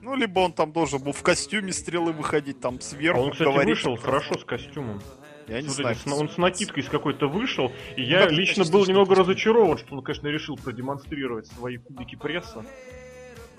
Ну, 0.00 0.14
либо 0.14 0.38
он 0.38 0.52
там 0.52 0.72
должен 0.72 1.02
был 1.02 1.12
в 1.12 1.22
костюме 1.22 1.72
стрелы 1.72 2.12
выходить, 2.12 2.60
там 2.60 2.76
А 2.76 2.80
сверху 2.80 3.20
он, 3.20 3.32
кстати, 3.32 3.48
говорить, 3.48 3.74
вышел 3.76 3.96
хорошо 3.96 4.38
с 4.38 4.44
костюмом. 4.44 5.02
Я 5.48 5.60
не 5.60 5.68
Вот 5.68 5.76
знаю. 5.76 5.96
он 6.12 6.28
с 6.28 6.36
накидкой 6.36 6.84
с 6.84 6.88
какой-то 6.88 7.28
вышел, 7.28 7.72
и 7.96 8.02
я 8.02 8.20
Да, 8.20 8.28
лично 8.30 8.54
конечно, 8.62 8.72
был 8.72 8.82
что 8.84 8.92
немного 8.92 9.14
разочарован, 9.16 9.78
что 9.78 9.96
он, 9.96 10.02
конечно, 10.02 10.28
решил 10.28 10.56
продемонстрировать 10.56 11.48
свои 11.48 11.78
кубики 11.78 12.14
пресса. 12.16 12.64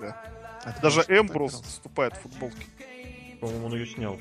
А 0.00 0.72
ты 0.72 0.80
Даже 0.80 1.02
знаешь, 1.02 1.06
кто 1.06 1.14
так 1.14 1.24
Эмбрус 1.30 1.62
вступает 1.62 2.14
в 2.14 2.20
футболке. 2.22 2.66
По-моему, 3.40 3.66
он 3.66 3.74
ее 3.74 3.86
снял. 3.86 4.18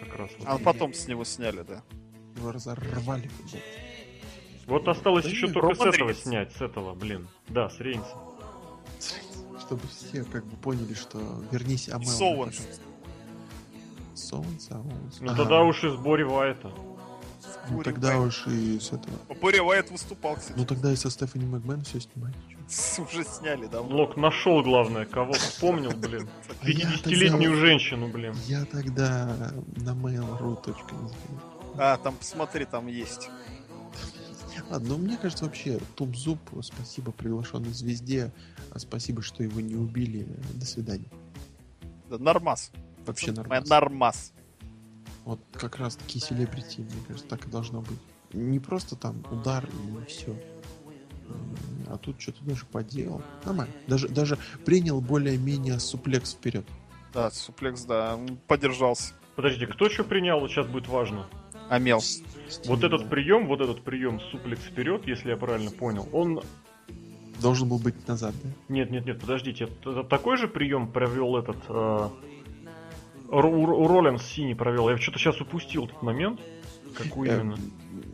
Как 0.00 0.16
раз. 0.18 0.30
вот. 0.38 0.46
А 0.48 0.58
потом 0.58 0.92
с 0.92 1.06
него 1.08 1.24
сняли, 1.24 1.62
да. 1.66 1.82
Его 2.36 2.52
разорвали. 2.52 3.30
Вот 4.66 4.88
осталось 4.88 5.24
Да 5.24 5.30
еще 5.30 5.48
только 5.48 5.74
с 5.74 5.78
Роман 5.78 5.94
этого 5.94 6.08
Рейнс. 6.08 6.22
снять, 6.22 6.52
с 6.52 6.60
этого, 6.60 6.94
блин. 6.94 7.28
Да, 7.48 7.68
с 7.68 7.78
Рейнса. 7.80 8.16
Чтобы 9.60 9.82
все 9.88 10.24
как 10.24 10.44
бы 10.46 10.56
поняли, 10.56 10.94
что 10.94 11.18
вернись 11.50 11.88
Амел. 11.88 12.08
Соуэнс. 12.08 12.60
Соуэнс, 14.14 14.68
а 14.70 14.78
Оуэнс. 14.78 15.20
Ну 15.20 15.36
тогда 15.36 15.62
уж 15.62 15.84
из 15.84 15.94
Бори 15.96 16.22
Вайта. 16.24 16.70
Ну 17.70 17.82
тогда 17.82 18.18
уж 18.18 18.46
и 18.46 18.78
с 18.78 18.88
этого. 18.92 19.16
Бори 19.40 19.60
Уайт 19.60 19.90
выступал, 19.90 20.36
кстати. 20.36 20.58
Ну 20.58 20.64
тогда 20.66 20.92
и 20.92 20.96
со 20.96 21.10
Стефани 21.10 21.46
Макмен 21.46 21.82
все 21.82 22.00
снимать. 22.00 22.34
Уже 22.98 23.24
сняли, 23.24 23.66
да. 23.66 23.80
Лок 23.80 24.16
нашел, 24.16 24.62
главное, 24.62 25.04
кого 25.04 25.32
вспомнил, 25.34 25.92
блин. 25.92 26.28
А 26.62 26.68
я 26.68 26.88
50-летнюю 26.90 27.52
тогда- 27.52 27.56
женщину, 27.66 28.08
блин. 28.08 28.34
Я 28.46 28.64
тогда 28.64 29.52
на 29.76 29.90
mail.ru 29.90 30.62
точка 30.62 30.94
не 30.94 31.08
знаю. 31.08 31.40
А, 31.76 31.96
там, 31.98 32.16
посмотри, 32.16 32.64
там 32.64 32.86
есть. 32.86 33.30
Ладно, 34.70 34.90
ну 34.90 34.98
мне 34.98 35.16
кажется 35.16 35.44
вообще 35.44 35.78
Том 35.96 36.14
Зуб, 36.14 36.38
спасибо 36.62 37.12
приглашенной 37.12 37.72
звезде, 37.72 38.32
а 38.70 38.78
спасибо, 38.78 39.22
что 39.22 39.42
его 39.42 39.60
не 39.60 39.74
убили. 39.74 40.26
До 40.54 40.64
свидания. 40.64 41.08
Да, 42.08 42.18
нормас. 42.18 42.70
Вообще 43.06 43.32
нормас. 43.32 43.68
Нормас. 43.68 44.32
Вот 45.24 45.40
как 45.52 45.76
раз 45.76 45.96
таки 45.96 46.18
селебрити, 46.18 46.80
мне 46.80 47.02
кажется, 47.08 47.28
так 47.28 47.46
и 47.46 47.50
должно 47.50 47.80
быть. 47.80 47.98
Не 48.32 48.58
просто 48.58 48.96
там 48.96 49.24
удар 49.30 49.66
и 49.66 50.04
все. 50.06 50.36
А 51.86 51.96
тут 51.98 52.20
что-то 52.20 52.44
даже 52.44 52.66
поделал. 52.66 53.22
Нормально. 53.44 53.72
Даже, 53.86 54.08
даже 54.08 54.38
принял 54.64 55.00
более-менее 55.00 55.78
суплекс 55.80 56.32
вперед. 56.34 56.66
Да, 57.12 57.30
суплекс, 57.30 57.82
да, 57.84 58.14
м, 58.14 58.38
подержался. 58.48 59.14
Подожди, 59.36 59.66
кто 59.66 59.88
что 59.88 60.04
принял, 60.04 60.40
вот 60.40 60.50
сейчас 60.50 60.66
будет 60.66 60.88
важно. 60.88 61.26
Амел. 61.68 62.00
Вот 62.66 62.84
этот 62.84 63.08
прием, 63.08 63.46
вот 63.46 63.60
этот 63.60 63.82
прием 63.82 64.20
суплекс 64.30 64.62
вперед, 64.62 65.06
если 65.06 65.30
я 65.30 65.36
правильно 65.36 65.70
понял, 65.70 66.08
он... 66.12 66.40
должен 67.40 67.68
был 67.68 67.78
быть 67.78 68.06
назад, 68.06 68.34
да? 68.42 68.50
Нет, 68.68 68.90
нет, 68.90 69.06
нет, 69.06 69.20
подождите, 69.20 69.64
это, 69.64 70.04
такой 70.04 70.36
же 70.36 70.48
прием 70.48 70.90
провел 70.90 71.36
этот... 71.36 71.56
э, 71.68 72.08
Роллинс 73.30 74.22
синий 74.22 74.54
провел. 74.54 74.88
Я 74.88 74.98
что-то 74.98 75.18
сейчас 75.18 75.40
упустил 75.40 75.86
этот 75.86 76.02
момент. 76.02 76.40
Какой 76.96 77.28
Э, 77.28 77.40
именно? 77.40 77.56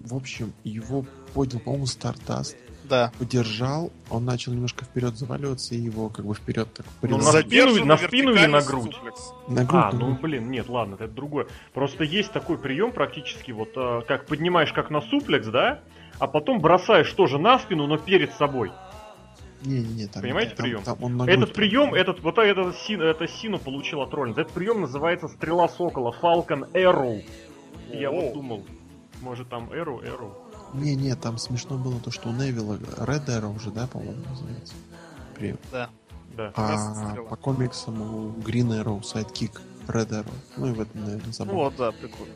В 0.04 0.14
общем, 0.14 0.52
его 0.64 1.04
поднял, 1.34 1.60
по-моему, 1.60 1.86
Стартаст, 1.86 2.56
Да. 2.90 3.12
удержал, 3.20 3.90
он 4.10 4.24
начал 4.26 4.52
немножко 4.52 4.84
вперед 4.84 5.16
заваливаться, 5.16 5.74
и 5.74 5.78
его 5.78 6.08
как 6.10 6.26
бы 6.26 6.34
вперед 6.34 6.68
так 6.74 6.84
Ну, 7.02 7.16
на 7.16 7.22
спину- 7.22 7.84
на 7.86 7.96
спину 7.96 8.34
или 8.34 8.46
на 8.46 8.60
грудь? 8.60 8.92
суплекс. 8.94 9.32
На 9.48 9.64
грудь, 9.64 9.84
А, 9.84 9.92
ну 9.92 10.18
блин, 10.20 10.50
нет, 10.50 10.68
ладно, 10.68 10.96
это 10.96 11.08
другое. 11.08 11.46
Просто 11.72 12.04
есть 12.04 12.32
такой 12.32 12.58
прием 12.58 12.92
практически, 12.92 13.52
вот 13.52 13.70
э, 13.76 14.02
как 14.06 14.26
поднимаешь 14.26 14.72
как 14.72 14.90
на 14.90 15.00
суплекс, 15.00 15.46
да, 15.46 15.80
а 16.18 16.26
потом 16.26 16.60
бросаешь 16.60 17.10
тоже 17.12 17.38
на 17.38 17.58
спину, 17.58 17.86
но 17.86 17.96
перед 17.96 18.32
собой. 18.34 18.70
Не-не-не, 19.62 20.06
там, 20.06 20.22
Понимаете 20.22 20.54
там- 20.56 20.64
прием? 20.64 20.82
там 20.82 20.96
он 21.02 21.16
на 21.18 21.24
Этот 21.30 21.52
прием, 21.52 21.92
этот, 21.94 22.20
вот 22.22 22.38
это, 22.38 22.72
Син- 22.86 23.02
это 23.02 23.28
Сину 23.28 23.58
получил 23.58 24.00
от 24.00 24.12
Роллинза. 24.14 24.40
Этот 24.40 24.52
прием 24.54 24.80
называется 24.80 25.28
Стрела 25.28 25.68
Сокола, 25.68 26.14
Falcon 26.20 26.70
Arrow. 26.72 27.22
Я 27.92 28.10
вот 28.10 28.32
думал, 28.32 28.64
может 29.20 29.48
там 29.50 29.68
Arrow, 29.70 30.02
Arrow. 30.02 30.32
Не-не, 30.74 31.14
там 31.16 31.38
смешно 31.38 31.76
было 31.76 31.98
то, 32.00 32.10
что 32.10 32.28
у 32.28 32.32
Невилла 32.32 32.76
Red 32.76 33.26
Arrow 33.26 33.54
уже, 33.56 33.70
да, 33.70 33.86
по-моему, 33.86 34.22
называется. 34.28 34.74
Прием. 35.34 35.58
Да. 35.72 35.90
А 36.36 37.10
стрела. 37.10 37.28
по 37.28 37.36
комиксам 37.36 38.00
у 38.00 38.30
Green 38.38 38.68
Arrow, 38.82 39.00
Sidekick, 39.00 39.60
Red 39.88 40.08
Arrow. 40.10 40.34
Ну 40.56 40.68
и 40.68 40.72
в 40.72 40.80
этом, 40.80 41.00
наверное, 41.00 41.26
Ну 41.26 41.32
забавно. 41.32 41.60
вот, 41.62 41.76
да, 41.76 41.92
прикольно. 41.92 42.34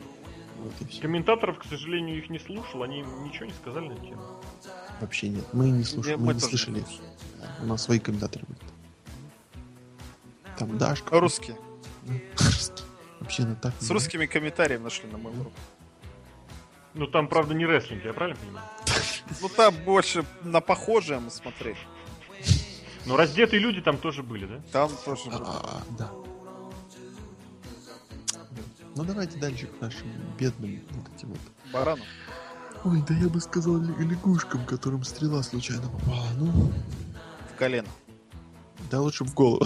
Вот 0.61 0.73
и 0.81 0.85
все. 0.85 1.01
Комментаторов, 1.01 1.59
к 1.59 1.65
сожалению, 1.65 2.17
их 2.17 2.29
не 2.29 2.39
слушал, 2.39 2.83
они 2.83 3.01
ничего 3.23 3.45
не 3.45 3.53
сказали 3.53 3.87
на 3.89 3.95
тему. 3.95 4.21
Вообще 4.99 5.29
нет. 5.29 5.45
Мы 5.53 5.69
не 5.69 5.83
слушаем, 5.83 6.19
мы, 6.19 6.27
мы 6.27 6.33
не 6.35 6.39
слышали. 6.39 6.79
не. 6.79 7.63
У 7.63 7.67
нас 7.67 7.83
свои 7.83 7.99
комментаторы 7.99 8.45
будут. 8.47 8.63
Там 10.57 10.77
Дашка. 10.77 11.19
Русские. 11.19 11.57
Русский. 12.37 12.83
Вообще 13.19 13.45
на 13.45 13.55
так. 13.55 13.73
С 13.79 13.89
русскими 13.89 14.25
комментариями 14.25 14.83
нашли 14.83 15.09
на 15.09 15.17
Mail.ru. 15.17 15.51
Ну 16.95 17.07
там, 17.07 17.27
правда, 17.27 17.53
не 17.53 17.65
рестлинг, 17.65 18.05
я 18.05 18.13
правильно 18.13 18.39
понимаю? 18.39 18.65
Ну 19.41 19.49
там 19.49 19.73
больше 19.83 20.23
на 20.43 20.61
похожее 20.61 21.19
мы 21.19 21.29
смотрели. 21.31 21.77
Но 23.05 23.17
раздетые 23.17 23.59
люди 23.59 23.81
там 23.81 23.97
тоже 23.97 24.23
были, 24.23 24.45
да? 24.45 24.61
Там 24.71 24.91
тоже. 25.03 25.23
А, 25.31 25.81
да. 25.97 26.09
Ну 28.95 29.03
давайте 29.03 29.37
дальше 29.37 29.67
к 29.67 29.81
нашим 29.81 30.07
бедным 30.39 30.79
вот 30.91 31.15
этим 31.15 31.29
вот. 31.29 31.39
Бараном. 31.73 32.05
Ой, 32.85 33.03
да 33.07 33.13
я 33.15 33.27
бы 33.29 33.41
сказал 33.41 33.77
лягушкам, 33.77 34.65
которым 34.65 35.03
стрела 35.03 35.41
случайно 35.43 35.89
попала. 35.89 36.27
Ну, 36.37 36.71
В 37.53 37.57
колено. 37.57 37.89
да 38.91 39.01
лучше 39.01 39.23
в 39.25 39.33
голову. 39.33 39.65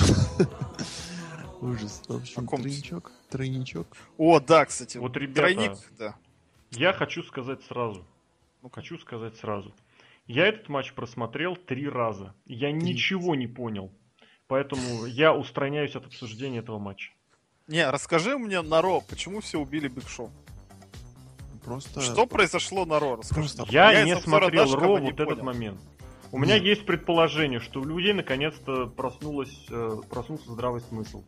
Ужас. 1.61 2.01
В 2.07 2.15
общем, 2.15 2.47
тройничок, 2.47 3.11
тройничок. 3.29 3.87
О, 4.17 4.39
да, 4.39 4.65
кстати. 4.65 4.97
Вот, 4.97 5.15
ребята, 5.17 5.41
Тройник, 5.41 5.77
да. 5.97 6.15
Я 6.71 6.93
хочу 6.93 7.23
сказать 7.23 7.63
сразу. 7.63 8.05
Ну, 8.61 8.69
хочу 8.69 8.97
сказать 8.97 9.35
сразу. 9.37 9.73
Я 10.27 10.47
этот 10.47 10.69
матч 10.69 10.93
просмотрел 10.93 11.55
три 11.55 11.87
раза. 11.89 12.33
Я 12.45 12.71
ничего 12.71 13.35
не 13.35 13.47
понял. 13.47 13.91
Поэтому 14.47 15.05
я 15.05 15.33
устраняюсь 15.33 15.95
от 15.95 16.05
обсуждения 16.05 16.59
этого 16.59 16.79
матча. 16.79 17.11
Не, 17.67 17.89
расскажи 17.89 18.37
мне 18.37 18.61
на 18.61 18.81
Ро, 18.81 19.01
почему 19.01 19.41
все 19.41 19.59
убили 19.59 19.87
Биг 19.87 20.07
Шоу? 20.09 20.31
Просто... 21.63 22.01
Что 22.01 22.25
произошло 22.25 22.85
на 22.85 22.99
Ро? 22.99 23.17
Расскажи. 23.17 23.55
Просто- 23.55 23.71
Я, 23.71 23.91
Я 23.91 24.03
не 24.05 24.15
смотрел 24.19 24.73
Ро 24.73 24.97
вот 24.97 25.13
этот 25.13 25.27
понял. 25.29 25.43
момент. 25.43 25.81
У 26.31 26.37
меня 26.37 26.55
Нет. 26.55 26.63
есть 26.63 26.85
предположение, 26.85 27.59
что 27.59 27.81
у 27.81 27.85
людей 27.85 28.13
наконец-то 28.13 28.85
проснулась, 28.87 29.65
э, 29.69 29.97
проснулся 30.09 30.51
здравый 30.51 30.81
смысл. 30.81 31.23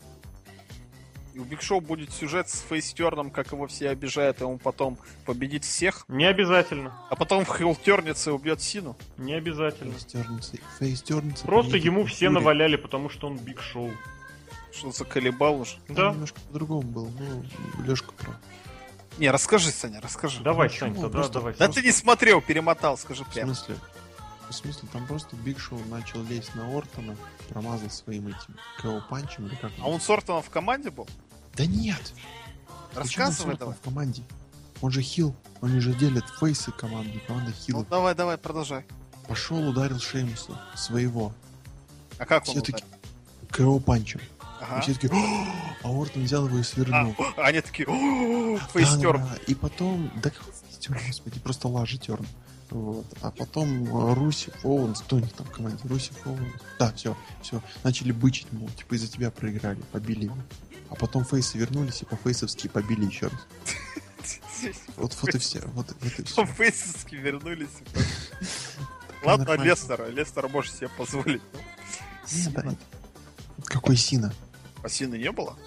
И 1.34 1.40
у 1.40 1.44
Биг 1.46 1.62
Шоу 1.62 1.80
будет 1.80 2.12
сюжет 2.12 2.50
с 2.50 2.62
face 2.62 2.87
turn 2.87 3.13
ом, 3.13 3.32
как 3.32 3.52
его 3.54 3.66
все 3.68 3.90
обижают, 3.90 4.42
и 4.42 4.44
он 4.44 4.60
потом 4.60 4.98
победит 5.26 5.64
всех, 5.64 6.04
Не 6.10 6.26
обязательно. 6.26 6.94
а 7.10 7.16
потом 7.16 7.46
heel 7.46 7.58
turn 7.58 7.88
нется 7.88 8.34
убьет 8.34 8.62
Сину. 8.62 8.98
Не 9.18 9.34
обязательно. 9.34 9.94
Фейстерницы. 9.94 10.60
Фейстерницы. 10.80 11.46
Просто 11.46 11.78
ему 11.78 12.06
все 12.06 12.28
культуре. 12.28 12.30
наваляли, 12.32 12.76
потому 12.76 13.10
что 13.10 13.28
он 13.28 13.38
Биг 13.38 13.62
Шоу. 13.62 13.92
Что, 14.74 14.92
заколебал 14.92 15.62
уже? 15.62 15.78
Там 15.88 15.96
Да. 15.96 16.12
немножко 16.12 16.40
по-другому 16.48 16.82
было. 16.82 17.10
Ну, 17.20 17.46
Лешка 17.86 18.12
прав. 18.14 18.36
Не, 19.18 19.30
расскажи, 19.30 19.70
Саня, 19.72 20.00
расскажи. 20.02 20.42
Давай, 20.42 20.70
почему? 20.70 20.94
тогда 20.96 21.10
Просто- 21.10 21.34
давай. 21.34 21.54
Да 21.58 21.68
ты 21.68 21.82
не 21.82 21.92
смотрел, 21.92 22.42
перемотал, 22.42 22.98
скажи 22.98 23.24
В 23.26 23.30
прямо. 23.34 23.54
смысле? 23.54 23.76
В 24.52 24.56
смысле, 24.56 24.90
там 24.92 25.08
просто 25.08 25.36
Биг 25.38 25.58
Шоу 25.60 25.80
начал 25.90 26.22
лезть 26.24 26.54
на 26.56 26.68
Ортона, 26.78 27.16
промазал 27.48 27.90
своим 27.90 28.28
этим 28.28 28.58
KO 28.82 29.02
punch 29.10 29.37
ем 29.37 29.48
или 29.48 29.56
как 29.56 29.72
А 29.80 29.88
он 29.90 30.02
с 30.02 30.10
Ортоном 30.10 30.44
в 30.44 30.50
команде 30.50 30.92
был? 30.92 31.08
Да 31.56 31.66
нет! 31.66 32.14
Он 32.94 32.98
Рассказывай 33.04 33.56
давай. 33.58 33.76
в 33.76 33.80
команде. 33.80 34.24
Он 34.82 34.92
же 34.92 35.02
heel. 35.02 35.34
Они 35.62 35.80
же 35.80 35.94
делят 35.94 36.26
face 36.40 36.65
ы 36.65 36.72
команды, 36.74 37.20
команда 37.26 37.52
Ну 37.52 37.56
хилов. 37.56 37.88
давай, 37.90 38.14
давай, 38.14 38.38
продолжай. 38.38 38.86
Пошел, 39.28 39.66
ударил 39.70 40.00
Шеймуса 40.00 40.60
своего. 40.76 41.34
А 42.18 42.26
как 42.26 42.46
он 42.48 42.52
Все 42.54 42.62
таки 42.62 42.84
ударил? 43.54 43.78
KO 43.80 43.84
punch 43.84 44.06
ем. 44.06 44.20
И 44.20 44.24
Ага. 44.64 44.82
все 44.82 44.94
таки 44.96 45.10
а 45.84 45.88
Ортон 45.90 46.24
взял 46.26 46.46
его 46.48 46.58
и 46.58 46.62
А, 46.62 46.64
свернул. 46.66 47.16
о, 47.18 47.42
они 47.42 47.62
такие, 47.62 47.88
«О, 47.88 48.58
Да, 48.60 48.68
face 48.68 48.93
turn. 48.93 49.24
да, 49.24 49.36
И 49.48 49.56
потом, 49.56 50.12
да 50.22 50.30
какой 50.30 50.54
face 50.68 50.82
turn, 50.82 51.00
господи, 51.08 51.40
просто 51.40 51.68
лажи 51.70 51.98
turn. 51.98 52.28
Вот. 52.72 53.06
А 53.22 53.32
потом 53.32 53.84
э, 53.86 54.14
Русев, 54.14 54.54
Оуэнс, 54.64 55.02
кто 55.02 55.18
у 55.18 55.20
них 55.20 55.34
там 55.34 55.46
в 55.46 55.52
команде? 55.52 55.78
Русев, 55.84 56.16
Оуэнс. 56.26 56.62
Да, 56.80 56.94
все, 56.94 57.18
все. 57.42 57.62
Начали 57.84 58.14
бычить, 58.14 58.52
мол, 58.54 58.70
типа 58.70 58.96
из-за 58.96 59.08
тебя 59.10 59.30
проиграли, 59.30 59.82
побили 59.92 60.26
его. 60.26 60.38
А 60.90 60.96
потом 60.96 61.26
face 61.26 61.51
ы 61.51 61.58
вернулись 61.58 62.02
и 62.02 62.06
по-фейсовски 62.06 62.70
побили 62.70 63.06
еще 63.06 63.28
раз. 63.28 63.40
Вот, 64.96 65.18
вот 65.22 65.36
и 65.36 65.38
все. 65.38 65.60
Вот, 65.74 65.94
вот 66.00 66.20
и 66.20 66.24
все. 66.24 66.46
Фейсовски 66.46 67.16
вернулись. 67.16 67.70
Ладно, 69.24 69.54
Лестер. 69.58 70.10
Лестер 70.10 70.48
может 70.48 70.74
себе 70.74 70.90
позволить. 70.90 71.42
Сина. 72.26 72.78
Какой 73.66 73.98
Сина? 73.98 74.34
А 74.82 74.90
Сины 74.90 75.16
не 75.16 75.32
было? 75.32 75.58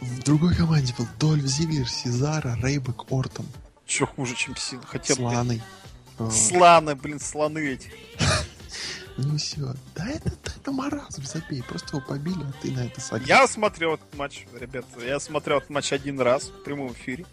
В 0.00 0.22
другой 0.22 0.54
команде 0.54 0.94
был 0.96 1.06
Дольф 1.18 1.44
Зиглер, 1.44 1.88
Сезара, 1.88 2.56
Рейбек, 2.62 3.10
Ортон. 3.10 3.46
Че 3.94 4.06
хуже, 4.06 4.34
чем 4.34 4.56
Сина? 4.56 4.82
Хотя. 4.86 5.14
Сланой. 5.14 5.62
Вот. 6.16 6.32
Сланы, 6.32 6.94
блин, 6.94 7.18
слоны 7.18 7.58
эти. 7.58 7.92
Ну 9.16 9.36
все. 9.36 9.74
Да 9.94 10.08
это, 10.08 10.30
это 10.56 10.72
маразм, 10.72 11.22
забей. 11.22 11.62
Просто 11.62 11.96
его 11.96 12.06
побили, 12.06 12.42
а 12.42 12.52
ты 12.60 12.72
на 12.72 12.86
это 12.86 13.00
садишься. 13.00 13.32
Я 13.32 13.46
смотрел 13.46 13.94
этот 13.94 14.12
матч, 14.16 14.46
ребят. 14.58 14.84
Я 15.00 15.20
смотрел 15.20 15.58
этот 15.58 15.70
матч 15.70 15.92
один 15.92 16.20
раз 16.20 16.48
в 16.48 16.64
прямом 16.64 16.92
эфире. 16.92 17.24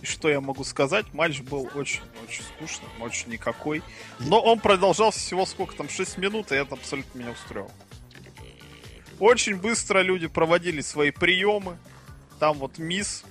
И 0.00 0.06
что 0.06 0.30
я 0.30 0.40
могу 0.40 0.64
сказать? 0.64 1.12
Матч 1.12 1.40
был 1.42 1.68
очень-очень 1.74 2.44
скучным, 2.44 2.90
очень 3.00 3.30
никакой. 3.30 3.82
Но 4.18 4.40
он 4.40 4.58
продолжался 4.58 5.18
всего 5.18 5.44
сколько 5.44 5.74
там, 5.74 5.90
6 5.90 6.16
минут, 6.16 6.52
и 6.52 6.54
это 6.54 6.74
абсолютно 6.74 7.18
меня 7.18 7.32
устроило. 7.32 7.70
Очень 9.18 9.56
быстро 9.56 10.00
люди 10.00 10.28
проводили 10.28 10.80
свои 10.80 11.10
приемы. 11.10 11.76
Там 12.38 12.56
вот 12.56 12.78
мисс 12.78 13.22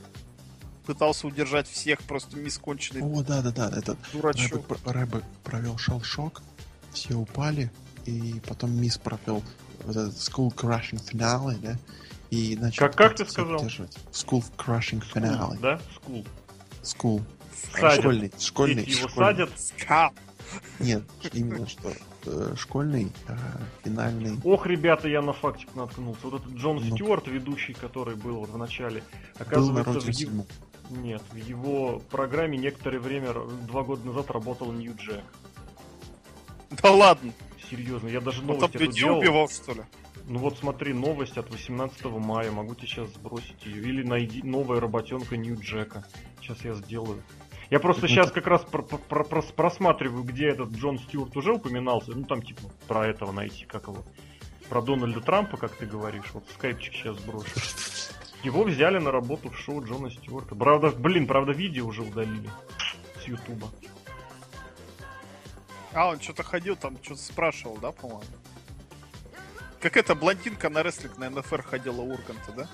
пытался 0.86 1.28
удержать 1.28 1.68
всех, 1.68 2.02
просто 2.03 2.38
мисс 2.38 2.57
конченый 2.57 3.02
О, 3.02 3.24
да, 3.24 3.41
да, 3.41 3.52
да, 3.52 3.78
этот 3.78 3.98
дурачок. 4.14 4.66
Райбек 4.86 5.23
провел 5.44 5.78
Shell 5.77 6.07
Shock, 6.07 6.41
все 6.94 7.16
упали, 7.16 7.72
и 8.06 8.41
потом 8.48 8.72
Мисс 8.80 8.98
провел 8.98 9.44
вот 9.84 9.95
этот 9.95 10.14
Skull 10.15 10.53
Crushing 10.53 11.02
Finale, 11.03 11.57
да, 11.62 11.78
и 12.30 12.56
начал 12.56 12.86
Как- 12.86 12.95
как 12.95 13.16
ты 13.16 13.26
сказал? 13.26 13.57
удерживать. 13.57 13.98
Skull 14.11 14.44
Crushing 14.57 15.03
Finale. 15.03 15.57
да? 15.62 15.80
Skull. 15.95 16.26
School. 16.84 17.24
Садят. 17.74 17.99
Школьный, 18.02 18.32
школьный, 18.40 18.86
Дети 18.86 18.98
его 18.99 19.10
школьный. 19.10 19.48
садят. 19.48 20.20
Нет, 20.80 21.03
именно 21.34 21.68
что 21.68 21.91
э, 22.26 22.53
школьный, 22.57 23.12
э, 23.28 23.36
финальный. 23.84 24.40
Ох, 24.44 24.66
ребята, 24.68 25.07
я 25.07 25.22
на 25.22 25.34
фактик 25.34 25.74
наткнулся. 25.76 26.20
Вот 26.28 26.41
этот 26.41 26.53
Джон 26.53 26.78
Ну. 26.78 26.95
Стюарт, 26.95 27.28
ведущий, 27.28 27.74
который 27.74 28.16
был 28.16 28.40
вот 28.40 28.49
в 28.49 28.57
начале, 28.57 29.02
Был 29.52 29.72
на 29.72 29.82
оказывается, 29.82 30.12
в. 30.12 30.45
Нет, 30.90 31.22
в 31.32 31.36
его 31.36 31.99
программе 32.12 32.57
некоторое 32.57 32.99
время, 32.99 33.34
два 33.68 33.84
года 33.84 34.06
назад, 34.06 34.30
работал 34.32 34.72
Нью 34.72 34.95
Джек. 34.98 35.24
Да 36.82 36.91
ладно. 36.91 37.32
Серьезно, 37.70 38.07
я 38.07 38.22
даже 38.22 38.41
Он 38.41 38.48
новость 38.48 38.62
там 38.62 38.70
эту 38.72 38.80
людей 38.86 39.02
делал. 39.03 39.20
убивал, 39.20 39.49
что 39.49 39.74
ли? 39.74 39.82
Ну 40.28 40.40
вот 40.40 40.57
смотри, 40.57 40.94
новость 40.94 41.38
от 41.38 41.49
18 41.52 42.06
мая, 42.06 42.52
могу 42.52 42.76
тебе 42.76 42.88
сейчас 42.88 43.10
сбросить 43.14 43.66
ее. 43.66 43.82
Или 43.84 44.03
найди 44.03 44.41
новая 44.44 44.80
работенка 44.80 45.38
Нью 45.38 45.57
Джека. 45.60 46.06
Сейчас 46.41 46.62
я 46.64 46.74
сделаю. 46.74 47.22
Я 47.72 47.80
просто 47.80 48.03
Ну, 48.03 48.07
сейчас 48.10 48.32
как 48.32 48.45
раз 48.45 48.62
про- 48.64 48.84
про- 48.84 48.98
про- 48.98 49.24
прос- 49.24 49.53
просматриваю, 49.53 50.24
где 50.24 50.48
этот 50.49 50.70
Джон 50.72 50.99
Стюарт 50.99 51.36
уже 51.36 51.53
упоминался. 51.53 52.12
Ну 52.12 52.24
там 52.26 52.41
типа 52.44 52.62
про 52.88 53.07
этого 53.07 53.32
найти, 53.32 53.66
как 53.66 53.88
его. 53.88 54.03
Про 54.70 54.82
Дональда 54.82 55.22
Трампа, 55.22 55.57
как 55.57 55.72
ты 55.76 55.86
говоришь. 55.88 56.30
Вот 56.34 56.44
скайпчик 56.53 56.94
сейчас 56.94 57.18
сброшу. 57.20 57.45
Его 58.45 58.63
взяли 58.63 58.99
на 58.99 59.11
работу 59.11 59.49
в 59.49 59.57
шоу 59.57 59.84
Джона 59.84 60.11
Стюарта. 60.11 60.53
Правда, 60.53 60.91
блин, 60.91 61.26
правда, 61.26 61.51
видео 61.51 61.88
уже 61.88 62.03
удалили 62.03 62.47
с 63.19 63.23
Ютуба. 63.27 63.69
А, 65.93 66.09
он 66.09 66.19
что-то 66.22 66.43
ходил, 66.43 66.76
там 66.76 66.95
что-то 67.01 67.22
спрашивал, 67.23 67.77
да, 67.77 67.91
по-моему? 67.91 68.22
Как 69.81 69.97
эта 69.97 70.13
блондинка 70.13 70.69
на 70.69 70.84
рестлинг 70.84 71.17
на 71.17 71.31
НФР 71.31 71.63
ходила 71.63 72.01
у 72.01 72.13
Урганта, 72.13 72.51
да? 72.55 72.69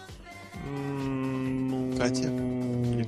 Ну... 0.65 1.95
Катя? 1.97 2.27
Мне 2.27 3.05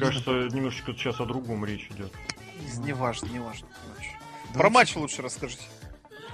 кажется, 0.00 0.30
немножечко 0.52 0.92
сейчас 0.94 1.20
о 1.20 1.26
другом 1.26 1.64
речь 1.64 1.88
идет. 1.92 2.12
Не- 2.80 2.86
Неважно, 2.88 3.26
неважно. 3.26 3.68
Про 4.52 4.68
матч 4.68 4.96
лучше 4.96 5.22
расскажите. 5.22 5.62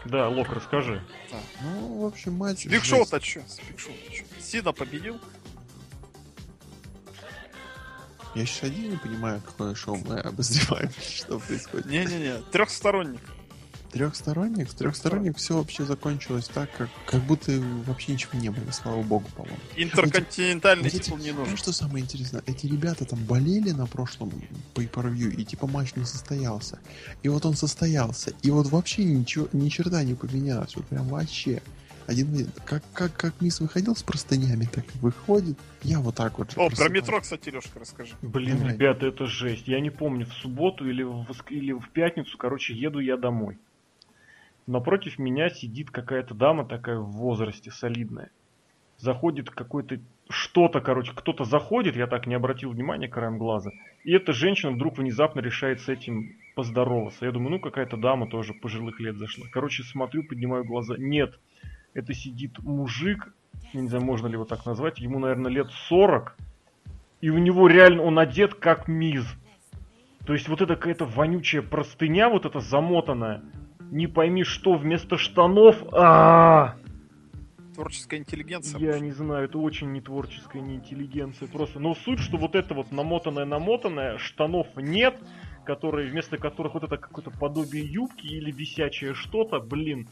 Да, 0.05 0.29
Лок, 0.29 0.49
расскажи. 0.51 1.03
Ну, 1.63 2.03
в 2.03 2.07
общем, 2.07 2.35
матч... 2.35 2.67
Биг. 2.67 2.85
Шоу-то 2.85 3.21
что? 3.21 3.41
Биг 3.69 3.79
Шоу-то 3.79 4.13
чё? 4.13 4.25
Сина 4.41 4.73
победил? 4.73 5.21
Я 8.35 8.47
сейчас 8.47 8.65
один 8.65 8.91
не 8.91 8.97
понимаю, 8.97 9.41
какое 9.45 9.75
шоу 9.75 9.97
мы 9.97 10.19
обозреваем, 10.19 10.91
что 11.17 11.39
происходит. 11.39 11.87
Не-не-не, 11.87 12.43
трехсторонник. 12.51 13.21
Трехсторонник? 13.95 14.69
В 14.69 14.75
трехсторонник 14.75 15.37
все 15.37 15.57
вообще 15.57 15.85
закончилось 15.85 16.49
так, 16.53 16.69
как, 16.77 16.89
как 17.07 17.23
будто 17.23 17.53
вообще 17.87 18.13
ничего 18.13 18.39
не 18.39 18.51
было, 18.51 18.71
слава 18.73 19.03
богу, 19.03 19.27
по-моему. 19.37 19.57
Интерконтинентальный 19.77 20.89
эти- 20.89 20.99
титул 20.99 21.19
не 21.19 21.33
Ну, 21.33 21.41
нужен. 21.41 21.57
что 21.57 21.73
самое 21.73 22.05
интересное, 22.05 22.43
эти 22.47 22.67
ребята 22.67 23.05
там 23.05 23.23
болели 23.25 23.71
на 23.71 23.87
прошлом 23.87 24.31
pay 24.75 24.91
per 24.91 25.15
и 25.15 25.45
типа 25.45 25.67
матч 25.67 25.95
не 25.97 26.05
состоялся. 26.05 26.79
И 27.23 27.29
вот 27.29 27.47
он 27.47 27.55
состоялся. 27.55 28.33
И 28.43 28.51
вот 28.51 28.67
вообще 28.69 29.05
ничего, 29.05 29.49
ни 29.53 29.69
черта 29.69 30.03
не 30.05 30.15
поменялось. 30.15 30.75
Вот 30.77 30.87
прям 30.87 31.07
вообще. 31.09 31.63
Один 32.07 32.27
в 32.33 32.35
один. 32.35 32.51
Как, 32.67 32.83
как, 32.93 33.17
как 33.17 33.41
Мисс 33.41 33.61
выходил 33.61 33.97
с 33.97 34.03
простынями, 34.03 34.67
так 34.67 34.85
и 34.85 34.99
выходит. 34.99 35.57
Я 35.83 36.01
вот 36.01 36.15
так 36.17 36.37
вот 36.39 36.51
О, 36.51 36.55
про 36.55 36.67
просыпаюсь. 36.67 36.93
метро, 36.93 37.21
кстати, 37.23 37.49
Лешка, 37.49 37.81
расскажи. 37.81 38.13
Блин, 38.21 38.59
Давай. 38.59 38.75
ребята, 38.75 39.07
это 39.07 39.25
жесть. 39.27 39.67
Я 39.69 39.81
не 39.81 39.89
помню, 39.89 40.27
в 40.27 40.33
субботу 40.35 40.87
или 40.87 41.03
в, 41.03 41.23
воск- 41.23 41.49
или 41.49 41.73
в 41.73 41.89
пятницу, 41.95 42.37
короче, 42.37 42.75
еду 42.75 42.99
я 42.99 43.17
домой. 43.17 43.57
Напротив 44.67 45.19
меня 45.19 45.51
сидит 45.51 45.91
какая-то 45.91 46.35
дама 46.35 46.65
такая 46.65 46.99
в 46.99 47.11
возрасте, 47.11 47.71
солидная. 47.71 48.31
Заходит 48.97 49.51
какой-то 49.51 49.99
что-то, 50.31 50.81
короче, 50.81 51.13
кто-то 51.15 51.45
заходит, 51.45 51.97
я 51.97 52.07
так 52.07 52.27
не 52.27 52.35
обратил 52.35 52.71
внимания 52.71 53.09
краем 53.09 53.37
глаза. 53.37 53.71
И 54.05 54.13
эта 54.13 54.33
женщина 54.33 54.73
вдруг 54.73 54.97
внезапно 54.97 55.41
решает 55.41 55.81
с 55.81 55.89
этим 55.89 56.37
поздороваться. 56.55 57.27
Я 57.27 57.33
думаю, 57.33 57.53
ну 57.53 57.61
какая-то 57.61 57.97
дама 57.97 58.29
тоже 58.29 58.55
пожилых 58.55 59.01
лет 59.01 59.17
зашла. 59.17 59.47
Короче, 59.53 59.83
смотрю, 59.83 60.23
поднимаю 60.23 60.65
глаза. 60.65 60.95
Нет, 60.97 61.39
это 61.93 62.15
сидит 62.15 62.59
мужик, 62.61 63.35
не 63.75 63.89
знаю, 63.89 64.05
можно 64.05 64.29
ли 64.29 64.35
его 64.35 64.45
так 64.45 64.65
назвать, 64.65 64.99
ему, 64.99 65.19
наверное, 65.19 65.51
лет 65.51 65.71
40, 65.89 66.37
и 67.21 67.31
у 67.31 67.39
него 67.39 67.67
реально 67.69 68.03
он 68.03 68.19
одет 68.19 68.55
как 68.55 68.89
миз. 68.89 69.27
То 70.27 70.33
есть 70.33 70.49
вот 70.49 70.63
это 70.63 70.77
какая-то 70.77 71.05
вонючая 71.05 71.63
простыня, 71.63 72.31
вот 72.31 72.47
эта 72.47 72.61
замотанная, 72.61 73.43
не 73.91 74.07
пойми 74.07 74.45
что, 74.45 74.75
вместо 74.75 75.17
штанов, 75.19 75.77
а 75.93 76.77
Творческая 77.75 78.19
интеллигенция. 78.21 78.79
я 78.81 78.99
не 79.01 79.11
знаю, 79.11 79.47
это 79.47 79.59
очень 79.59 79.91
не 79.93 80.01
творческая, 80.01 80.61
не 80.63 80.77
интеллигенция. 80.77 81.49
Просто, 81.49 81.81
но 81.81 81.95
суть, 81.97 82.21
что 82.21 82.37
вот 82.37 82.55
это 82.55 82.73
вот 82.75 82.93
намотанное-намотанное, 82.93 84.19
штанов 84.19 84.69
нет, 84.77 85.21
которые, 85.65 86.09
вместо 86.11 86.39
которых 86.39 86.75
вот 86.75 86.85
это 86.85 86.97
какое-то 86.99 87.31
подобие 87.33 87.85
юбки 87.85 88.27
или 88.27 88.53
висячее 88.53 89.15
что-то, 89.15 89.59
блин. 89.61 90.09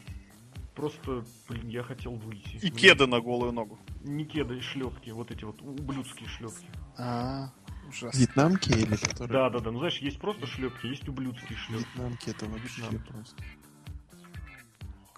Просто, 0.75 1.23
блин, 1.47 1.67
я 1.69 1.83
хотел 1.83 2.13
выйти. 2.15 2.55
И 2.57 2.71
Мне- 2.71 2.79
кеды 2.79 3.05
на 3.05 3.21
голую 3.21 3.51
ногу. 3.53 3.77
Не 4.03 4.25
кеды, 4.25 4.59
шлепки, 4.59 5.11
вот 5.11 5.29
эти 5.31 5.43
вот 5.45 5.61
ублюдские 5.61 6.27
шлепки. 6.27 6.65
А, 6.97 7.49
ужасно. 7.87 8.17
Вьетнамки 8.19 8.71
или 8.71 8.95
которые? 8.95 9.27
Да, 9.31 9.49
да, 9.51 9.59
да. 9.59 9.71
Ну 9.71 9.77
знаешь, 9.77 9.99
есть 9.99 10.19
просто 10.19 10.47
шлепки, 10.47 10.87
есть 10.87 11.07
ублюдские 11.07 11.57
шлепки. 11.59 11.85
Вьетнамки 11.95 12.29
это 12.31 12.45
вообще 12.47 12.81
Вьетнам. 12.81 13.03
просто. 13.07 13.35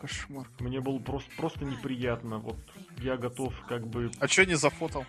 Кошмар. 0.08 0.48
Мне 0.60 0.80
было 0.82 1.00
просто, 1.00 1.30
просто 1.36 1.66
неприятно. 1.66 2.38
Вот 2.38 2.58
я 2.98 3.18
готов 3.18 3.54
как 3.68 3.88
бы... 3.88 4.12
А 4.20 4.28
чё 4.28 4.46
не 4.46 4.56
зафотал? 4.56 5.06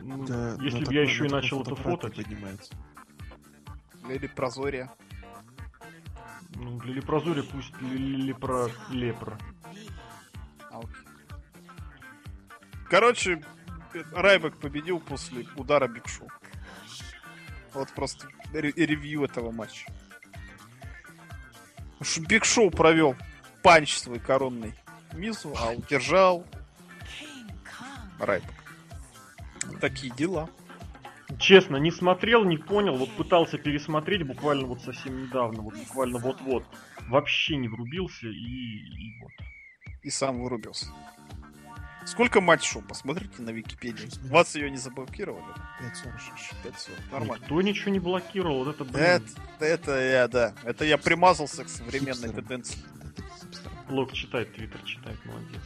ну, 0.00 0.24
Да, 0.24 0.56
если 0.60 0.84
бы 0.84 0.92
я 0.92 1.02
еще 1.02 1.26
и 1.26 1.28
начал 1.28 1.62
это 1.62 1.74
фотать, 1.76 2.16
поднимается. 2.16 2.74
Или 4.08 4.26
прозория? 4.26 4.90
ну, 6.56 6.78
для 6.80 6.94
лепрозория 6.94 7.44
пусть 7.44 7.72
лепра 7.80 8.68
лепра. 8.90 9.38
Короче, 12.90 13.42
Райбек 14.12 14.58
победил 14.58 15.00
после 15.00 15.46
удара 15.56 15.88
Биг 15.88 16.06
Шоу. 16.08 16.28
Вот 17.72 17.90
просто 17.94 18.28
ре- 18.52 18.72
ревью 18.72 19.24
этого 19.24 19.50
матча. 19.50 19.86
Биг 22.28 22.44
Шоу 22.44 22.70
провел 22.70 23.16
punch 23.62 23.96
свой 23.96 24.18
коронный 24.18 24.74
Мизу, 25.12 25.54
а 25.58 25.72
удержал 25.72 26.44
Райбек. 28.18 28.50
Такие 29.80 30.12
дела. 30.14 30.48
Честно, 31.38 31.76
не 31.76 31.90
смотрел, 31.90 32.44
не 32.44 32.58
понял, 32.58 32.96
вот 32.96 33.10
пытался 33.12 33.56
пересмотреть 33.58 34.22
буквально 34.26 34.66
вот 34.66 34.82
совсем 34.82 35.22
недавно, 35.24 35.62
вот 35.62 35.74
буквально 35.74 36.18
вот-вот. 36.18 36.64
Вообще 37.08 37.56
не 37.56 37.68
врубился 37.68 38.26
и, 38.26 38.30
и 38.30 39.20
вот. 39.22 39.32
И 40.02 40.10
сам 40.10 40.42
вырубился. 40.42 40.86
Сколько 42.04 42.40
матч 42.40 42.64
шоу? 42.64 42.82
Посмотрите 42.82 43.42
на 43.42 43.50
Википедии. 43.50 44.08
Вас 44.28 44.56
ее 44.56 44.70
не 44.70 44.76
заблокировали? 44.76 45.44
5.40. 45.80 46.12
540. 46.64 47.12
Нормально. 47.12 47.42
Никто 47.42 47.62
ничего 47.62 47.90
не 47.92 48.00
блокировал, 48.00 48.64
вот 48.64 48.74
это, 48.74 48.84
блин, 48.84 49.04
Это, 49.04 49.64
это 49.64 50.00
я, 50.00 50.28
да. 50.28 50.54
Это 50.64 50.84
я 50.84 50.98
примазался 50.98 51.64
к 51.64 51.68
современной 51.68 52.30
тенденции. 52.30 52.78
Это 53.52 53.60
хипстером. 53.60 53.86
блог 53.88 54.12
читает, 54.12 54.54
твиттер 54.54 54.80
читает, 54.84 55.18
молодец. 55.24 55.60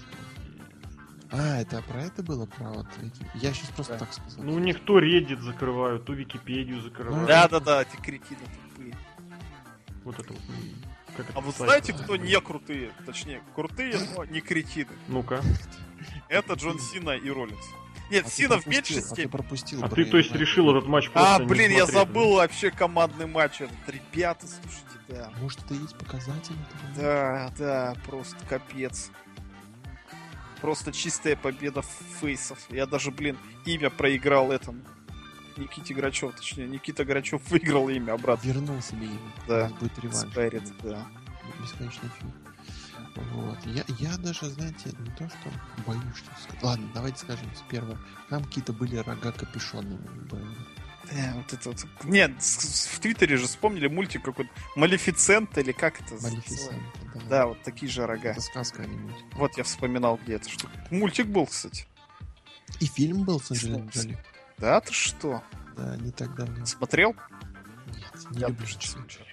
А, 1.30 1.60
это 1.60 1.82
про 1.82 2.02
это 2.02 2.22
было? 2.22 2.46
Про 2.46 2.68
вот 2.72 2.86
эти... 3.02 3.26
Я 3.34 3.52
сейчас 3.52 3.70
просто 3.70 3.94
Да. 3.94 3.98
так 4.00 4.12
сказал. 4.12 4.44
Ну, 4.44 4.54
у 4.54 4.58
них 4.58 4.80
то 4.84 4.98
Reddit 5.00 5.40
закрывают, 5.40 6.04
то 6.04 6.12
Википедию 6.12 6.80
закрывают. 6.82 7.26
Да. 7.26 7.48
Да-да-да, 7.48 7.82
эти 7.82 7.96
кретины 8.00 8.38
тупые. 8.70 8.96
Вот 10.04 10.18
это 10.20 10.32
вот. 10.32 10.42
Как 11.16 11.28
это 11.30 11.38
А 11.38 11.40
вы 11.40 11.50
сайт 11.52 11.68
знаете, 11.68 11.92
кто 11.94 12.16
не 12.16 12.40
крутые? 12.40 12.92
Точнее, 13.04 13.42
крутые, 13.54 13.96
но 14.14 14.24
не 14.24 14.40
кретины. 14.40 14.92
Ну-ка. 15.08 15.40
Это 16.28 16.54
Джон 16.54 16.78
Сина 16.78 17.10
и 17.10 17.28
Роллинс. 17.28 17.64
Нет, 18.08 18.24
А 18.26 18.30
Сина 18.30 18.60
в 18.60 18.66
меньшей 18.66 18.98
А 18.98 19.00
ты 19.00 19.06
степени. 19.08 19.26
пропустил. 19.26 19.82
А 19.84 19.88
ты, 19.88 20.04
то 20.04 20.16
есть, 20.18 20.32
решил 20.32 20.70
этот 20.70 20.88
матч 20.88 21.08
А, 21.08 21.38
просто 21.38 21.42
не 21.42 21.48
блин, 21.48 21.70
я 21.72 21.86
забыл 21.86 22.34
вообще 22.36 22.70
командный 22.70 23.26
матч. 23.26 23.60
Этот. 23.62 23.76
Ребята, 23.88 24.46
слушайте, 24.46 24.95
да. 25.08 25.30
Может, 25.40 25.64
это 25.64 25.74
и 25.74 25.78
есть 25.78 25.96
показатель 25.96 26.54
этого? 26.54 26.94
Да, 26.96 27.52
да, 27.58 27.94
просто 28.06 28.36
капец. 28.48 29.10
Просто 30.60 30.92
чистая 30.92 31.36
победа 31.36 31.82
фейсов. 32.20 32.58
Я 32.70 32.86
даже, 32.86 33.10
блин, 33.10 33.36
имя 33.64 33.90
проиграл 33.90 34.50
этому. 34.50 34.80
Никите 35.56 35.94
Грачев, 35.94 36.34
точнее, 36.34 36.66
Никита 36.66 37.04
Грачев 37.04 37.40
выиграл 37.50 37.88
имя 37.88 38.12
обратно. 38.12 38.46
Вернул 38.46 38.80
себе 38.82 39.06
его. 39.06 39.30
Да. 39.46 39.70
Будет 39.80 39.98
реванш. 39.98 40.30
Спайрит, 40.30 40.72
да. 40.82 41.06
Бесконечный 41.62 42.10
фильм. 42.18 42.32
Вот. 43.32 43.58
Я, 43.64 43.84
я 43.98 44.16
даже, 44.18 44.46
знаете, 44.50 44.90
не 44.98 45.10
то, 45.12 45.28
что 45.28 45.50
боюсь, 45.86 46.16
что 46.16 46.30
сказать. 46.42 46.62
Ладно, 46.62 46.88
давайте 46.92 47.18
скажем 47.18 47.48
с 47.54 47.62
первого. 47.70 47.98
Там 48.28 48.44
какие-то 48.44 48.72
были 48.72 48.96
рога 48.96 49.32
капюшонными. 49.32 50.06
были. 50.28 50.44
Вот 51.34 51.52
это 51.52 51.68
вот. 51.70 51.86
Нет, 52.04 52.32
в 52.40 53.00
Твиттере 53.00 53.36
же 53.36 53.46
вспомнили 53.46 53.88
мультик 53.88 54.22
какой-то 54.22 54.50
Малефицент 54.74 55.56
или 55.58 55.72
как 55.72 56.00
это? 56.00 56.14
Малефисента, 56.22 56.98
да. 57.14 57.20
Да, 57.28 57.46
вот 57.46 57.62
такие 57.62 57.90
же 57.90 58.06
рога. 58.06 58.30
Это 58.30 58.40
сказка, 58.40 58.82
а 58.82 58.86
не 58.86 58.96
мультик. 58.96 59.24
Вот 59.34 59.56
я 59.56 59.64
вспоминал 59.64 60.18
где-то, 60.22 60.48
что 60.48 60.68
мультик 60.90 61.26
был, 61.26 61.46
кстати. 61.46 61.86
И 62.80 62.86
фильм 62.86 63.24
был 63.24 63.40
с 63.40 63.50
Анджелиной 63.50 63.88
Что? 63.90 64.00
Джоли. 64.00 64.18
Да, 64.58 64.80
ты 64.80 64.92
что? 64.92 65.42
Да, 65.76 65.96
не 65.96 66.10
так 66.10 66.34
давно. 66.34 66.66
Смотрел? 66.66 67.14
Нет, 67.86 68.30
не 68.30 68.40
Я 68.40 68.48
люблю 68.48 68.66
смотрел. 68.66 69.26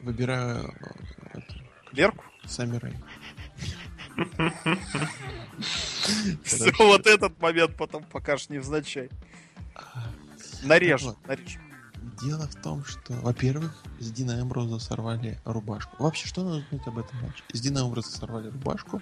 Выбираю 0.00 0.74
э, 0.80 1.38
эту, 1.38 1.54
Клерку? 1.90 2.24
Сами 2.44 2.76
Рэй. 2.76 2.94
Все, 6.44 6.72
вот 6.78 7.06
этот 7.06 7.40
момент 7.40 7.76
потом 7.76 8.04
покажешь 8.04 8.50
невзначай. 8.50 9.08
Вот. 11.02 11.26
нарежь. 11.26 11.58
Дело 12.22 12.46
в 12.46 12.54
том, 12.56 12.84
что, 12.84 13.14
во-первых, 13.14 13.74
с 13.98 14.10
Дина 14.10 14.40
Эмброза 14.40 14.78
сорвали 14.78 15.40
рубашку. 15.44 15.96
Вообще, 16.02 16.26
что 16.26 16.44
надо 16.44 16.64
знать 16.68 16.86
об 16.86 16.98
этом 16.98 17.20
матче? 17.22 17.42
С 17.52 17.60
Дина 17.60 17.78
Эмброза 17.80 18.10
сорвали 18.10 18.50
рубашку, 18.50 19.00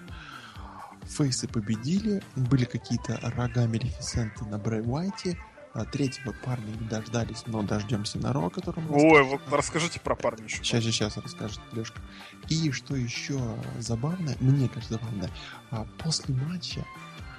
фейсы 1.03 1.47
победили, 1.47 2.23
были 2.35 2.65
какие-то 2.65 3.19
рога 3.21 3.67
Малефисенты 3.67 4.45
на 4.45 4.57
Брэй 4.57 4.81
Уайте, 4.85 5.37
а 5.73 5.85
третьего 5.85 6.33
парня 6.45 6.71
не 6.79 6.87
дождались, 6.87 7.43
но 7.47 7.63
дождемся 7.63 8.19
на 8.19 8.31
Ро, 8.31 8.45
о 8.45 8.49
котором 8.49 8.91
Ой, 8.91 9.23
вот 9.23 9.41
расскажите 9.51 9.99
про 9.99 10.15
парня 10.15 10.45
еще. 10.45 10.63
Сейчас, 10.63 10.83
сейчас 10.83 11.17
расскажет 11.17 11.61
Лешка. 11.71 11.99
И 12.47 12.71
что 12.71 12.95
еще 12.95 13.39
забавно, 13.79 14.35
мне 14.39 14.69
кажется 14.69 14.93
забавно, 14.93 15.29
а, 15.71 15.87
после 15.97 16.35
матча 16.35 16.85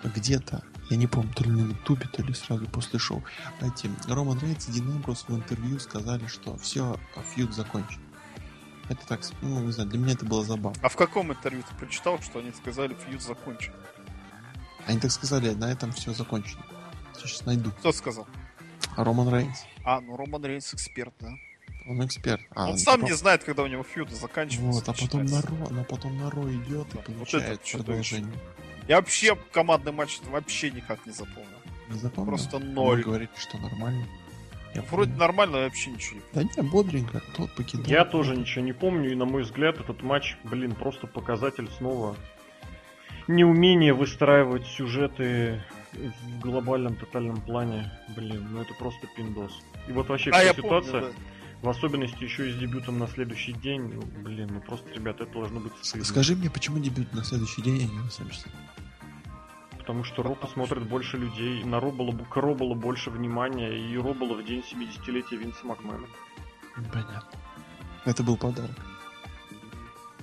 где-то, 0.02 0.64
я 0.90 0.96
не 0.96 1.06
помню, 1.06 1.32
то 1.34 1.44
ли 1.44 1.50
на 1.50 1.68
ютубе, 1.70 2.06
то 2.06 2.22
ли 2.22 2.34
сразу 2.34 2.66
после 2.66 2.98
шоу, 2.98 3.22
эти 3.60 3.90
Роман 4.08 4.38
Рейнс 4.40 4.68
и 4.68 4.72
Дин 4.72 4.90
Эмброс 4.90 5.24
в 5.28 5.34
интервью 5.34 5.78
сказали, 5.80 6.26
что 6.26 6.56
все, 6.58 6.98
фьюд 7.34 7.54
закончен. 7.54 8.00
Это 8.88 9.06
так, 9.06 9.20
ну, 9.40 9.60
не 9.60 9.72
знаю, 9.72 9.88
для 9.88 9.98
меня 9.98 10.12
это 10.12 10.26
было 10.26 10.44
забавно. 10.44 10.78
А 10.82 10.88
в 10.88 10.96
каком 10.96 11.32
интервью 11.32 11.62
ты 11.68 11.74
прочитал, 11.76 12.20
что 12.20 12.40
они 12.40 12.52
сказали, 12.52 12.94
фьюд 12.94 13.22
закончен? 13.22 13.72
Они 14.86 15.00
так 15.00 15.10
сказали, 15.10 15.50
на 15.54 15.70
этом 15.72 15.92
все 15.92 16.12
закончено. 16.12 16.62
Сейчас 17.16 17.46
найду. 17.46 17.70
Кто 17.70 17.92
сказал? 17.92 18.26
Роман 18.96 19.34
Рейнс. 19.34 19.64
А, 19.84 20.00
ну 20.00 20.16
Роман 20.16 20.44
Рейнс 20.44 20.74
эксперт, 20.74 21.14
да. 21.20 21.30
Он 21.86 22.04
эксперт. 22.04 22.40
А, 22.54 22.70
Он 22.70 22.78
сам 22.78 22.94
потом- 23.00 23.10
не 23.10 23.16
знает, 23.16 23.44
когда 23.44 23.62
у 23.62 23.66
него 23.66 23.82
фьюды 23.82 24.14
заканчиваются. 24.14 24.80
Вот, 24.80 24.88
а 24.88 25.00
потом 25.00 25.24
на. 25.26 25.42
Ро, 25.42 25.68
но 25.70 25.84
потом 25.84 26.16
на 26.18 26.30
Ро 26.30 26.50
идет 26.52 26.88
и 26.88 26.92
Да, 26.92 27.02
вот 27.06 27.06
получает 27.06 27.44
это 27.52 27.66
чудовище. 27.66 28.24
Я 28.88 28.96
вообще 28.96 29.36
командный 29.52 29.92
матч 29.92 30.20
вообще 30.30 30.70
никак 30.70 31.04
не 31.06 31.12
запомнил. 31.12 31.58
Не 31.88 31.98
запомнил? 31.98 32.28
Просто 32.32 32.58
Вы 32.58 32.64
ноль. 32.64 33.02
говорите, 33.02 33.32
что 33.38 33.58
нормально. 33.58 34.06
Я 34.74 34.82
Вроде 34.82 35.10
помню. 35.10 35.20
нормально, 35.20 35.56
но 35.58 35.62
вообще 35.64 35.90
ничего 35.90 36.16
не 36.16 36.22
Да 36.32 36.42
не, 36.62 36.68
бодренько, 36.68 37.22
тот 37.36 37.54
покидал. 37.54 37.86
Я 37.86 38.04
тоже 38.04 38.36
ничего 38.36 38.64
не 38.64 38.72
помню, 38.72 39.12
и 39.12 39.14
на 39.14 39.24
мой 39.24 39.42
взгляд, 39.42 39.78
этот 39.78 40.02
матч, 40.02 40.36
блин, 40.44 40.74
просто 40.74 41.06
показатель 41.06 41.68
снова 41.78 42.16
неумение 43.28 43.94
выстраивать 43.94 44.66
сюжеты 44.66 45.62
в 45.92 46.40
глобальном 46.40 46.96
тотальном 46.96 47.40
плане. 47.40 47.90
Блин, 48.16 48.48
ну 48.50 48.60
это 48.60 48.74
просто 48.74 49.06
пиндос. 49.16 49.52
И 49.88 49.92
вот 49.92 50.08
вообще 50.08 50.30
А, 50.30 50.34
вся 50.34 50.42
я 50.42 50.54
ситуация, 50.54 51.00
помню, 51.00 51.14
В 51.64 51.68
особенности 51.70 52.22
еще 52.22 52.50
и 52.50 52.52
с 52.52 52.56
дебютом 52.56 52.98
на 52.98 53.08
следующий 53.08 53.54
день. 53.54 53.90
Ну, 53.94 54.02
блин, 54.22 54.50
ну 54.52 54.60
просто, 54.60 54.86
ребята, 54.92 55.22
это 55.22 55.32
должно 55.32 55.60
быть 55.60 55.72
стыдно. 55.80 56.04
Скажи 56.04 56.36
мне, 56.36 56.50
почему 56.50 56.78
дебют 56.78 57.10
на 57.14 57.24
следующий 57.24 57.62
день, 57.62 57.76
а 57.76 57.90
не 57.90 57.98
на 58.00 58.08
SummerSlam? 58.08 58.50
Потому 59.78 60.04
что 60.04 60.22
Ро 60.22 60.34
посмотрит 60.34 60.86
больше 60.86 61.16
людей, 61.16 61.64
на 61.64 61.80
Ро 61.80 61.90
было, 61.90 62.12
к 62.12 62.36
Ро 62.36 62.54
было 62.54 62.74
больше 62.74 63.08
внимания, 63.08 63.72
и 63.72 63.96
Ро 63.96 64.12
было 64.12 64.34
в 64.34 64.44
день 64.44 64.60
70-летия 64.60 65.38
Винса 65.38 65.64
Макмена. 65.66 66.06
Понятно. 66.92 67.40
Это 68.04 68.22
был 68.22 68.36
подарок. 68.36 68.76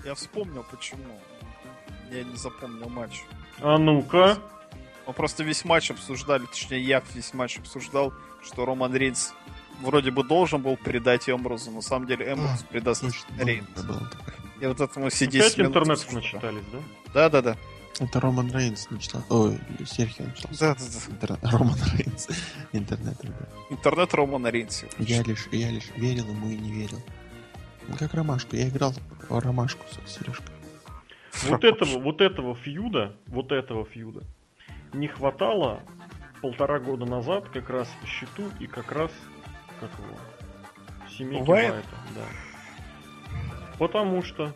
Я 0.05 0.13
вспомнил, 0.13 0.63
почему 0.69 1.19
я 2.11 2.23
не 2.23 2.35
запомнил 2.35 2.87
матч. 2.87 3.23
А 3.61 3.79
ну-ка. 3.79 4.37
Мы 5.07 5.13
просто 5.13 5.43
весь 5.43 5.65
матч 5.65 5.89
обсуждали, 5.89 6.45
точнее 6.45 6.83
я 6.83 7.01
весь 7.15 7.33
матч 7.33 7.57
обсуждал, 7.57 8.13
что 8.43 8.63
Роман 8.63 8.93
Рейнс 8.93 9.33
вроде 9.81 10.11
бы 10.11 10.23
должен 10.23 10.61
был 10.61 10.77
передать 10.77 11.29
Эмброзу, 11.29 11.71
на 11.71 11.81
самом 11.81 12.07
деле 12.07 12.31
Эмброз 12.33 12.61
А, 12.63 12.71
предаст 12.71 13.01
Точно, 13.01 13.43
Рейнс. 13.43 13.67
было, 13.75 13.83
было 13.85 14.09
такое. 14.09 14.35
И 14.61 14.65
вот 14.67 14.79
это 14.81 14.99
мы 14.99 15.09
все 15.09 15.27
10 15.27 15.53
Опять 15.53 15.67
интернет 15.67 16.13
начитались, 16.13 16.63
да? 16.71 16.79
Да-да-да. 17.13 17.57
Это 17.99 18.19
Роман 18.19 18.51
Рейнс 18.51 18.89
начитал. 18.89 19.23
Ой, 19.29 19.59
Серхио 19.85 20.25
начитал. 20.25 20.49
Да-да-да. 20.59 21.13
Интернет- 21.13 21.39
Роман 21.53 21.77
Рейнс. 21.97 22.27
Интернет, 22.71 23.23
ребят. 23.23 23.49
Интернет 23.69 24.13
Романа 24.13 24.47
Рейнса. 24.47 24.85
Я 24.97 25.21
лишь, 25.23 25.47
я 25.51 25.69
лишь 25.69 25.89
верил 25.95 26.25
ему 26.27 26.49
и 26.49 26.57
не 26.57 26.71
верил. 26.71 27.01
Ну, 27.87 27.95
Как 27.97 28.13
ромашку. 28.13 28.55
Я 28.55 28.69
играл 28.69 28.93
в 29.29 29.39
ромашку 29.39 29.83
с 30.05 30.11
Сережкой. 30.11 30.45
Вот 31.47 31.63
этого, 31.63 31.99
вот 31.99 32.21
этого 32.21 32.55
фьюда, 32.55 33.15
вот 33.27 33.51
этого 33.51 33.85
фьюда 33.85 34.21
не 34.93 35.07
хватало 35.07 35.81
полтора 36.41 36.79
года 36.79 37.05
назад 37.05 37.49
как 37.49 37.69
раз 37.69 37.87
в 38.03 38.07
счету 38.07 38.43
и 38.59 38.67
как 38.67 38.91
раз 38.91 39.11
как 39.81 39.89
его 39.99 40.17
семейки 41.17 41.49
Уайт? 41.49 41.71
Уайта, 41.71 41.95
да. 42.15 43.35
Потому 43.77 44.23
что, 44.23 44.53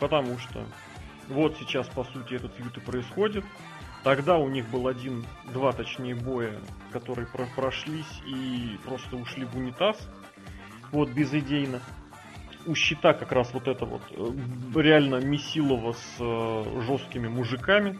потому 0.00 0.38
что 0.38 0.66
вот 1.28 1.56
сейчас 1.58 1.86
по 1.88 2.04
сути 2.04 2.34
этот 2.34 2.54
фьюд 2.54 2.76
и 2.76 2.80
происходит. 2.80 3.44
Тогда 4.04 4.38
у 4.38 4.48
них 4.48 4.68
был 4.68 4.86
один, 4.88 5.24
два 5.52 5.72
точнее 5.72 6.14
боя, 6.14 6.58
которые 6.92 7.26
про- 7.26 7.48
прошлись 7.56 8.20
и 8.26 8.78
просто 8.84 9.16
ушли 9.16 9.44
в 9.44 9.56
унитаз. 9.56 9.96
Вот 10.92 11.10
безыдейно 11.10 11.80
у 12.66 12.74
щита 12.74 13.14
как 13.14 13.32
раз 13.32 13.52
вот 13.54 13.66
это 13.66 13.84
вот 13.84 14.02
э, 14.10 14.80
реально 14.80 15.16
Месилова 15.16 15.92
с 15.92 16.16
э, 16.20 16.82
жесткими 16.86 17.28
мужиками. 17.28 17.98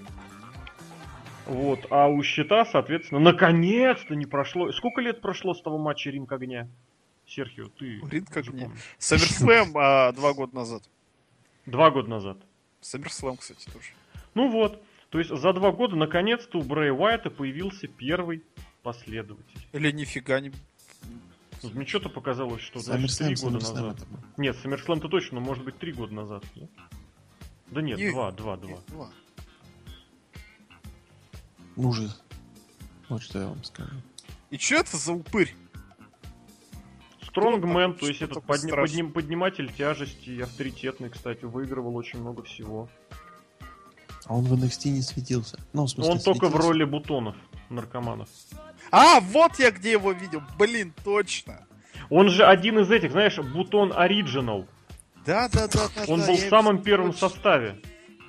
Вот, 1.49 1.87
а 1.91 2.09
у 2.09 2.23
щита, 2.23 2.67
соответственно, 2.67 3.21
наконец-то 3.21 4.15
не 4.15 4.27
прошло. 4.27 4.71
Сколько 4.73 5.01
лет 5.01 5.23
прошло 5.23 5.55
с 5.55 5.63
того 5.63 5.79
матча 5.79 6.11
Ринг 6.11 6.31
огня? 6.31 6.69
Серхио, 7.27 7.69
ты 7.79 8.01
Ринг 8.11 8.37
огня. 8.37 8.71
Саммерслэм 8.99 9.73
а, 9.77 10.13
два 10.13 10.35
года 10.35 10.55
назад. 10.55 10.83
Два 11.65 11.91
года 11.91 12.11
назад. 12.11 12.39
Саммерслэм, 12.81 13.39
кстати, 13.39 13.65
тоже. 13.71 13.89
Ну 14.35 14.51
вот, 14.51 14.83
то 15.09 15.19
есть 15.19 15.31
за 15.35 15.53
два 15.55 15.73
года 15.73 15.97
наконец-то 15.97 16.59
у 16.59 16.63
Брэя 16.63 16.93
Уайта 16.93 17.31
появился 17.31 17.89
первый 17.89 18.45
последователь. 18.83 19.67
Или 19.73 19.91
нифига 19.91 20.41
не... 20.41 20.53
Вот 21.63 21.75
Мне 21.75 21.87
что-то 21.87 22.11
показалось, 22.11 22.61
что 22.61 22.79
SummerSlam, 22.79 23.27
три 23.27 23.35
года 23.37 23.59
SummerSlam 23.59 23.75
назад. 23.75 23.97
это. 23.97 24.07
Нет, 24.37 24.57
SummerSlam-то 24.63 25.09
точно, 25.09 25.41
но 25.41 25.47
может 25.47 25.65
быть 25.65 25.79
три 25.79 25.93
года 25.93 26.15
назад. 26.15 26.45
нет? 26.55 26.71
Да 27.69 27.83
нет, 27.83 27.99
Не- 27.99 28.11
два, 28.13 28.31
два, 28.33 28.57
два. 28.57 28.79
Два. 28.89 29.11
Ужас. 31.79 32.21
Вот 33.09 33.23
что 33.23 33.39
я 33.39 33.47
вам 33.47 33.63
скажу. 33.65 33.93
И 34.51 34.59
что 34.59 34.75
это 34.77 34.97
за 34.97 35.13
упырь? 35.13 35.55
Стронгмен, 37.23 37.95
то 37.95 38.07
есть 38.09 38.21
этот 38.23 38.45
подни- 38.45 38.71
подним- 38.73 39.13
подниматель 39.13 39.73
тяжести 39.73 40.31
и 40.31 40.41
авторитетный, 40.41 41.09
кстати, 41.11 41.45
выигрывал 41.45 41.95
очень 41.97 42.21
много 42.21 42.43
всего. 42.43 42.89
А 44.27 44.35
он 44.35 44.45
в 44.45 44.53
NXT 44.55 44.91
не 44.91 45.03
светился. 45.03 45.59
Ну, 45.73 45.85
в 45.85 45.89
смысле, 45.91 46.13
Он 46.15 46.19
только 46.21 46.47
в 46.47 46.51
светился. 46.51 46.69
роли 46.69 46.85
бутонов, 46.85 47.37
наркоманов. 47.71 48.29
А, 48.91 49.21
вот 49.21 49.59
я 49.59 49.71
где 49.71 49.93
его 49.93 50.13
видел. 50.13 50.43
Блин, 50.59 50.93
точно. 51.05 51.67
Он 52.11 52.29
же 52.29 52.45
один 52.45 52.79
из 52.81 52.91
этих, 52.91 53.13
знаешь, 53.13 53.39
бутон 53.39 53.93
оригинал. 53.95 54.67
Да, 55.25 55.49
да, 55.49 55.69
да, 55.69 55.89
да. 55.95 56.05
Он 56.13 56.21
да, 56.21 56.27
был 56.27 56.35
в 56.37 56.41
самом 56.41 56.77
точно- 56.79 56.85
первом 56.85 57.15
составе. 57.15 57.81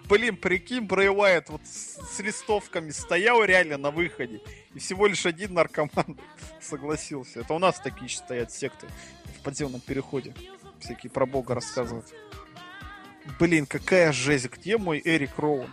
Блин, 0.10 0.38
прикинь, 0.38 0.86
Брэй 0.86 1.10
Уайт 1.10 1.49
вот 1.49 1.61
с, 1.64 1.99
с 2.15 2.19
листовками 2.19 2.90
стоял 2.90 3.44
реально 3.44 3.77
на 3.77 3.91
выходе. 3.91 4.41
И 4.73 4.80
всего 4.80 5.06
лишь 5.06 5.27
один 5.27 5.53
наркоман 5.53 6.19
согласился. 6.61 7.41
Это 7.41 7.53
у 7.53 7.60
нас 7.60 7.80
такие 7.80 8.10
стоят 8.10 8.52
секты 8.52 8.88
в 9.38 9.44
подземном 9.44 9.81
переходе. 9.81 10.34
Всякие 10.80 11.11
про 11.11 11.27
бога 11.27 11.53
рассказывают. 11.53 12.07
Блин, 13.40 13.68
какая 13.68 14.11
жесть. 14.11 14.49
Где 14.49 14.80
мой 14.80 14.99
Эрик 15.06 15.38
Роуэн? 15.38 15.72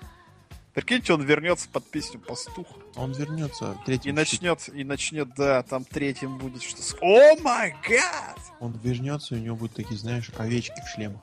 Прикиньте, 0.75 1.15
он 1.15 1.23
вернется 1.23 1.71
под 1.71 1.91
песню 1.91 2.21
«Пастух». 2.21 2.67
Он 2.97 3.13
вернется 3.13 3.79
третьим. 3.87 4.13
И 4.13 4.15
начнет, 4.15 4.69
и 4.69 4.85
начнет, 4.85 5.35
да, 5.35 5.63
там 5.63 5.87
третьим 5.87 6.37
будет 6.37 6.63
что. 6.63 6.83
О 7.01 7.41
май 7.41 7.75
гад! 7.89 8.39
Он 8.61 8.79
вернется, 8.85 9.35
и 9.35 9.39
у 9.39 9.41
него 9.41 9.57
будут 9.57 9.77
такие, 9.77 9.97
знаешь, 9.97 10.31
овечки 10.37 10.79
в 10.85 10.89
шлемах. 10.95 11.23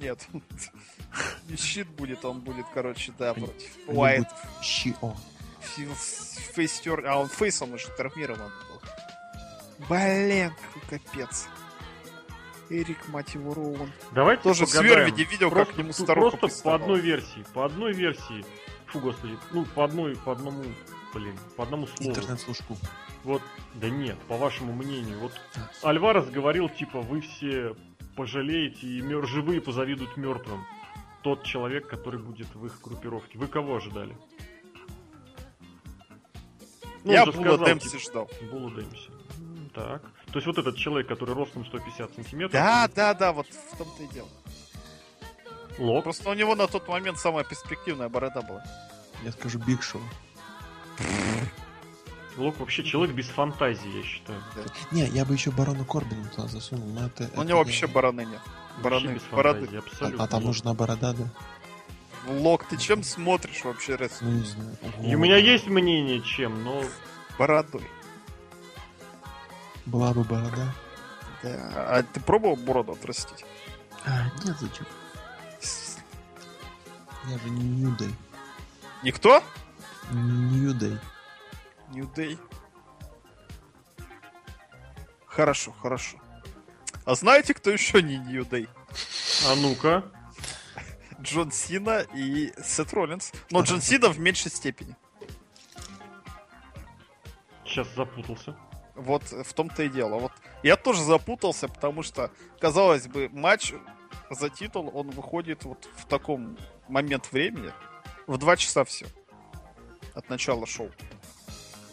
Нет. 0.00 0.26
Не 1.48 1.56
щит 1.56 1.88
будет, 1.88 2.24
он 2.24 2.40
будет, 2.40 2.66
короче, 2.74 3.12
да, 3.18 3.34
против 3.34 3.70
Уайт. 3.86 4.18
будут 4.18 4.64
щи- 4.64 4.94
О, 5.00 5.16
Фейстер... 6.54 7.06
А, 7.06 7.18
он 7.18 7.28
фейсом 7.28 7.72
уже 7.74 7.88
травмирован 7.96 8.40
был. 8.68 9.86
Блин, 9.88 10.52
какой 10.74 10.98
капец. 10.98 11.46
Эрик, 12.70 13.08
мать 13.08 13.34
его, 13.34 13.54
Роуэн. 13.54 13.90
Давайте 14.12 14.42
Тоже 14.42 14.66
в. 14.66 14.68
Свервиде 14.68 15.24
видел, 15.24 15.50
просто, 15.50 15.66
как 15.66 15.74
к 15.74 15.78
нему 15.78 15.92
старуха 15.92 16.36
Просто 16.36 16.62
по 16.62 16.74
одной 16.74 17.00
версии, 17.00 17.44
по 17.54 17.64
одной 17.64 17.92
версии. 17.92 18.44
Фу, 18.86 19.00
господи, 19.00 19.38
ну 19.52 19.64
по 19.64 19.84
одной, 19.84 20.16
по 20.16 20.32
одному, 20.32 20.64
блин, 21.14 21.38
по 21.56 21.62
одному 21.64 21.86
слову. 21.86 22.10
интернет-служку. 22.10 22.76
Вот, 23.24 23.42
да 23.74 23.88
нет, 23.88 24.18
по 24.28 24.36
вашему 24.36 24.72
мнению, 24.72 25.18
вот 25.20 25.32
Альварес 25.82 26.26
говорил, 26.26 26.68
типа, 26.68 27.00
вы 27.00 27.20
все 27.22 27.74
пожалеете 28.16 28.86
и 28.86 29.00
мер- 29.00 29.26
живые 29.26 29.60
позавидуют 29.60 30.16
мертвым. 30.16 30.64
Тот 31.28 31.44
человек, 31.44 31.86
который 31.86 32.18
будет 32.18 32.46
в 32.54 32.64
их 32.64 32.80
группировке. 32.80 33.38
Вы 33.38 33.48
кого 33.48 33.76
ожидали? 33.76 34.16
Ну, 37.04 37.12
Я 37.12 37.26
Була 37.26 37.34
сказал, 37.34 37.66
Демпси 37.66 37.88
типа, 37.90 38.02
ждал. 38.02 38.30
Булу 38.50 38.70
Дэмси. 38.70 39.10
Так. 39.74 40.00
То 40.32 40.36
есть 40.36 40.46
вот 40.46 40.56
этот 40.56 40.76
человек, 40.76 41.06
который 41.06 41.34
ростом 41.34 41.66
150 41.66 42.14
сантиметров. 42.14 42.52
Да, 42.52 42.88
да, 42.88 43.12
да, 43.12 43.32
вот 43.34 43.46
в 43.46 43.76
том-то 43.76 44.02
и 44.04 44.06
дело. 44.06 44.28
Лок. 45.78 46.04
Просто 46.04 46.30
у 46.30 46.32
него 46.32 46.54
на 46.54 46.66
тот 46.66 46.88
момент 46.88 47.18
самая 47.18 47.44
перспективная 47.44 48.08
борода 48.08 48.40
была. 48.40 48.64
Я 49.22 49.32
скажу 49.32 49.58
Биг 49.58 49.82
Шоу. 49.82 50.00
Лок 52.38 52.58
вообще 52.58 52.84
человек 52.84 53.14
без 53.14 53.26
фантазии, 53.28 53.98
я 53.98 54.02
считаю. 54.02 54.40
Не, 54.92 55.06
я 55.08 55.26
бы 55.26 55.34
еще 55.34 55.50
Барона 55.50 55.84
Корбина 55.84 56.26
туда 56.30 56.48
засунул, 56.48 56.88
но 56.88 57.04
это... 57.08 57.24
У 57.24 57.26
это 57.26 57.40
него 57.40 57.58
я- 57.58 57.64
вообще 57.64 57.86
бороды 57.86 58.24
нет. 58.24 58.40
Бороды. 58.82 59.18
фантазии, 59.18 60.20
А, 60.20 60.24
а 60.24 60.26
там 60.26 60.44
нужна 60.44 60.74
борода, 60.74 61.12
да? 61.12 61.24
Лок, 62.26 62.64
ты 62.64 62.76
чем 62.76 63.02
смотришь 63.02 63.64
вообще 63.64 63.94
раз? 63.94 64.18
Ну, 64.20 64.30
не 64.30 64.44
знаю. 64.44 64.76
И 65.02 65.14
у 65.14 65.18
меня 65.18 65.36
есть 65.36 65.66
мнение, 65.66 66.20
чем, 66.20 66.62
но 66.62 66.82
Бородой. 67.38 67.88
Была 69.86 70.12
бы 70.12 70.24
борода. 70.24 70.74
Да. 71.42 71.72
А 71.76 72.02
ты 72.02 72.20
пробовал 72.20 72.56
бороду 72.56 72.92
отрастить? 72.92 73.44
А, 74.04 74.26
нет, 74.44 74.56
зачем? 74.58 74.86
Я 77.28 77.38
же 77.38 77.50
не 77.50 77.84
New 77.84 77.96
Day. 77.96 78.12
Никто? 79.02 79.42
Не 80.10 80.58
New 80.60 80.74
Day. 80.74 80.98
New 81.90 82.12
Day. 82.14 82.38
Хорошо, 85.26 85.72
хорошо. 85.72 86.18
А 87.08 87.14
знаете, 87.14 87.54
кто 87.54 87.70
еще 87.70 88.02
не 88.02 88.18
New 88.18 88.42
Day? 88.42 88.68
а 89.46 89.56
ну-ка. 89.56 90.04
Джон 91.22 91.50
Сина 91.50 92.04
и 92.14 92.52
Сет 92.62 92.92
Роллинс. 92.92 93.32
Но 93.50 93.62
Джон 93.62 93.80
Сина 93.80 94.10
в 94.10 94.18
меньшей 94.18 94.50
степени. 94.50 94.94
Сейчас 97.64 97.88
запутался. 97.96 98.54
Вот 98.94 99.22
в 99.22 99.54
том-то 99.54 99.84
и 99.84 99.88
дело. 99.88 100.18
Вот 100.18 100.32
я 100.62 100.76
тоже 100.76 101.02
запутался, 101.02 101.68
потому 101.68 102.02
что, 102.02 102.30
казалось 102.60 103.06
бы, 103.08 103.30
матч 103.32 103.72
за 104.28 104.50
титул, 104.50 104.90
он 104.92 105.08
выходит 105.08 105.64
вот 105.64 105.88
в 105.96 106.04
таком 106.04 106.58
момент 106.88 107.32
времени. 107.32 107.72
В 108.26 108.36
два 108.36 108.54
часа 108.58 108.84
все. 108.84 109.06
От 110.12 110.28
начала 110.28 110.66
шоу. 110.66 110.90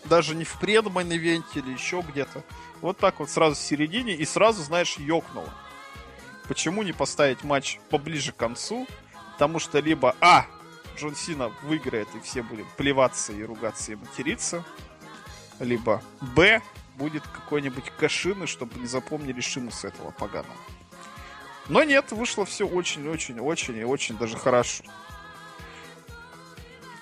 Даже 0.06 0.36
не 0.36 0.44
в 0.44 0.60
предмайн 0.60 1.12
ивенте 1.12 1.60
или 1.60 1.72
еще 1.72 2.04
где-то. 2.08 2.44
Вот 2.82 2.98
так 2.98 3.20
вот 3.20 3.30
сразу 3.30 3.56
в 3.56 3.60
середине 3.60 4.14
и 4.14 4.26
сразу, 4.26 4.62
знаешь, 4.64 4.98
ёкнуло. 4.98 5.52
Почему 6.48 6.84
не 6.84 6.94
поставить 6.94 7.44
матч 7.44 7.80
поближе 7.90 8.32
к 8.32 8.38
концу? 8.38 8.88
Потому 9.34 9.60
что 9.60 9.80
либо 9.80 10.16
А. 10.22 10.46
Джон 10.96 11.16
Сина 11.16 11.52
выиграет 11.64 12.08
и 12.16 12.20
все 12.22 12.42
будем 12.42 12.68
плеваться 12.78 13.34
и 13.34 13.44
ругаться 13.44 13.92
и 13.92 13.96
материться. 13.96 14.64
Либо 15.60 16.02
Б. 16.22 16.62
будет 16.96 17.24
какой-нибудь 17.28 17.90
кашины, 17.98 18.48
чтобы 18.48 18.80
не 18.80 18.88
запомнили 18.88 19.42
Шимуса 19.42 19.88
этого 19.88 20.12
поганого. 20.12 20.56
Но 21.68 21.84
нет, 21.84 22.12
вышло 22.12 22.46
все 22.46 22.68
очень-очень-очень 22.68 23.78
и 23.78 23.84
очень 23.84 24.18
даже 24.18 24.38
хорошо. 24.38 24.84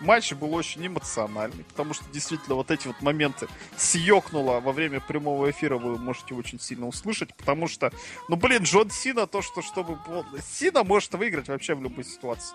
Матч 0.04 0.34
был 0.34 0.54
очень 0.54 0.86
эмоциональный, 0.86 1.64
потому 1.64 1.94
что 1.94 2.04
действительно 2.12 2.56
вот 2.56 2.72
эти 2.72 2.88
вот 2.88 3.02
моменты 3.02 3.48
съекнуло 3.78 4.60
во 4.60 4.74
время 4.74 5.00
прямого 5.00 5.50
эфира 5.50 5.78
вы 5.78 5.98
можете 5.98 6.36
очень 6.36 6.60
сильно 6.60 6.88
услышать, 6.88 7.34
потому 7.34 7.70
что, 7.70 7.90
ну 8.28 8.36
блин, 8.36 8.64
Джон 8.64 8.90
Сина, 8.90 9.28
то, 9.28 9.42
что 9.42 9.62
чтобы... 9.62 9.98
Сина 10.46 10.84
может 10.84 11.14
выиграть 11.14 11.48
вообще 11.48 11.74
в 11.74 11.82
любой 11.82 12.04
ситуации. 12.04 12.54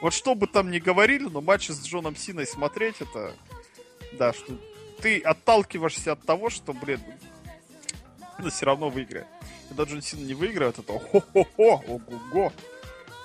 Вот 0.00 0.14
что 0.14 0.36
бы 0.36 0.46
там 0.46 0.70
ни 0.70 0.78
говорили, 0.78 1.24
но 1.24 1.40
матчи 1.40 1.72
с 1.72 1.84
Джоном 1.84 2.14
Синой 2.14 2.46
смотреть, 2.46 3.00
это... 3.00 3.34
Да, 4.12 4.32
что 4.32 4.56
ты 5.02 5.18
отталкиваешься 5.18 6.12
от 6.12 6.24
того, 6.24 6.48
что, 6.48 6.72
блин, 6.72 7.00
но 8.38 8.50
все 8.50 8.66
равно 8.66 8.88
выиграет. 8.88 9.26
Когда 9.68 9.82
Джон 9.82 10.00
Сина 10.00 10.24
не 10.24 10.34
выиграет, 10.34 10.78
это 10.78 10.92
хо-хо-хо, 10.92 11.82
ого-го 11.88 12.52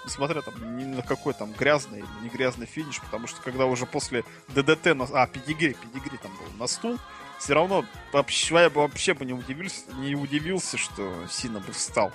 несмотря 0.06 0.42
там 0.42 0.78
ни 0.78 0.84
на 0.84 1.02
какой 1.02 1.34
там 1.34 1.52
грязный 1.54 2.00
или 2.00 2.24
не 2.24 2.30
грязный 2.30 2.66
финиш, 2.66 3.00
потому 3.02 3.28
что 3.28 3.42
когда 3.42 3.66
уже 3.66 3.86
после 3.86 4.24
ДДТ, 4.50 4.96
на, 4.96 5.06
а, 5.14 5.28
педигри, 5.28 5.74
педигри 5.74 6.18
там 6.18 6.32
был 6.38 6.60
на 6.60 6.68
стул, 6.68 7.00
все 7.40 7.54
равно 7.54 7.86
вообще, 8.12 8.56
я 8.56 8.70
бы 8.70 8.82
вообще 8.82 9.14
бы 9.14 9.26
не 9.26 9.34
удивился, 9.34 9.92
не 9.96 10.16
удивился, 10.16 10.78
что 10.78 11.14
Сина 11.30 11.60
бы 11.60 11.74
встал. 11.74 12.12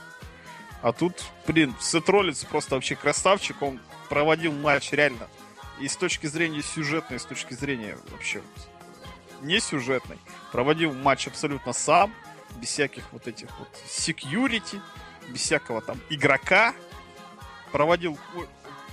А 0.80 0.92
тут, 0.92 1.24
блин, 1.46 1.74
Сет 1.80 2.08
Роллинс 2.08 2.44
просто 2.44 2.76
вообще 2.76 2.94
красавчик, 2.94 3.60
он 3.62 3.80
проводил 4.08 4.52
матч 4.52 4.92
реально. 4.92 5.28
И 5.80 5.88
с 5.88 5.96
точки 5.96 6.26
зрения 6.26 6.62
сюжетной, 6.62 7.16
и 7.16 7.20
с 7.20 7.24
точки 7.24 7.54
зрения 7.54 7.98
вообще 8.10 8.42
не 9.42 9.60
сюжетной, 9.60 10.18
проводил 10.50 10.92
матч 10.92 11.28
абсолютно 11.28 11.72
сам, 11.72 12.12
без 12.56 12.68
всяких 12.68 13.04
вот 13.12 13.28
этих 13.28 13.48
вот 13.58 13.68
security, 13.86 14.80
без 15.28 15.42
всякого 15.42 15.80
там 15.80 16.00
игрока, 16.10 16.74
проводил 17.68 18.18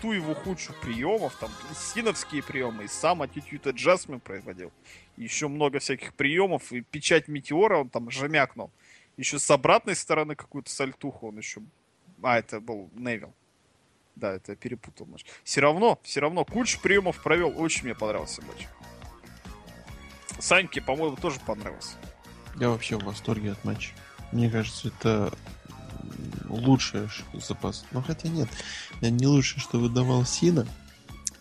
ту 0.02 0.12
его 0.12 0.34
худших 0.34 0.80
приемов, 0.82 1.36
там, 1.36 1.50
синовские 1.74 2.44
приемы, 2.44 2.86
и 2.86 2.88
сам 2.88 3.22
attitude 3.22 3.64
adjustment 3.64 4.20
проводил. 4.20 4.72
Еще 5.18 5.48
много 5.48 5.80
всяких 5.80 6.14
приемов, 6.14 6.72
и 6.72 6.82
печать 6.82 7.28
метеора 7.28 7.78
он 7.80 7.90
там 7.90 8.12
жемякнул. 8.12 8.72
Еще 9.18 9.40
с 9.40 9.50
обратной 9.50 9.96
стороны 9.96 10.36
какую-то 10.36 10.70
сальтуху 10.70 11.30
он 11.30 11.38
еще... 11.38 11.62
А, 12.22 12.38
это 12.38 12.60
был 12.60 12.90
Невил. 12.94 13.34
Да, 14.16 14.34
это 14.34 14.54
я 14.54 14.56
перепутал. 14.56 15.08
Матч. 15.08 15.26
Все 15.44 15.62
равно, 15.62 16.00
все 16.04 16.22
равно, 16.22 16.46
кучу 16.46 16.80
приемов 16.82 17.22
провел. 17.22 17.54
Очень 17.60 17.86
мне 17.86 17.96
понравился 17.96 18.42
матч. 18.44 18.68
Саньке, 20.40 20.82
по-моему, 20.82 21.16
тоже 21.18 21.40
понравился. 21.46 21.98
Я 22.58 22.70
вообще 22.70 22.98
в 22.98 23.04
восторге 23.04 23.52
от 23.52 23.64
матча. 23.66 23.92
Мне 24.32 24.50
кажется, 24.50 24.88
это 24.90 25.34
лучшее 26.48 27.10
запас. 27.34 27.86
Ну, 27.92 28.02
хотя 28.02 28.30
нет, 28.30 28.50
не 29.02 29.28
лучшее, 29.28 29.62
что 29.62 29.80
выдавал 29.80 30.26
Сина, 30.26 30.68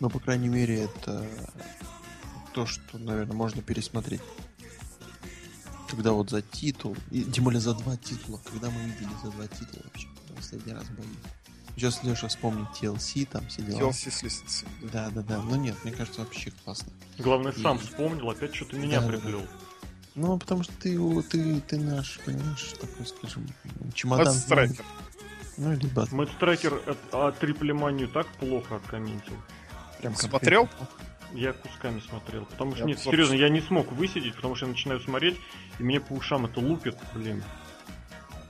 но, 0.01 0.11
по 0.11 0.19
крайней 0.19 0.49
мере, 0.49 0.85
это 0.85 1.27
то, 2.53 2.67
что, 2.67 2.99
наверное, 2.99 3.37
можно 3.37 3.63
пересмотреть. 3.63 4.23
Когда 5.89 6.13
вот 6.13 6.31
за 6.31 6.43
титул, 6.43 6.97
и 7.11 7.23
тем 7.23 7.45
более 7.45 7.61
за 7.61 7.75
два 7.75 7.97
титула, 7.97 8.41
когда 8.45 8.71
мы 8.71 8.81
видели 8.81 9.11
за 9.23 9.31
два 9.31 9.47
титула 9.47 9.83
вообще, 9.85 10.09
последний 10.35 10.73
раз 10.73 10.85
бои. 10.89 11.07
Сейчас 11.77 12.05
Леша 12.05 12.29
вспомнит 12.29 12.69
TLC, 12.81 13.27
там 13.27 13.47
все 13.49 13.63
дела. 13.63 13.81
TLC 13.81 14.11
с 14.11 14.23
лестницей. 14.23 14.69
Да, 14.93 15.11
да, 15.11 15.23
да. 15.23 15.43
Ну 15.43 15.57
нет, 15.57 15.77
мне 15.85 15.93
кажется, 15.93 16.21
вообще 16.21 16.53
классно. 16.65 16.93
Главное, 17.19 17.53
и... 17.53 17.61
сам 17.61 17.79
вспомнил, 17.79 18.31
опять 18.31 18.55
что-то 18.55 18.77
меня 18.77 19.01
да, 19.01 19.09
приплел. 19.09 19.41
Да, 19.41 19.47
да. 19.47 19.64
Ну, 20.15 20.39
потому 20.39 20.63
что 20.63 20.73
ты, 20.75 20.97
ты, 21.23 21.61
ты 21.61 21.79
наш, 21.79 22.21
понимаешь, 22.21 22.75
такой, 22.81 23.07
скажем, 23.07 23.49
чемодан. 23.95 24.33
Бэтстрайкер. 24.33 24.85
Ну, 25.57 25.73
или 25.73 25.87
бат. 25.87 26.13
Мэтстрайкер 26.13 26.81
а 27.13 27.33
триплеманию 27.33 28.09
так 28.09 28.27
плохо 28.39 28.77
откомментил. 28.77 29.37
Прям 29.99 30.15
Смотрел? 30.15 30.69
Я 31.33 31.53
кусками 31.53 32.01
смотрел. 32.01 32.45
Потому 32.47 32.73
что, 32.73 32.81
я 32.81 32.87
нет, 32.87 33.01
серьезно, 33.01 33.35
я 33.35 33.49
не 33.49 33.61
смог 33.61 33.91
высидеть, 33.93 34.37
потому 34.37 34.55
что 34.55 34.67
я 34.67 34.73
начинаю 34.73 35.01
смотреть, 35.01 35.37
и 35.81 35.83
мне 35.83 36.01
по 36.01 36.13
ушам 36.13 36.47
это 36.47 36.61
лупит, 36.61 36.97
блин. 37.13 37.43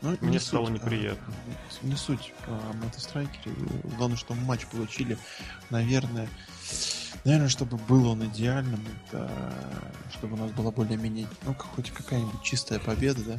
Ну, 0.03 0.15
Мне 0.21 0.33
не 0.33 0.39
стало 0.39 0.67
суть, 0.67 0.75
неприятно. 0.75 1.35
А, 1.83 1.87
не 1.87 1.97
суть 1.97 2.35
о 2.47 2.75
мотострайкере. 2.75 3.57
Главное, 3.97 4.19
что 4.19 4.35
матч 4.35 4.67
получили, 4.67 5.17
наверное, 5.71 6.29
Наверное, 7.25 7.49
чтобы 7.49 7.79
был 7.79 8.09
он 8.09 8.25
идеальным, 8.27 8.81
это 9.07 9.31
чтобы 10.13 10.35
у 10.35 10.37
нас 10.37 10.51
была 10.53 10.71
более-менее, 10.71 11.27
ну, 11.45 11.55
хоть 11.55 11.91
какая-нибудь 11.91 12.43
чистая 12.43 12.79
победа, 12.79 13.23
да? 13.23 13.39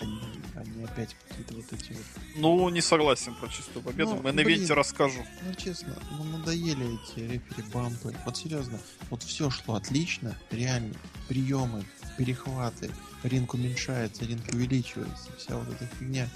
Они, 0.00 0.18
они 0.54 0.84
опять 0.84 1.14
какие-то 1.28 1.54
вот 1.54 1.72
эти 1.72 1.92
вот... 1.92 2.02
Ну, 2.36 2.68
не 2.70 2.80
согласен 2.80 3.34
про 3.34 3.48
чистую 3.48 3.82
победу. 3.82 4.14
Ну, 4.14 4.22
Мы 4.22 4.32
на 4.32 4.40
венте 4.40 4.72
расскажу. 4.72 5.20
Ну, 5.42 5.54
честно, 5.54 5.94
ну, 6.12 6.24
надоели 6.24 6.94
эти 6.94 7.20
рефери-бампы. 7.20 8.14
Вот 8.24 8.36
серьезно, 8.36 8.78
вот 9.10 9.22
все 9.22 9.50
шло 9.50 9.74
отлично, 9.74 10.34
реально. 10.50 10.94
Приемы, 11.28 11.84
перехваты, 12.16 12.90
ринг 13.22 13.52
уменьшается, 13.52 14.24
ринг 14.24 14.48
увеличивается, 14.52 15.30
вся 15.36 15.56
вот 15.56 15.68
эта 15.68 15.86
фигня. 15.96 16.28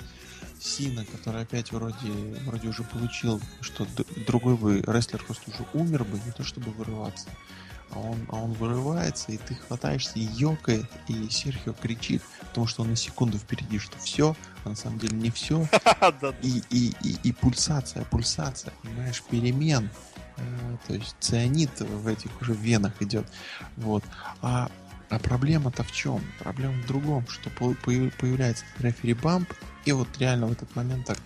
Сина, 0.60 1.04
который 1.04 1.42
опять 1.42 1.72
вроде, 1.72 2.10
вроде 2.46 2.68
уже 2.68 2.82
получил, 2.82 3.40
что 3.60 3.86
другой 4.26 4.56
бы 4.56 4.82
рестлер 4.86 5.22
просто 5.22 5.50
уже 5.50 5.66
умер 5.74 6.04
бы, 6.04 6.18
не 6.24 6.32
то 6.32 6.42
чтобы 6.44 6.70
вырываться. 6.72 7.28
А 7.90 7.98
он, 7.98 8.26
а 8.28 8.36
он 8.36 8.52
вырывается, 8.52 9.30
и 9.30 9.36
ты 9.36 9.54
хватаешься 9.54 10.18
и 10.18 10.22
ёкает, 10.22 10.90
и 11.06 11.28
Серхио 11.30 11.74
кричит, 11.74 12.22
потому 12.40 12.66
что 12.66 12.82
он 12.82 12.90
на 12.90 12.96
секунду 12.96 13.38
впереди, 13.38 13.78
что 13.78 13.96
все, 13.98 14.34
а 14.64 14.70
на 14.70 14.74
самом 14.74 14.98
деле 14.98 15.16
не 15.16 15.30
все. 15.30 15.68
И, 16.42 16.62
и, 16.70 16.94
и, 17.02 17.16
и 17.22 17.32
пульсация, 17.32 18.04
пульсация, 18.04 18.72
понимаешь, 18.82 19.22
перемен. 19.22 19.90
Э, 20.36 20.76
то 20.86 20.94
есть 20.94 21.16
цианид 21.20 21.70
в 21.80 22.06
этих 22.06 22.30
уже 22.40 22.52
венах 22.52 23.00
идет. 23.00 23.26
Вот. 23.76 24.02
А, 24.42 24.70
а 25.10 25.18
проблема-то 25.18 25.82
в 25.84 25.92
чем? 25.92 26.20
Проблема 26.38 26.74
в 26.82 26.86
другом, 26.86 27.26
что 27.28 27.50
появляется 27.50 28.64
рефери 28.78 29.14
бамп, 29.14 29.48
и 29.84 29.92
вот 29.92 30.08
реально 30.18 30.46
в 30.46 30.52
этот 30.52 30.74
момент 30.76 31.06
так... 31.06 31.18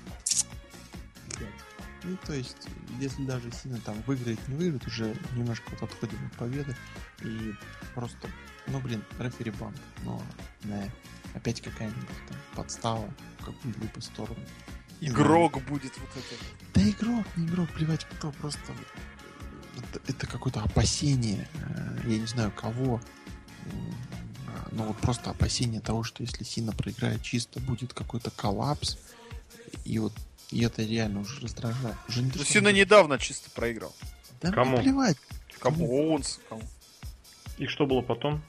Ну, 2.04 2.16
то 2.24 2.32
есть, 2.32 2.68
если 3.00 3.24
даже 3.24 3.50
Сина 3.52 3.78
там 3.84 4.00
выиграет, 4.06 4.38
не 4.48 4.54
выиграет, 4.54 4.86
уже 4.86 5.14
немножко 5.34 5.68
вот 5.72 5.82
отходим 5.82 6.18
от 6.26 6.32
победы. 6.38 6.74
И 7.22 7.52
просто, 7.94 8.30
ну, 8.68 8.80
блин, 8.80 9.04
рефери 9.18 9.50
бамп. 9.50 9.76
Но, 10.04 10.22
не, 10.64 10.90
опять 11.34 11.60
какая-нибудь 11.60 12.08
там 12.28 12.38
подстава 12.54 13.10
в 13.38 13.44
какую-либо 13.44 14.00
сторону. 14.00 14.40
Игрок 15.00 15.54
да. 15.54 15.60
будет 15.70 15.92
вот 15.98 16.10
это. 16.16 16.44
Да 16.74 16.88
игрок, 16.88 17.26
не 17.36 17.46
игрок, 17.46 17.68
плевать 17.72 18.04
кто, 18.04 18.32
просто 18.32 18.72
это, 19.76 20.00
это 20.06 20.26
какое-то 20.26 20.60
опасение, 20.62 21.48
э, 21.54 21.98
я 22.06 22.18
не 22.18 22.26
знаю 22.26 22.50
кого, 22.52 23.00
ну 24.72 24.84
вот 24.84 24.96
просто 24.98 25.30
опасение 25.30 25.80
того, 25.80 26.02
что 26.04 26.22
если 26.22 26.44
Сина 26.44 26.72
проиграет 26.72 27.22
чисто, 27.22 27.60
будет 27.60 27.92
какой-то 27.92 28.30
коллапс. 28.30 28.96
И 29.84 29.98
вот 29.98 30.12
и 30.50 30.64
это 30.64 30.82
реально 30.82 31.20
уже 31.20 31.40
раздражает. 31.40 31.96
Уже 32.08 32.22
не 32.22 32.32
ну, 32.34 32.44
Сина 32.44 32.68
недавно 32.72 33.18
чисто 33.18 33.50
проиграл. 33.50 33.94
Да 34.40 34.50
Кому? 34.52 34.78
плевать. 34.78 35.16
Кому? 35.58 35.86
Оуэнс. 35.86 36.40
Кому? 36.48 36.62
И 37.58 37.66
что 37.66 37.86
было 37.86 38.00
потом? 38.00 38.42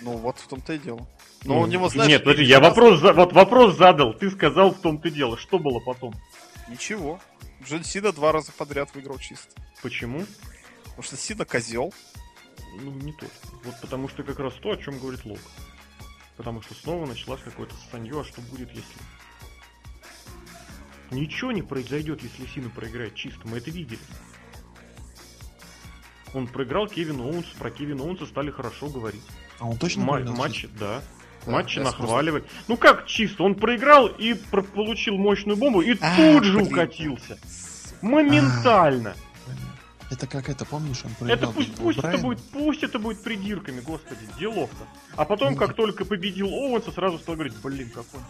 Ну 0.00 0.16
вот 0.16 0.38
в 0.38 0.46
том-то 0.46 0.74
и 0.74 0.78
дело. 0.78 1.06
Но 1.44 1.54
ну, 1.54 1.60
у 1.60 1.66
него, 1.66 1.88
знаешь, 1.88 2.08
Нет, 2.08 2.24
подожди, 2.24 2.44
я 2.44 2.60
вопрос, 2.60 3.00
за... 3.00 3.12
вот 3.12 3.32
вопрос 3.32 3.76
задал. 3.76 4.14
Ты 4.14 4.30
сказал 4.30 4.70
в 4.70 4.80
том-то 4.80 5.08
и 5.08 5.10
дело. 5.10 5.36
Что 5.36 5.58
было 5.58 5.80
потом? 5.80 6.14
Ничего. 6.68 7.20
Джон 7.62 7.84
Сина 7.84 8.12
два 8.12 8.32
раза 8.32 8.52
подряд 8.52 8.94
выиграл 8.94 9.18
чисто. 9.18 9.50
Почему? 9.82 10.24
Потому 10.84 11.02
что 11.02 11.16
Сина 11.16 11.44
козел. 11.44 11.92
Ну, 12.80 12.92
не 12.92 13.12
то. 13.12 13.26
Вот 13.64 13.74
потому 13.80 14.08
что 14.08 14.22
как 14.22 14.38
раз 14.38 14.54
то, 14.54 14.72
о 14.72 14.76
чем 14.76 14.98
говорит 14.98 15.24
Лок. 15.24 15.38
Потому 16.36 16.62
что 16.62 16.74
снова 16.74 17.06
началась 17.06 17.40
какое-то 17.42 17.74
санье, 17.90 18.20
а 18.20 18.24
что 18.24 18.40
будет, 18.42 18.70
если... 18.70 19.00
Ничего 21.10 21.52
не 21.52 21.62
произойдет, 21.62 22.22
если 22.22 22.46
Сина 22.46 22.70
проиграет 22.70 23.14
чисто, 23.14 23.46
мы 23.46 23.58
это 23.58 23.70
видели. 23.70 24.00
Он 26.32 26.48
проиграл 26.48 26.88
Кевин 26.88 27.20
Оуэнс, 27.20 27.46
про 27.58 27.70
Кевина 27.70 28.02
Оуэнса 28.02 28.26
стали 28.26 28.50
хорошо 28.50 28.88
говорить. 28.88 29.22
А 29.60 29.68
он 29.68 29.76
точно 29.76 30.04
Ма- 30.04 30.20
Матчи, 30.20 30.66
да. 30.66 31.00
да 31.00 31.02
матчи 31.46 31.78
нахваливать. 31.78 32.44
Просто... 32.44 32.64
Ну 32.68 32.76
как 32.76 33.06
чисто, 33.06 33.44
он 33.44 33.54
проиграл 33.54 34.08
и 34.08 34.34
про- 34.34 34.62
получил 34.62 35.16
мощную 35.16 35.56
бомбу 35.56 35.80
и 35.82 35.96
а, 36.00 36.16
тут 36.16 36.44
же 36.44 36.58
блин. 36.58 36.72
укатился. 36.72 37.38
Моментально. 38.02 39.14
А. 39.16 39.33
Это 40.10 40.26
как 40.26 40.48
это, 40.48 40.64
помнишь, 40.64 41.02
он 41.04 41.14
проиграл 41.14 41.50
Это 41.50 41.54
пусть, 41.56 41.74
пусть 41.76 41.98
это 41.98 42.18
будет, 42.18 42.40
пусть 42.50 42.82
это 42.82 42.98
будет 42.98 43.22
придирками, 43.22 43.80
господи, 43.80 44.26
делов-то. 44.38 44.86
А 45.16 45.24
потом, 45.24 45.56
как 45.56 45.74
только 45.74 46.04
победил 46.04 46.48
Оуэнса, 46.48 46.92
сразу 46.92 47.18
стал 47.18 47.34
говорить, 47.34 47.54
блин, 47.62 47.90
какой. 47.90 48.20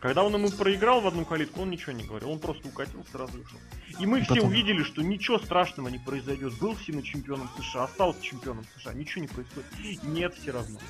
Когда 0.00 0.24
он 0.24 0.34
ему 0.34 0.50
проиграл 0.50 1.00
в 1.00 1.06
одну 1.06 1.24
калитку, 1.24 1.62
он 1.62 1.70
ничего 1.70 1.92
не 1.92 2.02
говорил, 2.02 2.30
он 2.30 2.40
просто 2.40 2.66
укатил, 2.66 3.06
сразу 3.12 3.38
ушел. 3.38 3.60
И 4.00 4.04
мы 4.04 4.22
все 4.22 4.34
Потом- 4.34 4.48
увидели, 4.48 4.82
что 4.82 5.00
ничего 5.00 5.38
страшного 5.38 5.86
не 5.88 5.98
произойдет. 5.98 6.58
Был 6.58 6.76
Сина 6.76 7.04
чемпионом 7.04 7.48
США, 7.56 7.84
остался 7.84 8.20
чемпионом 8.20 8.64
США, 8.76 8.94
ничего 8.94 9.22
не 9.22 9.28
происходит. 9.28 10.02
Нет, 10.02 10.34
все 10.34 10.50
равно. 10.50 10.80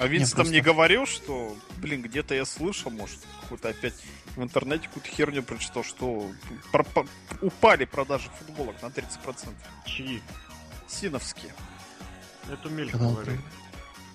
А 0.00 0.06
Винс 0.06 0.32
там 0.32 0.50
не 0.50 0.60
говорил, 0.60 1.06
что, 1.06 1.54
блин, 1.76 2.00
где-то 2.02 2.34
я 2.34 2.44
слышал, 2.46 2.90
может, 2.90 3.18
какую-то 3.42 3.68
опять 3.68 3.94
в 4.34 4.42
интернете 4.42 4.86
какую-то 4.88 5.10
херню 5.10 5.42
прочитал, 5.42 5.84
что 5.84 6.30
про- 6.72 6.84
по- 6.84 7.06
упали 7.42 7.84
продажи 7.84 8.30
футболок 8.38 8.80
на 8.82 8.86
30%. 8.90 9.54
Чьи? 9.84 10.22
Синовские. 10.88 11.52
Это 12.50 12.68
говорил. 13.10 13.24
проиграл. 13.24 13.44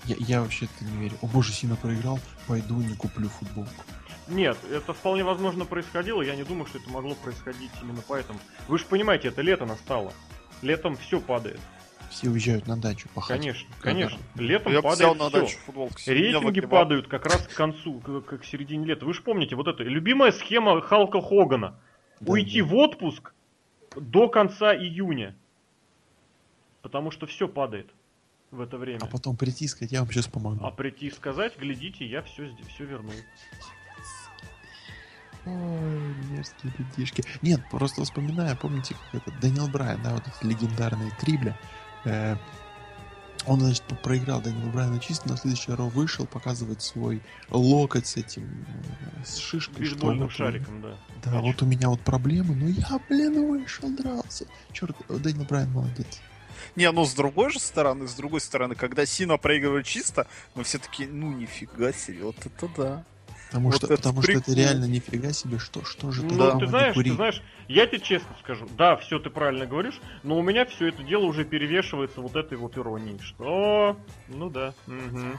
Я, 0.05 0.15
я 0.19 0.41
вообще-то 0.41 0.83
не 0.83 0.97
верю. 0.97 1.17
О 1.21 1.27
боже, 1.27 1.53
Сина 1.53 1.75
проиграл, 1.75 2.19
пойду 2.47 2.75
не 2.77 2.95
куплю 2.95 3.29
футболку. 3.29 3.83
Нет, 4.27 4.57
это 4.71 4.93
вполне 4.93 5.23
возможно 5.23 5.65
происходило. 5.65 6.21
Я 6.23 6.35
не 6.35 6.43
думаю, 6.43 6.65
что 6.65 6.79
это 6.79 6.89
могло 6.89 7.13
происходить 7.15 7.71
именно 7.81 8.01
поэтому. 8.07 8.39
Вы 8.67 8.79
же 8.79 8.85
понимаете, 8.85 9.27
это 9.27 9.41
лето 9.43 9.65
настало. 9.65 10.13
Летом 10.63 10.97
все 10.97 11.19
падает. 11.19 11.59
Все 12.09 12.29
уезжают 12.29 12.67
на 12.67 12.77
дачу 12.77 13.07
пахать. 13.13 13.39
Конечно, 13.39 13.67
конечно. 13.81 14.19
Летом 14.35 14.71
Я 14.71 14.81
падает 14.81 14.97
взял 14.99 15.15
на 15.15 15.29
всё. 15.29 15.41
дачу 15.41 15.57
футболку. 15.65 15.95
Рейтинги 16.05 16.61
падают 16.61 17.07
как 17.07 17.25
раз 17.25 17.45
к 17.47 17.53
концу, 17.53 17.99
к, 17.99 18.21
к- 18.21 18.45
середине 18.45 18.85
лета. 18.85 19.05
Вы 19.05 19.13
же 19.13 19.21
помните, 19.21 19.55
вот 19.55 19.67
это 19.67 19.83
любимая 19.83 20.31
схема 20.31 20.81
Халка 20.81 21.21
Хогана. 21.21 21.77
Да, 22.21 22.31
Уйти 22.31 22.61
да. 22.61 22.67
в 22.67 22.75
отпуск 22.75 23.33
до 23.95 24.29
конца 24.29 24.73
июня. 24.75 25.35
Потому 26.81 27.11
что 27.11 27.25
все 27.25 27.47
падает 27.47 27.89
в 28.51 28.61
это 28.61 28.77
время. 28.77 28.99
А 29.01 29.07
потом 29.07 29.35
прийти 29.35 29.65
и 29.65 29.67
сказать, 29.67 29.91
я 29.91 29.99
вам 30.01 30.09
сейчас 30.11 30.27
помогу. 30.27 30.63
А 30.63 30.71
прийти 30.71 31.07
и 31.07 31.11
сказать, 31.11 31.57
глядите, 31.59 32.05
я 32.05 32.21
все, 32.21 32.55
все 32.69 32.85
вернул. 32.85 33.11
Ой, 35.45 36.15
мерзкие 36.31 36.73
людишки. 36.77 37.23
Нет, 37.41 37.61
просто 37.69 38.03
вспоминаю, 38.03 38.57
помните, 38.57 38.95
как 39.11 39.21
этот 39.21 39.39
Дэниел 39.39 39.67
Брайан, 39.67 40.01
да, 40.01 40.11
вот 40.13 40.25
этот 40.27 40.43
легендарный 40.43 41.11
Трибля. 41.19 41.57
Э, 42.05 42.35
он, 43.47 43.59
значит, 43.59 43.83
проиграл 44.01 44.41
Дэниелу 44.41 44.71
Брайану 44.71 44.99
чисто, 44.99 45.29
на 45.29 45.37
следующий 45.37 45.71
Ро 45.71 45.87
вышел 45.87 46.25
показывать 46.25 46.81
свой 46.81 47.21
локоть 47.49 48.07
с 48.07 48.17
этим, 48.17 48.65
э, 48.67 49.25
с 49.25 49.37
шишкой. 49.37 49.81
Бейсбольным 49.81 50.29
шариком, 50.29 50.81
да. 50.81 50.97
Да, 51.23 51.31
Мяч. 51.31 51.43
вот 51.43 51.61
у 51.61 51.65
меня 51.65 51.89
вот 51.89 52.01
проблемы, 52.01 52.55
но 52.55 52.67
я, 52.67 52.99
блин, 53.09 53.47
вышел, 53.47 53.89
дрался. 53.89 54.47
Черт, 54.71 54.95
Дэниел 55.09 55.45
Брайан 55.45 55.71
молодец. 55.71 56.21
Не, 56.75 56.91
ну 56.91 57.05
с 57.05 57.13
другой 57.13 57.51
же 57.51 57.59
стороны, 57.59 58.07
с 58.07 58.13
другой 58.15 58.41
стороны, 58.41 58.75
когда 58.75 59.05
Сина 59.05 59.37
проигрывает 59.37 59.85
чисто, 59.85 60.27
мы 60.55 60.63
все 60.63 60.77
таки 60.77 61.05
ну 61.05 61.31
нифига 61.31 61.93
себе, 61.93 62.23
вот 62.23 62.37
это 62.45 62.69
да. 62.75 63.03
Потому, 63.47 63.69
Вот 63.69 63.77
что, 63.77 63.87
это 63.87 63.97
потому 63.97 64.21
что 64.21 64.31
это 64.31 64.53
реально 64.53 64.85
нифига 64.85 65.31
себе, 65.31 65.59
что, 65.59 65.85
что 65.85 66.11
же 66.11 66.23
ты 66.23 66.33
Ну, 66.33 66.59
ты 66.59 66.67
знаешь, 66.67 66.95
ты 66.95 67.13
знаешь, 67.13 67.41
я 67.67 67.85
тебе 67.85 67.99
честно 67.99 68.35
скажу, 68.41 68.67
да, 68.77 68.95
все 68.97 69.19
ты 69.19 69.29
правильно 69.29 69.65
говоришь, 69.65 69.99
но 70.23 70.37
у 70.37 70.41
меня 70.41 70.65
все 70.65 70.87
это 70.87 71.03
дело 71.03 71.25
уже 71.25 71.45
перевешивается 71.45 72.21
вот 72.21 72.35
этой 72.35 72.57
вот 72.57 72.77
иронией, 72.77 73.19
что, 73.21 73.97
ну 74.27 74.49
да, 74.49 74.73
мгм. 74.87 75.37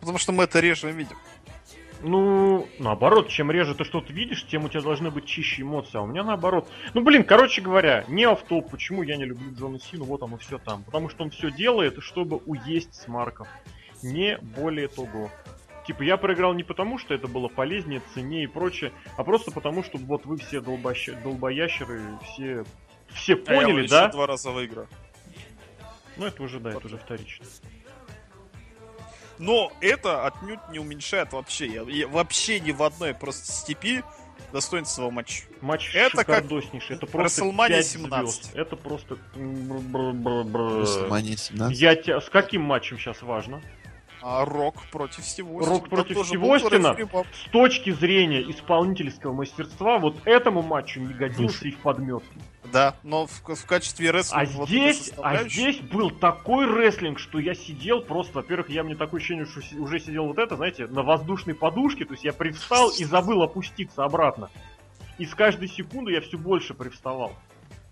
Потому 0.00 0.18
что 0.18 0.32
мы 0.32 0.44
это 0.44 0.60
реже 0.60 0.92
видим. 0.92 1.16
Ну, 2.00 2.68
наоборот, 2.78 3.28
чем 3.28 3.50
реже 3.50 3.74
ты 3.74 3.84
что-то 3.84 4.12
видишь, 4.12 4.46
тем 4.46 4.64
у 4.64 4.68
тебя 4.68 4.82
должны 4.82 5.10
быть 5.10 5.24
чище 5.24 5.62
эмоции. 5.62 5.98
А 5.98 6.02
у 6.02 6.06
меня 6.06 6.22
наоборот. 6.22 6.68
Ну, 6.94 7.02
блин, 7.02 7.24
короче 7.24 7.60
говоря, 7.60 8.04
не 8.06 8.24
автоп, 8.24 8.70
почему 8.70 9.02
я 9.02 9.16
не 9.16 9.24
люблю 9.24 9.52
Джона 9.54 9.80
Сину, 9.80 10.04
вот 10.04 10.22
оно 10.22 10.36
все 10.36 10.58
там. 10.58 10.84
Потому 10.84 11.08
что 11.08 11.24
он 11.24 11.30
все 11.30 11.50
делает, 11.50 11.96
чтобы 12.00 12.36
уесть 12.46 12.94
с 12.94 13.08
марков. 13.08 13.48
Не 14.02 14.38
более 14.38 14.86
того. 14.86 15.30
Типа, 15.88 16.02
я 16.02 16.18
проиграл 16.18 16.52
не 16.52 16.64
потому, 16.64 16.98
что 16.98 17.14
это 17.14 17.28
было 17.28 17.48
полезнее, 17.48 18.02
ценнее 18.12 18.44
и 18.44 18.46
прочее, 18.46 18.92
а 19.16 19.24
просто 19.24 19.50
потому, 19.50 19.82
что 19.82 19.96
вот 19.96 20.26
вы 20.26 20.36
все 20.36 20.58
долбощ- 20.58 21.18
долбоящеры, 21.22 22.02
все, 22.24 22.66
все 23.14 23.32
А 23.32 23.36
я 23.54 23.60
поняли, 23.62 23.72
вон 23.72 23.80
еще 23.84 23.88
да? 23.88 24.08
два 24.08 24.26
раза 24.26 24.50
выиграю. 24.50 24.86
Ну, 26.18 26.26
это 26.26 26.42
уже, 26.42 26.60
да, 26.60 26.72
это 26.72 26.84
уже 26.84 26.98
вторично. 26.98 27.46
Но 29.38 29.72
это 29.80 30.26
отнюдь 30.26 30.60
не 30.70 30.78
уменьшает 30.78 31.32
вообще. 31.32 31.66
Я, 31.66 31.82
я 31.84 32.06
вообще 32.06 32.60
ни 32.60 32.72
в 32.72 32.82
одной 32.82 33.14
просто 33.14 33.50
степи 33.50 34.02
достоинства 34.52 35.08
матча. 35.08 35.44
Матч 35.62 35.94
Это 35.94 36.22
как 36.22 36.44
это 36.44 37.06
просто 37.06 37.44
WrestleMania 37.46 37.68
5 37.68 37.86
17. 37.86 38.34
звезд. 38.34 38.54
Это 38.54 38.76
просто... 38.76 39.16
бр-бр-бр-бр. 39.34 40.82
WrestleMania 40.82 41.36
17. 41.38 41.80
Я 41.80 41.96
тебя... 41.96 42.20
С 42.20 42.28
каким 42.28 42.60
матчем 42.60 42.98
сейчас 42.98 43.22
важно? 43.22 43.62
А 44.22 44.44
Рок 44.44 44.82
против 44.90 45.24
всего 45.24 45.60
Рок 45.60 45.88
против 45.88 46.16
тоже 46.16 46.28
Стива 46.28 46.42
был 46.42 46.54
Остина? 46.54 46.88
рефери-баб. 46.90 47.26
С 47.32 47.50
точки 47.50 47.90
зрения 47.90 48.42
исполнительского 48.50 49.32
мастерства, 49.32 49.98
вот 49.98 50.16
этому 50.24 50.62
матчу 50.62 51.00
не 51.00 51.14
годился 51.14 51.68
и 51.68 51.70
в 51.70 51.78
подметке. 51.78 52.38
Да, 52.72 52.96
но 53.02 53.26
в, 53.26 53.54
в 53.54 53.66
качестве 53.66 54.10
А 54.10 54.12
рестлинга 54.12 54.50
вот 54.52 54.68
этой 54.68 54.92
здесь, 54.92 55.12
а 55.22 55.44
здесь 55.44 55.80
был 55.80 56.10
такой 56.10 56.66
рестлинг, 56.66 57.18
что 57.18 57.38
я 57.38 57.54
сидел 57.54 58.02
просто, 58.02 58.38
во-первых, 58.38 58.68
я 58.68 58.82
мне 58.82 58.94
такое 58.94 59.20
ощущение, 59.20 59.46
что 59.46 59.60
уже 59.80 60.00
сидел 60.00 60.26
вот 60.26 60.38
это, 60.38 60.56
знаете, 60.56 60.86
на 60.86 61.02
воздушной 61.02 61.54
подушке, 61.54 62.04
то 62.04 62.12
есть 62.12 62.24
я 62.24 62.32
привстал 62.32 62.90
и 62.90 63.04
забыл 63.04 63.42
опуститься 63.42 64.04
обратно. 64.04 64.50
И 65.18 65.26
с 65.26 65.34
каждой 65.34 65.68
секунды 65.68 66.12
я 66.12 66.20
все 66.20 66.36
больше 66.36 66.74
привставал. 66.74 67.32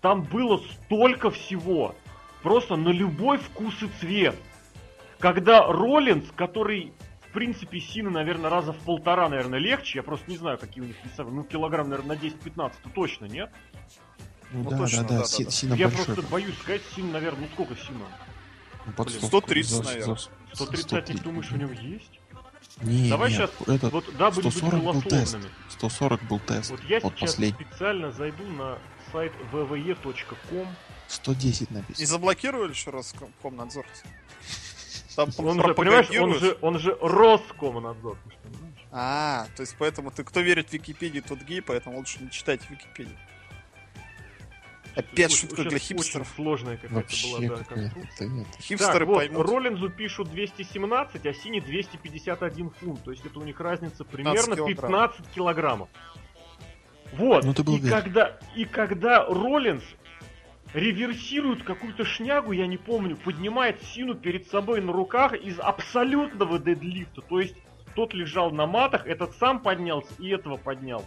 Там 0.01 0.23
было 0.23 0.61
столько 0.85 1.31
всего. 1.31 1.95
Просто 2.43 2.75
на 2.75 2.89
любой 2.89 3.39
вкус 3.39 3.81
и 3.81 3.87
цвет. 3.99 4.35
Когда 5.19 5.65
Роллинс, 5.67 6.25
который, 6.35 6.93
в 7.29 7.33
принципе, 7.33 7.79
Сина, 7.79 8.09
наверное, 8.09 8.49
раза 8.49 8.71
в 8.73 8.77
полтора, 8.79 9.29
наверное, 9.29 9.59
легче, 9.59 9.99
я 9.99 10.03
просто 10.03 10.29
не 10.29 10.37
знаю, 10.37 10.57
какие 10.57 10.83
у 10.83 10.87
них 10.87 10.95
веса, 11.03 11.23
ну, 11.23 11.43
килограмм, 11.43 11.89
наверное, 11.89 12.15
на 12.15 12.21
10-15, 12.21 12.73
то 12.83 12.89
точно, 12.89 13.25
нет? 13.25 13.49
Ну, 14.51 14.63
Ну, 14.63 14.69
да, 14.69 14.77
точно, 14.77 15.03
да, 15.03 15.09
да, 15.09 15.19
да, 15.19 15.25
Си- 15.25 15.45
да. 15.45 15.51
Сина 15.51 15.73
я 15.73 15.87
большой. 15.87 16.05
просто 16.05 16.31
боюсь 16.31 16.57
сказать, 16.59 16.81
Сина, 16.95 17.11
наверное, 17.13 17.41
ну 17.41 17.47
сколько 17.53 17.75
Сина? 17.75 18.05
Ну, 18.85 18.93
под 18.93 19.07
блин, 19.07 19.21
130, 19.21 19.71
за- 19.71 19.83
наверное. 19.83 20.15
за- 20.15 20.29
130, 20.55 20.83
не 20.83 20.87
130. 21.17 21.23
думаешь, 21.23 21.51
у 21.51 21.57
него 21.57 21.73
есть? 21.73 22.19
Не, 22.81 23.09
Давай 23.09 23.31
нет, 23.31 23.51
сейчас, 23.57 23.67
этот, 23.67 23.91
вот 23.91 24.05
да, 24.17 24.29
будем 24.29 24.43
быть 24.43 24.53
140 24.53 24.83
был 24.83 25.01
тест. 25.01 25.11
голословными. 25.33 25.51
140 25.69 26.23
был 26.27 26.39
тест. 26.39 26.69
Вот 26.71 26.83
я 26.83 26.99
вот 27.01 27.13
сейчас 27.15 27.31
последний. 27.31 27.65
специально 27.65 28.11
зайду 28.11 28.45
на 28.45 28.77
сайт 29.11 29.33
www.com. 29.51 30.67
110 31.07 31.71
Не 31.71 31.77
написано. 31.77 32.07
заблокировали 32.07 32.71
еще 32.71 32.91
раз 32.91 33.13
ком- 33.17 33.31
Комнадзор? 33.41 33.85
Там 35.17 35.29
Он 35.39 35.59
же, 35.59 35.73
понимаешь, 35.73 36.11
он 36.11 36.35
же, 36.35 36.57
он 36.61 36.77
же 36.77 36.95
Роскомнадзор. 37.01 38.17
понимаешь? 38.43 38.87
А, 38.91 39.47
то 39.55 39.61
есть 39.61 39.75
поэтому 39.79 40.11
ты 40.11 40.23
кто 40.23 40.41
верит 40.41 40.69
в 40.69 40.73
Википедию, 40.73 41.23
тот 41.23 41.39
гей, 41.41 41.59
поэтому 41.59 41.97
лучше 41.97 42.23
не 42.23 42.29
читать 42.29 42.61
Википедию. 42.69 43.17
Опять 44.95 45.31
шутка 45.31 45.63
для 45.63 45.79
хипстеров. 45.79 46.27
Очень 46.27 46.35
сложная 46.35 46.75
какая-то 46.75 46.95
Вообще 46.95 47.31
была, 47.31 47.57
да, 47.57 47.63
конструкция. 47.63 48.45
Хипстеры 48.61 48.99
так, 48.99 49.07
вот, 49.07 49.17
поймут. 49.17 49.49
Роллинзу 49.49 49.89
пишут 49.89 50.29
217, 50.29 51.25
а 51.25 51.33
Сине 51.33 51.61
251 51.61 52.69
фунт. 52.69 53.03
То 53.03 53.09
есть 53.09 53.25
это 53.25 53.39
у 53.39 53.43
них 53.43 53.59
разница 53.59 54.03
примерно 54.03 54.55
15 54.55 54.67
15 54.67 55.27
килограммов. 55.33 55.89
Вот. 57.13 57.43
Ну, 57.43 57.55
ты 57.55 57.63
был 57.63 57.77
и, 57.77 57.89
когда, 57.89 58.37
и 58.55 58.65
когда 58.65 59.25
Роллинс 59.25 59.83
реверсирует 60.73 61.63
какую-то 61.63 62.05
шнягу, 62.05 62.51
я 62.51 62.67
не 62.67 62.77
помню, 62.77 63.15
поднимает 63.17 63.81
Сину 63.83 64.15
перед 64.15 64.47
собой 64.47 64.81
на 64.81 64.91
руках 64.91 65.33
из 65.33 65.59
абсолютного 65.59 66.59
дедлифта. 66.59 67.21
То 67.21 67.39
есть 67.39 67.55
тот 67.95 68.13
лежал 68.13 68.51
на 68.51 68.67
матах, 68.67 69.07
этот 69.07 69.35
сам 69.35 69.59
поднялся 69.59 70.13
и 70.19 70.29
этого 70.29 70.57
поднял. 70.57 71.03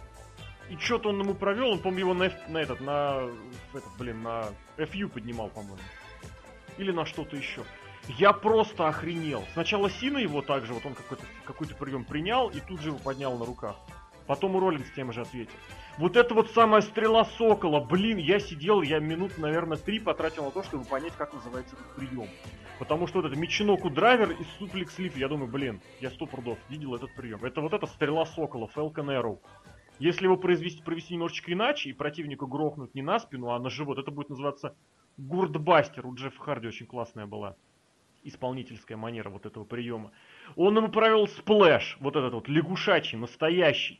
И 0.69 0.77
что-то 0.77 1.09
он 1.09 1.19
ему 1.19 1.33
провел, 1.33 1.71
он, 1.71 1.79
по-моему, 1.79 2.11
его 2.11 2.13
на, 2.13 2.31
на 2.47 2.57
этот, 2.57 2.79
на, 2.79 3.29
этот, 3.73 3.89
блин, 3.97 4.23
на 4.23 4.45
FU 4.77 5.09
поднимал, 5.09 5.49
по-моему. 5.49 5.77
Или 6.77 6.91
на 6.91 7.05
что-то 7.05 7.35
еще. 7.35 7.63
Я 8.07 8.33
просто 8.33 8.87
охренел. 8.87 9.43
Сначала 9.53 9.89
Сина 9.89 10.17
его 10.17 10.41
также, 10.41 10.73
вот 10.73 10.85
он 10.85 10.95
какой-то 10.95 11.23
какой 11.45 11.67
прием 11.67 12.05
принял 12.05 12.49
и 12.49 12.59
тут 12.61 12.81
же 12.81 12.89
его 12.89 12.97
поднял 12.97 13.37
на 13.37 13.45
руках. 13.45 13.75
Потом 14.27 14.55
и 14.55 14.59
Роллинс 14.59 14.89
тем 14.95 15.11
же 15.11 15.21
ответил. 15.21 15.53
Вот 15.97 16.15
это 16.15 16.33
вот 16.33 16.51
самая 16.51 16.81
стрела 16.81 17.25
сокола. 17.25 17.79
Блин, 17.79 18.17
я 18.17 18.39
сидел, 18.39 18.81
я 18.81 18.99
минут, 18.99 19.37
наверное, 19.37 19.77
три 19.77 19.99
потратил 19.99 20.45
на 20.45 20.51
то, 20.51 20.63
чтобы 20.63 20.85
понять, 20.85 21.13
как 21.17 21.33
называется 21.33 21.75
этот 21.75 21.95
прием. 21.95 22.27
Потому 22.79 23.07
что 23.07 23.21
вот 23.21 23.31
это 23.31 23.39
Мечиноку 23.39 23.89
драйвер 23.89 24.31
и 24.31 24.43
суплекс 24.57 24.95
слип. 24.95 25.15
Я 25.15 25.27
думаю, 25.27 25.51
блин, 25.51 25.81
я 25.99 26.09
сто 26.09 26.25
прудов 26.25 26.57
видел 26.69 26.95
этот 26.95 27.13
прием. 27.13 27.43
Это 27.43 27.61
вот 27.61 27.73
эта 27.73 27.85
стрела 27.87 28.25
сокола, 28.25 28.69
Falcon 28.73 29.07
Arrow. 29.07 29.39
Если 29.99 30.23
его 30.23 30.37
произвести, 30.37 30.81
провести 30.81 31.13
немножечко 31.13 31.53
иначе 31.53 31.89
и 31.89 31.93
противника 31.93 32.47
грохнуть 32.47 32.95
не 32.95 33.03
на 33.03 33.19
спину, 33.19 33.49
а 33.51 33.59
на 33.59 33.69
живот, 33.69 33.99
это 33.99 34.09
будет 34.09 34.29
называться 34.29 34.75
Gourdbuster. 35.17 36.07
У 36.07 36.15
Джеффа 36.15 36.41
Харди 36.41 36.67
очень 36.67 36.87
классная 36.87 37.27
была 37.27 37.55
исполнительская 38.23 38.97
манера 38.97 39.29
вот 39.29 39.45
этого 39.45 39.63
приема. 39.63 40.11
Он 40.55 40.75
ему 40.77 40.89
провел 40.89 41.27
splash, 41.27 41.97
вот 41.99 42.15
этот 42.15 42.33
вот 42.33 42.47
лягушачий, 42.47 43.17
настоящий. 43.17 43.99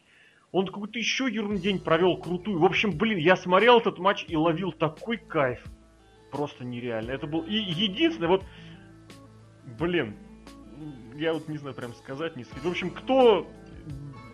Он 0.51 0.65
какую-то 0.67 0.99
еще 0.99 1.29
ерундень 1.31 1.79
провел 1.79 2.17
крутую. 2.17 2.59
В 2.59 2.65
общем, 2.65 2.97
блин, 2.97 3.17
я 3.17 3.35
смотрел 3.37 3.79
этот 3.79 3.99
матч 3.99 4.25
и 4.27 4.35
ловил 4.35 4.71
такой 4.73 5.17
кайф. 5.17 5.63
Просто 6.31 6.65
нереально. 6.65 7.11
Это 7.11 7.27
был 7.27 7.41
и 7.41 7.55
единственное, 7.55 8.29
вот, 8.29 8.43
блин, 9.79 10.15
я 11.15 11.33
вот 11.33 11.47
не 11.47 11.57
знаю 11.57 11.75
прям 11.75 11.93
сказать, 11.93 12.35
не 12.35 12.43
сказать. 12.43 12.63
В 12.63 12.69
общем, 12.69 12.89
кто 12.91 13.47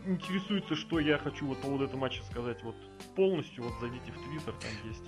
интересуется, 0.05 0.75
что 0.75 0.99
я 0.99 1.17
хочу 1.17 1.45
вот 1.45 1.57
по 1.57 1.67
поводу 1.67 1.85
этого 1.85 1.99
матча 1.99 2.23
сказать 2.23 2.63
вот 2.63 2.75
полностью, 3.15 3.63
вот 3.63 3.73
зайдите 3.79 4.11
в 4.11 4.23
Твиттер, 4.23 4.53
там 4.53 4.89
есть. 4.89 5.03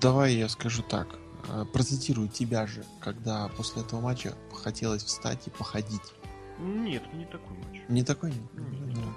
Давай 0.00 0.34
я 0.34 0.48
скажу 0.48 0.82
так. 0.82 1.18
Э, 1.48 1.64
Процитирую 1.72 2.28
тебя 2.28 2.66
же, 2.66 2.84
когда 3.00 3.48
после 3.56 3.82
этого 3.82 4.00
матча 4.00 4.34
хотелось 4.52 5.02
встать 5.02 5.46
и 5.46 5.50
походить. 5.50 6.14
Нет, 6.58 7.02
не 7.14 7.24
такой 7.26 7.56
матч. 7.56 7.80
Не 7.88 8.02
такой? 8.02 8.32
Не, 8.54 8.78
не 8.80 8.94
такой. 8.94 9.12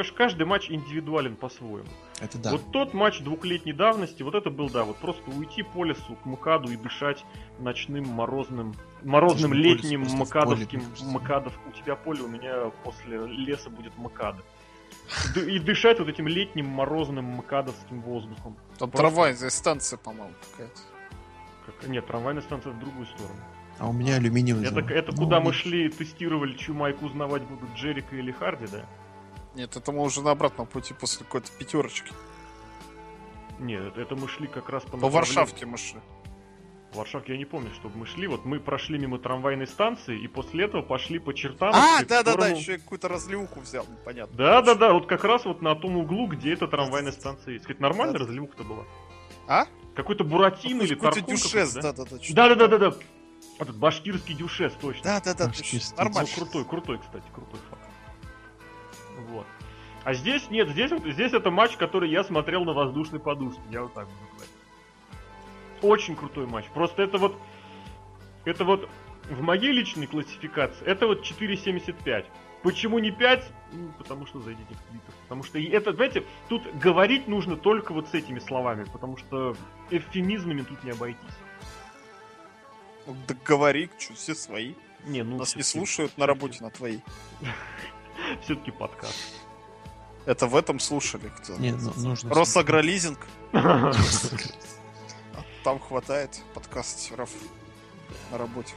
Конечно, 0.00 0.16
каждый 0.16 0.46
матч 0.46 0.70
индивидуален 0.70 1.36
по-своему. 1.36 1.88
Это 2.20 2.38
да. 2.38 2.52
Вот 2.52 2.72
тот 2.72 2.94
матч 2.94 3.20
двухлетней 3.20 3.74
давности, 3.74 4.22
вот 4.22 4.34
это 4.34 4.48
был, 4.48 4.70
да, 4.70 4.84
вот 4.84 4.96
просто 4.96 5.22
уйти 5.30 5.62
по 5.62 5.84
лесу 5.84 6.16
к 6.16 6.24
Макаду 6.24 6.72
и 6.72 6.76
дышать 6.76 7.22
ночным 7.58 8.08
морозным, 8.08 8.74
морозным 9.02 9.50
Даже 9.50 9.62
летним 9.62 10.04
поле, 10.06 10.14
мне 10.16 10.66
кажется. 10.66 11.04
макадов, 11.04 11.52
у 11.68 11.72
тебя 11.72 11.96
поле, 11.96 12.22
у 12.22 12.28
меня 12.28 12.70
после 12.82 13.18
леса 13.26 13.68
будет 13.68 13.96
макада. 13.98 14.42
Д- 15.34 15.52
И 15.52 15.58
дышать 15.58 15.98
вот 15.98 16.08
этим 16.08 16.26
летним 16.28 16.66
морозным 16.66 17.26
макадовским 17.26 18.00
воздухом. 18.00 18.56
Там 18.78 18.90
Просто- 18.90 18.96
трамвайная 18.96 19.50
станция, 19.50 19.98
по-моему, 19.98 20.32
какая-то. 20.52 20.80
Как- 21.66 21.88
Нет, 21.88 22.06
трамвайная 22.06 22.42
станция 22.42 22.72
в 22.72 22.78
другую 22.78 23.04
сторону. 23.04 23.38
А 23.78 23.86
у 23.88 23.92
меня 23.92 24.16
алюминиевый 24.16 24.62
Это, 24.64 24.74
завод. 24.76 24.90
это 24.90 25.12
Ну, 25.12 25.18
куда 25.18 25.40
мы 25.40 25.52
шли, 25.52 25.88
тестировали, 25.90 26.54
чью 26.54 26.74
майку 26.74 27.04
узнавать 27.06 27.42
будут, 27.42 27.68
Джерика 27.76 28.16
или 28.16 28.30
Харди, 28.32 28.66
да? 28.66 28.84
Нет, 29.60 29.76
это 29.76 29.92
мы 29.92 30.02
уже 30.04 30.22
на 30.22 30.30
обратном 30.30 30.66
пути 30.66 30.94
после 30.94 31.26
какой-то 31.26 31.52
пятерочки. 31.58 32.12
Нет, 33.58 33.98
это- 33.98 34.16
мы 34.16 34.26
шли 34.26 34.46
как 34.46 34.70
раз 34.70 34.84
по 34.84 34.96
По 34.96 35.10
Варшавке 35.10 35.66
мы 35.66 35.76
шли. 35.76 36.00
В 36.92 36.96
Варшавке 36.96 37.32
я 37.34 37.38
не 37.38 37.44
помню, 37.44 37.70
чтобы 37.74 37.98
мы 37.98 38.06
шли. 38.06 38.26
Вот 38.26 38.46
мы 38.46 38.58
прошли 38.58 38.98
мимо 38.98 39.18
трамвайной 39.18 39.66
станции 39.66 40.18
и 40.18 40.28
после 40.28 40.64
этого 40.64 40.80
пошли 40.80 41.18
по 41.18 41.34
чертам. 41.34 41.74
А, 41.74 42.02
да-да-да, 42.04 42.48
еще 42.48 42.72
я 42.72 42.78
какую-то 42.78 43.08
разливуху 43.08 43.60
взял, 43.60 43.84
ну, 43.86 43.96
понятно. 44.02 44.34
Да, 44.34 44.62
да, 44.62 44.74
да, 44.74 44.94
вот 44.94 45.06
как 45.06 45.24
раз 45.24 45.44
вот 45.44 45.60
на 45.60 45.74
том 45.74 45.98
углу, 45.98 46.26
где 46.28 46.54
эта 46.54 46.66
трамвайная 46.66 47.12
станция 47.12 47.52
есть. 47.52 47.64
Сказать, 47.64 47.80
нормальная 47.80 48.18
разливуха-то 48.18 48.64
была? 48.64 48.84
А? 49.46 49.66
Какой-то 49.94 50.24
Буратино 50.24 50.80
или 50.84 50.94
Какой-то 50.94 51.20
дюшес, 51.20 51.74
да? 51.74 51.82
да-да-да. 51.82 52.18
что-то 52.18 52.34
Да, 52.34 52.54
да, 52.54 52.54
да, 52.54 52.78
да, 52.78 52.90
да. 52.90 52.96
Этот 53.58 53.76
башкирский 53.76 54.34
дюшес, 54.34 54.72
точно. 54.80 55.20
Башкирский 55.20 55.80
точно. 55.80 55.94
Ну, 55.98 56.04
Нормально. 56.04 56.30
крутой, 56.34 56.64
крутой, 56.64 56.98
крутой, 56.98 57.22
крутой 57.34 57.60
факт. 57.68 57.79
А 60.10 60.14
здесь 60.14 60.50
нет, 60.50 60.68
здесь, 60.70 60.90
здесь 60.90 61.32
это 61.32 61.52
матч, 61.52 61.76
который 61.76 62.10
я 62.10 62.24
смотрел 62.24 62.64
на 62.64 62.72
воздушной 62.72 63.20
подушке. 63.20 63.60
Я 63.70 63.82
вот 63.82 63.94
так 63.94 64.08
буду 64.08 64.28
говорить. 64.32 64.50
Очень 65.82 66.16
крутой 66.16 66.48
матч. 66.48 66.64
Просто 66.74 67.02
это 67.02 67.16
вот... 67.16 67.36
Это 68.44 68.64
вот 68.64 68.90
в 69.28 69.40
моей 69.40 69.70
личной 69.70 70.08
классификации, 70.08 70.84
это 70.84 71.06
вот 71.06 71.22
4.75. 71.22 72.24
Почему 72.64 72.98
не 72.98 73.12
5? 73.12 73.52
Ну, 73.72 73.92
потому 73.98 74.26
что 74.26 74.40
зайдите 74.40 74.74
в 74.74 74.90
Твиттер. 74.90 75.14
Потому 75.22 75.44
что 75.44 75.60
это, 75.60 75.92
знаете, 75.92 76.24
тут 76.48 76.64
говорить 76.74 77.28
нужно 77.28 77.56
только 77.56 77.92
вот 77.92 78.08
с 78.08 78.14
этими 78.14 78.40
словами, 78.40 78.86
потому 78.92 79.16
что 79.16 79.54
эвфемизмами 79.90 80.62
тут 80.62 80.82
не 80.82 80.90
обойтись. 80.90 81.38
Да 83.06 83.36
говори, 83.46 83.88
что, 83.96 84.14
все 84.14 84.34
свои. 84.34 84.74
Не, 85.06 85.22
ну, 85.22 85.36
Нас 85.36 85.54
не 85.54 85.62
слушают 85.62 86.18
на 86.18 86.26
работе 86.26 86.64
на 86.64 86.70
твоей. 86.70 87.00
Все-таки 88.42 88.72
подкаст. 88.72 89.39
Это 90.30 90.46
в 90.46 90.54
этом 90.54 90.78
слушали 90.78 91.32
кто? 91.42 91.54
Не, 91.54 91.72
ну, 91.72 91.92
нужно... 91.96 92.32
Росагролизинг. 92.32 93.18
Там 95.64 95.80
хватает 95.80 96.40
подкастеров 96.54 97.30
на 98.30 98.38
работе. 98.38 98.72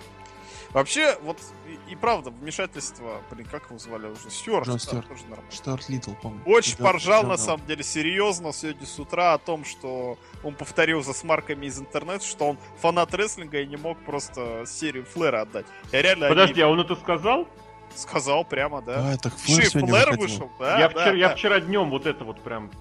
Вообще, 0.72 1.16
вот 1.22 1.38
и, 1.68 1.92
и 1.92 1.96
правда, 1.96 2.32
вмешательство, 2.32 3.22
блин, 3.30 3.48
как 3.52 3.68
его 3.68 3.78
звали 3.78 4.08
уже? 4.08 4.32
Стюарт. 4.32 4.66
Джон 4.66 4.78
да, 4.78 4.80
Стюарт. 4.80 5.08
тоже 5.08 5.22
нормально. 5.26 5.52
Штарт 5.52 5.90
Литл, 5.90 6.14
помню. 6.20 6.42
Очень 6.48 6.74
Идёт 6.74 6.88
поржал, 6.88 7.22
на 7.22 7.30
журнал. 7.38 7.38
самом 7.38 7.68
деле, 7.68 7.84
серьезно, 7.84 8.52
сегодня 8.52 8.88
с 8.88 8.98
утра 8.98 9.36
о 9.36 9.38
том, 9.38 9.64
что 9.64 10.18
он 10.44 10.56
повторил 10.56 11.04
за 11.04 11.14
смарками 11.14 11.68
из 11.68 11.80
интернета, 11.80 12.26
что 12.26 12.50
он 12.50 12.58
фанат 12.82 13.14
рестлинга 13.14 13.62
и 13.62 13.68
не 13.68 13.78
мог 13.78 14.04
просто 14.04 14.64
серию 14.66 15.06
Флэра 15.06 15.42
отдать. 15.42 15.68
Я 15.92 16.02
реально 16.02 16.30
Подожди, 16.30 16.56
не- 16.56 16.62
а 16.62 16.70
он 16.70 16.80
это 16.80 16.96
сказал? 16.96 17.48
Сказал 17.96 18.44
прямо, 18.46 18.82
да. 18.82 19.14
А, 19.14 19.18
так 19.18 19.34
Еще 19.46 19.54
Флэр 19.56 19.62
и 19.66 19.70
сегодня 19.70 19.90
Флэр 19.94 20.18
вышел, 20.18 20.52
да, 20.60 20.80
я, 20.80 20.90
да, 20.90 21.02
вчера, 21.02 21.16
я 21.16 21.30
да. 21.30 21.36
вчера 21.36 21.60
днем 21.60 21.90
вот 21.90 22.06
это 22.06 22.24
вот 22.24 22.40
прям. 22.42 22.72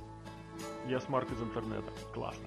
Я 0.86 1.00
смарк 1.00 1.30
из 1.30 1.40
интернета. 1.42 1.90
Классно. 2.12 2.46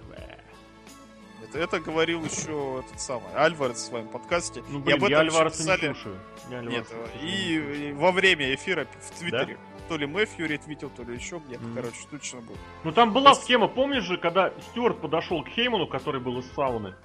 Это, 1.44 1.60
это 1.60 1.80
говорил 1.80 2.24
еще 2.24 2.82
этот 2.86 3.00
самый 3.00 3.32
Альварес 3.36 3.78
в 3.78 3.86
своем 3.86 4.08
подкасте. 4.08 4.64
Ну, 4.68 4.80
и 4.80 4.82
блин, 4.82 4.96
об 4.96 5.04
этом 5.04 5.12
я 5.12 5.20
Альвареса 5.20 5.58
не 5.64 5.64
писали- 5.70 5.86
слушаю. 5.94 6.20
Я 6.50 6.62
Нет, 6.62 6.72
не 6.72 6.84
слушаю. 6.86 7.10
и, 7.22 7.90
и 7.90 7.94
во 7.94 8.12
время 8.12 8.54
эфира 8.54 8.86
в 9.00 9.20
Твиттере. 9.20 9.58
То 9.88 9.98
ли 9.98 10.08
Мэфью 10.08 10.48
ретвитил, 10.48 10.90
то 10.90 11.04
ли 11.04 11.14
еще 11.16 11.40
где-то, 11.46 11.64
Мгм. 11.64 11.76
короче, 11.76 11.98
точно 12.10 12.42
был. 12.42 12.56
Ну 12.84 12.92
там 12.92 13.14
была 13.14 13.32
То 13.34 13.38
есть- 13.38 13.48
тема, 13.48 13.68
помнишь 13.68 14.04
же, 14.06 14.18
когда 14.18 14.52
Стюарт 14.72 15.00
подошел 15.00 15.44
к 15.44 15.50
Хейману, 15.50 15.86
который 15.86 16.20
был 16.20 16.40
из 16.40 16.52
сауны, 16.56 16.96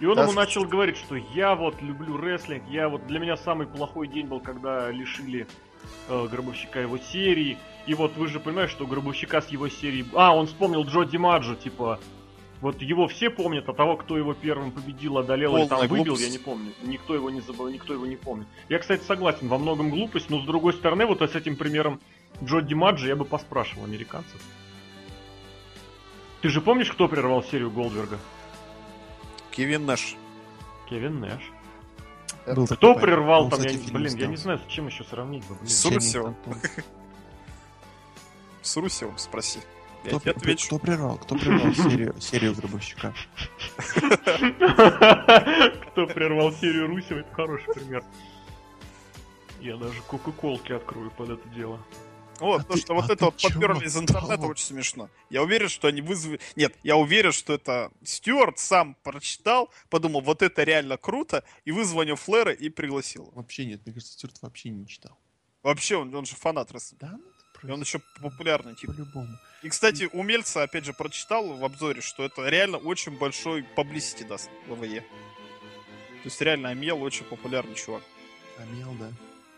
и 0.00 0.06
он 0.06 0.16
Да, 0.16 0.22
ему 0.22 0.32
с- 0.32 0.36
начал 0.36 0.64
говорить, 0.64 0.96
что 0.96 1.14
я 1.16 1.54
вот 1.54 1.80
люблю 1.82 2.16
рестлинг, 2.16 2.64
я 2.68 2.88
вот 2.88 3.06
для 3.06 3.18
меня 3.20 3.36
самый 3.36 3.66
плохой 3.66 4.08
день 4.08 4.26
был, 4.26 4.40
когда 4.40 4.90
лишили 4.90 5.46
э, 6.08 6.26
Гробовщика 6.30 6.80
его 6.80 6.98
серии, 6.98 7.58
и 7.86 7.94
вот 7.94 8.16
вы 8.16 8.28
же 8.28 8.40
понимаете, 8.40 8.72
что 8.72 8.86
Гробовщика 8.86 9.40
с 9.40 9.48
его 9.48 9.68
серии... 9.68 10.04
А, 10.14 10.34
он 10.34 10.46
вспомнил 10.46 10.84
Джо 10.84 11.04
Димаджо, 11.04 11.54
типа, 11.54 12.00
вот 12.60 12.80
его 12.80 13.08
все 13.08 13.28
помнят, 13.28 13.68
а 13.68 13.74
того, 13.74 13.96
кто 13.98 14.16
его 14.16 14.32
первым 14.32 14.70
победил, 14.72 15.18
одолел 15.18 15.56
или 15.56 15.66
там 15.66 15.78
Полная 15.78 15.88
выбил, 15.88 16.04
глупость. 16.06 16.24
я 16.26 16.32
не 16.32 16.38
помню. 16.38 16.72
Никто 16.82 17.14
его 17.14 17.28
не 17.28 17.40
забыл, 17.42 17.68
никто 17.68 17.92
его 17.92 18.06
не 18.06 18.16
помнит. 18.16 18.46
Я, 18.70 18.78
кстати, 18.78 19.02
согласен, 19.02 19.48
во 19.48 19.58
многом 19.58 19.90
глупость, 19.90 20.30
но 20.30 20.40
с 20.40 20.44
другой 20.46 20.72
стороны, 20.72 21.04
вот 21.04 21.20
с 21.20 21.34
этим 21.34 21.56
примером 21.56 22.00
Джо 22.42 22.62
Димаджо 22.62 23.06
я 23.06 23.16
бы 23.16 23.24
поспрашивал 23.26 23.84
американцев. 23.84 24.40
Ты 26.40 26.48
же 26.48 26.60
помнишь, 26.60 26.90
кто 26.90 27.08
прервал 27.08 27.42
серию 27.42 27.70
Голдберга? 27.70 28.18
Кевин 29.54 29.86
Нэш. 29.86 30.16
Кевин 30.88 31.20
Нэш. 31.20 31.42
Был 32.46 32.66
Кто 32.66 32.94
прервал 32.96 33.48
там, 33.48 33.62
я, 33.62 33.68
блин, 33.92 34.16
я 34.18 34.26
не 34.26 34.36
снял. 34.36 34.36
знаю, 34.36 34.58
с 34.58 34.66
чем 34.70 34.86
еще 34.88 35.04
сравнить 35.04 35.44
бы, 35.46 35.54
блин. 35.54 35.68
С 35.68 35.84
Русевым. 35.86 36.36
С 38.62 38.76
Русевым 38.76 39.16
спроси. 39.18 39.60
Я 40.04 40.10
Кто, 40.10 40.20
тебе 40.20 40.32
при- 40.34 40.40
отвечу. 40.40 40.66
кто 40.66 40.78
прервал? 40.78 41.16
Кто 41.18 41.34
прервал 41.36 41.72
серию, 41.74 42.14
серию 42.20 42.54
Гробовщика? 42.54 43.14
Кто 45.92 46.06
прервал 46.06 46.52
серию 46.52 46.86
Русева, 46.88 47.20
это 47.20 47.32
хороший 47.34 47.72
пример. 47.72 48.04
Я 49.60 49.76
даже 49.76 50.02
кока-колки 50.02 50.72
открою 50.72 51.10
под 51.12 51.30
это 51.30 51.48
дело. 51.50 51.78
Вот, 52.40 52.60
А 52.60 52.62
потому 52.64 52.74
ты- 52.74 52.80
что 52.80 52.94
вот 52.94 53.10
а 53.10 53.12
это 53.12 53.24
вот 53.26 53.40
подперли 53.42 53.86
из 53.86 53.96
интернета 53.96 54.36
того? 54.36 54.48
очень 54.48 54.64
смешно. 54.64 55.08
Я 55.30 55.42
уверен, 55.42 55.68
что 55.68 55.88
они 55.88 56.00
вызвали... 56.00 56.40
Нет, 56.56 56.74
я 56.82 56.96
уверен, 56.96 57.32
что 57.32 57.52
это 57.54 57.90
Стюарт 58.02 58.58
сам 58.58 58.96
прочитал, 59.02 59.70
подумал, 59.88 60.20
вот 60.20 60.42
это 60.42 60.62
реально 60.64 60.96
круто, 60.96 61.44
и 61.64 61.70
вызвонил 61.72 62.16
Флэра 62.16 62.52
и 62.52 62.68
пригласил. 62.70 63.30
Вообще 63.34 63.64
нет, 63.66 63.80
мне 63.86 63.94
кажется, 63.94 64.14
Стюарт 64.14 64.42
вообще 64.42 64.70
не 64.70 64.86
читал. 64.86 65.18
Вообще, 65.62 65.96
он, 65.96 66.14
он 66.14 66.26
же 66.26 66.34
фанат 66.36 66.72
рестлинга. 66.72 67.06
Да, 67.06 67.18
ну 67.62 67.68
И 67.68 67.72
он 67.72 67.80
еще 67.80 68.00
популярный 68.20 68.74
тип. 68.74 68.90
по-любому. 68.90 69.28
И, 69.62 69.68
кстати, 69.70 70.10
умельца, 70.12 70.62
опять 70.62 70.84
же, 70.84 70.92
прочитал 70.92 71.46
в 71.56 71.64
обзоре, 71.64 72.02
что 72.02 72.22
это 72.24 72.46
реально 72.48 72.76
очень 72.78 73.16
большой 73.16 73.62
паблисити 73.62 74.24
даст 74.24 74.50
ВВЕ. 74.66 75.00
То 75.00 76.28
есть 76.28 76.40
реально 76.42 76.70
Амел 76.70 77.02
очень 77.02 77.24
популярный 77.24 77.74
чувак. 77.74 78.02
Амел, 78.58 78.92
да. 79.00 79.10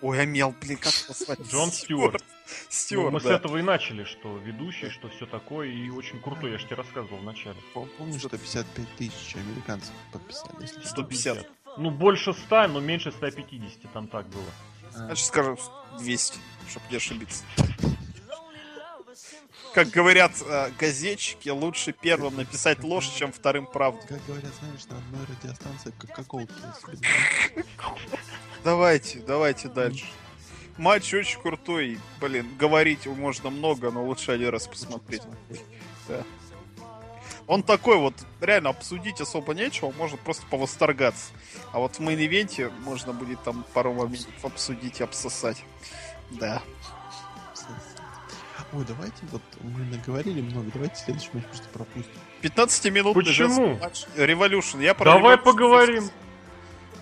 Ой, 0.02 0.20
Амел, 0.20 0.54
блин, 0.60 0.78
как 0.78 0.92
его 0.92 1.14
звать? 1.14 1.40
Джон 1.50 1.72
Стюарт. 1.72 2.22
Ну, 2.22 2.46
Стюарт, 2.68 3.12
мы 3.12 3.20
с 3.20 3.24
да. 3.24 3.36
этого 3.36 3.56
и 3.56 3.62
начали, 3.62 4.04
что 4.04 4.36
ведущий, 4.38 4.90
что 4.90 5.08
все 5.08 5.26
такое, 5.26 5.68
и 5.68 5.88
очень 5.90 6.20
крутой, 6.20 6.52
я 6.52 6.58
же 6.58 6.66
тебе 6.66 6.76
рассказывал 6.76 7.18
вначале. 7.18 7.56
Пом- 7.74 7.88
Помнишь, 7.98 8.20
что 8.20 8.28
55 8.28 8.96
тысяч 8.96 9.36
американцев 9.36 9.92
подписали, 10.12 10.62
если 10.62 10.80
что? 10.80 10.88
150. 10.90 11.48
Ну, 11.78 11.90
больше 11.90 12.32
100, 12.34 12.68
но 12.68 12.80
меньше 12.80 13.10
150, 13.10 13.90
там 13.92 14.08
так 14.08 14.26
было. 14.28 14.44
А, 14.94 14.98
Значит, 15.06 15.26
скажем 15.26 15.58
200, 15.98 16.38
чтобы 16.70 16.86
не 16.90 16.96
ошибиться. 16.96 17.44
Как 19.76 19.90
говорят 19.90 20.32
э, 20.40 20.70
газетчики, 20.78 21.50
лучше 21.50 21.92
первым 21.92 22.36
написать 22.36 22.82
ложь, 22.82 23.10
чем 23.10 23.30
вторым 23.30 23.66
правду. 23.66 24.00
Как 24.08 24.24
говорят, 24.24 24.50
знаешь, 24.58 24.86
на 24.86 24.96
одной 24.96 25.26
радиостанции 25.26 25.92
кока-колки. 26.00 26.54
Давайте, 28.64 29.18
давайте 29.18 29.68
дальше. 29.68 30.06
Матч 30.78 31.12
очень 31.12 31.42
крутой. 31.42 31.98
Блин, 32.22 32.48
говорить 32.58 33.04
можно 33.04 33.50
много, 33.50 33.90
но 33.90 34.02
лучше 34.02 34.32
один 34.32 34.48
раз 34.48 34.66
посмотреть. 34.66 35.20
Он 37.46 37.62
такой 37.62 37.98
вот, 37.98 38.14
реально 38.40 38.70
обсудить 38.70 39.20
особо 39.20 39.52
нечего, 39.52 39.92
можно 39.98 40.16
просто 40.16 40.46
повосторгаться. 40.46 41.32
А 41.72 41.80
вот 41.80 41.96
в 41.96 42.00
main 42.00 42.28
event 42.28 42.63
е 42.63 42.70
можно 42.80 43.12
будет 43.12 43.42
там 43.42 43.62
пару 43.74 43.92
моментов 43.92 44.42
обсудить 44.42 45.00
и 45.00 45.04
обсосать. 45.04 45.62
Да. 46.30 46.62
Ой, 48.76 48.84
давайте, 48.86 49.16
вот 49.32 49.40
мы 49.62 49.84
наговорили 49.84 50.42
много, 50.42 50.70
давайте 50.70 50.96
следующий 50.96 51.30
матч 51.32 51.44
просто 51.44 51.66
пропустим. 51.70 52.12
15 52.42 52.92
минут 52.92 53.14
Почему? 53.14 53.76
матч 53.76 54.04
Revolution. 54.16 54.82
Я 54.82 54.92
про 54.92 55.14
Давай 55.14 55.36
Revolution 55.36 55.42
поговорим. 55.42 56.10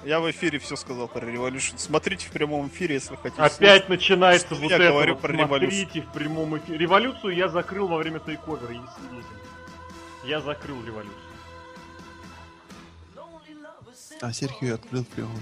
Я 0.04 0.20
в 0.20 0.30
эфире 0.30 0.60
все 0.60 0.76
сказал 0.76 1.08
про 1.08 1.26
революцию. 1.26 1.76
Смотрите 1.78 2.28
в 2.28 2.30
прямом 2.30 2.68
эфире, 2.68 2.94
если 2.94 3.16
хотите. 3.16 3.42
Опять 3.42 3.88
начинается 3.88 4.46
Что 4.46 4.56
вот 4.56 4.70
я 4.70 4.76
это 4.76 4.88
говорю 4.90 5.14
вот, 5.14 5.22
про 5.22 5.34
смотрите 5.34 6.02
в 6.02 6.12
прямом 6.12 6.56
эфире. 6.58 6.78
Революцию 6.78 7.34
я 7.34 7.48
закрыл 7.48 7.88
во 7.88 7.96
время 7.96 8.20
тейковера, 8.20 8.70
если. 8.70 10.28
Я 10.28 10.40
закрыл 10.40 10.76
революцию. 10.84 11.18
А 14.20 14.32
Серхио 14.32 14.74
открыл 14.74 15.02
в 15.02 15.08
прямом 15.08 15.36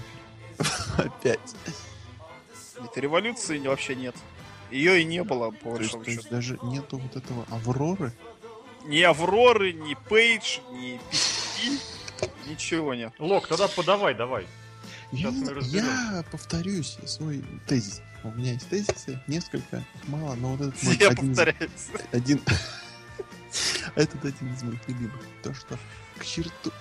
эфире. 0.57 0.73
Опять. 0.97 1.55
Нет, 2.81 2.97
революции 2.97 3.59
вообще 3.67 3.93
нет. 3.95 4.15
Ее 4.73 5.01
и 5.01 5.05
не 5.05 5.23
было, 5.23 5.51
по 5.51 5.75
То 5.75 5.81
есть, 5.83 5.93
большому 5.93 6.03
то 6.03 6.11
есть 6.11 6.29
даже 6.29 6.57
нету 6.63 6.97
вот 6.97 7.15
этого 7.15 7.45
Авроры. 7.51 8.11
Ни 8.85 9.01
Авроры, 9.01 9.71
ни 9.71 9.95
Пейдж, 10.09 10.59
ни 10.71 10.99
Пи, 11.11 11.79
ничего 12.49 12.95
нет. 12.95 13.13
Лок, 13.19 13.47
тогда 13.47 13.67
подавай, 13.67 14.15
давай. 14.15 14.47
Я, 15.11 15.31
Сейчас 15.31 15.49
разберем. 15.49 15.85
я 15.85 16.25
повторюсь 16.31 16.97
свой 17.05 17.43
тезис. 17.67 18.01
У 18.23 18.31
меня 18.31 18.53
есть 18.53 18.67
тезисы, 18.67 19.21
несколько, 19.27 19.83
мало, 20.07 20.33
но 20.35 20.55
вот 20.55 20.61
этот 20.61 20.81
мой 20.81 20.95
Все 20.95 21.09
один, 21.09 21.27
повторяются. 21.27 21.91
один 22.11 22.41
этот 23.95 24.25
один 24.25 24.53
из 24.53 24.63
моих 24.63 24.87
любимых. 24.87 25.21
То, 25.43 25.53
что 25.53 25.77
к 26.17 26.25
черту... 26.25 26.71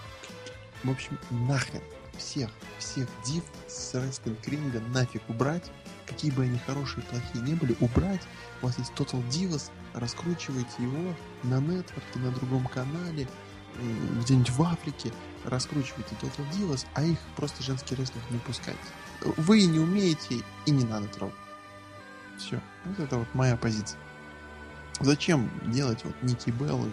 В 0.83 0.91
общем, 0.91 1.19
нахрен 1.31 1.83
всех, 2.17 2.49
всех 2.79 3.07
див 3.27 3.45
с 3.69 3.95
Wrestling 3.95 4.37
Кринга 4.43 4.81
нафиг 4.81 5.23
убрать. 5.29 5.71
Какие 6.07 6.31
бы 6.31 6.45
они 6.45 6.59
хорошие, 6.59 7.03
плохие 7.05 7.43
не 7.45 7.55
были, 7.55 7.77
убрать. 7.81 8.23
У 8.61 8.67
вас 8.67 8.79
есть 8.79 8.93
Total 8.93 9.23
Divas, 9.29 9.71
раскручивайте 9.95 10.83
его 10.83 11.15
на 11.43 11.61
нетворке, 11.61 12.19
на 12.19 12.31
другом 12.33 12.67
канале, 12.67 13.29
м, 13.77 14.21
где-нибудь 14.21 14.51
в 14.51 14.63
Африке, 14.63 15.13
раскручивайте 15.45 16.15
Total 16.21 16.51
Divas, 16.53 16.87
а 16.95 17.03
их 17.03 17.19
просто 17.37 17.63
женский 17.63 17.95
рестлинг 17.95 18.25
не 18.31 18.39
пускайте. 18.39 18.81
Вы 19.21 19.65
не 19.67 19.79
умеете 19.79 20.43
и 20.67 20.71
не 20.71 20.85
надо 20.85 21.07
трогать. 21.09 21.37
Все. 22.39 22.61
Вот 22.85 22.99
это 22.99 23.19
вот 23.19 23.29
моя 23.35 23.57
позиция. 23.57 23.99
Зачем 25.01 25.51
делать 25.73 26.05
вот 26.05 26.15
Ники 26.23 26.51
Белл 26.51 26.87
и 26.87 26.91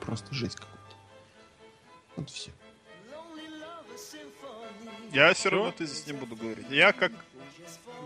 просто 0.00 0.34
жесть 0.34 0.56
какую-то? 0.56 0.96
Вот 2.16 2.30
все. 2.30 2.50
Я 5.12 5.34
все 5.34 5.50
равно 5.50 5.72
тезис 5.72 6.06
не 6.06 6.14
буду 6.14 6.36
говорить. 6.36 6.66
Я 6.70 6.92
как 6.92 7.12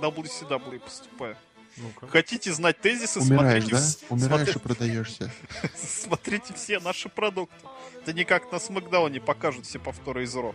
WCW 0.01 0.81
поступаю. 0.81 1.37
Ну-ка. 1.79 2.07
Хотите 2.07 2.53
знать 2.53 2.81
тезисы, 2.81 3.21
Умираешь, 3.21 3.65
смотрите, 3.65 4.05
да? 4.09 4.15
Умираешь 4.15 4.49
и 4.49 4.53
смотри- 4.53 4.61
продаешься. 4.61 5.33
смотрите 5.77 6.55
все 6.55 6.81
наши 6.81 7.09
продукты. 7.09 7.55
Это 8.03 8.13
не 8.15 8.25
как 8.25 8.51
на 8.51 8.59
Смакдауне 8.59 9.21
покажут 9.21 9.67
все 9.67 9.79
повторы 9.79 10.25
из 10.25 10.35
Ро. 10.35 10.55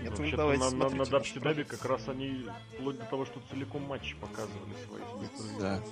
Нет, 0.00 0.18
вы 0.18 0.30
давайте 0.32 0.62
на, 0.64 0.70
на, 0.70 0.88
на 0.90 1.04
смотрите 1.04 1.10
наши 1.10 1.34
WCW 1.38 1.64
как 1.64 1.84
раз 1.84 2.08
они 2.08 2.46
вплоть 2.74 2.98
до 2.98 3.04
того, 3.06 3.24
что 3.26 3.40
целиком 3.50 3.82
матчи 3.82 4.14
показывали 4.16 4.72
свои. 4.86 5.58
Да. 5.58 5.82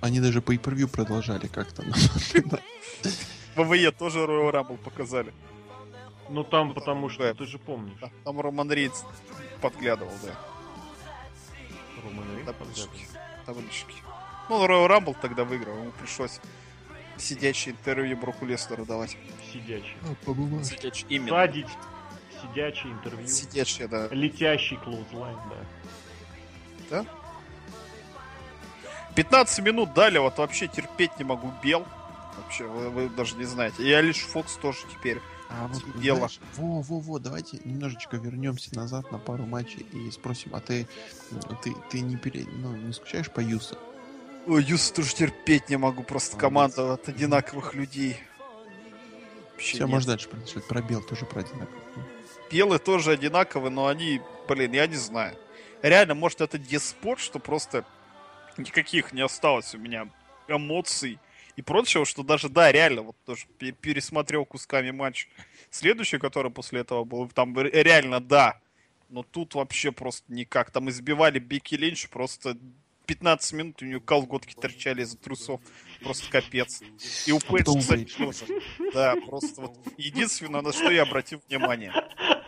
Они 0.00 0.20
даже 0.20 0.40
по 0.42 0.52
pay 0.54 0.86
продолжали 0.88 1.46
как-то. 1.48 1.82
ВВЕ 3.56 3.90
тоже 3.98 4.20
Royal 4.20 4.52
Rumble 4.52 4.78
показали. 4.78 5.32
Ну 6.28 6.44
там 6.44 6.72
потому 6.72 7.08
что, 7.08 7.24
Да. 7.24 7.34
ты 7.34 7.44
же 7.46 7.58
помнишь, 7.58 7.98
Там 8.24 8.40
Роман 8.40 8.70
Рейдс 8.70 9.02
подглядывал, 9.60 10.12
да. 10.24 10.34
Роман 12.02 12.26
подглядывал. 12.58 12.98
Таблички. 13.46 13.94
Ну, 14.48 14.66
Royal 14.66 14.88
Rumble 14.88 15.16
тогда 15.20 15.44
выиграл. 15.44 15.76
Ему 15.76 15.92
пришлось 15.92 16.40
сидячее 17.16 17.74
интервью 17.74 18.16
Броку 18.16 18.44
Леснеру 18.44 18.84
давать. 18.84 19.16
Сидячий. 19.52 19.96
Бумажке. 20.26 20.76
Сидячий, 20.76 21.06
именно. 21.08 21.30
Садить, 21.30 21.68
сидячий 22.40 22.90
интервью. 22.90 23.26
Сидячее, 23.26 23.88
да. 23.88 24.08
Летящий 24.10 24.76
клоузлайн, 24.76 25.38
да. 26.90 27.06
15 29.14 29.64
минут 29.64 29.92
дали, 29.94 30.18
вот 30.18 30.38
вообще 30.38 30.68
терпеть 30.68 31.18
не 31.18 31.24
могу. 31.24 31.52
Бел. 31.62 31.86
Вообще, 32.36 32.64
вы, 32.64 32.88
вы 32.90 33.08
даже 33.10 33.36
не 33.36 33.44
знаете. 33.44 33.82
И 33.82 33.92
Алиш 33.92 34.20
Фокс 34.20 34.56
тоже 34.56 34.78
теперь. 34.90 35.20
А 35.54 35.66
вот, 35.68 36.00
Дело. 36.00 36.16
знаешь, 36.16 36.40
во, 36.56 36.80
во, 36.80 37.00
во, 37.00 37.18
давайте 37.18 37.60
немножечко 37.64 38.16
вернемся 38.16 38.74
назад 38.74 39.10
на 39.12 39.18
пару 39.18 39.44
матчей 39.44 39.86
и 39.92 40.10
спросим, 40.10 40.54
а 40.54 40.60
ты, 40.60 40.86
ты, 41.62 41.74
ты 41.90 42.00
не, 42.00 42.16
пере, 42.16 42.46
ну, 42.50 42.74
не 42.74 42.92
скучаешь 42.92 43.30
по 43.30 43.40
Юсу? 43.40 43.76
Ой, 44.46 44.62
Юс 44.64 44.90
тоже 44.90 45.14
терпеть 45.14 45.68
не 45.68 45.76
могу. 45.76 46.02
Просто 46.02 46.36
Молодец. 46.36 46.74
команда 46.74 46.94
от 46.94 47.08
одинаковых 47.08 47.74
людей. 47.74 48.16
Вообще 49.52 49.74
Все, 49.76 49.84
нет. 49.84 49.88
можно 49.88 50.12
дальше 50.12 50.28
продолжать. 50.28 50.66
Про 50.66 50.82
Бел 50.82 51.02
тоже 51.02 51.26
про 51.26 51.40
одинаково. 51.40 51.80
Белые 52.50 52.78
тоже 52.78 53.12
одинаковые, 53.12 53.70
но 53.70 53.86
они, 53.86 54.20
блин, 54.48 54.72
я 54.72 54.86
не 54.86 54.96
знаю. 54.96 55.36
Реально, 55.82 56.14
может, 56.14 56.40
это 56.40 56.58
деспот, 56.58 57.18
что 57.18 57.38
просто 57.38 57.84
никаких 58.56 59.12
не 59.12 59.20
осталось 59.20 59.74
у 59.74 59.78
меня 59.78 60.08
эмоций 60.48 61.18
и 61.56 61.62
прочего, 61.62 62.04
что 62.04 62.22
даже, 62.22 62.48
да, 62.48 62.72
реально, 62.72 63.02
вот 63.02 63.16
тоже 63.24 63.46
пе- 63.58 63.72
пересмотрел 63.72 64.44
кусками 64.44 64.90
матч. 64.90 65.28
Следующий, 65.70 66.18
который 66.18 66.50
после 66.50 66.80
этого 66.80 67.04
был, 67.04 67.28
там 67.28 67.56
ре- 67.58 67.70
реально, 67.82 68.20
да. 68.20 68.58
Но 69.08 69.22
тут 69.22 69.54
вообще 69.54 69.92
просто 69.92 70.24
никак. 70.32 70.70
Там 70.70 70.88
избивали 70.88 71.38
Бекки 71.38 71.74
Линч, 71.74 72.08
просто 72.08 72.56
15 73.06 73.52
минут 73.52 73.82
у 73.82 73.84
нее 73.84 74.00
колготки 74.00 74.54
торчали 74.54 75.02
из 75.02 75.14
трусов. 75.16 75.60
Просто 76.02 76.30
капец. 76.30 76.80
И 77.26 77.32
у 77.32 77.38
Пейдж, 77.38 77.64
потом 77.64 77.80
кстати, 77.80 78.04
Пейдж. 78.04 78.16
тоже. 78.16 78.62
Да, 78.94 79.14
просто 79.26 79.60
вот. 79.62 79.76
Единственное, 79.98 80.62
на 80.62 80.72
что 80.72 80.90
я 80.90 81.02
обратил 81.02 81.42
внимание. 81.48 81.92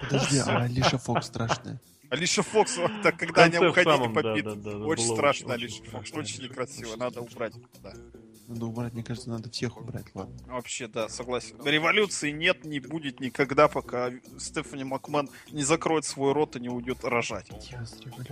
Подожди, 0.00 0.38
а 0.38 0.62
Алиша 0.62 0.96
Фокс 0.98 1.26
страшная. 1.26 1.80
Алиша 2.10 2.42
Фокс, 2.42 2.78
так, 3.02 3.18
когда 3.18 3.44
они 3.44 3.58
уходили 3.58 3.92
самом, 3.96 4.14
по 4.14 4.22
да, 4.22 4.34
битве, 4.34 4.54
да, 4.54 4.60
да, 4.72 4.78
да, 4.78 4.84
очень 4.86 5.04
страшно, 5.14 5.54
очень- 5.54 5.64
Алиша 5.64 5.80
очень 5.82 5.90
Фокс, 5.90 6.12
очень 6.12 6.42
некрасиво, 6.44 6.96
надо 6.96 7.20
убрать. 7.22 7.54
Да. 7.82 7.92
Надо 8.46 8.66
убрать, 8.66 8.92
мне 8.92 9.02
кажется, 9.02 9.30
надо 9.30 9.50
всех 9.50 9.78
убрать, 9.78 10.04
ладно. 10.14 10.34
Вообще, 10.46 10.86
да, 10.86 11.08
согласен. 11.08 11.56
Революции 11.64 12.30
нет, 12.30 12.64
не 12.64 12.78
будет 12.78 13.20
никогда, 13.20 13.68
пока 13.68 14.10
Стефани 14.38 14.84
Макмен 14.84 15.30
не 15.50 15.62
закроет 15.62 16.04
свой 16.04 16.34
рот 16.34 16.54
и 16.56 16.60
не 16.60 16.68
уйдет 16.68 17.04
рожать. 17.04 17.48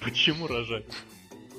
Почему 0.00 0.46
рожать? 0.46 0.86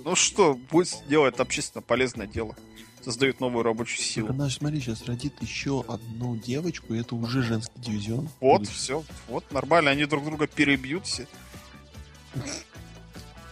Ну 0.03 0.15
что, 0.15 0.59
пусть 0.69 1.07
делает 1.07 1.39
общественно 1.39 1.83
полезное 1.83 2.25
дело. 2.25 2.55
Создает 3.01 3.39
новую 3.39 3.63
рабочую 3.63 4.01
силу. 4.01 4.29
Она, 4.29 4.49
смотри, 4.49 4.79
сейчас 4.79 5.05
родит 5.05 5.33
еще 5.41 5.85
одну 5.87 6.37
девочку, 6.37 6.93
и 6.93 6.99
это 6.99 7.15
уже 7.15 7.43
женский 7.43 7.79
дивизион. 7.79 8.29
Вот, 8.39 8.67
все, 8.67 9.03
вот, 9.27 9.49
нормально, 9.51 9.91
они 9.91 10.05
друг 10.05 10.25
друга 10.25 10.47
перебьют 10.47 11.05
все. 11.05 11.27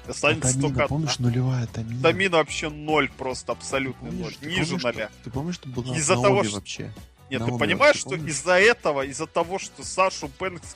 Останется 0.08 0.50
Тамина, 0.50 0.62
только 0.62 0.84
одна. 0.84 0.88
помнишь, 0.88 1.20
нулевая 1.20 1.68
Тамина? 1.68 2.02
Тамина 2.02 2.38
вообще 2.38 2.70
ноль, 2.70 3.10
просто 3.18 3.52
абсолютный 3.54 4.12
ноль. 4.12 4.34
Помнишь, 4.34 4.38
ты 4.40 4.46
Ниже 4.48 4.66
помнишь, 4.66 4.84
ноля. 4.84 5.10
что- 5.10 5.24
Ты 5.24 5.32
помнишь, 5.32 5.56
что 5.56 5.70
была 5.70 5.96
Из-за 5.98 6.14
того, 6.16 6.44
что- 6.44 6.56
вообще? 6.56 6.94
Нет, 7.30 7.40
На 7.42 7.48
ты 7.48 7.58
понимаешь, 7.58 8.04
вообще, 8.04 8.20
что 8.20 8.28
из-за 8.30 8.60
этого, 8.60 9.06
из-за 9.06 9.26
того, 9.28 9.58
что 9.60 9.84
Сашу 9.84 10.30
Бэнкс... 10.40 10.76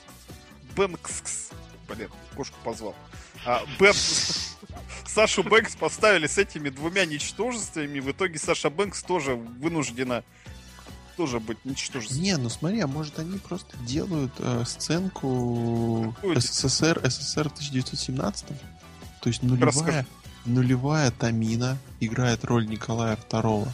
Бэнкс... 0.74 1.50
Блин, 1.88 2.08
кошку 2.36 2.56
позвал. 2.64 2.94
А, 3.44 3.62
Бэн... 3.78 3.94
Сашу 5.06 5.42
Бэнкс 5.44 5.76
поставили 5.76 6.26
с 6.26 6.38
этими 6.38 6.68
двумя 6.68 7.04
ничтожествами, 7.04 8.00
в 8.00 8.10
итоге 8.10 8.38
Саша 8.38 8.68
Бэнкс 8.70 9.02
тоже 9.02 9.34
вынуждена 9.34 10.24
тоже 11.16 11.38
быть 11.38 11.62
ничтожеством. 11.64 12.20
Не, 12.20 12.36
ну 12.36 12.48
смотри, 12.48 12.80
а 12.80 12.86
может 12.86 13.18
они 13.18 13.38
просто 13.38 13.76
делают 13.78 14.32
э, 14.38 14.64
сценку 14.66 16.14
Какую? 16.16 16.40
СССР, 16.40 17.00
СССР 17.04 17.48
в 17.50 17.52
1917 17.52 18.46
То 19.20 19.28
есть 19.28 19.42
Расскажи. 19.42 19.60
нулевая, 19.60 20.06
нулевая 20.46 21.10
Тамина 21.10 21.78
играет 22.00 22.44
роль 22.44 22.66
Николая 22.66 23.16
II. 23.16 23.68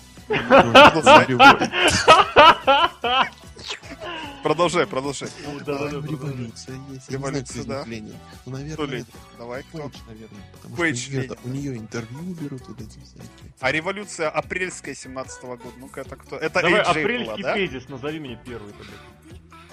Продолжай, 4.42 4.86
продолжай. 4.86 5.28
Да-да-да, 5.66 6.06
Революция 6.06 6.78
есть. 6.90 7.10
Революция, 7.10 7.64
да. 7.64 7.84
Ну, 7.84 8.52
наверное, 8.52 9.04
Давай, 9.38 9.64
кто? 9.64 9.78
Пейдж, 9.78 9.96
наверное. 10.06 10.42
Потому 10.52 10.76
Пейдж 10.76 11.24
что 11.24 11.36
у 11.42 11.48
нее 11.48 11.76
интервью 11.76 12.34
берут 12.34 12.62
вот 12.68 12.80
эти 12.80 12.98
всякие. 13.00 13.52
А 13.58 13.72
революция 13.72 14.30
апрельская 14.30 14.94
17 14.94 15.42
года. 15.42 15.72
Ну-ка, 15.78 16.02
это 16.02 16.14
кто? 16.14 16.36
Это 16.36 16.62
Давай 16.62 16.80
апрельский 16.80 17.42
да? 17.42 17.54
тезис, 17.54 17.88
назови 17.88 18.20
мне 18.20 18.38
первый 18.44 18.72
тогда. 18.72 18.92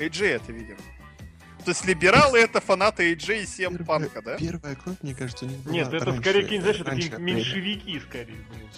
AJ 0.03 0.25
это 0.25 0.51
видел. 0.51 0.77
То 1.65 1.71
есть 1.71 1.85
либералы 1.85 2.39
это 2.39 2.59
фанаты 2.59 3.13
AJ 3.13 3.43
и 3.43 3.45
CM 3.45 3.83
Панка, 3.85 4.21
да? 4.21 4.37
Первая 4.37 4.75
кровь, 4.75 4.97
мне 5.01 5.15
кажется, 5.15 5.45
у 5.45 5.47
них 5.47 5.59
была 5.59 5.73
Нет, 5.73 5.93
это 5.93 6.05
раньше- 6.05 6.21
скорее, 6.21 6.61
знаешь, 6.61 6.79
это 6.81 6.91
апреля. 6.91 7.17
меньшевики, 7.17 7.99
скорее. 8.01 8.25
блин. 8.25 8.69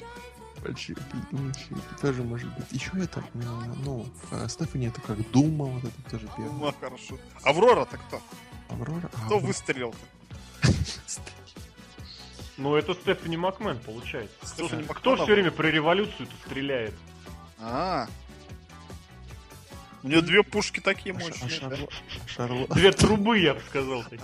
Большие 0.63 0.95
меньшевики 1.31 1.81
тоже 2.01 2.23
может 2.23 2.47
быть. 2.55 2.65
Еще 2.71 2.91
это, 2.95 3.19
м, 3.35 3.75
ну, 3.83 4.07
э, 4.31 4.47
Стефани 4.49 4.87
это 4.87 4.99
как 5.01 5.17
Дума, 5.31 5.65
вот 5.65 5.83
это 5.83 6.09
тоже 6.11 6.27
первый. 6.35 6.53
Ну, 6.53 6.73
хорошо. 6.79 7.19
Аврора-то 7.43 7.97
кто? 7.97 8.21
Аврора. 8.69 9.09
а, 9.13 9.25
Кто 9.25 9.35
Аврора. 9.35 9.45
выстрелил-то? 9.45 9.97
Ну, 12.57 12.75
это 12.75 12.93
Стефани 12.93 13.35
Макмен, 13.35 13.77
получается. 13.79 14.33
Кто, 14.41 14.67
Стефани 14.67 14.83
кто 14.85 15.09
Макмен, 15.11 15.25
все 15.25 15.33
время 15.33 15.51
про 15.51 15.67
революцию-то 15.69 16.33
стреляет? 16.45 16.93
А, 17.59 18.07
У 20.05 20.07
нее 20.07 20.21
две 20.21 20.43
пушки 20.43 20.79
такие 20.81 21.15
А 21.15 21.17
а 21.17 21.19
мощные. 21.19 21.49
Шарло- 21.49 21.89
Шарло- 22.27 22.73
Две 22.75 22.91
трубы, 22.91 23.39
я 23.39 23.55
бы 23.55 23.61
сказал, 23.61 24.03
а. 24.03 24.15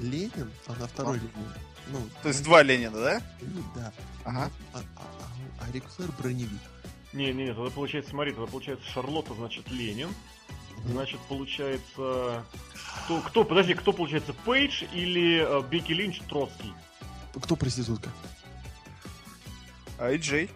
Ленин, 0.00 0.50
она 0.68 0.86
второй 0.86 1.16
Ленин. 1.18 1.52
Ну, 1.88 2.08
То 2.22 2.28
есть 2.28 2.44
два 2.44 2.62
Ленина, 2.62 2.96
да? 2.96 3.22
да. 3.74 3.92
Ага. 4.24 4.50
А, 4.72 4.78
а- 4.78 4.82
а- 4.96 5.64
а 5.66 5.72
Рик 5.72 5.84
Флэр 5.96 6.12
броневик. 6.12 6.60
Не, 7.12 7.32
не, 7.32 7.46
не, 7.46 7.54
тогда 7.54 7.70
получается, 7.70 8.10
смотри, 8.12 8.30
тогда 8.30 8.46
получается 8.46 8.88
Шарлотта, 8.88 9.34
значит, 9.34 9.68
Ленин. 9.68 10.14
Значит, 10.86 11.18
получается... 11.28 12.44
Кто, 13.06 13.20
кто, 13.20 13.42
подожди, 13.42 13.74
кто 13.74 13.92
получается, 13.92 14.32
Пейдж 14.44 14.84
или 14.92 15.44
э, 15.44 15.62
Бекки 15.68 15.90
Линч 15.92 16.20
Троцкий? 16.28 16.72
Кто 17.34 17.56
проститутка? 17.56 18.10
А 19.98 20.12
и 20.12 20.18
Джей. 20.18 20.48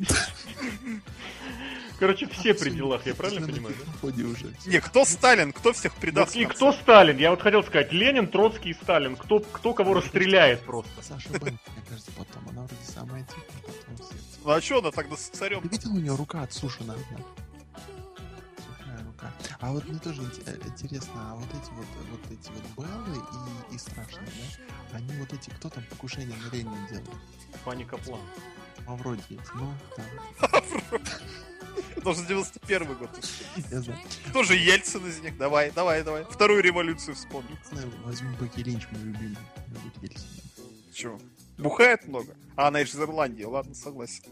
Короче, 2.00 2.26
все 2.28 2.54
при 2.54 2.70
делах, 2.70 3.04
я 3.04 3.14
правильно 3.14 3.46
понимаю? 3.46 3.76
да? 4.02 4.70
Не, 4.70 4.80
кто 4.80 5.04
Сталин, 5.04 5.52
кто 5.52 5.74
всех 5.74 5.94
предаст? 5.94 6.34
Вот 6.34 6.40
и 6.40 6.46
кто 6.46 6.72
Сталин? 6.72 7.18
Я 7.18 7.28
вот 7.30 7.42
хотел 7.42 7.62
сказать, 7.62 7.92
Ленин, 7.92 8.26
Троцкий 8.26 8.70
и 8.70 8.74
Сталин. 8.74 9.16
Кто, 9.16 9.40
кто 9.40 9.74
кого 9.74 9.92
расстреляет 9.92 10.62
просто? 10.62 10.90
Саша 11.02 11.28
Бэнк, 11.28 11.44
мне 11.44 11.84
кажется, 11.86 12.10
потом. 12.16 12.48
Она 12.48 12.62
вроде 12.62 12.82
самая 12.86 13.22
типа, 13.24 13.42
потом 13.66 13.96
сердце. 13.98 14.38
Ну 14.42 14.50
а 14.50 14.60
что 14.62 14.78
она 14.78 14.90
тогда 14.92 15.14
с 15.14 15.28
царем? 15.28 15.60
Ты 15.60 15.68
видел, 15.68 15.92
у 15.92 15.98
нее 15.98 16.16
рука 16.16 16.42
отсушена 16.42 16.94
одна? 16.94 17.18
Рука. 19.04 19.32
А 19.60 19.70
вот 19.70 19.86
мне 19.86 19.98
тоже 19.98 20.22
э, 20.46 20.56
интересно, 20.68 21.12
а 21.16 21.34
вот 21.34 21.48
эти 21.50 21.70
вот, 21.72 21.86
вот 22.10 22.32
эти 22.32 22.48
вот 22.48 22.86
Беллы 22.88 23.22
и, 23.70 23.74
и 23.74 23.78
страшные, 23.78 24.26
да? 24.26 24.96
Они 24.96 25.12
вот 25.18 25.30
эти, 25.34 25.50
кто 25.50 25.68
там 25.68 25.84
покушение 25.90 26.34
на 26.38 26.54
Ленина 26.54 26.88
делал? 26.90 27.04
Паника 27.62 27.98
план. 27.98 28.22
Мавроди 28.86 29.22
эти, 29.28 29.40
ну, 29.54 29.70
там, 29.96 30.50
Должен 32.02 32.26
91 32.26 32.94
год. 32.94 33.10
я 33.70 33.80
знаю. 33.80 34.00
Кто 34.28 34.42
же 34.42 34.54
Ельцин 34.54 35.06
из 35.06 35.20
них? 35.20 35.36
Давай, 35.38 35.70
давай, 35.70 36.02
давай. 36.02 36.24
Вторую 36.24 36.62
революцию 36.62 37.14
вспомни. 37.14 37.56
Возьму 38.04 38.30
Бекки 38.40 38.60
Линч, 38.60 38.86
мой 38.90 39.02
любимый. 39.02 39.36
Чего? 40.92 41.20
Бухает 41.58 42.06
много? 42.08 42.34
А 42.56 42.68
она 42.68 42.80
из 42.80 42.94
Ирландии, 42.96 43.44
ладно, 43.44 43.74
согласен. 43.74 44.24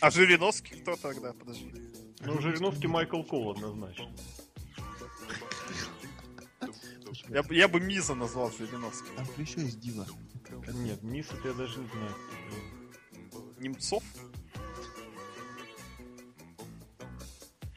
А 0.00 0.10
Жириновский 0.10 0.76
кто 0.80 0.96
тогда? 0.96 1.32
Подожди. 1.32 1.72
Ну, 2.20 2.40
Жириновский 2.40 2.86
Майкл 2.86 3.22
Кол 3.22 3.52
однозначно. 3.52 4.10
Я, 7.28 7.42
бы- 7.42 7.54
я 7.54 7.68
бы 7.68 7.80
Миза 7.80 8.14
назвал 8.14 8.50
Жириновским. 8.52 9.14
Там 9.16 9.26
еще 9.38 9.60
есть 9.60 9.80
Дива. 9.80 10.06
Нет, 10.72 11.00
это 11.32 11.48
я 11.48 11.54
даже 11.54 11.78
не 11.78 11.86
знаю. 11.88 12.14
Немцов? 13.60 14.02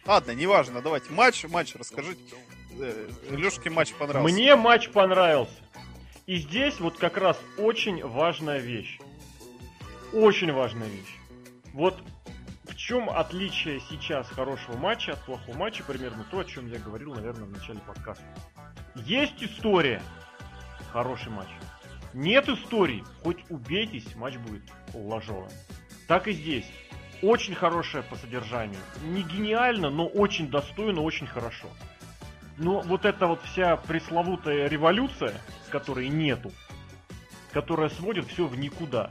Ладно, 0.06 0.32
неважно, 0.32 0.82
давайте. 0.82 1.12
Матч, 1.12 1.46
матч, 1.46 1.76
расскажите. 1.76 2.36
Э, 2.80 3.10
Лешке 3.30 3.70
матч 3.70 3.94
понравился. 3.94 4.34
Мне 4.34 4.56
матч 4.56 4.90
понравился. 4.90 5.54
И 6.26 6.38
здесь 6.38 6.80
вот 6.80 6.98
как 6.98 7.18
раз 7.18 7.38
очень 7.58 8.04
важная 8.04 8.60
вещь. 8.60 9.00
Очень 10.14 10.54
важная 10.54 10.88
вещь. 10.88 11.18
Вот 11.74 12.02
в 12.64 12.76
чем 12.76 13.10
отличие 13.10 13.82
сейчас 13.90 14.28
хорошего 14.30 14.78
матча 14.78 15.14
от 15.14 15.26
плохого 15.26 15.56
матча, 15.58 15.84
примерно 15.84 16.26
то, 16.32 16.40
о 16.40 16.46
чем 16.46 16.72
я 16.72 16.80
говорил, 16.80 17.14
наверное, 17.14 17.46
в 17.46 17.52
начале 17.52 17.80
подкаста. 17.80 18.24
Есть 18.96 19.42
история. 19.44 20.02
Хороший 20.92 21.32
матч. 21.32 21.50
Нет 22.14 22.48
истории. 22.48 23.04
Хоть 23.24 23.44
убейтесь, 23.50 24.16
матч 24.16 24.38
будет 24.38 24.64
ложовым. 24.94 25.50
Так 26.08 26.28
и 26.28 26.34
здесь. 26.34 26.66
Очень 27.22 27.56
хорошее 27.56 28.04
по 28.04 28.16
содержанию. 28.16 28.80
Не 29.04 29.24
гениально, 29.24 29.90
но 29.90 30.08
очень 30.08 30.50
достойно, 30.50 31.02
очень 31.02 31.28
хорошо. 31.28 31.70
Но 32.58 32.82
вот 32.82 33.06
эта 33.06 33.28
вот 33.28 33.42
вся 33.44 33.78
пресловутая 33.78 34.68
революция, 34.68 35.34
которой 35.70 36.10
нету, 36.10 36.52
которая 37.52 37.90
сводит 37.90 38.28
все 38.28 38.46
в 38.46 38.58
никуда. 38.58 39.10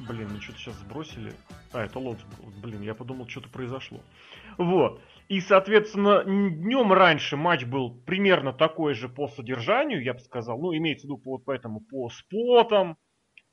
Блин, 0.00 0.30
ну 0.32 0.40
что-то 0.40 0.58
сейчас 0.58 0.74
сбросили. 0.76 1.32
А, 1.72 1.84
это 1.84 1.98
лот. 1.98 2.18
Блин, 2.60 2.82
я 2.82 2.94
подумал, 2.94 3.28
что-то 3.28 3.48
произошло. 3.48 4.00
Вот. 4.58 5.00
И, 5.32 5.40
соответственно, 5.40 6.24
днем 6.24 6.92
раньше 6.92 7.38
матч 7.38 7.64
был 7.64 7.90
примерно 8.04 8.52
такой 8.52 8.92
же 8.92 9.08
по 9.08 9.28
содержанию, 9.28 10.02
я 10.02 10.12
бы 10.12 10.20
сказал. 10.20 10.60
Ну, 10.60 10.76
имеется 10.76 11.06
в 11.06 11.08
виду 11.08 11.16
по, 11.16 11.30
вот 11.30 11.46
поэтому 11.46 11.80
по 11.80 12.10
спотам, 12.10 12.98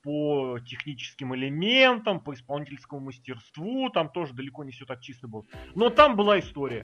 по 0.04 0.60
техническим 0.60 1.34
элементам, 1.36 2.20
по 2.20 2.34
исполнительскому 2.34 3.00
мастерству. 3.00 3.90
Там 3.92 4.10
тоже 4.10 4.34
далеко 4.34 4.66
не 4.66 4.72
все 4.72 4.84
так 4.84 5.00
чисто 5.00 5.30
было. 5.30 5.46
Но 5.74 5.90
там 5.90 6.18
была 6.18 6.40
история. 6.40 6.84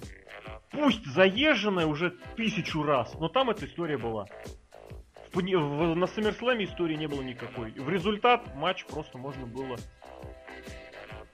Пусть 0.71 1.05
заезженная 1.05 1.87
уже 1.87 2.11
тысячу 2.37 2.81
раз, 2.81 3.13
но 3.19 3.27
там 3.27 3.49
эта 3.49 3.65
история 3.65 3.97
была. 3.97 4.27
В 5.33 5.41
в- 5.41 5.95
на 5.95 6.07
Саммерслэме 6.07 6.63
истории 6.63 6.95
не 6.95 7.07
было 7.07 7.21
никакой. 7.21 7.71
В 7.71 7.89
результат 7.89 8.55
матч 8.55 8.85
просто 8.85 9.17
можно 9.17 9.45
было... 9.45 9.75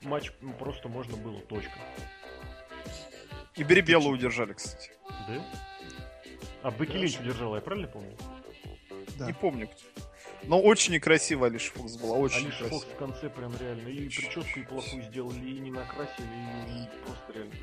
Матч 0.01 0.31
ну, 0.41 0.51
просто 0.53 0.89
можно 0.89 1.15
было, 1.15 1.39
точка. 1.41 1.77
И 3.55 3.63
Беребелу 3.63 4.09
удержали, 4.11 4.53
кстати. 4.53 4.91
Да? 5.27 5.45
А 6.63 6.71
Бекки 6.71 6.95
Линч 6.97 7.19
удержала, 7.19 7.55
я 7.55 7.61
правильно 7.61 7.87
помню? 7.87 8.15
Да. 9.17 9.25
Не 9.27 9.33
помню 9.33 9.67
кто. 9.67 10.03
Но 10.43 10.59
очень 10.59 10.93
некрасиво 10.93 11.45
Алиша 11.47 11.71
Фокс 11.73 11.97
была, 11.97 12.17
очень 12.17 12.45
Алиш 12.45 12.55
красиво. 12.57 12.79
Фокс 12.79 12.91
в 12.93 12.95
конце 12.97 13.29
прям 13.29 13.55
реально. 13.57 13.89
И 13.89 14.09
прическу 14.09 14.59
и 14.59 14.63
плохую 14.63 15.03
сделали, 15.03 15.39
и 15.49 15.59
не 15.59 15.69
накрасили, 15.71 16.25
и, 16.25 16.83
и 16.83 16.87
просто 17.05 17.33
реально. 17.33 17.53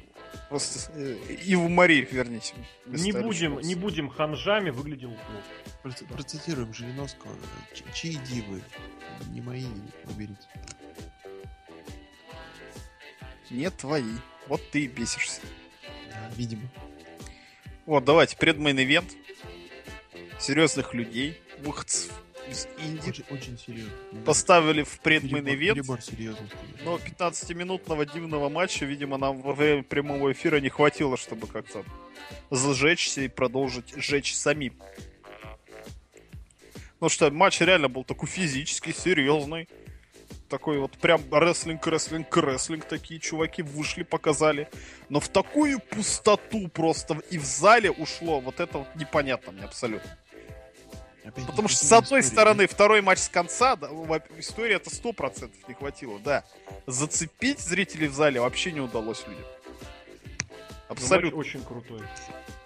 Просто 0.49 0.93
э, 0.95 1.17
Иву 1.47 1.69
Мари 1.69 2.07
верните. 2.11 2.55
Не 2.87 3.13
будем, 3.13 3.59
не 3.61 3.75
будем 3.75 4.09
ханжами, 4.11 4.71
выглядел 4.71 5.11
плохо. 5.11 5.45
Проц- 5.83 6.07
Процитируем 6.13 6.73
Жириновского. 6.73 7.35
Ч- 7.75 7.85
Чьи 7.95 8.15
дивы? 8.27 8.63
Не 9.31 9.41
мои, 9.41 9.65
уберите. 10.05 10.47
Не 13.51 13.71
твои. 13.71 14.05
Вот 14.47 14.61
ты 14.71 14.85
и 14.85 14.87
бесишься. 14.87 15.41
Да, 16.19 16.35
видимо. 16.37 16.69
Вот, 17.87 18.05
давайте, 18.05 18.37
предмейн-ивент. 18.37 19.17
Серьезных 20.39 20.95
людей, 20.95 21.41
выходцев 21.61 22.13
из 22.51 22.69
Индии. 22.79 23.09
Очень, 23.09 23.25
очень 23.31 23.59
серьезно. 23.59 23.93
Поставили 24.25 24.83
в 24.83 25.01
предмейн-ивент. 25.01 25.87
Но 26.85 26.97
15-минутного 26.97 28.07
дивного 28.07 28.49
матча, 28.49 28.85
видимо, 28.85 29.19
нам 29.19 29.41
во 29.41 29.53
время 29.53 29.83
прямого 29.83 30.33
эфира 30.33 30.61
не 30.61 30.69
хватило, 30.69 31.17
чтобы 31.17 31.47
как-то 31.47 31.85
зажечься 32.51 33.23
и 33.23 33.29
продолжить 33.29 33.95
жечь 33.97 34.35
самим. 34.35 34.75
Ну 37.01 37.09
что, 37.09 37.31
матч 37.31 37.61
реально 37.61 37.89
был 37.89 38.05
такой 38.05 38.29
физически 38.29 38.93
серьезный. 38.93 39.69
Такой 40.49 40.79
вот 40.79 40.93
прям 40.93 41.23
рестлинг, 41.31 41.87
рестлинг, 41.87 42.35
рестлинг. 42.37 42.85
Такие 42.87 43.21
чуваки 43.21 43.63
вышли, 43.63 44.03
показали. 44.03 44.69
Но 45.11 45.21
в 45.21 45.29
такую 45.29 45.79
пустоту 45.79 46.69
просто 46.69 47.21
и 47.31 47.39
в 47.39 47.45
зале 47.45 47.91
ушло. 47.91 48.41
Вот 48.41 48.61
это 48.61 48.79
вот 48.79 48.89
непонятно 48.95 49.53
мне 49.53 49.65
абсолютно. 49.65 50.11
Опять 51.25 51.47
Потому 51.47 51.69
что, 51.69 51.85
с 51.85 51.93
одной 51.93 52.21
истории, 52.21 52.35
стороны, 52.35 52.67
второй 52.67 53.03
матч 53.03 53.19
с 53.19 53.29
конца, 53.29 53.77
да, 53.77 53.91
история 54.39 54.77
это 54.77 54.89
сто 54.89 55.13
процентов 55.13 55.59
не 55.69 55.75
хватило, 55.75 56.19
да. 56.21 56.45
Зацепить 56.87 57.61
зрителей 57.61 58.09
в 58.09 58.15
зале 58.15 58.41
вообще 58.41 58.73
не 58.73 58.81
удалось 58.81 59.27
людям. 59.27 59.45
Но 60.89 60.95
Абсолютно. 60.95 61.37
матч 61.37 61.47
очень 61.47 61.65
крутой. 61.65 62.01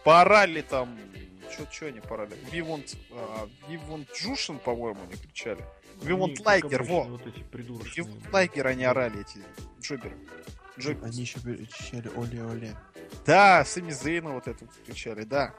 Поорали 0.05 0.63
там... 0.63 0.97
Чё, 1.57 1.67
чё 1.73 1.89
они 1.89 2.01
порали? 2.01 2.35
Вивонт... 2.53 2.95
а, 3.11 3.49
Вивонт 3.69 4.09
Джушин, 4.15 4.61
по-моему, 4.61 5.01
они 5.03 5.17
кричали. 5.21 5.65
Как 6.03 6.47
Лайгер, 6.47 6.81
обычно, 6.81 6.95
во. 6.95 7.03
Вот 7.05 7.27
эти 7.27 7.41
придурочные. 7.45 7.93
Вивонт 8.07 8.33
Лайгер 8.33 8.67
они 8.67 8.85
орали, 8.85 9.21
эти 9.21 9.39
джоберы. 9.81 10.17
Джоберы. 10.79 11.07
Они 11.07 11.21
еще 11.21 11.39
кричали 11.41 12.09
оле-оле. 12.17 12.75
Да, 13.27 13.65
Сами 13.65 13.91
Зейна 13.91 14.31
вот 14.31 14.49
это 14.49 14.67
кричали, 14.87 15.25
да. 15.25 15.55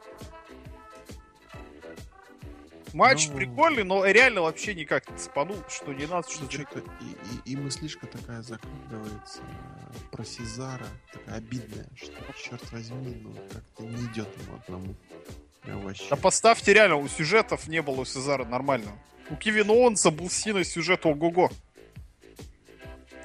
Матч 2.94 3.28
Ну. 3.30 3.38
прикольный, 3.38 3.84
но 3.84 4.06
реально 4.06 4.42
вообще 4.42 4.76
никак 4.76 5.10
не 5.10 5.18
цепанул, 5.18 5.58
что 5.68 5.94
не 5.94 6.06
надо, 6.06 6.30
что 6.30 6.44
Ну, 6.44 6.48
чё-то 6.48 6.80
и, 6.80 7.50
и, 7.50 7.54
и 7.54 7.56
мыслишка 7.56 8.06
такая 8.06 8.44
закрадывается 8.44 9.40
э, 9.42 9.94
про 10.12 10.24
Сезара, 10.24 10.86
такая 11.12 11.38
обидная, 11.38 11.88
что, 11.96 12.12
черт 12.38 12.72
возьми, 12.72 13.20
ну 13.24 13.36
как-то 13.52 13.84
не 13.84 13.96
идет 14.06 14.28
ему 14.44 14.58
одному. 14.58 14.96
Прям 15.64 15.82
вообще. 15.82 16.06
Да 16.08 16.18
поставьте 16.18 16.72
реально, 16.74 16.98
у 16.98 17.08
сюжетов 17.08 17.68
не 17.68 17.82
было 17.82 18.02
у 18.02 18.06
Сезара 18.06 18.46
нормального. 18.46 18.96
У 19.34 19.36
Кевина 19.36 19.74
Оуэнса 19.74 20.12
был 20.12 20.30
сильный 20.30 20.64
сюжет 20.64 21.08
ого-го. 21.08 21.50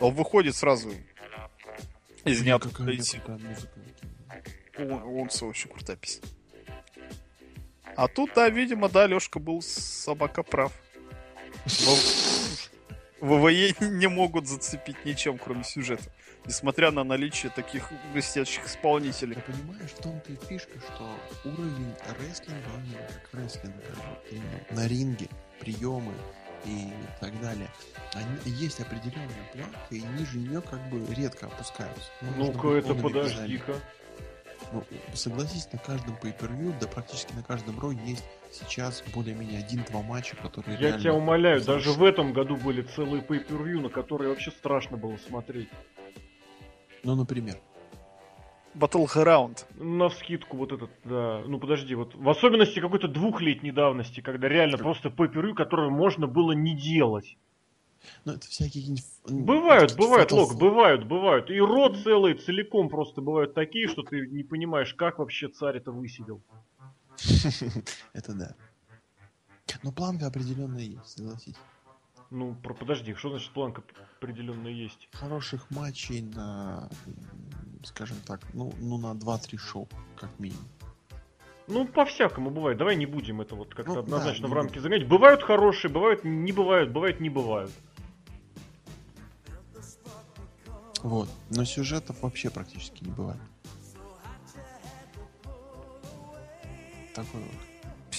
Он 0.01 0.15
выходит 0.15 0.57
сразу 0.57 0.91
из 2.25 2.41
ниоткуда 2.41 2.95
Оуэнса 4.79 5.45
очень 5.45 5.69
крутая 5.69 5.99
песня. 5.99 6.27
А 7.95 8.09
тут, 8.09 8.31
да, 8.35 8.49
видимо, 8.49 8.89
да, 8.89 9.07
Лешка 9.07 9.39
был 9.39 9.61
собака 9.61 10.43
прав. 10.43 10.73
ВВЕ 13.21 13.75
не 13.81 14.09
могут 14.09 14.49
зацепить 14.49 15.05
ничем, 15.05 15.37
кроме 15.37 15.63
сюжета. 15.63 16.11
Несмотря 16.47 16.91
на 16.91 17.05
наличие 17.05 17.53
таких 17.53 17.93
блестящих 18.15 18.67
исполнителей. 18.67 19.35
Ты 19.35 19.53
понимаешь, 19.53 19.91
в 19.91 20.01
том-то 20.01 20.33
и 20.33 20.37
фишка, 20.47 20.79
что 20.81 21.19
уровень 21.45 21.95
рестлинга, 22.19 22.63
как 23.13 23.43
рестлинг, 23.43 23.75
именно 24.31 24.65
на 24.71 24.89
ринге, 24.89 25.29
приемы 25.61 26.13
и 26.65 26.89
так 27.21 27.39
далее. 27.41 27.69
Они, 28.15 28.29
есть 28.57 28.81
определенная 28.81 29.29
планка, 29.53 29.79
и 29.91 30.01
ниже 30.19 30.39
нее 30.39 30.61
как 30.61 30.81
бы 30.91 31.05
редко 31.15 31.47
опускаются. 31.47 32.11
Ну, 32.23 32.53
Ну-ка, 32.53 32.69
это 32.75 32.95
подожди-ка. 32.95 33.75
Ну, 34.73 34.83
согласись, 35.15 35.69
на 35.73 35.79
каждом 35.79 36.17
pay-per-view, 36.17 36.75
да 36.79 36.89
практически 36.89 37.33
на 37.33 37.43
каждом 37.43 37.79
ро 37.81 37.91
есть 37.93 38.25
сейчас 38.53 39.03
более-менее 39.15 39.61
один-два 39.61 40.03
матча, 40.03 40.37
которые 40.37 40.75
Я 40.75 40.81
реально 40.89 41.01
тебя 41.01 41.15
умоляю, 41.15 41.65
даже 41.65 41.85
хороши. 41.85 41.99
в 42.01 42.05
этом 42.05 42.33
году 42.35 42.57
были 42.57 42.83
целые 42.83 43.23
pay-per-view, 43.23 43.81
на 43.81 43.89
которые 43.89 44.29
вообще 44.31 44.51
страшно 44.51 44.97
было 44.99 45.17
смотреть. 45.17 45.69
Ну, 47.03 47.15
например. 47.15 47.59
Battleground. 48.79 49.65
На 49.77 50.09
вскидку 50.09 50.57
вот 50.57 50.73
этот, 50.73 50.91
да. 51.05 51.43
Ну 51.47 51.59
подожди, 51.59 51.95
вот 51.95 52.15
в 52.15 52.29
особенности 52.29 52.81
какой-то 52.81 53.09
двухлетней 53.09 53.73
давности, 53.73 54.21
когда 54.21 54.49
реально 54.49 54.79
просто 54.79 55.09
pay-per-view, 55.09 55.55
которое 55.55 55.91
можно 55.91 56.27
было 56.27 56.53
не 56.53 56.77
делать. 56.77 57.37
Ну, 58.25 58.33
это 58.33 58.47
всякие... 58.47 58.97
Бывают, 59.27 59.97
бывают, 59.97 60.31
fatal 60.31 60.37
Лок, 60.37 60.55
бывают, 60.57 61.05
бывают. 61.05 61.51
И 61.51 61.59
рот 61.61 61.99
целый, 61.99 62.35
целиком 62.35 62.89
просто 62.89 63.21
бывают 63.21 63.55
такие, 63.55 63.89
что 63.89 64.03
ты 64.03 64.27
не 64.29 64.45
понимаешь, 64.45 64.95
как 64.95 65.19
вообще 65.19 65.49
царь 65.49 65.79
это 65.79 65.91
высидел. 65.91 66.41
Это 68.13 68.33
да. 68.33 68.55
Но 69.83 69.93
планка 69.93 70.27
определенная 70.27 70.85
есть, 70.85 71.07
согласись. 71.07 71.57
Ну, 72.31 72.55
про, 72.63 72.75
подожди, 72.75 73.15
что 73.15 73.31
значит 73.31 73.51
планка 73.53 73.83
определенно 74.19 74.69
есть? 74.69 75.09
Хороших 75.13 75.71
матчей 75.71 76.21
на, 76.21 76.91
скажем 77.85 78.19
так, 78.27 78.41
ну, 78.53 78.75
ну 78.81 78.99
на 78.99 79.13
2-3 79.15 79.57
шоу, 79.57 79.89
как 80.17 80.31
минимум. 80.39 80.65
Ну, 81.69 81.87
по-всякому 81.87 82.51
бывает. 82.51 82.79
Давай 82.79 82.97
не 82.97 83.07
будем 83.07 83.41
это 83.41 83.55
вот 83.55 83.75
как-то 83.75 83.95
Ну, 83.95 84.01
однозначно 84.01 84.49
да, 84.49 84.55
в 84.55 84.57
рамки 84.57 84.79
загонять. 84.79 85.07
Бывают 85.07 85.43
хорошие, 85.43 85.91
бывают 85.91 86.25
не 86.25 86.53
бывают, 86.53 86.91
бывают 86.91 87.21
не 87.21 87.29
бывают. 87.29 87.71
Вот. 91.03 91.29
Но 91.51 91.65
сюжетов 91.65 92.23
вообще 92.23 92.51
практически 92.51 93.05
не 93.05 93.11
бывает. 93.11 93.41
Такой 97.15 97.41
вот. 97.41 97.68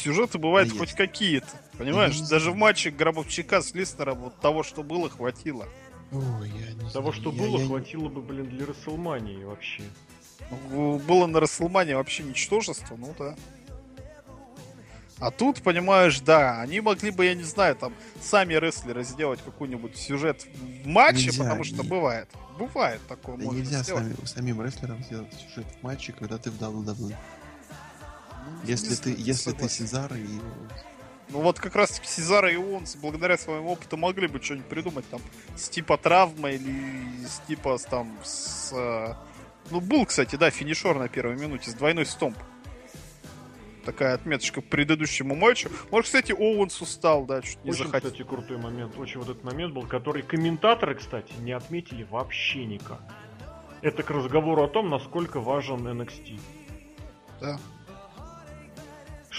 Сюжеты 0.04 0.38
бывают 0.38 0.70
Да 0.70 0.78
хоть 0.78 0.94
какие-то. 0.94 1.48
Понимаешь, 1.78 2.20
не 2.20 2.28
даже 2.28 2.52
в 2.52 2.56
матче 2.56 2.90
Гробовчака 2.90 3.62
с 3.62 3.74
Лиснером 3.74 4.20
вот 4.20 4.40
того, 4.40 4.64
что 4.64 4.84
было, 4.84 5.10
хватило. 5.10 5.68
Ой, 6.12 6.50
я 6.50 6.74
не 6.74 6.90
Того, 6.92 7.12
знаю, 7.12 7.14
что 7.14 7.32
я- 7.32 7.38
было, 7.42 7.58
я 7.60 7.66
хватило 7.68 8.10
бы, 8.10 8.22
блин, 8.22 8.46
для 8.50 8.66
Расселмании 8.66 9.44
вообще. 9.44 9.84
Было 10.72 11.28
на 11.28 11.40
Расселмане 11.40 11.96
вообще 11.96 12.24
ничтожество, 12.24 12.96
ну 12.96 13.14
да. 13.20 13.36
А 15.20 15.32
тут, 15.32 15.62
понимаешь, 15.62 16.22
да, 16.22 16.62
они 16.62 16.80
могли 16.80 17.12
бы, 17.12 17.26
я 17.26 17.36
не 17.36 17.44
знаю, 17.44 17.76
там, 17.76 17.94
сами 18.22 18.54
рестлеры 18.54 19.04
сделать 19.04 19.42
какой-нибудь 19.44 19.98
сюжет 19.98 20.48
в 20.84 20.88
матче, 20.88 21.26
Нельзя, 21.26 21.44
потому 21.44 21.66
что 21.66 21.84
не- 21.84 21.90
бывает. 21.90 22.30
Бывает 22.58 23.02
такое, 23.08 23.36
Да 23.38 23.44
можно 23.46 23.58
нельзя 23.60 23.84
сделать. 23.84 24.04
сами- 24.16 24.26
самим 24.26 24.62
рестлерам 24.62 25.04
сделать 25.04 25.34
сюжет 25.34 25.66
в 25.80 25.84
матче, 25.84 26.14
когда 26.14 26.38
ты 26.38 26.50
в 26.52 26.58
WWE. 26.58 27.16
Если 28.64 28.96
ты, 28.96 29.16
если 29.18 29.52
ты. 29.52 29.70
Сезар 29.70 30.14
и 30.14 30.28
Ну 31.30 31.42
вот 31.42 31.60
как 31.60 31.76
раз 31.76 31.92
таки 31.92 32.08
Сезара 32.08 32.52
и 32.52 32.58
Уонс, 32.58 32.96
благодаря 32.96 33.38
своему 33.38 33.72
опыту, 33.72 33.98
могли 33.98 34.28
бы 34.28 34.42
что-нибудь 34.42 34.68
придумать 34.68 35.10
там 35.10 35.22
с 35.56 35.70
типа 35.70 35.98
травмы 35.98 36.54
или 36.56 37.26
с 37.26 37.40
типа 37.48 37.78
с, 37.78 37.84
там 37.84 38.18
с... 38.24 38.72
э, 38.74 39.14
Ну 39.72 39.80
был, 39.80 40.06
кстати, 40.06 40.36
да, 40.36 40.50
финишер 40.50 40.98
на 40.98 41.08
первой 41.08 41.36
минуте 41.38 41.70
с 41.70 41.74
двойной 41.74 42.06
стомп. 42.06 42.38
Такая 43.86 44.14
отметочка 44.16 44.62
к 44.62 44.66
предыдущему 44.66 45.36
матчу. 45.36 45.70
Может, 45.90 46.08
кстати, 46.08 46.32
Оуэнс 46.34 46.82
устал, 46.82 47.26
да, 47.26 47.42
чуть 47.42 47.64
не 47.64 47.72
Очень, 47.72 47.86
захотел. 47.86 48.12
кстати, 48.12 48.28
крутой 48.28 48.58
момент. 48.58 48.98
Очень 48.98 49.20
вот 49.20 49.30
этот 49.30 49.44
момент 49.44 49.74
был, 49.74 49.84
который 49.84 50.22
комментаторы, 50.22 50.96
кстати, 50.96 51.34
не 51.40 51.54
отметили 51.54 52.04
вообще 52.04 52.66
никак. 52.66 53.02
Это 53.82 54.04
к 54.04 54.10
разговору 54.12 54.64
о 54.64 54.68
том, 54.68 54.90
насколько 54.90 55.40
важен 55.40 55.88
NXT. 55.88 56.40
Да. 57.40 57.58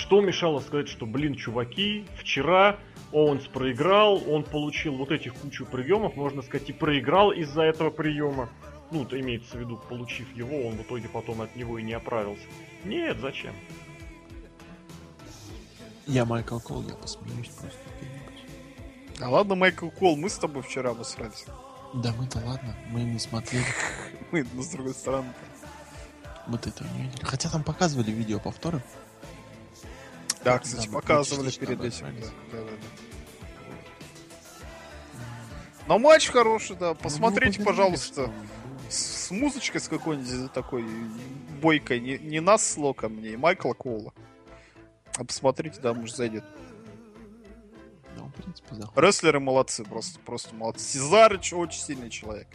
Что 0.00 0.22
мешало 0.22 0.60
сказать, 0.60 0.88
что, 0.88 1.04
блин, 1.04 1.34
чуваки, 1.34 2.06
вчера 2.16 2.78
Оуэнс 3.12 3.44
проиграл, 3.48 4.22
он 4.26 4.44
получил 4.44 4.96
вот 4.96 5.10
этих 5.10 5.34
кучу 5.34 5.66
приемов, 5.66 6.16
можно 6.16 6.40
сказать, 6.40 6.70
и 6.70 6.72
проиграл 6.72 7.32
из-за 7.32 7.64
этого 7.64 7.90
приема. 7.90 8.48
Ну, 8.90 9.02
это 9.02 9.20
имеется 9.20 9.58
в 9.58 9.60
виду, 9.60 9.78
получив 9.90 10.34
его, 10.34 10.66
он 10.66 10.78
в 10.78 10.82
итоге 10.82 11.06
потом 11.06 11.42
от 11.42 11.54
него 11.54 11.78
и 11.78 11.82
не 11.82 11.92
оправился. 11.92 12.42
Нет, 12.82 13.18
зачем? 13.20 13.52
я 16.06 16.24
Майкл 16.24 16.58
Кол, 16.58 16.82
я 16.88 16.94
посмеюсь 16.94 17.48
просто. 17.48 17.78
А 19.20 19.28
ладно, 19.28 19.54
Майкл 19.54 19.90
Кол, 19.90 20.16
мы 20.16 20.30
с 20.30 20.38
тобой 20.38 20.62
вчера 20.62 20.92
обосрались. 20.92 21.44
Да 21.92 22.14
мы-то 22.14 22.38
ладно, 22.38 22.74
мы 22.88 23.02
не 23.02 23.18
смотрели, 23.18 23.66
Мы, 24.32 24.46
ну, 24.54 24.62
с 24.62 24.68
другой 24.68 24.94
стороны. 24.94 25.30
мы-то 26.46 26.70
этого 26.70 26.88
не 26.88 27.02
видели. 27.02 27.22
Хотя 27.22 27.50
там 27.50 27.62
показывали 27.62 28.10
видео 28.10 28.40
повторы. 28.40 28.82
Да, 30.44 30.52
Да, 30.54 30.58
кстати, 30.58 30.88
мы 30.88 30.94
показывали 30.94 31.50
перед 31.50 31.84
этим. 31.84 32.06
Да, 32.20 32.26
да, 32.52 32.58
да, 32.58 32.64
да. 32.64 32.70
Но 35.86 35.98
матч 35.98 36.28
хороший, 36.28 36.76
да. 36.76 36.94
Посмотрите, 36.94 37.58
Ну, 37.58 37.64
мы 37.64 37.72
понимали, 37.72 37.90
пожалуйста. 37.96 38.32
с, 38.88 39.26
с 39.26 39.30
музычкой 39.30 39.80
с 39.80 39.88
какой-нибудь 39.88 40.52
такой 40.52 40.84
бойкой, 41.60 42.00
не, 42.00 42.18
не 42.18 42.40
нас 42.40 42.64
с 42.64 42.76
Локом, 42.76 43.14
мне, 43.14 43.30
и 43.30 43.36
Майкла 43.36 43.72
Коула. 43.74 44.12
А 45.16 45.24
посмотрите, 45.24 45.80
да, 45.80 45.92
может 45.92 46.16
зайдет. 46.16 46.44
Ну, 48.16 48.26
в 48.28 48.32
принципе, 48.32 48.74
заходит. 48.76 48.98
Рестлеры 48.98 49.40
молодцы, 49.40 49.84
просто, 49.84 50.20
просто 50.20 50.54
молодцы. 50.54 50.84
Сезарыч 50.84 51.52
очень 51.52 51.80
сильный 51.80 52.08
человек. 52.10 52.48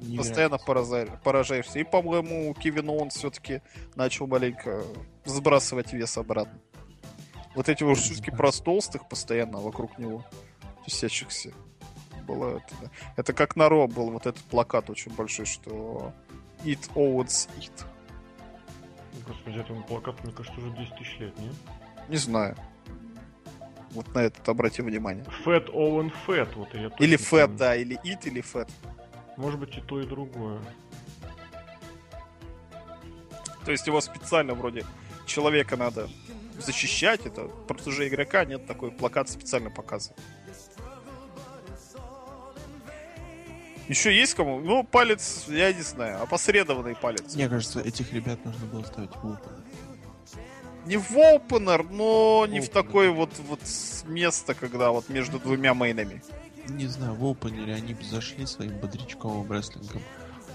Невероятно. 0.00 0.16
Постоянно 0.18 0.56
пораза- 0.58 1.20
поражаешься. 1.22 1.78
И, 1.78 1.84
по-моему, 1.84 2.52
Кевин 2.54 2.90
он 2.90 3.10
все-таки 3.10 3.62
начал 3.94 4.26
маленько 4.26 4.82
сбрасывать 5.24 5.92
вес 5.92 6.18
обратно. 6.18 6.58
Вот 7.54 7.68
эти 7.68 7.82
вот 7.84 7.98
шутки 7.98 8.30
про 8.30 8.50
толстых 8.52 9.08
постоянно 9.08 9.58
вокруг 9.58 9.98
него 9.98 10.24
тусящихся. 10.84 11.52
Было 12.26 12.56
это, 12.56 12.90
это 13.16 13.32
как 13.32 13.54
на 13.56 13.68
Ро 13.68 13.86
был 13.86 14.10
вот 14.10 14.26
этот 14.26 14.42
плакат 14.44 14.88
очень 14.90 15.12
большой, 15.14 15.44
что 15.46 16.12
Eat 16.64 16.90
Owens 16.94 17.48
Eat. 17.58 17.84
Господи, 19.26 19.58
этому 19.58 19.82
плакату, 19.84 20.18
мне 20.24 20.32
кажется, 20.32 20.58
уже 20.60 20.70
10 20.76 20.96
тысяч 20.96 21.18
лет, 21.18 21.38
не? 21.38 21.50
Не 22.08 22.16
знаю. 22.16 22.56
Вот 23.90 24.12
на 24.14 24.20
этот 24.20 24.48
обрати 24.48 24.82
внимание. 24.82 25.24
Фэт 25.44 25.68
Оуэн 25.70 26.10
Фэт, 26.26 26.56
вот 26.56 26.74
я 26.74 26.90
Или 26.98 27.16
Fat, 27.16 27.44
помню. 27.46 27.58
да, 27.58 27.76
или 27.76 27.96
Eat, 28.02 28.26
или 28.26 28.42
Fat. 28.42 28.68
Может 29.36 29.60
быть 29.60 29.76
и 29.76 29.80
то, 29.80 30.00
и 30.00 30.06
другое. 30.06 30.60
То 33.64 33.70
есть 33.70 33.86
его 33.86 34.00
специально 34.00 34.54
вроде 34.54 34.84
человека 35.26 35.76
надо 35.76 36.08
защищать, 36.58 37.26
это 37.26 37.44
просто 37.68 37.90
уже 37.90 38.08
игрока 38.08 38.44
нет, 38.44 38.66
такой 38.66 38.90
плакат 38.90 39.28
специально 39.28 39.70
показывает. 39.70 40.20
Еще 43.88 44.16
есть 44.16 44.34
кому? 44.34 44.60
Ну, 44.60 44.82
палец, 44.82 45.44
я 45.48 45.72
не 45.72 45.82
знаю, 45.82 46.22
опосредованный 46.22 46.94
палец. 46.96 47.34
Мне 47.34 47.48
кажется, 47.48 47.80
этих 47.80 48.12
ребят 48.14 48.42
нужно 48.44 48.66
было 48.66 48.82
ставить 48.84 49.10
в 49.10 49.24
open. 49.26 49.62
Не 50.86 50.96
в 50.98 51.16
опенер, 51.16 51.84
но 51.90 52.46
не 52.48 52.60
в 52.60 52.64
Opener. 52.64 52.72
такое 52.72 53.10
вот, 53.10 53.30
вот 53.48 53.60
место, 54.06 54.54
когда 54.54 54.90
вот 54.90 55.08
между 55.08 55.38
двумя 55.38 55.72
мейнами. 55.74 56.22
Не 56.68 56.86
знаю, 56.86 57.14
в 57.14 57.24
опенере 57.26 57.74
они 57.74 57.94
бы 57.94 58.04
зашли 58.04 58.46
своим 58.46 58.78
бодрячковым 58.78 59.50
рестлингом. 59.52 60.02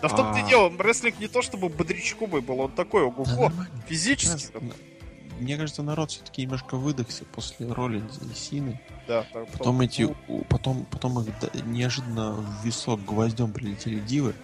Да 0.01 0.07
в 0.07 0.15
том-то 0.15 0.39
и 0.39 0.43
А. 0.43 0.47
дело, 0.47 0.71
рестлинг 0.79 1.19
не 1.19 1.27
то 1.27 1.41
чтобы 1.41 1.69
бодрячковый 1.69 2.41
был, 2.41 2.59
он 2.61 2.71
такой, 2.71 3.01
Да 3.01 3.07
ого, 3.07 3.25
нормально. 3.25 3.69
физически. 3.87 4.53
Мне 5.39 5.57
кажется, 5.57 5.83
народ 5.83 6.11
все-таки 6.11 6.43
немножко 6.43 6.75
выдохся 6.75 7.23
после 7.25 7.71
Роллинза 7.71 8.21
и 8.25 8.33
Сины. 8.35 8.79
Да, 9.07 9.25
так, 9.33 9.47
Потом 9.51 9.81
эти, 9.81 10.15
потом, 10.49 10.85
потом 10.85 11.19
их 11.21 11.33
да- 11.39 11.49
неожиданно 11.65 12.33
в 12.33 12.65
висок 12.65 13.03
гвоздем 13.05 13.51
прилетели 13.51 13.99
дивы, 13.99 14.35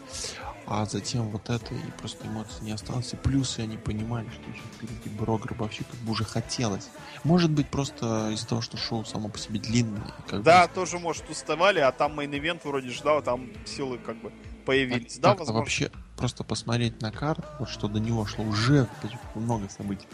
а 0.67 0.85
затем 0.85 1.30
вот 1.30 1.49
это, 1.49 1.76
и 1.76 1.91
просто 1.99 2.26
эмоций 2.27 2.63
не 2.63 2.72
осталось. 2.72 3.13
И 3.13 3.17
плюсы 3.17 3.59
они 3.59 3.77
понимали, 3.77 4.27
что 4.30 4.49
еще 4.49 4.61
впереди 4.76 5.15
Брок, 5.15 5.38
Гробовщик 5.38 5.88
как 5.88 5.99
бы 5.99 6.11
уже 6.13 6.23
хотелось. 6.23 6.88
Может 7.23 7.51
быть, 7.51 7.67
просто 7.67 8.31
из-за 8.31 8.47
того, 8.47 8.61
что 8.61 8.77
шоу 8.77 9.05
само 9.05 9.30
по 9.30 9.38
себе 9.38 9.59
длинное. 9.59 10.11
Как 10.27 10.41
Да, 10.41 10.67
бы, 10.67 10.73
тоже, 10.73 10.97
может, 10.97 11.30
уставали, 11.30 11.80
а 11.80 11.91
там 11.91 12.19
main 12.19 12.38
event 12.38 12.61
вроде 12.63 12.89
ждал, 12.89 13.22
там 13.22 13.49
силы 13.65 13.99
как 13.99 14.15
бы 14.22 14.31
появились. 14.65 15.13
так- 15.13 15.22
да, 15.22 15.30
возможно. 15.35 15.53
вообще 15.59 15.91
просто 16.15 16.43
посмотреть 16.43 17.01
на 17.01 17.11
карту, 17.11 17.43
вот 17.59 17.69
что 17.69 17.87
до 17.87 17.99
него 17.99 18.25
шло 18.25 18.43
уже 18.45 18.87
много 19.33 19.69
событий. 19.69 20.07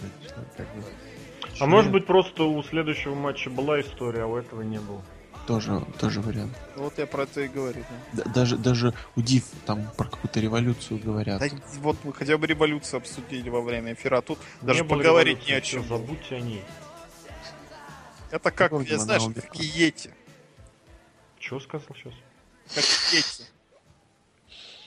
Как 0.57 0.67
бы. 0.75 0.83
А 1.59 1.65
может 1.65 1.91
быть 1.91 2.05
просто 2.05 2.43
у 2.43 2.63
следующего 2.63 3.15
матча 3.15 3.49
была 3.49 3.81
история, 3.81 4.23
а 4.23 4.27
у 4.27 4.35
этого 4.35 4.61
не 4.61 4.79
было. 4.79 5.01
Тоже, 5.47 5.83
тоже 5.99 6.21
вариант. 6.21 6.55
Вот 6.75 6.97
я 6.99 7.07
про 7.07 7.23
это 7.23 7.41
и 7.41 7.47
говорю. 7.47 7.83
Да. 8.13 8.23
Даже, 8.25 8.57
даже 8.57 8.93
у 9.15 9.21
Див 9.21 9.43
там 9.65 9.89
про 9.97 10.07
какую-то 10.07 10.39
революцию 10.39 10.99
говорят. 10.99 11.39
Да, 11.39 11.47
вот 11.79 11.97
мы 12.03 12.13
хотя 12.13 12.37
бы 12.37 12.45
революцию 12.45 12.99
обсудили 12.99 13.49
во 13.49 13.61
время 13.61 13.93
эфира, 13.93 14.19
а 14.19 14.21
тут 14.21 14.37
не 14.61 14.67
даже 14.67 14.85
поговорить 14.85 15.47
не 15.47 15.53
о 15.53 15.61
чем. 15.61 15.83
Забудьте 15.87 16.35
о 16.35 16.39
ней. 16.39 16.63
Это 18.29 18.51
как, 18.51 18.71
я 18.71 18.97
знаешь, 18.99 19.23
как 19.35 19.55
Йети. 19.55 20.13
Чего 21.39 21.59
сказал 21.59 21.87
сейчас? 21.95 22.13
Как 22.73 22.85
Йети. 23.11 23.43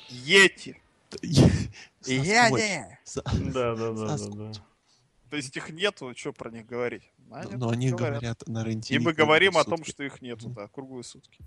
Йети. 0.08 0.80
Йети. 2.06 2.98
Да, 3.52 3.74
да, 3.74 3.92
да, 3.92 4.16
да, 4.16 4.28
да. 4.28 4.52
То 5.30 5.36
есть 5.36 5.56
их 5.56 5.70
нету, 5.70 6.12
что 6.16 6.32
про 6.32 6.50
них 6.50 6.66
говорить? 6.66 7.10
Но 7.28 7.70
они 7.70 7.90
говорят, 7.90 8.20
говорят 8.20 8.48
на 8.48 8.64
ренте. 8.64 8.94
И 8.94 8.98
мы 8.98 9.12
говорим 9.12 9.56
о 9.56 9.64
том, 9.64 9.84
что 9.84 10.04
их 10.04 10.22
нету, 10.22 10.48
да, 10.50 10.68
круглые 10.68 11.02
сутки. 11.02 11.44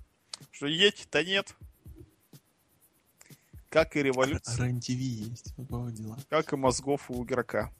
Что 0.52 0.68
Йети-то 0.68 1.24
нет. 1.24 1.56
Как 3.70 3.96
и 3.96 4.04
революция. 4.04 4.66
рен 4.66 4.80
есть, 4.80 5.54
какого 5.56 5.92
дела. 5.92 6.18
Как 6.30 6.54
и 6.54 6.56
мозгов 6.56 7.10
у 7.10 7.24
игрока. 7.24 7.72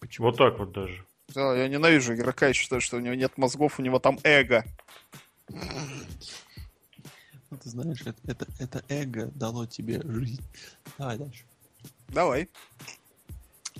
Почему? 0.00 0.28
Вот 0.28 0.36
так 0.36 0.58
вот 0.58 0.72
даже. 0.72 1.04
Да, 1.28 1.54
я 1.56 1.68
ненавижу 1.68 2.14
игрока, 2.14 2.48
я 2.48 2.52
считаю, 2.52 2.80
что 2.80 2.96
у 2.96 3.00
него 3.00 3.14
нет 3.14 3.36
мозгов, 3.36 3.78
у 3.78 3.82
него 3.82 3.98
там 3.98 4.18
эго. 4.22 4.64
Ну, 7.50 7.56
ты 7.58 7.70
знаешь, 7.70 8.00
это, 8.02 8.18
это, 8.24 8.46
это 8.58 8.84
эго 8.88 9.30
дало 9.34 9.66
тебе 9.66 10.02
жизнь. 10.02 10.42
Давай 10.98 11.18
дальше. 11.18 11.44
Давай. 12.08 12.48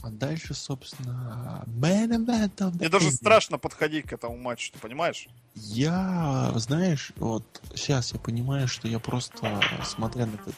А 0.02 0.10
дальше, 0.10 0.54
собственно, 0.54 1.64
Man 1.66 2.74
Мне 2.74 2.88
даже 2.88 3.10
страшно 3.10 3.58
подходить 3.58 4.06
к 4.06 4.12
этому 4.12 4.36
матчу, 4.36 4.72
ты 4.72 4.78
понимаешь? 4.78 5.28
Я, 5.54 6.52
знаешь, 6.56 7.12
вот 7.16 7.62
сейчас 7.74 8.12
я 8.12 8.20
понимаю, 8.20 8.68
что 8.68 8.88
я 8.88 8.98
просто, 8.98 9.60
смотря 9.84 10.26
на 10.26 10.34
это... 10.34 10.52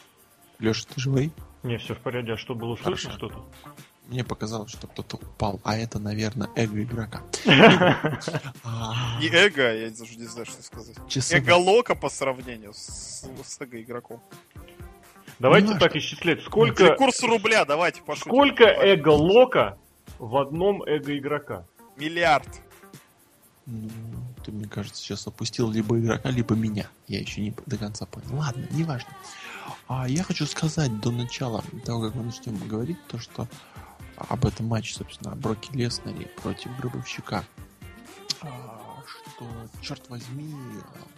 Леша, 0.59 0.85
ты 0.93 0.99
живой? 0.99 1.31
Не, 1.63 1.77
все 1.77 1.95
в 1.95 1.99
порядке. 1.99 2.33
А 2.33 2.37
что, 2.37 2.53
было 2.53 2.75
слышно 2.75 3.11
что-то? 3.13 3.45
Мне 4.09 4.23
показалось, 4.23 4.71
что 4.71 4.87
кто-то 4.87 5.17
упал, 5.17 5.59
а 5.63 5.77
это, 5.77 5.99
наверное, 5.99 6.49
эго 6.55 6.81
игрока. 6.81 7.21
Не 7.45 9.27
эго, 9.27 9.71
я 9.71 9.91
даже 9.91 10.15
не 10.15 10.25
знаю, 10.25 10.47
что 10.47 10.63
сказать. 10.63 10.97
Эго 11.31 11.55
Лока 11.55 11.93
по 11.93 12.09
сравнению 12.09 12.73
с 12.73 13.23
эго 13.59 13.79
игроком. 13.81 14.19
Давайте 15.37 15.77
так 15.77 15.95
исчислять, 15.95 16.41
сколько... 16.41 16.95
Курс 16.95 17.21
рубля, 17.21 17.65
давайте 17.65 18.01
пошутим. 18.01 18.31
Сколько 18.31 18.63
эго 18.63 19.09
Лока 19.09 19.77
в 20.17 20.37
одном 20.37 20.81
эго 20.83 21.15
игрока? 21.15 21.65
Миллиард. 21.95 22.49
Ну, 23.67 23.89
ты, 24.43 24.51
мне 24.51 24.67
кажется, 24.67 25.01
сейчас 25.01 25.27
опустил 25.27 25.69
либо 25.69 25.99
игрока, 25.99 26.31
либо 26.31 26.55
меня. 26.55 26.89
Я 27.07 27.19
еще 27.19 27.41
не 27.41 27.53
до 27.67 27.77
конца 27.77 28.07
понял. 28.07 28.39
Ладно, 28.39 28.67
неважно. 28.71 29.11
А 29.87 30.09
я 30.09 30.23
хочу 30.23 30.47
сказать 30.47 30.99
до 30.99 31.11
начала 31.11 31.63
того, 31.85 32.01
как 32.07 32.15
мы 32.15 32.23
начнем 32.23 32.57
говорить, 32.67 32.97
то, 33.07 33.19
что 33.19 33.47
об 34.29 34.45
этом 34.45 34.67
матче, 34.67 34.95
собственно, 34.95 35.35
Броки 35.35 35.71
Леснери 35.73 36.25
против 36.41 36.75
Гробовщика. 36.77 37.45
А, 38.41 39.03
что, 39.05 39.47
черт 39.81 40.09
возьми, 40.09 40.53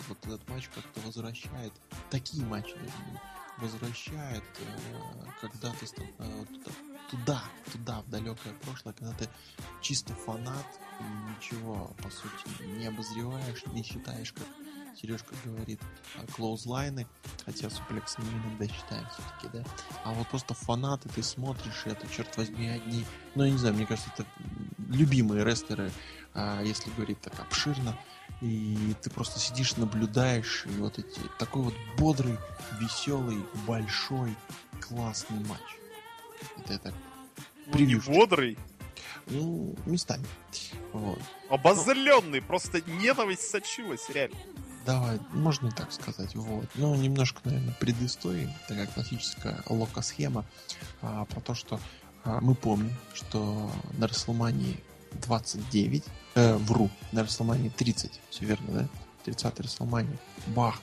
вот 0.07 0.17
этот 0.25 0.47
матч 0.49 0.69
как-то 0.73 0.99
возвращает, 1.01 1.73
такие 2.09 2.45
матчи 2.45 2.75
возвращает, 3.57 4.43
э, 4.59 4.99
когда 5.39 5.71
ты 5.71 5.85
э, 5.97 6.45
туда, 7.09 7.43
туда, 7.71 8.01
в 8.01 8.09
далекое 8.09 8.53
прошлое, 8.61 8.93
когда 8.93 9.13
ты 9.13 9.29
чисто 9.81 10.13
фанат 10.13 10.65
и 10.99 11.03
ничего, 11.03 11.91
по 12.01 12.09
сути, 12.09 12.63
не 12.77 12.87
обозреваешь, 12.87 13.65
не 13.67 13.83
считаешь, 13.83 14.33
как 14.33 14.47
Сережка 14.95 15.33
говорит, 15.45 15.81
клоузлайны, 16.35 17.07
хотя 17.45 17.69
суплексы 17.69 18.21
мы 18.21 18.31
иногда 18.31 18.67
считаем 18.67 19.07
все-таки, 19.09 19.57
да. 19.57 19.63
А 20.03 20.13
вот 20.13 20.27
просто 20.27 20.53
фанаты, 20.53 21.09
ты 21.09 21.23
смотришь 21.23 21.83
это, 21.85 22.07
черт 22.07 22.35
возьми, 22.37 22.67
одни, 22.67 23.05
ну, 23.35 23.43
я 23.43 23.51
не 23.51 23.57
знаю, 23.57 23.75
мне 23.75 23.85
кажется, 23.85 24.11
это 24.13 24.25
любимые 24.89 25.43
рестлеры, 25.43 25.91
а, 26.33 26.61
если 26.61 26.91
говорить 26.91 27.21
так 27.21 27.39
обширно, 27.39 27.97
и 28.41 28.95
ты 29.01 29.09
просто 29.09 29.39
сидишь, 29.39 29.77
наблюдаешь, 29.77 30.65
и 30.65 30.79
вот 30.79 30.99
эти, 30.99 31.19
такой 31.37 31.63
вот 31.63 31.73
бодрый, 31.97 32.37
веселый, 32.79 33.37
большой, 33.67 34.35
классный 34.79 35.39
матч. 35.45 35.61
Это 36.57 36.73
я 36.73 36.79
так 36.79 36.93
ну, 37.67 37.79
не 37.79 37.95
бодрый, 37.95 38.57
ну, 39.27 39.75
местами. 39.85 40.25
Вот. 40.93 41.19
Обозленный, 41.49 42.41
просто 42.41 42.81
ненависть 42.81 43.49
сочилась, 43.49 44.09
реально. 44.09 44.37
Давай, 44.85 45.19
можно 45.31 45.67
и 45.67 45.71
так 45.71 45.91
сказать. 45.91 46.35
Вот. 46.35 46.67
Ну, 46.75 46.95
немножко, 46.95 47.39
наверное, 47.43 47.73
предыстории, 47.79 48.49
такая 48.67 48.87
классическая 48.87 49.63
лока-схема 49.69 50.45
а, 51.01 51.25
про 51.25 51.39
то, 51.39 51.53
что 51.53 51.79
а, 52.23 52.39
мы 52.41 52.55
помним, 52.55 52.93
что 53.13 53.71
на 53.97 54.07
Расселмании 54.07 54.79
29, 55.13 56.03
э, 56.35 56.55
вру, 56.55 56.89
на 57.11 57.23
Расселмании 57.23 57.69
30, 57.69 58.21
все 58.29 58.45
верно, 58.45 58.71
да? 58.71 58.87
30 59.25 59.59
Расселмании, 59.59 60.17
бах, 60.47 60.81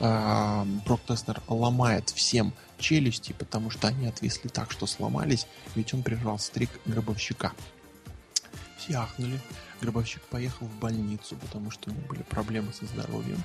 а, 0.00 0.64
Брок 0.84 1.00
Теснер 1.06 1.42
ломает 1.48 2.10
всем 2.10 2.52
челюсти, 2.78 3.32
потому 3.32 3.70
что 3.70 3.88
они 3.88 4.06
отвисли 4.06 4.48
так, 4.48 4.70
что 4.70 4.86
сломались, 4.86 5.46
ведь 5.74 5.92
он 5.94 6.02
прервал 6.02 6.38
стрик 6.38 6.70
гробовщика. 6.86 7.52
Все 8.78 8.94
ахнули. 8.94 9.40
Гробовщик 9.80 10.22
поехал 10.22 10.66
в 10.66 10.78
больницу, 10.78 11.36
потому 11.36 11.70
что 11.70 11.90
у 11.90 11.94
него 11.94 12.06
были 12.08 12.22
проблемы 12.22 12.72
со 12.72 12.86
здоровьем. 12.86 13.42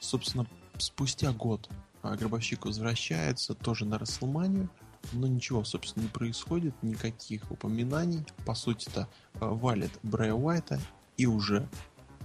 Собственно, 0.00 0.46
спустя 0.78 1.32
год 1.32 1.68
а, 2.02 2.16
Гробовщик 2.16 2.64
возвращается 2.64 3.54
тоже 3.54 3.84
на 3.84 3.98
Расселманию, 3.98 4.68
но 5.12 5.26
ничего, 5.26 5.64
собственно, 5.64 6.04
не 6.04 6.08
происходит, 6.08 6.74
никаких 6.82 7.50
упоминаний. 7.50 8.24
По 8.46 8.54
сути-то 8.54 9.08
а, 9.34 9.46
валит 9.46 9.92
Брэя 10.02 10.34
Уайта 10.34 10.80
и 11.16 11.26
уже 11.26 11.68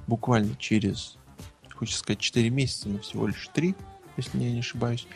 буквально 0.07 0.55
через, 0.55 1.17
хочется 1.73 1.99
сказать, 1.99 2.19
4 2.19 2.49
месяца, 2.49 2.89
но 2.89 2.99
всего 2.99 3.27
лишь 3.27 3.49
3, 3.53 3.75
если 4.17 4.39
я 4.39 4.51
не 4.51 4.59
ошибаюсь, 4.59 5.07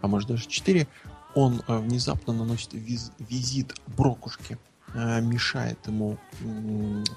а 0.00 0.08
может 0.08 0.28
даже 0.28 0.46
4, 0.46 0.86
он 1.34 1.62
а, 1.66 1.78
внезапно 1.78 2.32
наносит 2.32 2.74
виз- 2.74 3.12
визит 3.18 3.74
Брокушке 3.86 4.58
мешает 4.94 5.78
ему 5.86 6.18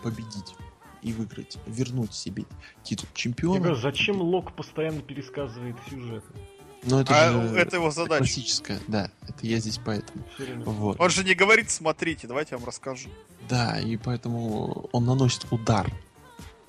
победить 0.03 0.55
и 1.01 1.13
выиграть, 1.13 1.57
вернуть 1.65 2.13
себе 2.13 2.45
титул 2.83 3.07
чемпиона. 3.13 3.59
говорю, 3.59 3.75
зачем 3.75 4.21
Лок 4.21 4.53
постоянно 4.53 5.01
пересказывает 5.01 5.75
сюжет? 5.89 6.23
Ну, 6.85 6.99
это 6.99 7.13
а 7.13 7.31
же 7.31 7.57
это 7.57 7.77
его 7.77 7.91
задача. 7.91 8.19
Классическая, 8.19 8.79
да. 8.87 9.09
Это 9.21 9.45
я 9.47 9.59
здесь 9.59 9.79
поэтому. 9.83 10.23
Вот. 10.65 10.99
Он 10.99 11.09
же 11.09 11.23
не 11.23 11.33
говорит, 11.33 11.69
смотрите, 11.69 12.27
давайте 12.27 12.55
я 12.55 12.57
вам 12.57 12.67
расскажу. 12.67 13.09
Да, 13.49 13.79
и 13.79 13.95
поэтому 13.97 14.89
он 14.91 15.05
наносит 15.05 15.45
удар 15.51 15.91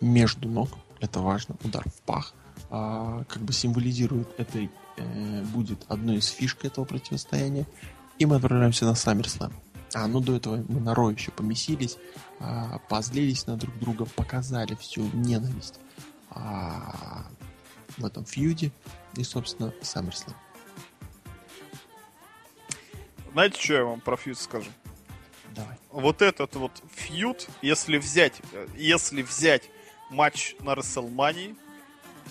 между 0.01 0.48
ног. 0.48 0.70
Это 1.01 1.20
важно, 1.20 1.56
удар 1.64 1.85
в 1.89 2.01
пах. 2.02 2.32
А, 2.70 3.24
как 3.24 3.43
бы 3.43 3.52
символизирует 3.52 4.28
это 4.39 4.68
э, 4.97 5.43
будет 5.43 5.85
одной 5.89 6.16
из 6.16 6.28
фишек 6.28 6.64
этого 6.64 6.85
противостояния. 6.85 7.66
И 8.18 8.26
мы 8.26 8.36
отправляемся 8.36 8.85
на 8.85 8.93
SummerSlam. 8.93 9.52
А, 9.95 10.09
ну 10.09 10.21
до 10.21 10.37
этого 10.37 10.57
мы 10.69 10.81
на 10.81 10.95
Ро 10.95 11.11
еще 11.11 11.31
помесились, 11.31 11.99
а, 12.41 12.79
позлились 12.89 13.47
на 13.47 13.57
друг 13.57 13.79
друга, 13.79 14.05
показали 14.05 14.75
всю 14.75 15.03
ненависть 15.12 15.79
а, 16.31 17.27
в 17.97 18.05
этом 18.05 18.25
фьюде 18.25 18.73
и, 19.16 19.23
собственно, 19.23 19.73
SummerSlam. 19.83 20.35
Знаете, 23.33 23.61
что 23.61 23.75
я 23.75 23.85
вам 23.85 24.01
про 24.01 24.16
фьюд 24.16 24.39
скажу? 24.39 24.71
Давай. 25.55 25.77
Вот 25.91 26.23
этот 26.23 26.57
вот 26.57 26.73
фьюд, 26.93 27.49
если 27.62 27.99
взять, 27.99 28.41
если 28.77 29.23
взять 29.23 29.71
матч 30.11 30.57
на 30.61 30.73
WrestleMania, 30.73 31.57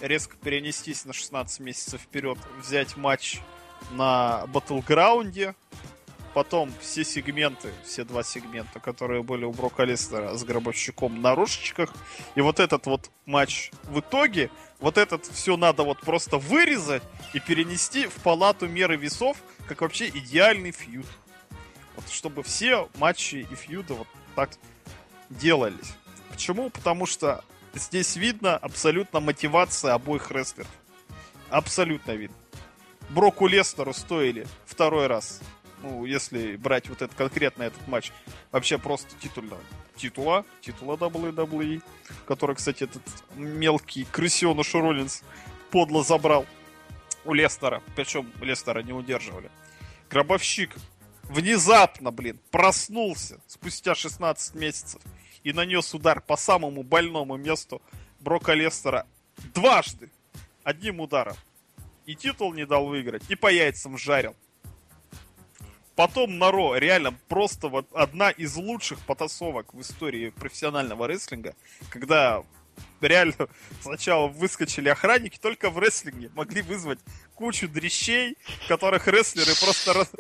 резко 0.02 0.36
перенестись 0.36 1.06
на 1.06 1.14
16 1.14 1.62
месяцев 1.62 2.02
вперед, 2.02 2.38
взять 2.60 2.98
матч 2.98 3.40
на 3.92 4.44
Battleground, 4.48 5.56
потом 6.34 6.72
все 6.82 7.04
сегменты, 7.04 7.72
все 7.86 8.04
два 8.04 8.24
сегмента, 8.24 8.80
которые 8.80 9.24
были 9.24 9.46
у 9.46 9.52
Брока 9.52 9.84
Лестера 9.84 10.36
с 10.36 10.44
гробовщиком 10.44 11.22
на 11.22 11.36
рушечках, 11.36 11.94
и 12.36 12.42
вот 12.42 12.60
этот 12.60 12.86
вот 12.86 13.12
матч 13.26 13.72
в 13.84 14.00
итоге, 14.00 14.50
вот 14.80 14.98
этот 14.98 15.26
все 15.26 15.58
надо 15.58 15.84
вот 15.84 16.00
просто 16.02 16.38
вырезать 16.38 17.04
и 17.34 17.40
перенести 17.40 18.08
в 18.08 18.16
палату 18.16 18.68
меры 18.68 18.98
весов, 18.98 19.38
как 19.68 19.82
вообще 19.82 20.10
идеальный 20.10 20.72
фьюд. 20.72 21.06
Вот 21.96 22.10
чтобы 22.10 22.44
все 22.44 22.90
матчи 22.98 23.48
и 23.50 23.56
фьюды 23.56 23.94
вот 23.94 24.08
так 24.36 24.50
делались. 25.30 25.94
Почему? 26.30 26.70
Потому 26.70 27.06
что 27.06 27.44
здесь 27.74 28.16
видно 28.16 28.58
абсолютно 28.58 29.20
мотивация 29.20 29.94
обоих 29.94 30.32
рестлеров. 30.32 30.72
Абсолютно 31.50 32.12
видно. 32.12 32.36
Броку 33.10 33.48
Лестеру 33.48 33.94
стоили 33.94 34.48
второй 34.66 35.08
раз 35.08 35.40
ну, 35.84 36.06
если 36.06 36.56
брать 36.56 36.88
вот 36.90 37.02
этот 37.02 37.16
конкретно 37.16 37.64
этот 37.64 37.86
матч, 37.88 38.12
вообще 38.52 38.78
просто 38.78 39.14
титула, 39.20 39.60
титула, 39.98 40.46
титула 40.62 40.96
WWE, 40.96 41.84
который, 42.26 42.56
кстати, 42.56 42.86
этот 42.86 43.04
мелкий 43.36 44.06
крысеныш 44.06 44.74
Роллинс 44.74 45.24
подло 45.70 46.04
забрал 46.04 46.46
у 47.26 47.34
Лестера, 47.34 47.84
причем 47.96 48.32
Лестера 48.42 48.82
не 48.82 48.94
удерживали. 48.94 49.52
Гробовщик 50.10 50.76
внезапно, 51.24 52.12
блин, 52.12 52.40
проснулся 52.50 53.40
спустя 53.48 53.94
16 53.94 54.56
месяцев 54.56 55.02
и 55.44 55.52
нанес 55.52 55.94
удар 55.94 56.22
по 56.22 56.38
самому 56.38 56.84
больному 56.84 57.36
месту 57.36 57.82
Брока 58.20 58.54
Лестера 58.54 59.06
дважды, 59.54 60.10
одним 60.64 61.02
ударом. 61.02 61.36
И 62.06 62.16
титул 62.16 62.54
не 62.54 62.66
дал 62.66 62.86
выиграть, 62.86 63.24
и 63.30 63.36
по 63.36 63.52
яйцам 63.52 63.98
жарил. 63.98 64.36
Потом 65.96 66.40
на 66.40 66.52
Ро 66.52 66.76
реально 66.76 67.14
просто 67.28 67.68
вот 67.68 67.88
одна 67.94 68.32
из 68.32 68.56
лучших 68.56 69.00
потасовок 69.06 69.74
в 69.74 69.82
истории 69.82 70.30
профессионального 70.30 71.08
рестлинга, 71.08 71.56
когда 71.90 72.44
реально 73.02 73.48
сначала 73.82 74.28
выскочили 74.28 74.90
охранники, 74.90 75.38
только 75.38 75.70
в 75.70 75.78
рестлинге 75.78 76.32
могли 76.36 76.62
вызвать 76.62 77.00
кучу 77.36 77.68
дрещей, 77.68 78.38
которых 78.68 79.08
рестлеры 79.08 79.52
просто 79.60 79.94
рас, 79.94 80.12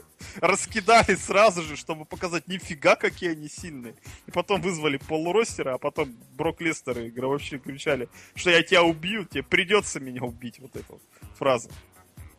раскидали 0.41 1.15
сразу 1.15 1.63
же, 1.63 1.75
чтобы 1.75 2.05
показать 2.05 2.47
нифига 2.47 2.95
какие 2.95 3.31
они 3.31 3.49
сильные. 3.49 3.95
И 4.27 4.31
потом 4.31 4.61
вызвали 4.61 4.97
полуростера, 4.97 5.75
а 5.75 5.77
потом 5.77 6.15
Брок 6.33 6.61
Лестер 6.61 6.99
и 6.99 7.09
вообще 7.19 7.57
кричали, 7.57 8.09
что 8.35 8.49
я 8.49 8.61
тебя 8.63 8.83
убью, 8.83 9.25
тебе 9.25 9.43
придется 9.43 9.99
меня 9.99 10.23
убить. 10.23 10.59
Вот 10.59 10.75
эта 10.75 10.93
вот 10.93 11.01
фраза. 11.37 11.69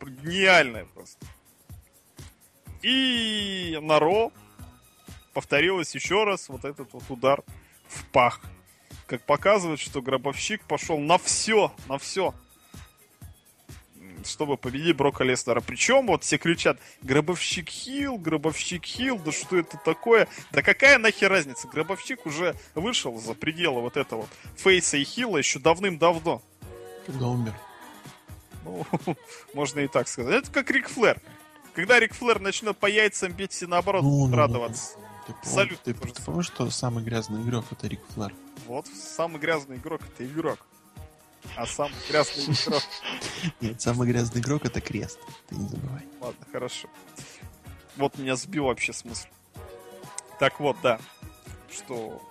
Гениальная 0.01 0.85
просто. 0.85 1.25
И 2.85 3.79
на 3.81 3.97
Ро 3.97 4.31
повторилось 5.33 5.95
еще 5.95 6.23
раз 6.23 6.49
вот 6.49 6.65
этот 6.65 6.93
вот 6.93 7.03
удар 7.09 7.43
в 7.87 8.05
пах. 8.11 8.41
Как 9.07 9.23
показывает, 9.23 9.79
что 9.79 10.03
гробовщик 10.03 10.63
пошел 10.65 10.99
на 10.99 11.17
все, 11.17 11.73
на 11.89 11.97
все 11.97 12.35
чтобы 14.23 14.57
победить 14.57 14.95
Брока 14.95 15.23
Леснера. 15.23 15.61
Причем 15.61 16.07
вот 16.07 16.23
все 16.23 16.39
кричат, 16.39 16.79
гробовщик 17.01 17.69
хил, 17.69 18.17
гробовщик 18.17 18.83
хил, 18.83 19.19
да 19.19 19.31
что 19.31 19.57
это 19.57 19.77
такое? 19.77 20.27
Да 20.51 20.63
какая 20.63 20.97
нахер 20.97 21.29
разница? 21.29 21.67
Гробовщик 21.67 22.25
уже 22.25 22.55
вышел 22.73 23.19
за 23.19 23.35
пределы 23.35 23.81
вот 23.81 23.97
этого 23.97 24.27
фейса 24.55 24.97
и 24.97 25.03
хила 25.03 25.37
еще 25.37 25.59
давным-давно. 25.59 26.41
Когда 27.05 27.27
умер. 27.27 27.53
Ну, 28.63 28.85
можно 29.53 29.81
и 29.81 29.87
так 29.87 30.07
сказать. 30.07 30.43
Это 30.43 30.51
как 30.51 30.71
Рик 30.71 30.89
Флэр. 30.89 31.21
Когда 31.75 31.99
Рик 31.99 32.13
Флэр 32.13 32.39
начнет 32.39 32.77
по 32.77 32.85
яйцам 32.85 33.33
бить, 33.33 33.51
все 33.51 33.67
наоборот 33.67 34.03
Ну, 34.03 34.09
будут 34.09 34.31
ну, 34.31 34.37
радоваться. 34.37 34.95
Ты, 35.27 35.33
пом- 35.33 35.53
Салют, 35.53 35.81
ты, 35.81 35.93
ты 35.93 36.21
помнишь, 36.21 36.45
что 36.45 36.69
самый 36.69 37.03
грязный 37.03 37.41
игрок 37.41 37.65
это 37.71 37.87
Рик 37.87 37.99
Флэр? 38.13 38.33
Вот, 38.65 38.87
самый 38.87 39.39
грязный 39.39 39.75
игрок 39.75 40.01
это 40.01 40.25
игрок. 40.25 40.59
А 41.57 41.65
самый 41.65 41.95
грязный 42.07 42.45
игрок... 42.45 42.83
Нет, 43.61 43.81
самый 43.81 44.07
грязный 44.07 44.41
игрок 44.41 44.65
это 44.65 44.79
крест. 44.79 45.19
Ты 45.49 45.55
не 45.55 45.67
забывай. 45.67 46.03
Ладно, 46.21 46.45
хорошо. 46.51 46.87
Вот 47.97 48.17
меня 48.17 48.35
сбил 48.35 48.65
вообще 48.65 48.93
смысл. 48.93 49.27
Так 50.39 50.59
вот, 50.59 50.77
да. 50.81 50.99
Что 51.71 52.21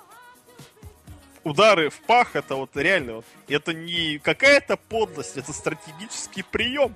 удары 1.43 1.91
в 1.91 2.01
пах 2.01 2.35
это 2.37 2.57
вот 2.57 2.71
реально 2.77 3.17
вот, 3.17 3.27
это 3.49 3.75
не 3.75 4.19
какая-то 4.19 4.77
подлость, 4.77 5.37
это 5.37 5.53
стратегический 5.53 6.43
прием. 6.43 6.95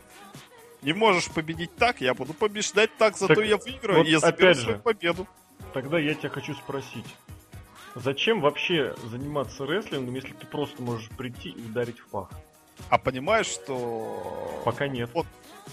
Не 0.82 0.92
можешь 0.92 1.28
победить 1.28 1.74
так, 1.76 2.00
я 2.00 2.14
буду 2.14 2.32
побеждать 2.34 2.90
так, 2.98 3.16
зато 3.16 3.34
Так 3.34 3.44
я 3.44 3.56
выиграю, 3.56 3.98
вот 3.98 4.06
и 4.06 4.10
я 4.10 4.20
заберу 4.20 4.54
свою 4.54 4.76
же. 4.76 4.82
победу. 4.82 5.26
Тогда 5.72 5.98
я 5.98 6.14
тебя 6.14 6.28
хочу 6.28 6.54
спросить. 6.54 7.06
Зачем 7.94 8.40
вообще 8.40 8.94
заниматься 9.04 9.64
рестлингом, 9.64 10.14
если 10.14 10.32
ты 10.32 10.46
просто 10.46 10.80
можешь 10.82 11.08
прийти 11.10 11.48
и 11.50 11.60
ударить 11.60 11.98
в 11.98 12.06
пах? 12.06 12.30
А 12.90 12.98
понимаешь, 12.98 13.46
что 13.46 14.62
Пока 14.64 14.86
нет. 14.86 15.10
Вот, 15.14 15.26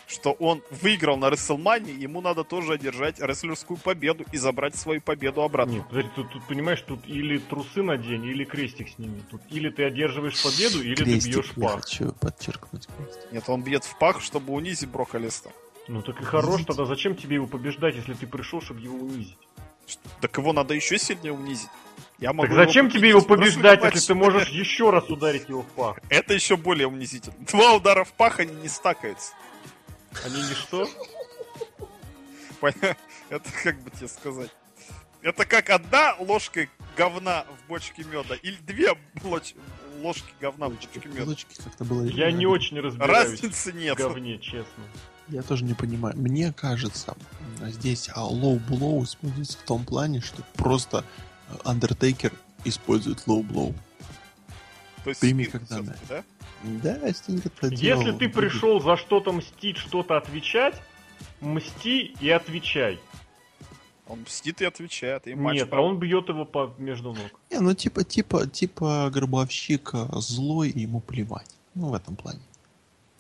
что 0.07 0.31
он 0.33 0.61
выиграл 0.81 1.17
на 1.17 1.29
Рестлмане, 1.29 1.93
ему 1.93 2.21
надо 2.21 2.43
тоже 2.43 2.73
одержать 2.73 3.19
рестлерскую 3.19 3.77
победу 3.77 4.25
и 4.31 4.37
забрать 4.37 4.75
свою 4.75 5.01
победу 5.01 5.41
обратно. 5.41 5.73
Нет, 5.73 5.87
подожди, 5.87 6.09
тут, 6.15 6.31
тут, 6.31 6.43
понимаешь, 6.47 6.81
тут 6.81 6.99
или 7.07 7.37
трусы 7.37 7.81
надень, 7.81 8.25
или 8.25 8.43
крестик 8.43 8.89
сними. 8.89 9.21
Тут 9.29 9.41
или 9.49 9.69
ты 9.69 9.83
одерживаешь 9.83 10.41
победу, 10.41 10.81
или 10.83 10.95
ты 10.95 11.03
Крестик, 11.03 11.33
бьешь 11.35 11.51
в 11.53 11.57
я 11.57 11.67
пах. 11.67 11.81
хочу 11.81 12.11
подчеркнуть 12.13 12.87
крестик. 12.87 13.31
Нет, 13.31 13.43
он 13.47 13.63
бьет 13.63 13.83
в 13.83 13.97
пах, 13.97 14.21
чтобы 14.21 14.53
унизить 14.53 14.89
Брока 14.89 15.17
Лестера. 15.17 15.53
Ну 15.87 16.01
так 16.01 16.19
и 16.19 16.23
хорош, 16.23 16.63
тогда 16.65 16.85
зачем 16.85 17.15
тебе 17.15 17.35
его 17.35 17.47
побеждать, 17.47 17.95
если 17.95 18.13
ты 18.13 18.25
пришел, 18.25 18.61
чтобы 18.61 18.81
его 18.81 18.97
унизить? 18.97 19.37
Так 20.19 20.35
его 20.37 20.51
надо 20.51 20.73
еще 20.73 20.97
сильнее 20.97 21.31
унизить. 21.33 21.69
Я 22.17 22.33
могу 22.33 22.47
Так 22.47 22.55
зачем 22.55 22.89
тебе 22.89 23.09
его 23.09 23.21
победить 23.21 23.55
побеждать, 23.55 23.93
если 23.93 24.07
ты 24.07 24.15
можешь 24.15 24.49
еще 24.49 24.89
раз 24.89 25.09
ударить 25.09 25.49
его 25.49 25.61
в 25.61 25.67
пах? 25.67 25.99
Это 26.09 26.33
еще 26.33 26.55
более 26.57 26.87
унизительно. 26.87 27.35
Два 27.51 27.73
удара 27.73 28.03
в 28.03 28.13
пах, 28.13 28.39
они 28.39 28.53
не 28.55 28.67
стакаются. 28.69 29.33
Они 30.23 30.41
не 30.41 30.53
что? 30.53 30.87
Поня- 32.61 32.95
Это 33.29 33.49
как 33.63 33.79
бы 33.81 33.89
тебе 33.91 34.07
сказать. 34.07 34.51
Это 35.21 35.45
как 35.45 35.69
одна 35.69 36.15
ложка 36.19 36.67
говна 36.95 37.45
в 37.45 37.67
бочке 37.67 38.03
меда 38.03 38.35
или 38.35 38.55
две 38.57 38.93
лоч- 39.23 39.55
ложки 40.01 40.31
говна 40.39 40.67
в 40.69 40.73
бочке 40.75 41.01
меда. 41.09 41.35
Как-то 41.63 41.83
было... 41.83 42.03
Я 42.05 42.31
не 42.31 42.45
очень 42.45 42.79
разбираюсь 42.79 43.31
Разницы 43.41 43.71
в 43.71 43.75
нет. 43.75 43.97
говне, 43.97 44.37
честно. 44.39 44.83
Я 45.27 45.41
тоже 45.41 45.63
не 45.63 45.73
понимаю. 45.73 46.15
Мне 46.17 46.53
кажется, 46.53 47.15
здесь 47.63 48.09
low 48.09 48.61
blow 48.67 49.03
используется 49.03 49.57
в 49.57 49.61
том 49.63 49.83
плане, 49.83 50.21
что 50.21 50.43
просто 50.53 51.03
э, 51.49 51.55
Undertaker 51.63 52.31
использует 52.63 53.23
low 53.25 53.41
blow. 53.41 53.75
То 55.03 55.09
есть 55.09 55.21
Прими 55.21 55.45
как 55.45 55.67
данное. 55.67 55.97
да? 56.07 56.23
Да, 56.63 57.11
Стинг 57.13 57.45
это 57.45 57.69
делал. 57.69 58.01
Если 58.01 58.17
ты 58.17 58.29
пришел 58.29 58.79
за 58.79 58.97
что-то 58.97 59.31
мстить, 59.31 59.77
что-то 59.77 60.17
отвечать, 60.17 60.81
мсти 61.41 62.15
и 62.19 62.29
отвечай. 62.29 62.99
Он 64.07 64.21
мстит 64.21 64.61
и 64.61 64.65
отвечает. 64.65 65.27
И 65.27 65.33
матч 65.33 65.57
Нет, 65.57 65.69
а 65.73 65.81
он 65.81 65.97
бьет 65.97 66.29
его 66.29 66.45
по 66.45 66.73
между 66.77 67.13
ног. 67.13 67.39
Не, 67.49 67.59
ну 67.59 67.73
типа, 67.73 68.03
типа, 68.03 68.47
типа 68.47 69.09
гробовщик 69.11 69.91
э, 69.93 70.07
злой, 70.13 70.69
и 70.69 70.81
ему 70.81 70.99
плевать. 70.99 71.49
Ну, 71.73 71.89
в 71.89 71.93
этом 71.93 72.15
плане. 72.15 72.39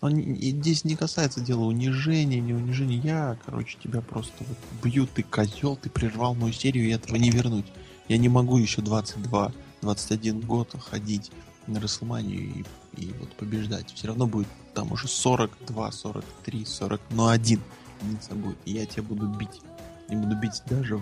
Он 0.01 0.17
и 0.17 0.51
здесь 0.51 0.85
не 0.85 0.95
касается 0.95 1.41
дела 1.41 1.65
унижения, 1.65 2.39
не 2.39 2.53
унижения. 2.53 2.97
Я, 2.97 3.37
короче, 3.45 3.77
тебя 3.81 4.01
просто 4.01 4.43
вот 4.43 4.57
бью, 4.83 5.07
ты 5.07 5.23
козел, 5.23 5.75
ты 5.75 5.89
прервал 5.89 6.35
мою 6.35 6.53
серию, 6.53 6.85
и 6.85 6.91
этого 6.91 7.15
не 7.15 7.31
вернуть. 7.31 7.65
Я 8.07 8.17
не 8.17 8.29
могу 8.29 8.57
еще 8.57 8.81
22-21 8.81 10.45
год 10.45 10.75
ходить 10.79 11.31
на 11.67 11.79
Расселманию 11.79 12.41
и, 12.41 12.65
и 12.97 13.13
вот 13.19 13.33
побеждать. 13.35 13.91
Все 13.93 14.07
равно 14.07 14.27
будет 14.27 14.47
там 14.73 14.91
уже 14.91 15.07
42, 15.07 15.91
43, 15.91 16.65
40, 16.65 17.01
но 17.11 17.29
один 17.29 17.61
единица 18.01 18.35
будет. 18.35 18.57
И 18.65 18.71
я 18.71 18.85
тебя 18.85 19.03
буду 19.03 19.27
бить. 19.27 19.61
Не 20.09 20.15
буду 20.15 20.35
бить 20.35 20.61
даже 20.67 21.01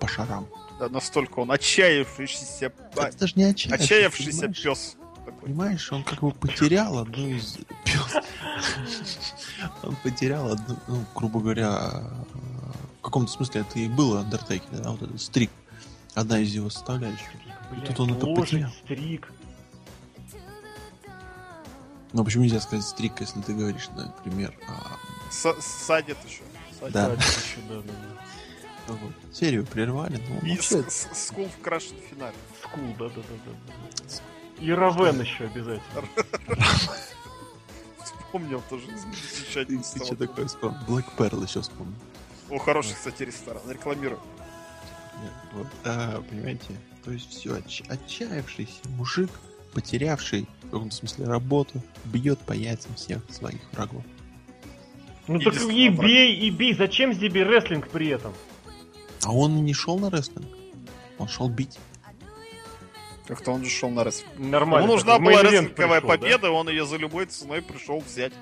по 0.00 0.08
шарам. 0.08 0.46
Да, 0.78 0.88
настолько 0.88 1.40
он 1.40 1.52
отчаявшийся, 1.52 2.72
Это 2.96 3.18
даже 3.18 3.34
не 3.36 3.44
отчаявшийся, 3.44 3.84
отчаявшийся 3.84 4.40
понимаешь? 4.40 4.62
пес. 4.62 4.96
такой. 5.24 5.40
Понимаешь, 5.42 5.92
он 5.92 6.04
как 6.04 6.20
бы 6.20 6.32
потерял 6.32 6.98
одну 6.98 7.28
из... 7.28 7.58
пёс. 7.84 8.24
Он 9.82 9.96
потерял 9.96 10.52
одну, 10.52 10.76
ну, 10.88 11.04
грубо 11.14 11.40
говоря, 11.40 12.10
в 12.98 13.02
каком-то 13.02 13.30
смысле 13.30 13.60
это 13.60 13.78
и 13.78 13.88
было 13.88 14.22
Undertaker, 14.24 14.82
да, 14.82 14.90
вот 14.90 15.02
этот 15.02 15.20
стрик. 15.20 15.50
Одна 16.14 16.38
из 16.38 16.54
его 16.54 16.70
составляющих. 16.70 17.28
Блядь, 17.76 17.88
Тут 17.88 18.00
он 18.00 18.12
это 18.16 18.26
лошадь, 18.26 18.50
потерял. 18.50 18.70
стрик. 18.84 19.32
Но 22.12 22.24
почему 22.24 22.44
нельзя 22.44 22.60
сказать 22.60 22.84
стрик, 22.84 23.20
если 23.20 23.40
ты 23.40 23.54
говоришь, 23.54 23.88
например, 23.96 24.54
а, 24.68 24.96
С- 25.30 25.60
Садит 25.60 26.16
еще. 26.24 26.42
Садит. 26.78 26.92
Да. 26.94 27.12
Еще, 27.12 27.60
да, 27.68 27.76
да, 27.80 27.92
да. 28.86 28.94
вот, 28.94 29.12
серию 29.34 29.66
прервали, 29.66 30.20
но 30.28 30.46
И 30.46 30.54
вообще, 30.54 30.84
Скул 30.88 31.48
в 31.48 31.60
крашен 31.60 31.96
финале. 32.08 32.36
Скул, 32.62 32.84
да, 32.98 33.08
да, 33.08 33.22
да, 33.22 33.52
да. 33.98 34.62
И 34.64 34.70
Равен 34.70 35.20
еще 35.20 35.44
обязательно. 35.44 36.04
Вспомнил 38.04 38.62
тоже 38.68 38.86
2011 38.86 39.94
ты 39.94 40.04
что 40.04 40.16
такое 40.16 40.46
вспомнил? 40.46 40.78
Black 40.86 41.06
Pearl 41.16 41.42
еще 41.44 41.60
вспомнил. 41.62 41.94
О, 42.50 42.58
хороший, 42.58 42.94
кстати, 42.94 43.22
ресторан. 43.24 43.62
Рекламирую. 43.68 44.20
Нет, 45.22 45.32
вот, 45.52 45.66
а, 45.84 46.20
понимаете, 46.22 46.74
то 47.04 47.10
есть 47.10 47.30
все, 47.30 47.60
отчаявшийся 47.88 48.88
мужик, 48.96 49.30
потерявший 49.72 50.48
в 50.62 50.70
каком-то 50.70 50.94
смысле 50.94 51.26
работу, 51.26 51.82
бьет 52.06 52.38
по 52.40 52.52
яйцам 52.52 52.94
всех 52.94 53.22
своих 53.30 53.60
врагов. 53.72 54.02
Ну 55.26 55.38
И 55.38 55.44
так 55.44 55.54
и 55.54 55.88
бей, 55.88 56.34
и 56.36 56.50
бей. 56.50 56.74
Зачем 56.74 57.18
тебе 57.18 57.44
рестлинг 57.44 57.88
при 57.88 58.08
этом? 58.08 58.32
А 59.22 59.32
он 59.32 59.56
и 59.58 59.60
не 59.60 59.74
шел 59.74 59.98
на 59.98 60.10
рестлинг, 60.10 60.46
он 61.18 61.28
шел 61.28 61.48
бить. 61.48 61.78
Как-то 63.26 63.52
он 63.52 63.64
же 63.64 63.70
шел 63.70 63.88
на 63.88 64.04
рестлинг. 64.04 64.38
Нормально. 64.38 64.84
Ему 64.84 64.94
нужна 64.94 65.18
была 65.18 65.42
рестлинговая 65.42 66.00
пришел, 66.00 66.08
да? 66.08 66.18
победа, 66.18 66.50
он 66.50 66.68
ее 66.68 66.84
за 66.84 66.96
любой 66.96 67.26
ценой 67.26 67.62
пришел 67.62 68.00
взять. 68.00 68.32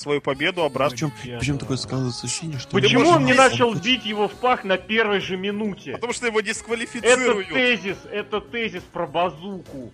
Свою 0.00 0.20
победу 0.20 0.62
обратно. 0.62 0.90
Причем, 0.96 1.12
Ребята. 1.22 1.38
причем 1.40 1.58
такое 1.58 1.76
складывается 1.76 2.26
ощущение, 2.26 2.58
что... 2.58 2.70
Почему 2.70 3.08
он 3.08 3.24
не 3.24 3.34
начал 3.34 3.74
бить 3.74 4.04
его 4.04 4.28
в 4.28 4.32
пах 4.34 4.64
на 4.64 4.76
первой 4.78 5.20
же 5.20 5.36
минуте? 5.36 5.92
Потому 5.92 6.12
что 6.12 6.26
его 6.26 6.40
Это 6.40 6.48
дисквалифицируют. 6.48 7.48
тезис, 7.48 7.98
это 8.10 8.40
тезис 8.40 8.82
про 8.82 9.06
базуку. 9.06 9.92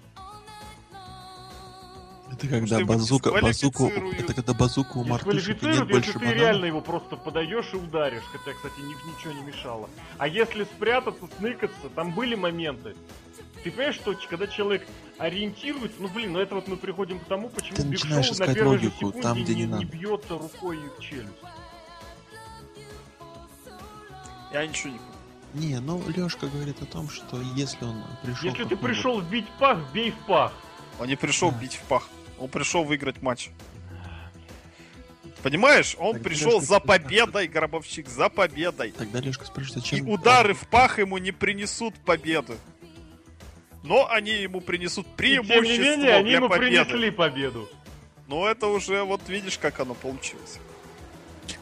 Это 2.33 2.49
когда 2.49 2.81
базука, 2.85 3.31
базуку, 3.31 3.87
это 4.19 4.35
когда 4.35 4.53
базуку 4.53 5.01
у 5.01 5.05
мартышек 5.05 5.63
нет 5.63 5.87
больше 5.89 6.09
если 6.09 6.13
ты 6.13 6.19
банана. 6.19 6.35
реально 6.35 6.65
его 6.67 6.81
просто 6.83 7.17
подойдешь 7.17 7.67
и 7.73 7.77
ударишь, 7.77 8.25
хотя, 8.31 8.53
кстати, 8.55 8.79
ни- 8.81 9.17
ничего 9.17 9.33
не 9.33 9.43
мешало. 9.43 9.89
А 10.19 10.29
если 10.29 10.65
спрятаться, 10.65 11.25
сныкаться, 11.39 11.89
там 11.95 12.13
были 12.13 12.35
моменты. 12.35 12.95
Ты 13.65 13.71
понимаешь, 13.71 13.95
что 13.95 14.15
когда 14.29 14.47
человек 14.49 14.87
ориентируется, 15.19 15.97
ну 16.01 16.09
блин, 16.09 16.33
ну 16.33 16.39
это 16.39 16.55
вот 16.57 16.69
мы 16.69 16.77
приходим 16.77 17.19
к 17.19 17.25
тому, 17.25 17.49
почему 17.49 17.77
Ты 17.77 17.83
Биг 17.83 18.03
начинаешь 18.03 18.27
Шоу 18.27 18.35
на 18.37 18.43
искать 18.43 18.55
первой 18.55 18.79
же 18.79 18.85
логику 18.85 18.97
секунде 18.99 19.23
там, 19.23 19.43
где 19.43 19.55
не, 19.55 19.65
не 19.65 19.79
не 19.79 19.85
бьется 19.85 20.35
рукой 20.39 20.79
в 20.99 21.03
челюсть. 21.03 21.33
Я 24.53 24.67
ничего 24.67 24.93
не. 25.55 25.69
Не, 25.69 25.81
ну 25.81 26.03
Лешка 26.09 26.47
говорит 26.49 26.83
о 26.83 26.87
том, 26.87 27.09
что 27.09 27.41
если 27.55 27.85
он 27.85 28.03
пришел... 28.23 28.51
Если 28.51 28.65
ты 28.65 28.77
пришел 28.77 29.21
бить 29.23 29.47
пах, 29.59 29.79
бей 29.93 30.11
в 30.11 30.27
пах. 30.27 30.53
Он 30.99 31.09
не 31.09 31.17
пришел 31.17 31.51
Да. 31.51 31.59
бить 31.59 31.75
в 31.77 31.83
пах. 31.83 32.09
Он 32.39 32.49
пришел 32.49 32.85
выиграть 32.85 33.23
матч. 33.23 33.51
Понимаешь, 35.43 35.95
он 35.99 36.15
Так, 36.15 36.25
пришел 36.25 36.53
Лёшка, 36.55 36.67
за 36.67 36.81
победой, 36.81 37.47
Гробовщик, 37.47 38.09
за 38.09 38.29
победой. 38.29 38.91
Тогда 38.93 39.21
Лешка 39.21 39.45
спрашивает, 39.47 39.87
И 39.87 39.91
зачем... 39.91 40.09
удары 40.09 40.55
в 40.55 40.67
пах 40.69 40.99
ему 40.99 41.19
не 41.19 41.33
принесут 41.33 41.95
победы. 42.01 42.57
Но 43.87 44.09
они 44.11 44.33
ему 44.33 44.61
принесут 44.61 45.07
И 45.07 45.11
преимущество 45.17 45.63
тем 45.63 45.73
не 45.73 45.79
менее, 45.79 46.15
они 46.17 46.33
ему 46.33 46.49
победы. 46.49 46.85
принесли 46.85 47.11
победу. 47.11 47.69
Но 48.27 48.47
это 48.49 48.67
уже, 48.67 49.05
вот 49.05 49.21
видишь, 49.29 49.59
как 49.59 49.79
оно 49.81 49.95
получилось. 49.95 50.59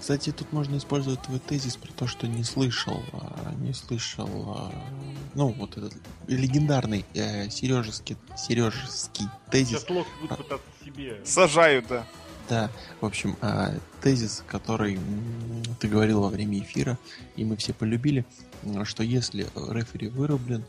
Кстати, 0.01 0.33
тут 0.33 0.51
можно 0.53 0.77
использовать 0.79 1.21
твой 1.23 1.39
тезис 1.39 1.77
про 1.77 1.93
то, 1.93 2.07
что 2.07 2.27
не 2.27 2.43
слышал, 2.43 3.03
а, 3.13 3.53
не 3.59 3.75
слышал, 3.75 4.29
а, 4.57 4.73
ну, 5.35 5.49
вот 5.49 5.77
этот 5.77 5.95
легендарный 6.27 7.05
э, 7.15 7.51
Сережеский, 7.51 8.17
Сережеский 8.37 9.27
тезис. 9.51 9.81
Сейчас 9.81 9.91
Лок 9.91 10.07
будет 10.21 10.39
пытаться 10.39 10.67
себе. 10.85 11.21
Сажают, 11.25 11.87
да. 11.89 12.07
Да, 12.49 12.71
в 13.01 13.07
общем, 13.07 13.37
а, 13.41 13.75
тезис, 14.03 14.43
который 14.47 14.99
ты 15.81 15.89
говорил 15.89 16.23
во 16.23 16.29
время 16.29 16.59
эфира, 16.61 16.99
и 17.37 17.45
мы 17.45 17.57
все 17.57 17.73
полюбили, 17.73 18.25
что 18.85 19.03
если 19.03 19.47
рефери 19.71 20.09
вырублен, 20.09 20.65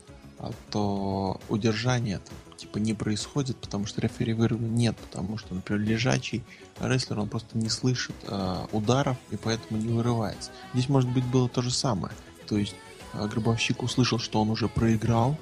то 0.70 1.40
удержание 1.48 2.18
там, 2.18 2.56
типа 2.56 2.78
не 2.78 2.94
происходит, 2.94 3.56
потому 3.56 3.86
что 3.86 4.00
рефери 4.00 4.32
вырублен 4.32 4.74
нет, 4.74 4.96
потому 4.96 5.38
что, 5.38 5.54
например, 5.54 5.82
лежачий 5.82 6.42
рестлер, 6.80 7.18
он 7.18 7.28
просто 7.28 7.56
не 7.56 7.68
слышит 7.68 8.14
а, 8.26 8.68
ударов 8.72 9.16
и 9.30 9.36
поэтому 9.36 9.80
не 9.80 9.92
вырывается. 9.92 10.50
Здесь, 10.74 10.88
может 10.88 11.10
быть, 11.10 11.24
было 11.24 11.48
то 11.48 11.62
же 11.62 11.70
самое. 11.70 12.14
То 12.46 12.56
есть 12.56 12.76
а, 13.12 13.26
гробовщик 13.26 13.82
услышал, 13.82 14.18
что 14.18 14.40
он 14.40 14.50
уже 14.50 14.68
проиграл, 14.68 15.36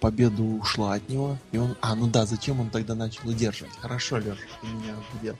победа 0.00 0.42
ушла 0.42 0.94
от 0.94 1.08
него, 1.08 1.38
и 1.52 1.58
он... 1.58 1.76
А, 1.80 1.94
ну 1.94 2.06
да, 2.06 2.26
зачем 2.26 2.60
он 2.60 2.70
тогда 2.70 2.94
начал 2.94 3.28
удерживать? 3.28 3.74
Хорошо, 3.80 4.18
Леша, 4.18 4.36
ты 4.60 4.66
меня 4.66 4.94
убедил. 5.12 5.36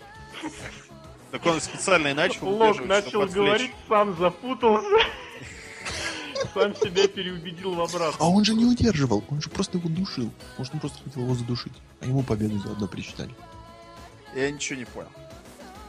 Так 1.31 1.45
он 1.47 1.61
специально 1.61 2.09
и 2.09 2.15
начал 2.15 2.49
Лок 2.49 2.85
начал 2.87 3.27
говорить, 3.27 3.73
сам 3.89 4.17
запутался. 4.17 4.87
Сам 6.55 6.75
себя 6.77 7.09
переубедил 7.09 7.75
в 7.75 7.81
А 7.81 7.85
обратном. 7.85 8.29
он 8.35 8.45
же 8.45 8.55
не 8.55 8.65
удерживал, 8.65 9.25
он 9.29 9.43
же 9.43 9.51
просто 9.51 9.79
его 9.79 9.89
душил. 9.89 10.31
Может, 10.57 10.73
он 10.75 10.81
просто 10.81 11.03
хотел 11.03 11.23
его 11.25 11.35
задушить. 11.35 11.73
А 12.01 12.07
ему 12.07 12.23
победу 12.23 12.59
заодно 12.61 12.87
причитали. 12.87 13.35
Я 14.37 14.51
ничего 14.51 14.79
не 14.79 14.85
понял. 14.85 15.09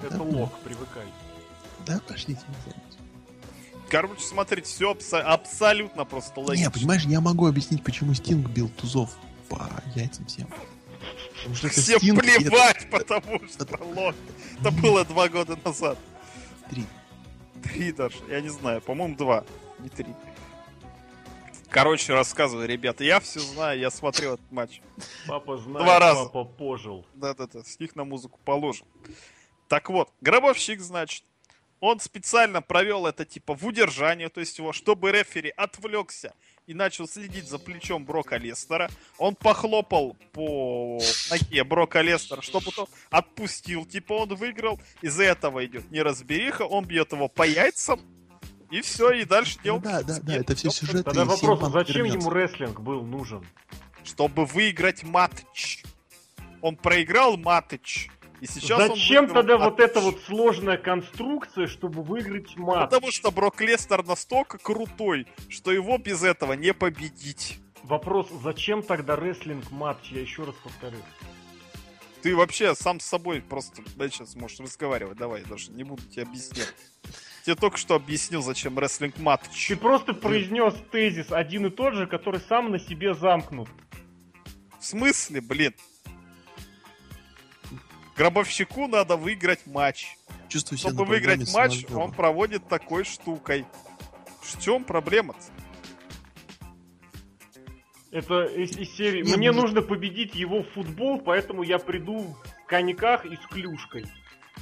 Это 0.01 0.21
Лок, 0.21 0.57
привыкай. 0.59 1.05
Да, 1.85 2.01
пошлите. 2.07 2.41
Короче, 3.89 4.21
смотрите, 4.23 4.67
все 4.67 4.95
абсолютно 5.23 6.05
просто 6.05 6.39
логично. 6.41 6.63
Не, 6.65 6.71
понимаешь, 6.71 7.03
я 7.03 7.21
могу 7.21 7.45
объяснить, 7.47 7.83
почему 7.83 8.13
Стинг 8.15 8.49
бил 8.49 8.67
тузов 8.69 9.11
по 9.47 9.69
яйцам 9.95 10.25
всем. 10.25 10.47
Потому 11.37 11.55
что 11.55 11.67
это 11.67 11.79
Всем 11.81 11.99
Стинг, 11.99 12.23
и 12.25 12.27
это- 12.29 12.39
плевать, 12.41 12.87
потому 12.91 13.39
что 13.47 13.67
лох. 13.95 14.15
Это 14.59 14.71
было 14.71 15.05
два 15.05 15.29
года 15.29 15.57
назад. 15.63 15.97
Три. 16.69 16.83
Три 17.63 17.91
даже, 17.91 18.17
я 18.29 18.41
не 18.41 18.49
знаю, 18.49 18.81
по-моему, 18.81 19.15
два, 19.15 19.43
не 19.79 19.89
три. 19.89 20.07
Короче, 21.75 22.13
рассказываю, 22.13 22.69
ребята, 22.69 23.03
я 23.03 23.19
все 23.19 23.41
знаю, 23.41 23.77
я 23.77 23.91
смотрел 23.91 24.35
этот 24.35 24.49
матч. 24.49 24.79
Папа 25.27 25.57
знает, 25.57 25.85
Два 25.85 25.99
раза. 25.99 26.23
папа 26.23 26.45
пожил. 26.45 27.05
Да-да-да, 27.15 27.65
с 27.65 27.77
них 27.81 27.97
на 27.97 28.05
музыку 28.05 28.39
положим. 28.45 28.87
Так 29.67 29.89
вот, 29.89 30.09
гробовщик, 30.21 30.79
значит, 30.79 31.25
он 31.81 31.99
специально 31.99 32.61
провел 32.61 33.05
это 33.07 33.25
типа 33.25 33.55
в 33.55 33.65
удержании, 33.65 34.27
то 34.27 34.39
есть 34.39 34.57
его, 34.57 34.71
чтобы 34.71 35.11
рефери 35.11 35.49
отвлекся 35.49 36.33
и 36.65 36.73
начал 36.73 37.09
следить 37.09 37.49
за 37.49 37.59
плечом 37.59 38.05
Брока 38.05 38.37
Лестера. 38.37 38.89
Он 39.17 39.35
похлопал 39.35 40.15
по 40.31 41.01
ноге 41.29 41.65
Брока 41.65 41.99
Лестера, 42.01 42.41
чтобы 42.41 42.71
тот 42.71 42.89
отпустил, 43.09 43.85
типа 43.85 44.13
он 44.13 44.29
выиграл. 44.33 44.79
Из-за 45.01 45.23
этого 45.23 45.65
идет 45.65 45.91
неразбериха, 45.91 46.61
он 46.63 46.85
бьет 46.85 47.11
его 47.11 47.27
по 47.27 47.45
яйцам, 47.45 47.99
и 48.71 48.81
все, 48.81 49.11
и 49.11 49.25
дальше 49.25 49.57
Ну 49.57 49.63
дело... 49.63 49.79
да, 49.79 50.01
да, 50.01 50.19
да, 50.21 50.35
это 50.35 50.55
все 50.55 50.69
сюжеты. 50.69 51.03
Тогда 51.03 51.25
вопрос, 51.25 51.71
зачем 51.71 52.05
ему 52.05 52.29
рестлинг 52.29 52.79
был 52.79 53.03
нужен? 53.03 53.45
Чтобы 54.03 54.45
выиграть 54.45 55.03
матч. 55.03 55.83
Он 56.61 56.75
проиграл 56.75 57.37
матч. 57.37 58.09
И 58.41 58.47
сейчас 58.47 58.89
Зачем 58.89 59.27
тогда 59.27 59.57
вот 59.57 59.79
матч. 59.79 59.89
эта 59.89 59.99
вот 60.01 60.19
сложная 60.25 60.77
конструкция, 60.77 61.67
чтобы 61.67 62.03
выиграть 62.03 62.55
матч? 62.57 62.89
Потому 62.89 63.11
что 63.11 63.31
Брок 63.31 63.61
Лестер 63.61 64.03
настолько 64.05 64.57
крутой, 64.57 65.25
что 65.47 65.71
его 65.71 65.97
без 65.97 66.21
этого 66.21 66.53
не 66.53 66.73
победить. 66.73 67.59
Вопрос, 67.83 68.27
зачем 68.43 68.83
тогда 68.83 69.15
рестлинг 69.15 69.71
матч? 69.71 70.11
Я 70.11 70.21
еще 70.21 70.43
раз 70.43 70.55
повторю. 70.63 70.97
Ты 72.21 72.35
вообще 72.35 72.73
сам 72.75 72.99
с 72.99 73.05
собой 73.05 73.41
просто 73.41 73.83
да, 73.95 74.09
сейчас 74.09 74.35
можешь 74.35 74.59
разговаривать. 74.59 75.17
Давай, 75.17 75.41
я 75.41 75.47
даже 75.47 75.71
не 75.71 75.83
буду 75.83 76.01
тебе 76.03 76.23
объяснять. 76.23 76.73
Тебе 77.45 77.55
только 77.55 77.77
что 77.77 77.93
объяснил, 77.93 78.41
зачем 78.41 78.79
рестлинг 78.79 79.19
матч. 79.19 79.67
Ты 79.67 79.75
просто 79.75 80.15
произнес 80.15 80.73
тезис 80.91 81.31
один 81.31 81.67
и 81.67 81.69
тот 81.69 81.93
же, 81.93 82.07
который 82.07 82.39
сам 82.39 82.71
на 82.71 82.79
себе 82.79 83.13
замкнут. 83.13 83.69
В 84.79 84.83
смысле, 84.83 85.41
блин? 85.41 85.75
Гробовщику 88.17 88.87
надо 88.87 89.15
выиграть 89.15 89.67
матч. 89.67 90.17
Чувствую 90.49 90.79
себя 90.79 90.89
Чтобы 90.89 91.05
выиграть 91.05 91.53
матч, 91.53 91.85
он 91.91 92.11
проводит 92.13 92.67
такой 92.67 93.03
штукой. 93.03 93.63
В 94.41 94.59
чем 94.59 94.83
проблема-то? 94.83 95.39
Это 98.09 98.45
из, 98.45 98.75
из 98.75 98.95
серии. 98.95 99.23
Не, 99.23 99.35
Мне 99.35 99.51
может- 99.51 99.75
нужно 99.75 99.81
победить 99.83 100.33
его 100.33 100.63
в 100.63 100.69
футбол, 100.71 101.21
поэтому 101.21 101.61
я 101.61 101.77
приду 101.77 102.35
в 102.63 102.65
коньках 102.65 103.23
и 103.27 103.35
с 103.35 103.47
клюшкой. 103.51 104.07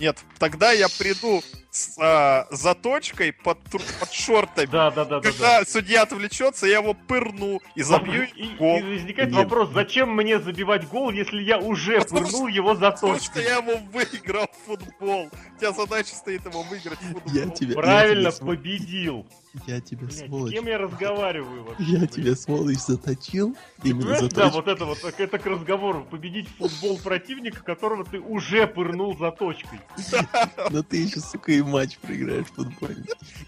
Нет, 0.01 0.22
тогда 0.38 0.73
я 0.73 0.88
приду 0.89 1.41
с 1.74 1.98
а, 1.98 2.45
заточкой 2.52 3.34
под, 3.34 3.58
под 3.64 3.82
шортами. 4.12 4.68
Да, 4.68 4.91
да, 4.91 5.06
да, 5.06 5.20
да. 5.20 5.22
Когда 5.32 5.66
судья 5.66 6.04
отвлечется, 6.04 6.68
я 6.68 6.78
его 6.78 6.94
пырну 6.94 7.62
и 7.74 7.82
забью 7.82 8.26
И, 8.36 8.44
и 8.44 8.56
гол. 8.56 8.80
возникает 8.80 9.32
Нет. 9.32 9.40
вопрос, 9.40 9.70
зачем 9.74 10.16
мне 10.16 10.40
забивать 10.40 10.88
гол, 10.88 11.10
если 11.10 11.41
я 11.41 11.58
уже 11.58 12.00
Потому 12.00 12.22
пырнул 12.26 12.48
его 12.48 12.76
за 12.76 12.91
Потому 12.91 13.20
что 13.20 13.41
я 13.41 13.58
его 13.58 13.78
выиграл 13.91 14.45
в 14.45 14.68
футбол. 14.68 15.32
У 15.56 15.60
тебя 15.60 15.72
задача 15.72 16.14
стоит 16.16 16.45
его 16.45 16.62
выиграть 16.62 17.00
в 17.02 17.12
футбол. 17.12 17.34
Я 17.34 17.50
тебе, 17.50 17.74
Правильно, 17.74 18.26
я 18.28 18.32
тебе, 18.32 18.32
св- 18.32 18.45
победил. 18.48 19.26
я 19.66 19.82
Блядь, 19.90 20.14
с 20.14 20.20
сволочь. 20.20 20.52
кем 20.54 20.68
я 20.68 20.78
разговариваю 20.78 21.64
вообще? 21.64 21.84
Я 21.86 22.06
тебе 22.06 22.36
сволочь 22.36 22.78
заточил. 22.78 23.58
Именно 23.84 24.02
Понимаешь, 24.02 24.22
за 24.22 24.30
да, 24.30 24.50
вот 24.50 24.68
это 24.68 24.86
вот, 24.86 25.02
так 25.02 25.20
это 25.20 25.40
к 25.40 25.45
разговору. 25.48 26.06
Победить 26.06 26.48
футбол 26.60 27.00
противника, 27.00 27.64
которого 27.64 28.06
ты 28.06 28.20
уже 28.20 28.68
пырнул 28.68 29.18
за 29.18 29.32
точкой. 29.32 29.80
Но 30.70 30.84
ты 30.84 30.98
еще, 30.98 31.20
сука, 31.20 31.52
и 31.52 31.62
матч 31.64 31.98
проиграешь 31.98 32.48
в 32.48 32.53
футболе. 32.53 33.03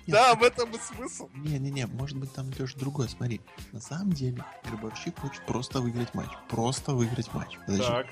Да, 0.08 0.36
в 0.36 0.44
этом 0.44 0.72
и 0.72 0.78
смысл. 0.80 1.30
Не-не-не, 1.36 1.88
может 1.88 2.18
быть 2.18 2.32
там 2.34 2.52
Леш 2.58 2.74
другой, 2.74 3.10
смотри. 3.10 3.42
На 3.72 3.82
самом 3.82 4.12
деле, 4.14 4.44
Гробовщик 4.66 5.20
хочет 5.20 5.46
просто 5.46 5.82
выиграть 5.82 6.14
матч. 6.14 6.30
Просто 6.50 6.94
выиграть 6.94 7.34
матч. 7.34 7.58
Значит, 7.68 7.86
Так, 7.88 8.08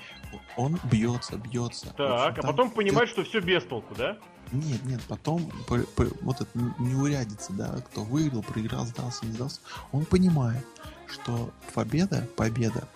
он 0.58 0.80
бьется, 0.92 1.38
бьется. 1.38 1.88
Общем, 1.92 1.98
так, 1.98 2.40
а 2.40 2.42
потом 2.42 2.72
понимает, 2.72 3.10
что 3.10 3.24
все 3.24 3.40
без 3.42 3.64
толку, 3.64 3.94
да? 3.96 4.18
Нет, 4.52 4.84
нет, 4.86 5.02
потом 5.08 5.50
по- 5.68 5.80
по- 5.96 6.08
вот 6.22 6.42
это 6.42 6.60
неурядица, 6.80 7.54
да, 7.54 7.70
кто 7.88 8.04
выиграл, 8.04 8.44
проиграл, 8.44 8.86
сдался, 8.86 9.26
не 9.26 9.32
сдался, 9.32 9.62
он 9.92 10.06
понимает, 10.06 10.66
что 11.08 11.52
победа, 11.74 12.28
победа 12.36 12.88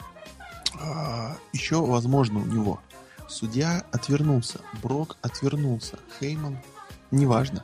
а, 0.79 1.35
еще 1.53 1.84
возможно 1.84 2.39
у 2.39 2.45
него. 2.45 2.79
Судья 3.27 3.84
отвернулся, 3.91 4.61
Брок 4.84 5.17
отвернулся, 5.21 5.97
Хейман, 6.19 6.59
неважно. 7.11 7.63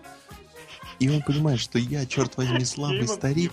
И 1.00 1.10
он 1.10 1.22
понимает, 1.22 1.60
что 1.60 1.80
я, 1.80 2.06
черт 2.06 2.38
возьми, 2.38 2.64
слабый 2.66 3.08
старик, 3.08 3.52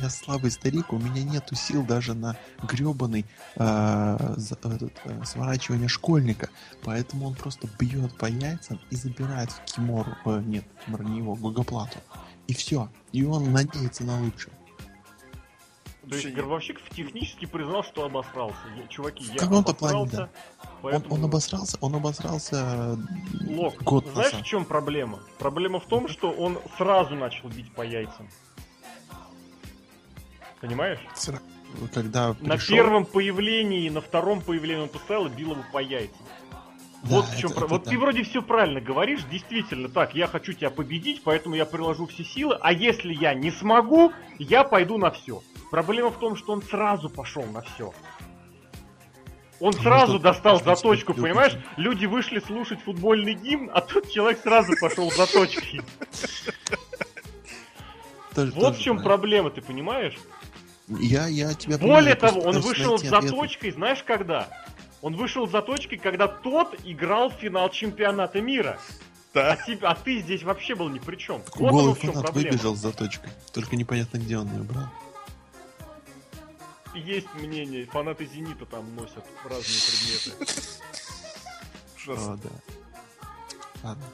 я 0.00 0.08
слабый 0.10 0.50
старик, 0.50 0.92
у 0.92 0.98
меня 0.98 1.22
нету 1.22 1.54
сил 1.54 1.84
даже 1.84 2.14
на 2.14 2.36
гребаный 2.62 3.26
э, 3.56 4.34
за- 4.36 4.54
этот, 4.54 4.92
э, 5.04 5.22
сворачивание 5.24 5.88
школьника. 5.88 6.48
Поэтому 6.82 7.26
он 7.26 7.34
просто 7.34 7.68
бьет 7.78 8.16
по 8.16 8.26
яйцам 8.26 8.80
и 8.90 8.96
забирает 8.96 9.50
в 9.52 9.62
Кимору. 9.64 10.16
э, 10.24 10.42
нет, 10.46 10.64
Кимора 10.84 11.02
не 11.04 11.18
его, 11.18 11.34
Гогоплату. 11.34 11.98
И 12.48 12.54
все. 12.54 12.88
И 13.12 13.22
он 13.24 13.52
надеется 13.52 14.02
на 14.04 14.18
лучшее. 14.20 14.52
То 16.08 16.16
есть 16.16 16.24
Вообще 16.24 16.30
Гробовщик 16.40 16.80
технически 16.90 17.46
признал, 17.46 17.84
что 17.84 18.04
обосрался. 18.04 18.56
Я- 18.76 18.88
чуваки, 18.88 19.22
я 19.24 19.34
плане, 19.46 19.58
обосрался, 19.60 20.22
Он, 20.22 20.28
поэтому... 20.82 21.14
он 21.14 21.24
обосрался, 21.24 21.78
он 21.80 21.94
обосрался 21.94 22.56
э, 22.56 23.54
Лок, 23.54 23.80
год 23.84 24.06
знаешь, 24.08 24.30
в 24.30 24.32
назад. 24.32 24.46
чем 24.46 24.64
проблема? 24.64 25.20
Проблема 25.38 25.78
в 25.78 25.86
том, 25.86 26.08
что 26.08 26.32
он 26.32 26.58
сразу 26.76 27.14
начал 27.14 27.48
бить 27.50 27.72
по 27.72 27.82
яйцам. 27.82 28.28
Понимаешь? 30.60 30.98
Когда 31.94 32.34
На 32.40 32.56
пришел- 32.56 32.76
первом 32.76 33.04
появлении 33.06 33.88
на 33.88 34.00
втором 34.00 34.40
появлении 34.40 34.82
он 34.82 34.88
поставил 34.88 35.26
и 35.26 35.30
бил 35.30 35.52
его 35.52 35.62
по 35.72 35.78
яйцам. 35.78 36.16
Да, 37.04 37.16
вот 37.16 37.26
в 37.26 37.36
чем 37.38 37.50
это- 37.50 37.60
про- 37.60 37.64
это 37.66 37.74
Вот 37.74 37.84
да. 37.84 37.90
ты 37.90 37.98
вроде 37.98 38.22
все 38.24 38.42
правильно 38.42 38.80
говоришь, 38.80 39.24
действительно 39.30 39.88
так, 39.88 40.14
я 40.14 40.26
хочу 40.26 40.52
тебя 40.52 40.70
победить, 40.70 41.22
поэтому 41.24 41.54
я 41.54 41.64
приложу 41.66 42.06
все 42.06 42.24
силы, 42.24 42.56
а 42.60 42.72
если 42.72 43.12
я 43.14 43.34
не 43.34 43.50
смогу, 43.52 44.12
я 44.38 44.62
пойду 44.64 44.98
на 44.98 45.10
все. 45.10 45.42
Проблема 45.72 46.10
в 46.10 46.18
том, 46.18 46.36
что 46.36 46.52
он 46.52 46.60
сразу 46.62 47.08
пошел 47.08 47.44
на 47.46 47.62
все. 47.62 47.94
Он 49.58 49.70
А 49.74 49.82
сразу 49.82 50.06
может, 50.12 50.22
достал 50.22 50.52
может, 50.60 50.66
заточку, 50.66 51.12
любитель. 51.12 51.22
понимаешь? 51.30 51.56
Люди 51.78 52.04
вышли 52.04 52.40
слушать 52.40 52.82
футбольный 52.82 53.32
гимн, 53.32 53.70
а 53.72 53.80
тут 53.80 54.10
человек 54.10 54.40
сразу 54.42 54.74
пошел 54.78 55.10
заточкой. 55.10 55.80
Тоже- 58.34 58.52
Вот 58.52 58.76
в 58.76 58.82
чем 58.82 59.02
проблема, 59.02 59.48
ты 59.50 59.62
понимаешь? 59.62 60.18
Я, 60.88 61.26
я 61.26 61.54
тебя 61.54 61.78
Более 61.78 62.16
того, 62.16 62.42
он 62.42 62.60
вышел 62.60 62.98
с 62.98 63.02
заточкой, 63.02 63.70
знаешь 63.70 64.02
когда? 64.02 64.48
Он 65.00 65.16
вышел 65.16 65.48
с 65.48 65.50
заточкой, 65.50 65.96
когда 65.96 66.28
тот 66.28 66.76
играл 66.84 67.30
в 67.30 67.34
финал 67.34 67.70
чемпионата 67.70 68.42
мира. 68.42 68.78
А, 69.34 69.56
Да. 69.56 69.56
тебе- 69.56 69.86
а 69.86 69.94
ты 69.94 70.18
здесь 70.20 70.42
вообще 70.42 70.74
был 70.74 70.90
ни 70.90 70.98
при 70.98 71.16
чем. 71.16 71.40
Вот 71.56 71.70
Голый 71.70 71.84
оно 71.84 71.94
в 71.94 72.00
чем 72.00 72.10
фанат 72.12 72.24
проблема. 72.26 72.50
выбежал 72.52 72.76
с 72.76 72.80
заточкой. 72.80 73.30
Только 73.54 73.76
непонятно, 73.76 74.18
где 74.18 74.36
он 74.36 74.48
ее 74.52 74.62
брал. 74.64 74.84
Есть 76.94 77.32
мнение, 77.34 77.86
фанаты 77.86 78.26
Зенита 78.26 78.66
там 78.66 78.94
носят 78.94 79.24
разные 79.44 79.80
предметы. 79.86 80.52
Ужасно. 81.96 82.34
О, 82.34 82.36
да. 82.36 82.50
Ладно. 83.82 84.04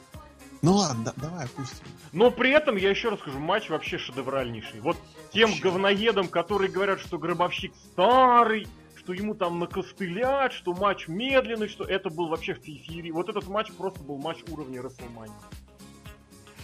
Ну 0.62 0.72
ладно, 0.74 1.04
да- 1.04 1.14
давай 1.16 1.44
опустим. 1.44 1.86
Но 2.12 2.30
при 2.30 2.50
этом, 2.50 2.76
я 2.76 2.90
еще 2.90 3.10
раз 3.10 3.20
скажу, 3.20 3.38
матч 3.38 3.68
вообще 3.68 3.98
шедевральнейший. 3.98 4.80
Вот 4.80 4.96
тем 5.32 5.50
Вообще. 5.50 5.62
говноедам, 5.62 6.28
которые 6.28 6.70
говорят, 6.70 7.00
что 7.00 7.18
Гробовщик 7.18 7.72
старый, 7.92 8.66
что 8.96 9.12
ему 9.12 9.34
там 9.34 9.58
накостылят, 9.58 10.52
что 10.52 10.72
матч 10.72 11.06
медленный, 11.06 11.68
что 11.68 11.84
это 11.84 12.10
был 12.10 12.28
вообще 12.28 12.54
в. 12.54 13.12
Вот 13.12 13.28
этот 13.28 13.46
матч 13.46 13.70
просто 13.72 14.00
был 14.00 14.18
матч 14.18 14.38
уровня 14.48 14.82
Расселмании. 14.82 15.34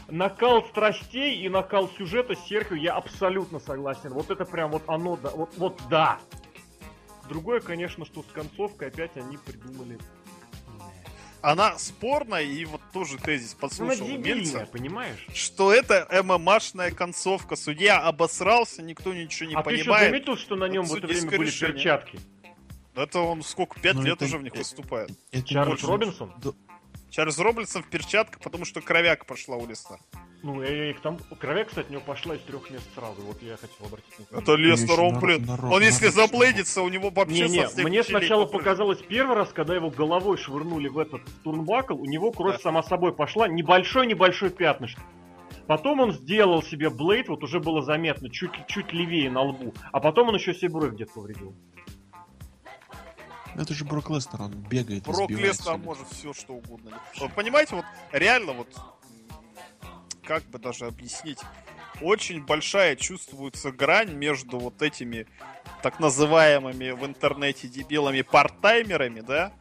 Накал 0.09 0.63
страстей 0.67 1.41
и 1.43 1.49
накал 1.49 1.89
сюжета 1.97 2.35
с 2.35 2.47
Серхио 2.47 2.77
я 2.77 2.95
абсолютно 2.95 3.59
согласен. 3.59 4.11
Вот 4.13 4.31
это 4.31 4.45
прям 4.45 4.71
вот 4.71 4.83
оно, 4.87 5.17
да, 5.17 5.31
вот, 5.31 5.51
вот 5.57 5.81
да. 5.89 6.19
Другое, 7.29 7.61
конечно, 7.61 8.05
что 8.05 8.23
с 8.23 8.27
концовкой 8.27 8.89
опять 8.89 9.17
они 9.17 9.39
придумали. 9.39 9.99
Она 11.41 11.79
спорная, 11.79 12.43
и 12.43 12.65
вот 12.65 12.81
тоже 12.93 13.19
тезис 13.19 13.53
Она 13.53 13.61
подслушал 13.61 14.07
у 14.07 14.09
дебильная, 14.09 14.35
Мельца, 14.37 14.67
понимаешь? 14.73 15.27
что 15.35 15.73
это 15.75 16.09
ММАшная 16.23 16.91
концовка. 16.91 17.55
Судья 17.57 18.01
обосрался, 18.01 18.83
никто 18.83 19.13
ничего 19.13 19.51
не 19.51 19.55
а 19.55 19.63
ты 19.63 19.77
что, 19.77 19.85
понимает. 19.85 20.11
заметил, 20.11 20.37
что 20.39 20.57
на 20.57 20.69
нем 20.69 20.85
в 20.87 20.95
это 20.95 21.07
время 21.07 21.31
были 21.31 21.47
решение. 21.47 21.75
перчатки? 21.75 22.19
Это 22.95 23.21
он 23.21 23.43
сколько, 23.43 23.79
пять 23.81 23.95
Ну, 23.97 24.03
лет 24.03 24.17
это- 24.17 24.25
уже 24.25 24.39
в 24.39 24.43
них 24.43 24.53
это- 24.53 24.61
выступает. 24.61 25.11
Это 25.33 25.45
Чарльз 25.47 25.85
Робинсон? 25.85 26.33
Да, 26.43 26.53
Чарльз 27.15 27.39
Робинсон 27.39 27.85
в 27.85 27.87
перчатках, 27.87 28.41
потому 28.41 28.65
что 28.65 28.81
кровяк 28.81 29.25
пошла 29.25 29.55
у 29.55 29.65
Леснера. 29.69 30.01
Ну, 30.43 30.61
и, 30.65 30.91
и 30.91 30.93
к 30.95 31.01
тому, 31.01 31.21
кровя, 31.39 31.65
кстати, 31.65 31.87
у 31.89 31.93
него 31.93 32.03
пошла 32.03 32.35
из 32.35 32.41
трех 32.41 32.69
мест 32.71 32.85
сразу. 32.97 33.23
Вот 33.23 33.41
я 33.41 33.57
хотел 33.57 33.87
обратить 33.87 34.33
на 34.33 34.39
Это 34.39 34.55
Леснер, 34.57 35.01
он, 35.01 35.21
блин, 35.21 35.49
он 35.49 35.81
если 35.81 36.09
заблейдится, 36.09 36.83
у 36.83 36.89
него 36.89 37.11
вообще 37.11 37.45
Не-не, 37.45 37.69
со 37.69 37.75
всех 37.75 37.85
мне 37.85 38.03
сначала 38.03 38.47
попрыгнет. 38.47 38.65
показалось 38.65 38.99
первый 39.09 39.37
раз, 39.37 39.53
когда 39.53 39.77
его 39.77 39.91
головой 39.91 40.39
швырнули 40.39 40.89
в 40.89 40.99
этот 40.99 41.23
турнбакл, 41.45 41.95
у 41.95 42.05
него 42.05 42.33
кровь 42.33 42.57
Да. 42.57 42.63
сама 42.63 42.83
собой 42.83 43.15
пошла, 43.15 43.47
небольшой-небольшой 43.47 44.51
пятнышко. 44.51 45.01
Потом 45.69 46.01
он 46.01 46.13
сделал 46.13 46.65
себе 46.65 46.91
блейд, 46.91 47.29
вот 47.29 47.45
уже 47.45 47.61
было 47.61 47.81
заметно, 47.81 48.29
чуть, 48.29 48.51
чуть 48.67 48.93
левее 48.93 49.31
на 49.31 49.43
лбу. 49.43 49.73
А 49.93 50.01
потом 50.01 50.31
он 50.31 50.35
еще 50.35 50.53
себе 50.53 50.69
бровь 50.71 50.95
где-то 50.95 51.13
повредил. 51.13 51.55
Это 53.57 53.73
же 53.75 53.85
Брок 53.85 54.11
Лестер, 54.11 54.43
он 54.43 54.53
бегает. 54.53 55.05
Брок 55.05 55.31
себя. 55.31 55.77
может 55.77 56.09
все 56.09 56.33
что 56.33 56.55
угодно. 56.55 57.01
Понимаете, 57.35 57.77
вот 57.77 57.85
реально 58.13 58.53
вот 58.53 58.69
как 60.25 60.43
бы 60.45 60.59
даже 60.59 60.87
объяснить, 60.87 61.39
очень 62.01 62.43
большая 62.45 62.97
чувствуется 62.97 63.71
грань 63.71 64.13
между 64.15 64.59
вот 64.59 64.83
этими 64.83 65.27
так 65.83 66.01
называемыми 66.01 66.91
в 66.91 67.05
интернете 67.05 67.69
дебилами 67.69 68.23
парттаймерами, 68.23 69.21
да, 69.21 69.53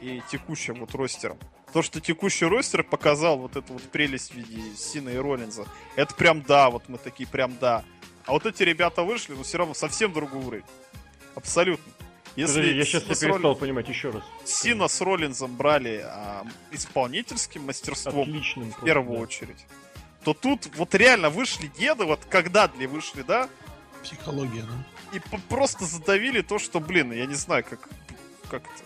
и 0.00 0.22
текущим 0.30 0.76
вот 0.80 0.94
ростером. 0.94 1.38
То, 1.72 1.82
что 1.82 2.00
текущий 2.00 2.46
ростер 2.46 2.82
показал 2.82 3.38
вот 3.38 3.56
эту 3.56 3.74
вот 3.74 3.82
прелесть 3.82 4.32
в 4.32 4.34
виде 4.36 4.74
Сина 4.76 5.10
и 5.10 5.16
Роллинза, 5.16 5.66
это 5.94 6.14
прям 6.14 6.42
да, 6.42 6.70
вот 6.70 6.88
мы 6.88 6.98
такие 6.98 7.28
прям 7.28 7.56
да. 7.58 7.84
А 8.24 8.32
вот 8.32 8.46
эти 8.46 8.62
ребята 8.62 9.02
вышли, 9.02 9.34
но 9.34 9.42
все 9.42 9.58
равно 9.58 9.74
совсем 9.74 10.12
другой 10.12 10.44
уровень. 10.44 10.64
Абсолютно. 11.34 11.92
Если 12.36 12.60
Подожди, 12.60 12.76
я 12.76 12.84
сейчас 12.84 13.02
тебя 13.04 13.16
перестал 13.16 13.56
понимать 13.56 13.88
еще 13.88 14.10
раз. 14.10 14.22
Сина 14.44 14.88
с 14.88 15.00
Роллинзом 15.00 15.56
брали 15.56 16.02
а, 16.04 16.44
исполнительским 16.70 17.64
мастерством 17.64 18.28
Отличным. 18.28 18.72
в 18.72 18.84
первую 18.84 19.18
очередь, 19.18 19.64
то 20.22 20.34
тут 20.34 20.68
вот 20.76 20.94
реально 20.94 21.30
вышли 21.30 21.70
деды, 21.78 22.04
вот 22.04 22.20
когда 22.28 22.68
для 22.68 22.88
вышли, 22.88 23.22
да, 23.22 23.48
Психология, 24.02 24.62
да? 24.62 25.16
и 25.16 25.38
просто 25.48 25.84
задавили 25.86 26.42
то, 26.42 26.58
что, 26.58 26.78
блин, 26.78 27.12
я 27.12 27.26
не 27.26 27.34
знаю, 27.34 27.64
как, 27.64 27.88
как 28.50 28.62
это, 28.62 28.84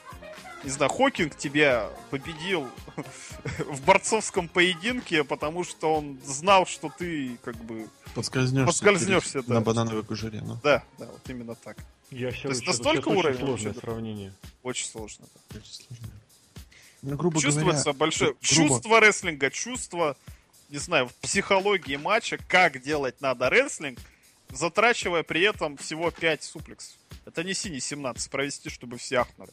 не 0.64 0.70
знаю, 0.70 0.90
Хокинг 0.90 1.36
тебя 1.36 1.90
победил 2.10 2.68
в 3.58 3.84
борцовском 3.84 4.48
поединке, 4.48 5.24
потому 5.24 5.64
что 5.64 5.94
он 5.94 6.18
знал, 6.24 6.66
что 6.66 6.92
ты, 6.96 7.36
как 7.42 7.56
бы, 7.56 7.88
Подскользнешься. 8.14 8.66
Подскользнешься, 8.66 9.42
да. 9.42 9.54
На 9.54 9.60
банановой 9.60 10.04
кожуре, 10.04 10.40
ну. 10.42 10.58
да, 10.62 10.84
да, 10.98 11.06
вот 11.06 11.20
именно 11.28 11.54
так. 11.54 11.76
Я 12.10 12.30
все 12.32 12.42
То 12.42 12.48
есть 12.50 12.66
настолько 12.66 13.08
уровень 13.08 13.38
сложное 13.38 13.72
вообще? 13.72 13.80
сравнение. 13.80 14.32
Очень 14.62 14.86
сложно. 14.86 15.26
да. 15.50 15.58
Очень 15.58 15.72
сложно. 15.72 16.06
Ну, 17.02 17.16
грубо 17.16 17.40
Чувствуется 17.40 17.84
говоря, 17.84 17.98
большое 17.98 18.30
гру- 18.32 18.38
грубо- 18.42 18.68
чувство 18.68 19.00
рестлинга, 19.00 19.50
чувство, 19.50 20.16
не 20.68 20.78
знаю, 20.78 21.08
в 21.08 21.14
психологии 21.14 21.96
матча, 21.96 22.36
как 22.48 22.82
делать 22.82 23.20
надо 23.20 23.48
рестлинг, 23.48 23.98
затрачивая 24.50 25.22
при 25.22 25.42
этом 25.42 25.76
всего 25.76 26.10
5 26.10 26.42
суплексов. 26.42 26.96
Это 27.24 27.42
не 27.44 27.54
синий 27.54 27.80
17 27.80 28.30
провести, 28.30 28.68
чтобы 28.70 28.98
все 28.98 29.18
ахнули. 29.20 29.50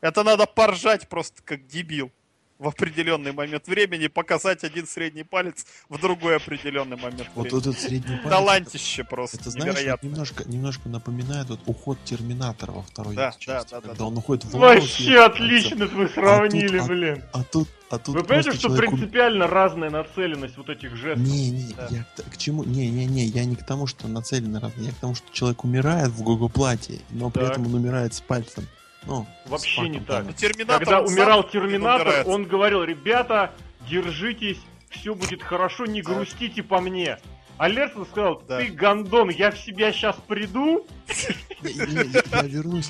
Это 0.00 0.24
надо 0.24 0.46
поржать 0.46 1.08
просто 1.08 1.40
как 1.42 1.66
дебил 1.68 2.10
в 2.58 2.68
определенный 2.68 3.32
момент 3.32 3.66
времени, 3.66 4.06
показать 4.06 4.62
один 4.64 4.86
средний 4.86 5.24
палец 5.24 5.66
в 5.88 5.98
другой 6.00 6.36
определенный 6.36 6.96
момент 6.96 7.28
Вот 7.34 7.42
времени. 7.44 7.60
этот 7.60 7.78
средний 7.80 8.16
палец. 8.18 8.30
Талантище 8.30 9.04
просто 9.04 9.38
Это, 9.38 9.50
знаешь, 9.50 9.66
вот 9.68 9.74
невероятно. 9.78 10.06
немножко, 10.06 10.44
немножко 10.48 10.88
напоминает 10.88 11.48
вот 11.48 11.60
уход 11.66 11.98
Терминатора 12.04 12.72
во 12.72 12.82
второй 12.82 13.16
Да, 13.16 13.32
части. 13.38 13.46
да, 13.46 13.62
да, 13.62 13.80
да, 13.80 13.80
когда 13.80 13.94
да. 13.98 14.04
он 14.04 14.16
уходит 14.16 14.44
в 14.44 14.50
Вообще 14.56 14.86
съехал 14.86 15.24
отлично 15.26 15.86
вы 15.86 16.08
сравнили, 16.08 16.78
а- 16.78 16.84
блин. 16.84 17.22
А 17.32 17.42
тут, 17.42 17.68
а 17.90 17.98
тут 17.98 18.14
Вы 18.14 18.22
понимаете, 18.22 18.52
что 18.52 18.60
человек 18.68 18.90
принципиально 18.90 19.46
разная 19.48 19.90
нацеленность 19.90 20.56
вот 20.56 20.68
этих 20.68 20.94
жестов? 20.96 21.26
Не, 21.26 21.50
не, 21.50 21.72
Да. 21.74 21.88
я 21.90 22.06
к, 22.30 22.36
чему? 22.36 22.62
Не, 22.64 22.88
не, 22.90 23.06
не, 23.06 23.24
я 23.24 23.44
не 23.44 23.56
к 23.56 23.66
тому, 23.66 23.86
что 23.88 24.06
нацелено 24.08 24.60
разные, 24.60 24.86
я 24.86 24.92
к 24.92 24.96
тому, 24.96 25.14
что 25.16 25.26
человек 25.32 25.64
умирает 25.64 26.10
в 26.10 26.22
гого 26.22 26.48
платье, 26.48 27.00
но 27.10 27.28
при 27.30 27.40
Так. 27.42 27.52
этом 27.52 27.66
он 27.66 27.74
умирает 27.74 28.14
с 28.14 28.20
пальцем. 28.20 28.68
Ну, 29.06 29.26
Вообще 29.46 29.88
не 29.88 30.00
так. 30.00 30.24
Ну, 30.24 30.32
Терминатор 30.32 30.78
Когда 30.78 31.00
умирал 31.02 31.42
Терминатор, 31.48 32.26
он 32.26 32.44
говорил, 32.44 32.84
ребята, 32.84 33.52
держитесь, 33.88 34.58
все 34.90 35.14
будет 35.14 35.42
хорошо, 35.42 35.86
не 35.86 36.02
грустите 36.02 36.62
по 36.62 36.80
мне. 36.80 37.18
А 37.58 37.68
Лерсон 37.68 38.06
сказал, 38.06 38.42
Да. 38.48 38.58
ты 38.58 38.68
гандон, 38.68 39.28
я 39.30 39.50
в 39.50 39.58
себя 39.58 39.92
сейчас 39.92 40.16
приду, 40.26 40.86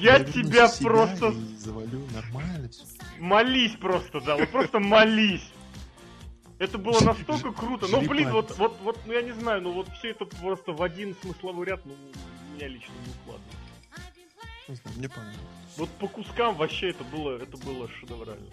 Я, 0.01 0.21
тебя 0.21 0.69
просто- 0.81 1.33
завалю 1.59 2.07
нормально 2.15 2.71
молись 3.19 3.73
просто, 3.73 4.21
да, 4.21 4.37
вот 4.37 4.51
просто 4.51 4.81
молись. 4.81 5.45
Это 6.59 6.79
было 6.79 7.01
настолько 7.01 7.53
круто. 7.53 7.87
Ну, 7.89 8.01
блин, 8.03 8.31
вот, 8.31 8.57
вот, 8.57 8.79
вот, 8.83 8.99
ну 9.05 9.13
я 9.13 9.23
не 9.23 9.33
знаю, 9.33 9.63
ну 9.63 9.73
вот 9.73 9.89
все 9.99 10.11
это 10.11 10.25
просто 10.25 10.73
в 10.73 10.83
один 10.83 11.17
смысловой 11.21 11.67
ряд, 11.67 11.85
ну, 11.85 11.93
у 11.93 12.55
меня 12.55 12.69
лично 12.69 12.93
не 13.05 13.13
укладывается. 13.13 13.59
прекрасно 14.73 14.75
знаю, 14.77 14.99
мне 14.99 15.09
понравилось. 15.09 15.62
Вот 15.77 15.89
по 15.91 16.07
кускам 16.07 16.55
вообще 16.57 16.91
это 16.91 17.03
было, 17.05 17.39
это 17.39 17.57
было 17.57 17.89
шедеврально. 17.89 18.47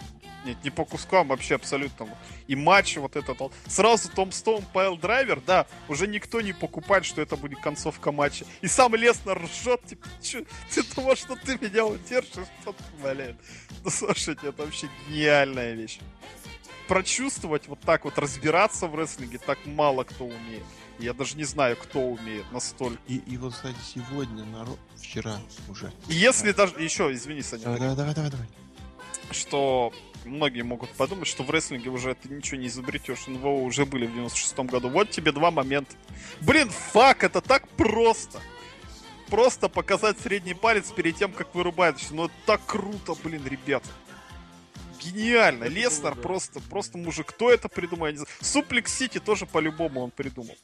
Нет, 0.45 0.57
не 0.63 0.69
по 0.69 0.85
кускам, 0.85 1.27
вообще 1.27 1.55
абсолютно. 1.55 2.07
И 2.47 2.55
матч 2.55 2.95
вот 2.97 3.17
этот. 3.17 3.51
Сразу 3.67 4.09
Том 4.09 4.31
Стоун, 4.31 4.63
Пайл 4.73 4.97
Драйвер, 4.97 5.41
да, 5.41 5.67
уже 5.89 6.07
никто 6.07 6.39
не 6.39 6.53
покупает, 6.53 7.03
что 7.05 7.21
это 7.21 7.35
будет 7.35 7.59
концовка 7.59 8.13
матча. 8.13 8.45
И 8.61 8.67
сам 8.67 8.95
Леснер 8.95 9.37
ржет, 9.37 9.83
типа, 9.85 10.07
чё, 10.21 10.45
ты 10.73 10.83
думаешь, 10.95 11.19
что 11.19 11.35
ты 11.35 11.57
меня 11.59 11.85
удержишь? 11.85 12.47
Что 12.61 12.71
ты, 12.73 12.83
блин? 13.03 13.37
Ну, 13.83 13.89
слушайте, 13.89 14.47
это 14.47 14.63
вообще 14.63 14.87
гениальная 15.09 15.73
вещь. 15.73 15.99
Прочувствовать 16.87 17.67
вот 17.67 17.81
так 17.81 18.05
вот, 18.05 18.17
разбираться 18.17 18.87
в 18.87 18.95
рестлинге, 18.95 19.39
так 19.39 19.59
мало 19.65 20.05
кто 20.05 20.23
умеет. 20.23 20.63
Я 20.99 21.13
даже 21.13 21.38
не 21.38 21.45
знаю, 21.45 21.77
кто 21.77 22.01
умеет 22.01 22.51
настолько. 22.51 22.99
И, 23.07 23.17
и 23.17 23.38
вот, 23.38 23.53
кстати, 23.53 23.77
сегодня, 23.95 24.43
народ, 24.45 24.77
вчера 24.97 25.38
уже. 25.69 25.91
И 26.09 26.13
если 26.13 26.51
даже... 26.51 26.80
Еще, 26.81 27.11
извини, 27.13 27.41
Саня. 27.41 27.63
Давай, 27.63 27.80
давай, 27.80 27.95
давай, 27.95 28.13
давай, 28.15 28.31
давай. 28.31 28.47
что 29.31 29.93
многие 30.26 30.61
могут 30.63 30.89
подумать, 30.91 31.27
что 31.27 31.43
в 31.43 31.49
рестлинге 31.49 31.89
уже 31.89 32.15
ты 32.15 32.30
ничего 32.30 32.59
не 32.59 32.67
изобретешь. 32.67 33.27
НВО 33.27 33.61
уже 33.61 33.85
были 33.85 34.07
в 34.07 34.15
96-м 34.15 34.67
году. 34.67 34.89
Вот 34.89 35.09
тебе 35.09 35.31
два 35.31 35.51
момента. 35.51 35.95
Блин, 36.41 36.69
fuck, 36.69 37.23
это 37.23 37.41
так 37.41 37.67
просто. 37.69 38.39
Просто 39.30 39.69
показать 39.69 40.19
средний 40.19 40.53
палец 40.53 40.91
перед 40.91 41.15
тем, 41.15 41.31
как 41.31 41.53
вырубает. 41.53 41.97
Ну 42.11 42.26
это 42.26 42.34
так 42.45 42.65
круто, 42.65 43.15
блин, 43.23 43.45
ребята. 43.45 43.88
Гениально. 44.99 45.65
Леснер 45.65 46.15
просто, 46.15 46.59
просто 46.59 46.97
мужик. 46.97 47.27
Кто 47.27 47.51
это 47.51 47.69
придумал? 47.69 48.07
Я 48.07 48.11
не 48.11 48.17
знаю. 48.17 48.30
Suplex 48.41 48.93
City 48.93 49.19
тоже 49.19 49.45
по-любому 49.45 50.01
он 50.01 50.11
придумал. 50.11 50.55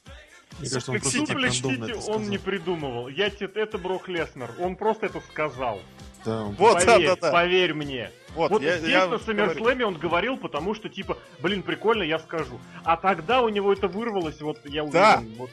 Мне 0.58 0.70
кажется, 0.70 0.92
он 0.92 1.00
просто 1.00 1.18
Suplex 1.18 1.62
рандомно 1.62 1.86
Сити 1.86 1.98
это 1.98 2.10
он 2.10 2.30
не 2.30 2.38
придумывал. 2.38 3.08
Я 3.08 3.30
тебе, 3.30 3.50
это 3.54 3.78
Брок 3.78 4.08
Леснер. 4.08 4.50
Он 4.58 4.76
просто 4.76 5.06
это 5.06 5.20
сказал. 5.20 5.80
Да, 6.24 6.44
он 6.44 6.54
Вот, 6.54 6.78
да, 6.80 6.94
поверь, 6.94 7.08
да, 7.08 7.16
да. 7.16 7.32
поверь 7.32 7.74
мне. 7.74 8.10
Вот, 8.34 8.50
Вот 8.50 8.62
я, 8.62 8.78
здесь 8.78 8.90
я 8.90 9.06
на. 9.06 9.18
Саммерслэме 9.18 9.86
он 9.86 9.94
говорил, 9.94 10.36
потому 10.36 10.74
что, 10.74 10.88
типа, 10.88 11.18
блин, 11.40 11.62
прикольно, 11.62 12.02
я 12.02 12.18
скажу. 12.18 12.58
А 12.84 12.96
тогда 12.96 13.42
у 13.42 13.48
него 13.48 13.72
это 13.72 13.88
вырвалось, 13.88 14.40
вот 14.40 14.58
я 14.64 14.84
уверен. 14.84 14.92
Да. 14.92 15.22
Вот. 15.38 15.50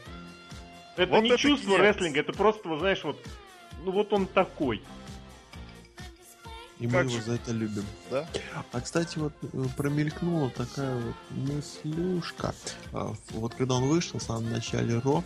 Это 0.97 1.11
Вот 1.11 1.21
не 1.21 1.29
это 1.29 1.37
чувство 1.37 1.71
гениально. 1.71 1.87
рестлинга, 1.87 2.19
это 2.19 2.33
просто, 2.33 2.69
вот, 2.69 2.79
знаешь, 2.79 3.03
вот, 3.03 3.17
ну 3.83 3.91
вот 3.91 4.13
он 4.13 4.25
такой. 4.25 4.81
И 6.83 6.85
мы 6.85 6.91
Как 6.91 7.05
его 7.05 7.15
же? 7.15 7.21
за 7.21 7.35
это 7.35 7.53
любим. 7.53 7.85
Да? 8.11 8.27
А, 8.73 8.81
кстати, 8.81 9.17
вот 9.17 9.31
э, 9.41 9.63
промелькнула 9.77 10.49
такая 10.49 10.93
вот 10.99 11.15
мыслюшка. 11.29 12.53
А, 12.91 13.13
Вот 13.29 13.55
когда 13.55 13.75
он 13.75 13.85
вышел 13.85 14.19
в 14.19 14.23
самом 14.23 14.51
начале 14.51 14.99
Ро, 14.99 15.23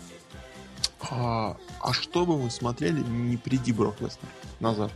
а, 1.09 1.57
а 1.81 1.93
что 1.93 2.27
бы 2.27 2.37
мы 2.37 2.51
смотрели, 2.51 2.99
не 2.99 3.37
приди 3.37 3.71
Брок 3.73 3.99
Леснер 4.01 4.29
назад? 4.59 4.91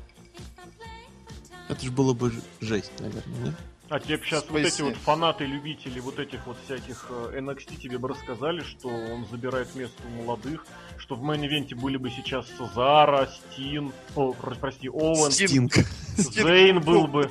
Это 1.68 1.84
же 1.84 1.90
было 1.90 2.14
бы 2.14 2.32
жесть, 2.60 2.92
наверное, 3.00 3.46
да? 3.46 3.54
А 3.90 4.00
тебе 4.00 4.20
сейчас 4.24 4.46
вот 4.48 4.60
эти 4.60 4.84
вот 4.84 4.96
фанаты, 4.98 5.46
любители 5.46 6.00
вот 6.00 6.20
этих 6.20 6.46
вот 6.46 6.58
всяких 6.64 7.08
э, 7.10 7.40
NXT 7.40 7.78
тебе 7.78 7.98
бы 7.98 8.08
рассказали, 8.10 8.62
что 8.62 8.88
он 8.88 9.26
забирает 9.32 9.74
место 9.74 10.00
у 10.06 10.22
молодых, 10.24 10.64
что 11.02 11.16
в 11.16 11.24
main 11.24 11.45
event 11.45 11.71
е 11.71 11.76
были 11.76 11.98
бы 11.98 12.12
сейчас 12.12 12.46
Зара, 12.76 13.28
Стин, 13.28 13.92
о, 14.16 14.34
про- 14.34 14.54
прости, 14.56 14.88
Оуэн, 14.88 15.32
Стин. 15.32 15.48
Стинг. 15.48 15.74
Зейн 16.16 16.80
был 16.80 17.08
бы. 17.08 17.24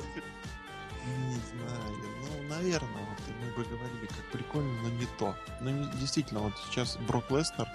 Не 1.07 1.35
знаю. 1.35 1.95
Ну, 2.21 2.49
наверное, 2.49 3.05
вот 3.09 3.35
мы 3.39 3.47
бы 3.63 3.63
говорили, 3.69 4.07
как 4.07 4.25
прикольно, 4.33 4.81
но 4.83 4.89
не 4.89 5.07
то. 5.17 5.35
Но 5.61 5.69
не- 5.69 5.89
действительно, 5.99 6.41
вот 6.41 6.53
сейчас 6.69 6.97
Брок 7.07 7.31
Леснер, 7.31 7.67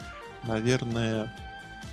наверное, 0.45 1.35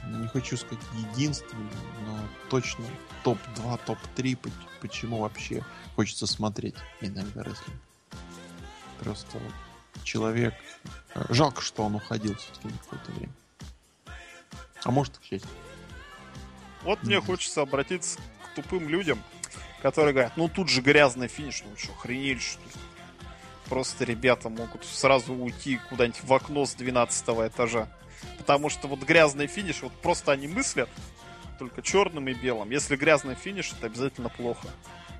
не 0.07 0.27
хочу 0.27 0.57
сказать 0.57 0.83
единственный, 1.13 1.69
но 2.05 2.19
точно 2.49 2.83
топ-2, 3.23 3.79
топ-3, 3.85 4.35
поч- 4.35 4.51
почему 4.81 5.19
вообще 5.19 5.63
хочется 5.95 6.27
смотреть 6.27 6.75
иногда 6.99 7.41
рестлинг. 7.43 7.77
Просто 8.99 9.37
вот 9.37 10.03
человек... 10.03 10.53
Жалко, 11.29 11.61
что 11.61 11.83
он 11.83 11.95
уходил 11.95 12.35
все-таки 12.35 12.67
на 12.67 12.77
какое-то 12.79 13.11
время. 13.13 13.31
А 14.83 14.91
может, 14.91 15.17
к 15.17 15.23
счастью. 15.23 15.49
Вот 16.83 17.01
мне 17.03 17.17
Мгм. 17.17 17.25
хочется 17.27 17.61
обратиться 17.61 18.19
к 18.43 18.55
тупым 18.55 18.89
людям, 18.89 19.21
которые 19.81 20.13
говорят, 20.13 20.35
ну 20.35 20.49
тут 20.49 20.69
же 20.69 20.81
грязный 20.81 21.27
финиш, 21.27 21.63
ну 21.65 21.75
что, 21.77 21.93
охренели 21.93 22.39
что 22.39 22.59
ли? 22.61 22.71
Просто 23.69 24.03
ребята 24.03 24.49
могут 24.49 24.83
сразу 24.85 25.33
уйти 25.33 25.79
куда-нибудь 25.89 26.23
в 26.23 26.33
окно 26.33 26.65
с 26.65 26.73
12 26.73 27.47
этажа. 27.47 27.87
Потому 28.37 28.69
что 28.69 28.87
вот 28.87 28.99
грязный 28.99 29.47
финиш, 29.47 29.81
вот 29.81 29.93
просто 29.93 30.31
они 30.33 30.47
мыслят 30.47 30.89
только 31.59 31.81
черным 31.81 32.27
и 32.27 32.33
белым. 32.33 32.69
Если 32.71 32.95
грязный 32.97 33.35
финиш, 33.35 33.71
это 33.71 33.87
обязательно 33.87 34.29
плохо. 34.29 34.67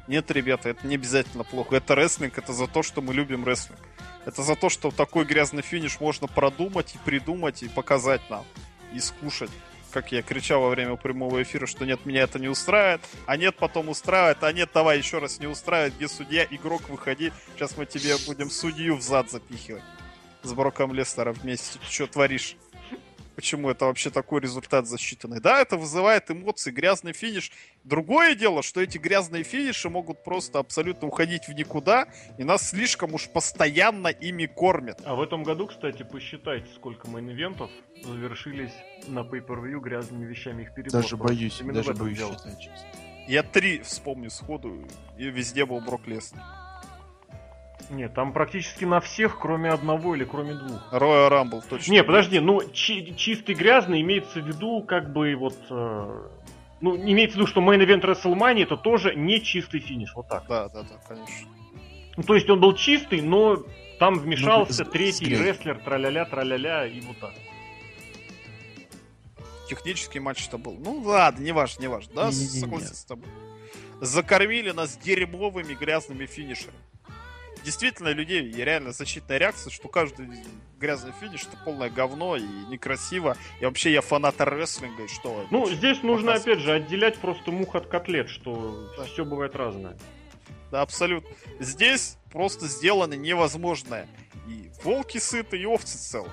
Нет, 0.08 0.30
ребята, 0.32 0.70
это 0.70 0.86
не 0.86 0.96
обязательно 0.96 1.46
плохо. 1.46 1.78
Это 1.78 1.96
рестлинг, 1.96 2.38
это 2.38 2.52
за 2.52 2.68
то, 2.68 2.84
что 2.84 3.02
мы 3.02 3.14
любим 3.14 3.46
рестлинг. 3.46 3.80
Это 4.26 4.44
за 4.44 4.56
то, 4.56 4.70
что 4.70 4.92
такой 4.92 5.24
грязный 5.26 5.62
финиш 5.62 6.00
можно 6.02 6.28
продумать 6.28 6.96
и 6.96 6.98
придумать 7.00 7.64
и 7.64 7.70
показать 7.70 8.22
нам. 8.30 8.46
И 8.94 9.00
скушать 9.00 9.52
как 9.94 10.12
я 10.12 10.24
кричал 10.24 10.62
во 10.62 10.70
время 10.70 10.96
прямого 10.96 11.44
эфира, 11.44 11.68
что 11.68 11.86
нет, 11.86 12.06
меня 12.06 12.24
это 12.24 12.40
не 12.40 12.48
устраивает, 12.48 13.02
а 13.28 13.38
нет, 13.38 13.56
потом 13.56 13.90
устраивает, 13.90 14.44
а 14.44 14.52
нет, 14.52 14.72
давай 14.74 14.98
еще 14.98 15.20
раз 15.20 15.40
не 15.40 15.46
устраивает, 15.46 15.96
где 15.96 16.08
судья, 16.08 16.48
игрок, 16.50 16.90
выходи, 16.90 17.32
сейчас 17.54 17.78
мы 17.78 17.86
тебе 17.86 18.16
будем 18.26 18.50
судью 18.50 18.98
в 18.98 19.04
зад 19.04 19.30
запихивать 19.30 19.84
с 20.42 20.52
Броком 20.52 20.94
Лестером 20.94 21.34
вместе. 21.36 21.80
Ты 21.80 21.94
что 21.94 22.08
творишь? 22.08 22.58
Почему 23.36 23.70
это 23.70 23.86
вообще 23.86 24.10
такой 24.10 24.42
результат 24.42 24.88
засчитанный? 24.88 25.40
Да, 25.40 25.60
это 25.60 25.76
вызывает 25.78 26.30
эмоции, 26.30 26.72
грязный 26.72 27.14
финиш. 27.14 27.52
Другое 27.84 28.36
дело, 28.36 28.62
что 28.62 28.80
эти 28.82 28.98
грязные 28.98 29.44
финиши 29.44 29.90
могут 29.90 30.24
просто 30.24 30.60
абсолютно 30.60 31.08
уходить 31.08 31.48
в 31.48 31.54
никуда, 31.54 32.08
и 32.38 32.44
нас 32.44 32.70
слишком 32.70 33.14
уж 33.14 33.28
постоянно 33.30 34.08
ими 34.08 34.46
кормят. 34.46 35.02
А 35.04 35.16
в 35.16 35.22
этом 35.22 35.44
году, 35.44 35.68
кстати, 35.68 36.04
посчитайте, 36.04 36.68
сколько 36.76 37.08
мейн-ивентов 37.08 37.70
завершились 38.04 38.74
на 39.08 39.20
Pay-Per-View 39.20 39.80
грязными 39.80 40.26
вещами 40.26 40.64
их 40.64 40.74
перебор. 40.76 41.02
Даже 41.02 41.18
боюсь, 41.18 41.60
Именно 41.60 41.74
в 41.74 41.76
даже 41.78 41.92
этом 41.92 42.04
боюсь 42.04 42.18
дело. 42.18 42.34
считать, 42.36 42.60
честно. 42.60 42.88
Я 43.28 43.42
три 43.42 43.82
вспомню 43.82 44.30
сходу, 44.30 44.86
и 45.18 45.24
везде 45.30 45.66
был 45.66 45.80
Брок 45.82 46.08
Леснер. 46.08 46.42
Нет, 47.90 48.14
там 48.14 48.34
практически 48.34 48.86
на 48.86 49.00
всех, 49.02 49.40
кроме 49.40 49.70
одного 49.70 50.16
или 50.16 50.24
кроме 50.24 50.54
двух. 50.56 50.82
Royal 50.92 51.30
Rumble 51.30 51.62
точно. 51.70 51.92
Не, 51.92 52.04
подожди, 52.04 52.40
ну 52.40 52.62
чи- 52.72 53.14
чистый 53.16 53.56
грязный 53.56 54.02
имеется 54.02 54.40
в 54.42 54.48
виду 54.48 54.84
как 54.84 55.12
бы 55.14 55.36
вот... 55.36 55.58
э, 55.70 56.28
ну, 56.82 56.96
имеется 56.96 57.36
в 57.38 57.40
виду, 57.42 57.48
что 57.48 57.62
main 57.62 57.80
event 57.80 58.02
WrestleMania 58.04 58.64
это 58.64 58.78
тоже 58.78 59.16
не 59.16 59.42
чистый 59.42 59.80
финиш, 59.80 60.14
вот 60.16 60.28
так. 60.28 60.46
Да, 60.48 60.70
да, 60.70 60.84
да, 60.84 60.96
конечно. 61.08 61.48
Ну, 62.18 62.24
то 62.24 62.36
есть 62.36 62.50
он 62.50 62.60
был 62.60 62.74
чистый, 62.74 63.22
но 63.22 63.64
там 64.00 64.20
вмешался 64.20 64.84
Ну, 64.86 64.92
третий 64.92 65.26
с 65.26 65.28
грязью. 65.28 65.46
рестлер, 65.46 65.80
траля-ля, 65.80 66.26
траля-ля, 66.26 66.86
и 66.88 67.00
вот 67.02 67.18
так. 67.20 67.32
Технический 69.70 70.20
матч-то 70.20 70.58
был. 70.58 70.78
Ну 70.78 71.02
ладно, 71.04 71.44
не 71.44 71.52
важно, 71.52 71.82
не 71.82 71.88
важно. 71.88 72.14
Да, 72.14 72.32
согласен 72.32 72.94
с 72.96 73.06
тобой. 73.06 73.28
Закормили 74.02 74.72
нас 74.72 74.98
дерьмовыми 74.98 75.74
грязными 75.74 76.26
финишерами. 76.26 76.78
Действительно, 77.64 78.10
людей 78.10 78.44
и 78.50 78.64
реально 78.64 78.92
защитная 78.92 79.38
реакция, 79.38 79.72
что 79.72 79.88
каждый 79.88 80.28
грязный 80.80 81.14
финиш 81.22 81.44
это 81.44 81.58
полное 81.64 81.90
говно 81.90 82.36
и 82.36 82.44
некрасиво. 82.70 83.38
И 83.62 83.66
вообще 83.66 83.92
я 83.94 84.02
фанат 84.02 84.36
рестлинга, 84.40 85.04
и 85.04 85.08
что... 85.08 85.46
Ну, 85.50 85.70
здесь 85.70 86.04
нужно, 86.04 86.34
показывать. 86.34 86.58
опять 86.58 86.66
же, 86.66 86.74
отделять 86.74 87.18
просто 87.18 87.52
мух 87.52 87.76
от 87.76 87.88
котлет, 87.88 88.30
что 88.30 88.90
Да. 88.98 89.06
все 89.06 89.24
бывает 89.24 89.56
разное. 89.56 89.98
Да, 90.72 90.82
абсолютно. 90.82 91.30
Здесь 91.60 92.18
просто 92.32 92.68
сделано 92.68 93.14
невозможное. 93.14 94.08
И 94.48 94.70
волки 94.84 95.20
сыты, 95.20 95.58
и 95.58 95.66
овцы 95.66 95.98
целы. 95.98 96.30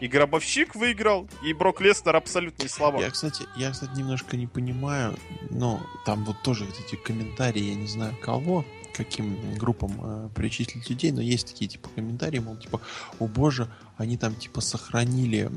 И 0.00 0.06
Гробовщик 0.06 0.76
выиграл, 0.76 1.28
и 1.42 1.52
Брок 1.52 1.80
Леснер 1.80 2.14
абсолютно 2.14 2.62
не 2.62 2.68
слабак. 2.68 3.00
Я, 3.00 3.10
кстати, 3.10 3.44
я, 3.56 3.72
кстати, 3.72 3.98
немножко 3.98 4.36
не 4.36 4.46
понимаю, 4.46 5.16
но 5.50 5.80
там 6.06 6.24
вот 6.24 6.40
тоже 6.42 6.64
вот 6.66 6.74
эти 6.78 6.94
комментарии, 6.94 7.62
я 7.62 7.74
не 7.74 7.88
знаю 7.88 8.14
кого, 8.22 8.64
каким 8.98 9.56
группам 9.56 9.92
э, 10.02 10.28
причислить 10.34 10.90
людей, 10.90 11.12
но 11.12 11.20
есть 11.22 11.48
такие 11.48 11.68
типа 11.68 11.88
комментарии, 11.94 12.38
мол, 12.40 12.56
типа, 12.56 12.80
о 13.18 13.26
боже, 13.26 13.70
они 13.96 14.16
там 14.18 14.34
типа 14.34 14.60
сохранили, 14.60 15.50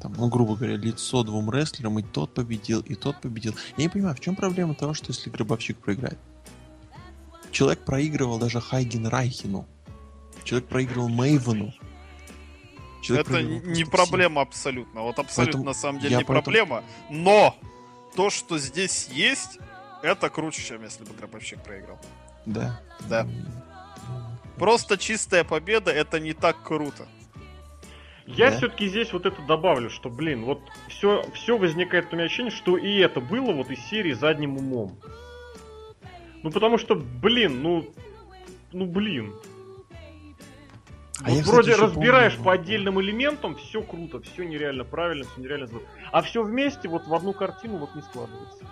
там, 0.00 0.12
ну, 0.16 0.28
грубо 0.28 0.54
говоря, 0.54 0.76
лицо 0.76 1.24
двум 1.24 1.50
рестлерам, 1.50 1.98
и 1.98 2.02
тот 2.02 2.34
победил, 2.34 2.80
и 2.82 2.94
тот 2.94 3.20
победил. 3.20 3.54
Я 3.76 3.84
не 3.84 3.88
понимаю, 3.88 4.14
в 4.14 4.20
чем 4.20 4.36
проблема 4.36 4.74
того, 4.74 4.94
что 4.94 5.06
если 5.12 5.30
Гробовщик 5.30 5.78
проиграет? 5.78 6.18
Человек 7.50 7.84
проигрывал 7.84 8.38
даже 8.38 8.60
Хайген 8.60 9.06
Райхину. 9.06 9.66
Человек 10.44 10.68
проигрывал 10.68 11.08
Мейвену. 11.08 11.72
Человек 13.02 13.28
Это 13.28 13.42
не 13.42 13.60
просто 13.60 13.82
всем. 13.84 13.88
проблема 13.90 14.40
абсолютно. 14.42 15.02
Вот 15.02 15.18
абсолютно 15.18 15.44
Поэтому 15.44 15.64
на 15.64 15.74
самом 15.74 16.00
деле 16.00 16.16
не 16.16 16.24
поэтому- 16.24 16.42
проблема. 16.42 16.84
Но 17.10 17.56
то, 18.14 18.30
что 18.30 18.58
здесь 18.58 19.08
есть, 19.12 19.58
это 20.02 20.30
круче, 20.30 20.62
чем 20.62 20.82
если 20.82 21.04
бы 21.04 21.12
Гробовщик 21.14 21.62
проиграл. 21.62 21.98
Да. 22.46 22.80
Да. 23.08 23.26
Просто 24.56 24.98
чистая 24.98 25.44
победа 25.44 25.90
это 25.90 26.20
не 26.20 26.32
так 26.34 26.62
круто. 26.62 27.06
Я 28.26 28.50
Да. 28.50 28.56
все-таки 28.56 28.88
здесь 28.88 29.12
вот 29.12 29.26
это 29.26 29.42
добавлю, 29.42 29.90
что, 29.90 30.08
блин, 30.08 30.44
вот 30.44 30.60
все, 30.88 31.24
все 31.34 31.58
возникает 31.58 32.12
у 32.12 32.16
меня 32.16 32.26
ощущение, 32.26 32.52
что 32.52 32.76
и 32.76 32.98
это 32.98 33.20
было 33.20 33.52
вот 33.52 33.70
из 33.70 33.80
серии 33.86 34.12
задним 34.12 34.56
умом. 34.56 34.96
Ну 36.44 36.50
потому 36.50 36.78
что, 36.78 36.94
блин, 36.94 37.62
ну, 37.62 37.88
ну 38.72 38.86
блин. 38.86 39.34
А 41.20 41.24
Вот 41.28 41.34
я, 41.36 41.42
кстати, 41.42 41.50
вроде 41.54 41.70
еще 41.72 41.82
разбираешь 41.82 42.32
помню- 42.34 42.44
по 42.44 42.52
отдельным 42.52 43.00
элементам, 43.00 43.54
все 43.56 43.82
круто, 43.82 44.20
все 44.20 44.44
нереально 44.44 44.84
правильно, 44.84 45.24
все 45.24 45.40
нереально 45.40 45.66
здорово. 45.66 45.86
А 46.10 46.22
все 46.22 46.42
вместе 46.42 46.88
вот 46.88 47.06
в 47.06 47.14
одну 47.14 47.32
картину 47.32 47.78
вот 47.78 47.94
не 47.94 48.02
складывается. 48.02 48.64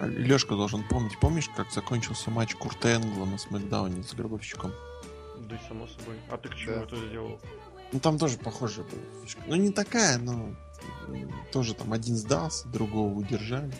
Лешка 0.00 0.54
должен 0.54 0.86
помнить. 0.88 1.18
Помнишь, 1.18 1.48
как 1.56 1.70
закончился 1.72 2.30
матч 2.30 2.54
Курта 2.54 2.94
Энгла 2.94 3.24
на 3.24 3.38
Смакдауне 3.38 4.02
с 4.02 4.14
Гробовщиком? 4.14 4.72
Да 5.48 5.56
и 5.56 5.68
само 5.68 5.86
собой. 5.88 6.16
А 6.30 6.36
ты 6.36 6.48
к 6.48 6.54
чему 6.54 6.76
Да. 6.76 6.82
это 6.82 6.96
сделал? 6.96 7.40
Ну 7.92 8.00
там 8.00 8.18
тоже 8.18 8.36
похожая 8.38 8.84
была 8.84 9.00
фишка. 9.24 9.40
Ну 9.46 9.56
не 9.56 9.70
такая, 9.70 10.18
но 10.18 10.50
тоже 11.52 11.74
там 11.74 11.92
один 11.92 12.16
сдался, 12.16 12.68
другого 12.68 13.12
удержали. 13.14 13.72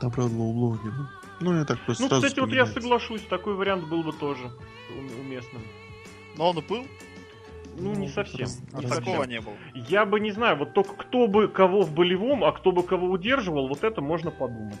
Там, 0.00 0.10
правда, 0.10 0.34
было. 0.34 0.78
Ну, 1.40 1.56
я 1.58 1.64
так 1.64 1.84
просто 1.84 2.02
Ну, 2.04 2.08
сразу 2.08 2.22
кстати, 2.26 2.40
вот 2.40 2.50
я 2.52 2.66
соглашусь, 2.66 3.22
такой 3.28 3.54
вариант 3.54 3.88
был 3.88 4.02
бы 4.02 4.12
тоже 4.12 4.46
ум- 4.96 5.20
уместным. 5.20 5.62
Но 6.36 6.50
он 6.50 6.58
и 6.58 6.62
был, 6.62 6.86
Ну, 7.78 7.94
не 7.94 8.06
Ну, 8.06 8.12
совсем. 8.12 8.40
раз- 8.40 8.60
не 8.72 8.86
такого 8.88 9.24
не 9.24 9.40
было. 9.40 9.54
Я 9.74 10.04
бы 10.04 10.20
не 10.20 10.30
знаю, 10.32 10.56
вот 10.56 10.74
только 10.74 10.94
кто 10.94 11.26
бы 11.28 11.48
кого 11.48 11.82
в 11.82 11.92
болевом, 11.94 12.44
а 12.44 12.52
кто 12.52 12.72
бы 12.72 12.82
кого 12.82 13.08
удерживал, 13.08 13.68
вот 13.68 13.84
это 13.84 14.00
можно 14.00 14.30
подумать. 14.30 14.80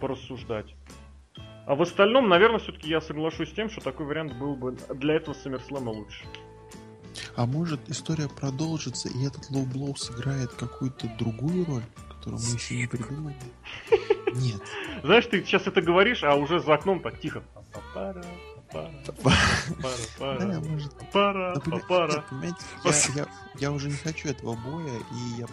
Порассуждать. 0.00 0.74
А 1.66 1.74
в 1.74 1.82
остальном, 1.82 2.28
наверное, 2.28 2.58
все-таки 2.58 2.88
я 2.88 3.00
соглашусь 3.00 3.50
с 3.50 3.52
тем, 3.52 3.68
что 3.70 3.80
такой 3.80 4.06
вариант 4.06 4.34
был 4.36 4.56
бы 4.56 4.76
для 4.94 5.14
этого 5.14 5.34
Саммерслэма 5.34 5.90
лучше. 5.90 6.24
А 7.36 7.44
может 7.46 7.88
история 7.88 8.28
продолжится, 8.28 9.08
и 9.08 9.26
этот 9.26 9.50
low 9.50 9.69
blow 9.69 9.94
сыграет 9.96 10.50
какую-то 10.52 11.08
другую 11.18 11.64
роль, 11.66 11.82
которую 12.08 12.40
мы 12.40 12.54
еще 12.54 12.76
не 12.76 12.86
придумали? 12.86 13.36
Нет. 14.34 14.60
Знаешь, 15.04 15.26
ты 15.26 15.44
сейчас 15.44 15.66
это 15.66 15.82
говоришь, 15.82 16.24
а 16.24 16.34
уже 16.34 16.60
за 16.60 16.74
окном 16.74 17.00
так 17.00 17.20
тихо. 17.20 17.42
Пара, 18.72 18.90
пара, 19.22 19.50
пара, 20.18 20.60
пара, 21.12 21.54
Ну, 21.56 21.60
понимаете, 22.30 23.26
я, 23.58 23.72
уже 23.72 23.88
не 23.88 23.96
хочу 23.96 24.28
этого 24.28 24.54
боя, 24.54 24.92
и 25.12 25.40
я, 25.40 25.46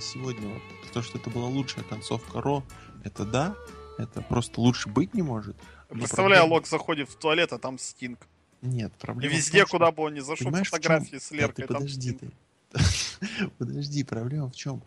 сегодня, 0.00 0.48
вот, 0.48 0.62
то, 0.92 1.02
что 1.02 1.18
это 1.18 1.30
была 1.30 1.46
лучшая 1.46 1.84
концовка 1.84 2.40
Ро, 2.40 2.64
это 3.04 3.24
да, 3.24 3.54
это 3.98 4.20
просто 4.22 4.60
лучше 4.60 4.88
быть 4.88 5.14
не 5.14 5.22
может. 5.22 5.56
Представляю, 5.88 6.42
проблема- 6.42 6.54
Лок 6.54 6.66
заходит 6.66 7.08
в 7.08 7.14
туалет, 7.16 7.52
а 7.52 7.58
там 7.58 7.78
Стинг. 7.78 8.18
Нет, 8.62 8.92
проблема 8.98 9.32
везде, 9.32 9.58
том, 9.60 9.68
что- 9.68 9.78
куда 9.78 9.92
бы 9.92 10.02
он 10.02 10.14
ни 10.14 10.20
зашел, 10.20 10.46
Понимаешь, 10.46 10.68
фотографии 10.68 11.18
с 11.18 11.30
Да, 11.30 11.36
Леркой, 11.36 11.66
ты 11.66 11.74
подожди 11.74 12.12
ты. 12.72 13.48
Подожди, 13.58 14.02
проблема 14.04 14.50
в 14.50 14.56
чем? 14.56 14.82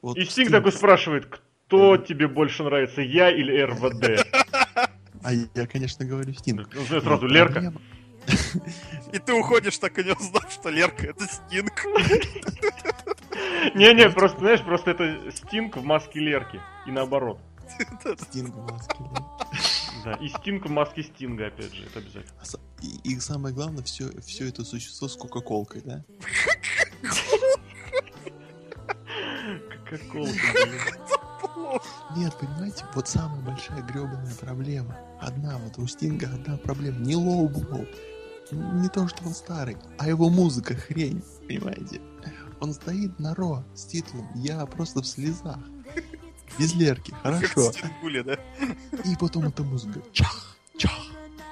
Вот 0.00 0.16
И 0.16 0.22
Стинг- 0.22 0.50
такой 0.50 0.70
спрашивает, 0.72 1.26
кто 1.26 1.96
тебе 1.96 2.28
больше 2.28 2.62
нравится, 2.62 3.00
я 3.02 3.30
или 3.30 3.60
РВД? 3.60 4.24
А 5.26 5.32
я, 5.32 5.66
конечно, 5.66 6.04
говорю 6.04 6.32
Стинг. 6.34 6.68
Ну, 6.72 6.80
Но 6.88 7.00
сразу 7.00 7.26
Лерка. 7.26 7.54
проблема- 7.54 7.80
И 9.12 9.18
ты 9.18 9.32
уходишь, 9.34 9.76
так 9.78 9.98
и 9.98 10.04
не 10.04 10.12
узнав, 10.12 10.50
что 10.52 10.68
Лерка 10.70 11.06
это 11.08 11.26
Стинг. 11.26 11.84
Не-не, 13.74 14.08
просто, 14.10 14.38
знаешь, 14.38 14.62
просто 14.62 14.92
это 14.92 15.30
Стинг 15.32 15.76
в 15.76 15.82
маске 15.84 16.20
Лерки. 16.20 16.60
И 16.86 16.90
наоборот. 16.92 17.38
Стинг 18.30 18.54
в 18.54 18.70
маске, 18.72 18.94
да. 19.14 19.46
Да, 20.04 20.12
и 20.14 20.28
Стинг 20.28 20.66
в 20.66 20.70
маске 20.70 21.02
Стинга, 21.02 21.48
опять 21.48 21.74
же, 21.74 21.84
это 21.84 21.98
обязательно. 21.98 22.34
А 22.40 22.84
И, 22.84 23.14
и 23.14 23.20
самое 23.20 23.52
главное, 23.54 23.82
все, 23.82 24.04
все 24.20 24.48
это 24.48 24.64
существо 24.64 25.08
с 25.08 25.16
кока-колкой, 25.16 25.82
да? 25.84 26.04
Кока-кола, 29.88 30.28
Нет, 32.16 32.34
понимаете, 32.38 32.84
вот 32.94 33.08
самая 33.08 33.40
большая 33.40 33.82
гребаная 33.82 34.34
проблема. 34.40 34.96
Одна 35.20 35.58
вот 35.58 35.78
у 35.78 35.86
Стинга 35.86 36.26
одна 36.26 36.56
проблема. 36.56 36.98
Не 36.98 37.16
лоу-блоу. 37.16 37.86
Не 38.50 38.88
то, 38.88 39.08
что 39.08 39.24
он 39.24 39.34
старый, 39.34 39.76
а 39.98 40.08
его 40.08 40.30
музыка 40.30 40.74
хрень, 40.74 41.22
понимаете? 41.48 42.00
Он 42.60 42.72
стоит 42.72 43.18
на 43.18 43.34
Ро 43.34 43.64
с 43.74 43.84
титулом 43.86 44.28
«Я 44.34 44.64
просто 44.66 45.02
в 45.02 45.06
слезах». 45.06 45.58
Без 46.58 46.74
Лерки, 46.74 47.12
хорошо. 47.22 47.72
Стингуле, 47.72 48.22
да? 48.22 48.38
И 49.04 49.16
потом 49.18 49.48
эта 49.48 49.62
музыка. 49.62 50.00
Чах, 50.12 50.56
чах, 50.78 50.92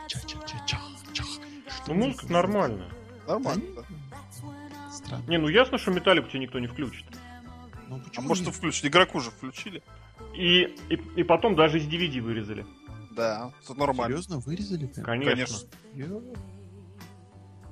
чах-чах-чах, 0.07 0.61
чах. 0.67 1.27
Что 1.69 1.95
Ну, 1.95 2.07
музыка 2.07 2.33
нормальная. 2.33 2.89
Нормально. 3.27 3.65
Странно. 4.93 5.25
Не, 5.29 5.39
ну 5.39 5.49
ясно, 5.49 5.77
что 5.79 5.91
металлику 5.91 6.29
тебе 6.29 6.41
никто 6.41 6.59
не 6.59 6.69
включит. 6.69 7.05
Ну, 7.89 8.01
А 8.17 8.21
может, 8.21 8.47
нет? 8.47 8.55
включили? 8.55 8.89
Игроку 8.91 9.21
же 9.21 9.31
включили. 9.31 9.83
И, 10.35 10.63
и, 10.89 10.95
и 11.17 11.23
потом 11.23 11.55
даже 11.57 11.79
из 11.79 11.87
DVD 11.87 12.21
вырезали. 12.21 12.67
Да, 13.13 13.53
это 13.63 13.75
нормально. 13.75 14.17
Серьезно, 14.17 14.39
вырезали 14.41 14.87
прям? 14.87 15.05
Конечно. 15.07 15.57
Конечно. 15.93 16.21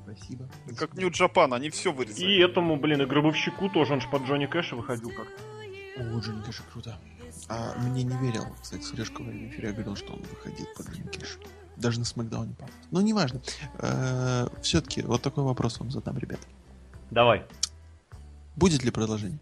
Спасибо. 0.05 0.49
Как 0.77 0.95
Нью 0.95 1.11
Джапан, 1.11 1.55
они 1.55 1.71
все 1.71 1.93
вырезали. 1.93 2.25
И 2.27 2.39
этому, 2.41 2.77
блин, 2.77 3.03
и 3.03 3.07
Гробовщику 3.07 3.69
тоже, 3.71 3.95
он 3.95 4.01
же 4.01 4.09
под 4.09 4.23
Джонни 4.25 4.47
Кэша 4.47 4.77
выходил 4.77 5.11
как-то. 5.11 5.43
О, 6.03 6.19
Джонни 6.21 6.43
Кэш 6.43 6.63
круто. 6.73 6.99
А 7.49 7.75
мне 7.79 8.03
не 8.03 8.17
верил, 8.19 8.45
кстати, 8.61 8.83
Сережка 8.83 9.21
во 9.23 9.29
время 9.29 9.49
эфира 9.49 9.73
говорил, 9.73 9.97
что 9.97 10.13
он 10.13 10.21
выходил 10.23 10.67
по 10.77 10.83
Джонни 10.83 11.09
Кэшу. 11.09 11.39
Даже 11.77 11.99
на 11.99 12.05
Смакдауне, 12.05 12.55
по 12.55 12.69
Ну, 12.91 13.01
неважно. 13.01 13.41
Все-таки 14.63 15.03
вот 15.03 15.23
такой 15.23 15.45
вопрос 15.45 15.81
вам 15.81 15.91
задам, 15.91 16.19
ребят. 16.19 16.41
Давай. 17.11 17.45
Будет 18.57 18.85
ли 18.85 18.91
продолжение? 18.91 19.39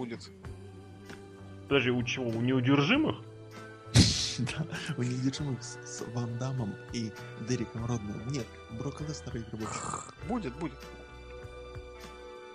Будет. 0.00 0.30
Подожди, 1.68 1.90
у 1.90 2.02
чего? 2.04 2.28
У 2.30 2.40
неудержимых? 2.40 3.16
Да, 4.38 4.64
у 4.96 5.02
неудержимых 5.02 5.62
с, 5.62 6.02
Ван 6.14 6.38
Дамом 6.38 6.74
и 6.94 7.12
Дереком 7.46 7.84
Родманом. 7.84 8.26
Нет, 8.28 8.46
Брока 8.70 9.04
Лестера 9.04 9.38
и 9.38 9.42
Гробовщик. 9.42 10.14
Будет, 10.28 10.54
будет. 10.54 10.78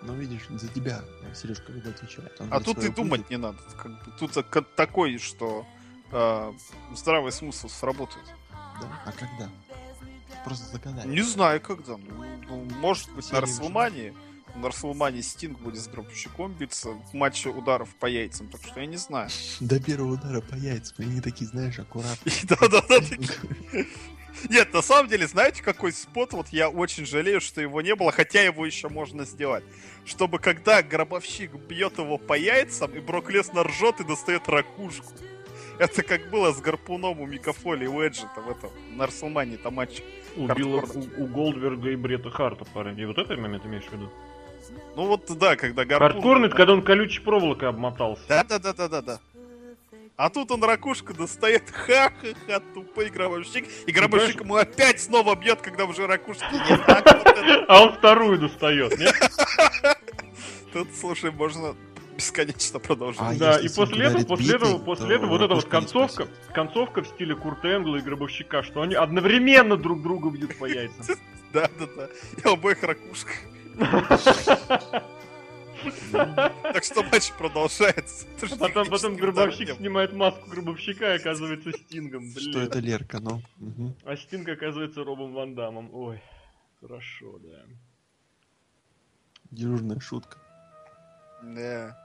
Но 0.01 0.15
видишь, 0.15 0.47
за 0.49 0.67
тебя 0.69 1.03
Сережка 1.35 1.71
видно 1.71 1.91
отвечает. 1.91 2.35
А 2.39 2.59
тут 2.59 2.79
и 2.79 2.81
«Своё 2.81 2.95
думать 2.95 3.21
будет». 3.21 3.29
не 3.29 3.37
надо. 3.37 3.59
Как 3.77 3.91
бы, 3.91 4.11
тут 4.17 4.31
так- 4.31 4.67
такой, 4.75 5.19
что 5.19 5.67
э, 6.11 6.53
здравый 6.95 7.31
смысл 7.31 7.69
сработает. 7.69 8.25
Да? 8.81 9.03
А 9.05 9.11
когда? 9.11 9.51
Просто 10.43 10.65
загадай. 10.71 11.05
Не 11.07 11.21
знаю, 11.21 11.61
когда. 11.61 11.97
Ну, 11.97 12.25
ну, 12.47 12.67
может 12.79 13.13
быть, 13.13 13.31
на 13.31 13.41
Расселмании. 13.41 14.15
На 14.55 14.69
Расселмании 14.69 15.21
Стинг 15.21 15.59
будет 15.59 15.81
с 15.81 15.87
гробовщиком 15.87 16.53
биться 16.53 16.89
в 16.91 17.13
матче 17.13 17.49
ударов 17.49 17.93
по 17.95 18.05
яйцам. 18.05 18.47
Так 18.47 18.61
что 18.63 18.79
я 18.79 18.85
не 18.85 18.97
знаю. 18.97 19.29
До 19.59 19.81
первого 19.81 20.13
удара 20.13 20.41
по 20.41 20.55
яйцам. 20.55 20.95
Они 20.99 21.19
такие, 21.21 21.47
знаешь, 21.47 21.77
аккуратные. 21.77 22.33
Да-да-да. 22.43 22.99
Нет, 24.49 24.73
на 24.73 24.81
самом 24.81 25.09
деле, 25.09 25.27
знаете, 25.27 25.63
какой 25.63 25.91
спот? 25.91 26.33
Вот 26.33 26.49
я 26.49 26.69
очень 26.69 27.05
жалею, 27.05 27.41
что 27.41 27.61
его 27.61 27.81
не 27.81 27.95
было, 27.95 28.11
хотя 28.11 28.41
его 28.41 28.65
еще 28.65 28.89
можно 28.89 29.25
сделать. 29.25 29.63
Чтобы 30.05 30.39
когда 30.39 30.83
гробовщик 30.83 31.53
бьет 31.53 31.97
его 31.97 32.17
по 32.17 32.37
яйцам, 32.37 32.93
и 32.95 32.99
Брок 32.99 33.31
Леснар 33.31 33.67
ржет 33.67 33.99
и 34.01 34.03
достает 34.03 34.47
ракушку. 34.47 35.13
Это 35.79 36.03
как 36.03 36.29
было 36.29 36.53
с 36.53 36.61
гарпуном 36.61 37.19
у 37.19 37.25
Микафоли 37.25 37.85
и 37.85 37.87
Уэджета 37.87 38.39
в 38.39 38.49
этом, 38.49 38.69
на 38.95 39.07
Расселмании 39.07 39.57
там 39.57 39.75
матч. 39.75 40.01
У, 40.37 40.47
Билла, 40.47 40.81
у, 40.81 41.23
у 41.23 41.27
Голдберга 41.27 41.89
и 41.89 41.95
Брета 41.95 42.29
Харта 42.29 42.65
парень. 42.73 42.97
И 42.99 43.05
вот 43.05 43.17
этот 43.17 43.37
момент 43.39 43.65
имеешь 43.65 43.83
в 43.83 43.91
виду? 43.91 44.09
Ну 44.95 45.07
вот 45.07 45.25
да, 45.37 45.55
когда 45.55 45.85
гарпун... 45.85 46.11
Хардкорный, 46.11 46.49
когда 46.49 46.73
он 46.73 46.81
колючей 46.81 47.21
проволокой 47.21 47.69
обмотался. 47.69 48.23
Да-да-да-да-да-да. 48.27 49.19
А 50.17 50.29
тут 50.29 50.49
он 50.51 50.63
ракушку 50.63 51.13
достает, 51.13 51.69
ха-ха-ха, 51.69 52.61
тупой 52.73 53.09
гробовщик. 53.09 53.65
И 53.85 53.91
гробовщик 53.91 54.41
ему 54.41 54.55
опять 54.55 55.01
снова 55.01 55.35
бьет, 55.35 55.61
когда 55.61 55.83
уже 55.85 56.07
ракушки 56.07 56.45
нет. 56.53 56.81
А 57.67 57.83
он 57.83 57.93
вторую 57.93 58.39
достает, 58.39 58.97
нет? 58.97 59.13
Тут, 60.73 60.87
слушай, 60.97 61.31
можно 61.31 61.75
бесконечно 62.15 62.79
продолжить. 62.79 63.19
А 63.21 63.33
да, 63.33 63.59
и 63.59 63.67
после 63.67 64.05
этого, 64.05 64.23
после 64.23 64.55
этого, 64.55 64.77
после 64.77 65.07
то 65.07 65.13
этого 65.13 65.29
вот 65.29 65.41
эта 65.41 65.55
вот 65.55 65.65
ракушка 65.65 65.69
концовка, 65.69 66.27
концовка 66.53 67.01
в 67.03 67.07
стиле 67.07 67.35
Курта 67.35 67.75
Энгла 67.75 67.97
и 67.97 68.01
Гробовщика, 68.01 68.63
что 68.63 68.81
они 68.81 68.95
одновременно 68.95 69.75
друг 69.75 70.01
друга 70.01 70.29
бьют 70.29 70.57
по 70.57 70.65
яйцам. 70.65 71.05
Да-да-да. 71.53 72.09
И 72.37 72.47
обоих 72.47 72.83
ракушка. 72.83 73.31
Так 75.83 76.83
что 76.83 77.03
матч 77.03 77.31
продолжается. 77.37 78.25
Потом, 78.59 78.87
потом 78.89 79.15
Гробовщик 79.17 79.69
снимает 79.77 80.13
маску 80.13 80.49
Гробовщика 80.49 81.13
и 81.13 81.17
оказывается 81.17 81.71
Стингом, 81.71 82.29
Что 82.31 82.51
блин. 82.51 82.61
это 82.63 82.79
Лерка, 82.79 83.19
ну? 83.19 83.41
Мгм. 83.57 83.95
А 84.03 84.15
Стинг 84.17 84.47
оказывается 84.49 85.03
Робом 85.03 85.33
Ван 85.33 85.53
Дамом. 85.55 85.89
Ой, 85.93 86.21
хорошо, 86.81 87.37
да. 87.39 87.63
Дежурная 89.51 89.99
шутка. 89.99 90.37
Да. 91.43 92.04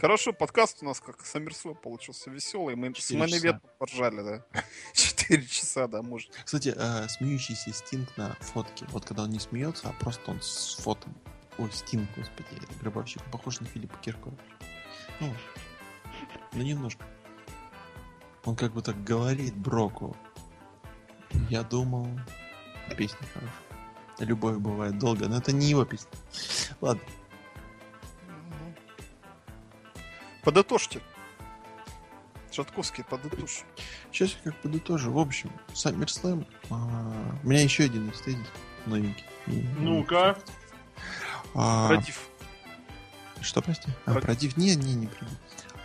Хорошо, 0.00 0.32
подкаст 0.32 0.78
у 0.82 0.84
нас 0.84 1.00
как 1.00 1.26
Саммерслэм 1.26 1.74
получился 1.74 2.30
веселый. 2.30 2.76
Мы 2.76 2.94
с 2.94 3.10
Мэнэвет 3.10 3.56
поржали, 3.78 4.22
да. 4.22 4.62
Четыре 4.94 5.44
часа, 5.44 5.88
да, 5.88 6.02
может. 6.02 6.30
Кстати, 6.44 6.72
э, 6.76 7.08
смеющийся 7.08 7.72
Стинг 7.72 8.16
на 8.16 8.36
фотке. 8.40 8.86
Вот 8.90 9.04
когда 9.04 9.24
он 9.24 9.30
не 9.30 9.40
смеется, 9.40 9.88
а 9.88 9.92
просто 9.94 10.30
он 10.30 10.40
с 10.40 10.76
фотом. 10.76 11.16
Ой, 11.58 11.72
Стинг, 11.72 12.08
господи, 12.16 12.48
гробовщик. 12.80 13.24
Похож 13.32 13.58
на 13.58 13.66
Филиппа 13.66 13.98
Киркора. 13.98 14.36
Ну, 15.18 15.34
ну 16.52 16.62
немножко. 16.62 17.04
Он 18.44 18.54
как 18.54 18.72
бы 18.74 18.82
так 18.82 19.02
говорит 19.02 19.56
Броку. 19.56 20.16
Я 21.50 21.64
думал, 21.64 22.08
песня 22.96 23.26
хорошая. 23.34 23.68
Любовь 24.20 24.58
бывает 24.58 24.96
долго, 24.96 25.26
но 25.26 25.38
это 25.38 25.50
не 25.50 25.66
его 25.66 25.84
песня. 25.84 26.10
Ладно. 26.80 27.02
Подытожьте. 30.42 31.00
Шатковский, 32.50 33.04
подытожь. 33.04 33.62
Сейчас 34.10 34.30
я 34.44 34.50
как 34.50 34.60
подытожу. 34.62 35.12
В 35.12 35.18
общем, 35.18 35.50
SummerSlam. 35.74 36.46
а, 36.70 37.36
У 37.44 37.48
меня 37.48 37.62
еще 37.62 37.84
один 37.84 38.08
есть 38.08 38.24
тезис 38.24 38.46
новенький. 38.86 39.24
Ну-ка. 39.46 40.38
А, 41.54 41.88
Против. 41.88 42.20
Что, 43.40 43.60
прости? 43.62 43.88
А, 44.06 44.12
Против. 44.12 44.26
против? 44.26 44.56
Не, 44.56 44.74
не, 44.76 44.94
не 44.94 45.06
против. 45.06 45.36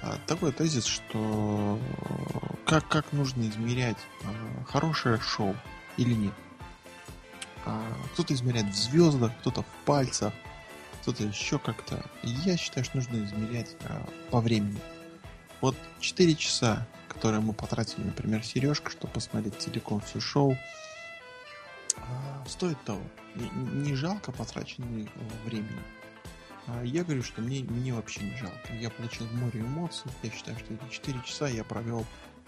А, 0.02 0.18
такой 0.26 0.52
тезис, 0.52 0.86
что 0.86 1.80
как, 2.66 2.88
как 2.88 3.12
нужно 3.14 3.44
измерять 3.50 3.98
а, 4.24 4.64
хорошее 4.66 5.20
шоу 5.20 5.56
или 5.98 6.14
нет. 6.14 6.34
А, 7.66 7.82
кто-то 8.14 8.34
измеряет 8.34 8.68
в 8.68 8.76
звездах, 8.76 9.32
кто-то 9.40 9.62
в 9.64 9.86
пальцах, 9.86 10.34
кто-то 11.04 11.24
еще 11.24 11.60
как-то. 11.60 12.02
Я 12.24 12.56
считаю, 12.56 12.86
что 12.86 12.96
нужно 12.96 13.24
измерять 13.26 13.76
а, 13.82 14.10
по 14.32 14.40
времени. 14.40 14.80
Вот 15.60 15.76
4 16.00 16.34
часа, 16.36 16.88
которые 17.10 17.42
мы 17.42 17.52
потратили, 17.52 18.06
например, 18.06 18.42
Сережка, 18.44 18.90
чтобы 18.90 19.12
посмотреть 19.12 19.56
целиком 19.60 20.00
все 20.00 20.22
шоу, 20.22 20.58
а, 21.98 22.46
стоит 22.48 22.82
того. 22.86 23.02
Не, 23.36 23.50
не 23.90 23.96
жалко 23.96 24.32
потраченного 24.32 25.10
времени. 25.44 25.84
А 26.68 26.82
я 26.84 27.04
говорю, 27.04 27.22
что 27.22 27.42
мне, 27.42 27.64
мне 27.64 27.94
вообще 27.94 28.22
не 28.22 28.38
жалко. 28.38 28.74
Я 28.80 28.90
получил 28.90 29.28
море 29.34 29.60
эмоций. 29.60 30.10
Я 30.24 30.32
считаю, 30.32 30.58
что 30.58 30.74
эти 30.74 30.90
4 30.90 31.22
часа 31.26 31.50
я 31.50 31.66
провел 31.66 32.06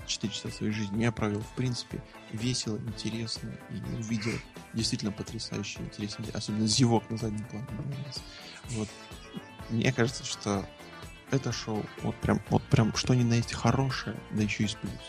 4 0.08 0.32
часа 0.32 0.50
своей 0.50 0.72
жизни 0.72 1.04
я 1.04 1.12
провел, 1.12 1.42
в 1.42 1.56
принципе, 1.56 2.02
весело, 2.32 2.78
интересно 2.78 3.52
и 3.70 3.96
увидел 3.96 4.32
действительно 4.76 5.12
потрясающе 5.12 5.80
интересно, 5.80 6.26
особенно 6.34 6.68
зевок 6.68 7.10
на 7.10 7.18
заднем 7.18 7.46
плане. 7.46 7.68
Вот. 8.70 8.90
Мне 9.70 9.92
кажется, 9.92 10.24
что 10.24 10.68
это 11.32 11.52
шоу 11.52 11.84
вот 12.04 12.16
прям, 12.18 12.42
вот 12.50 12.64
прям 12.64 12.96
что 12.96 13.14
ни 13.14 13.24
на 13.24 13.36
есть 13.36 13.54
хорошее, 13.54 14.16
да 14.32 14.44
еще 14.44 14.64
и 14.64 14.68
с 14.68 14.76
плюсом. 14.76 15.00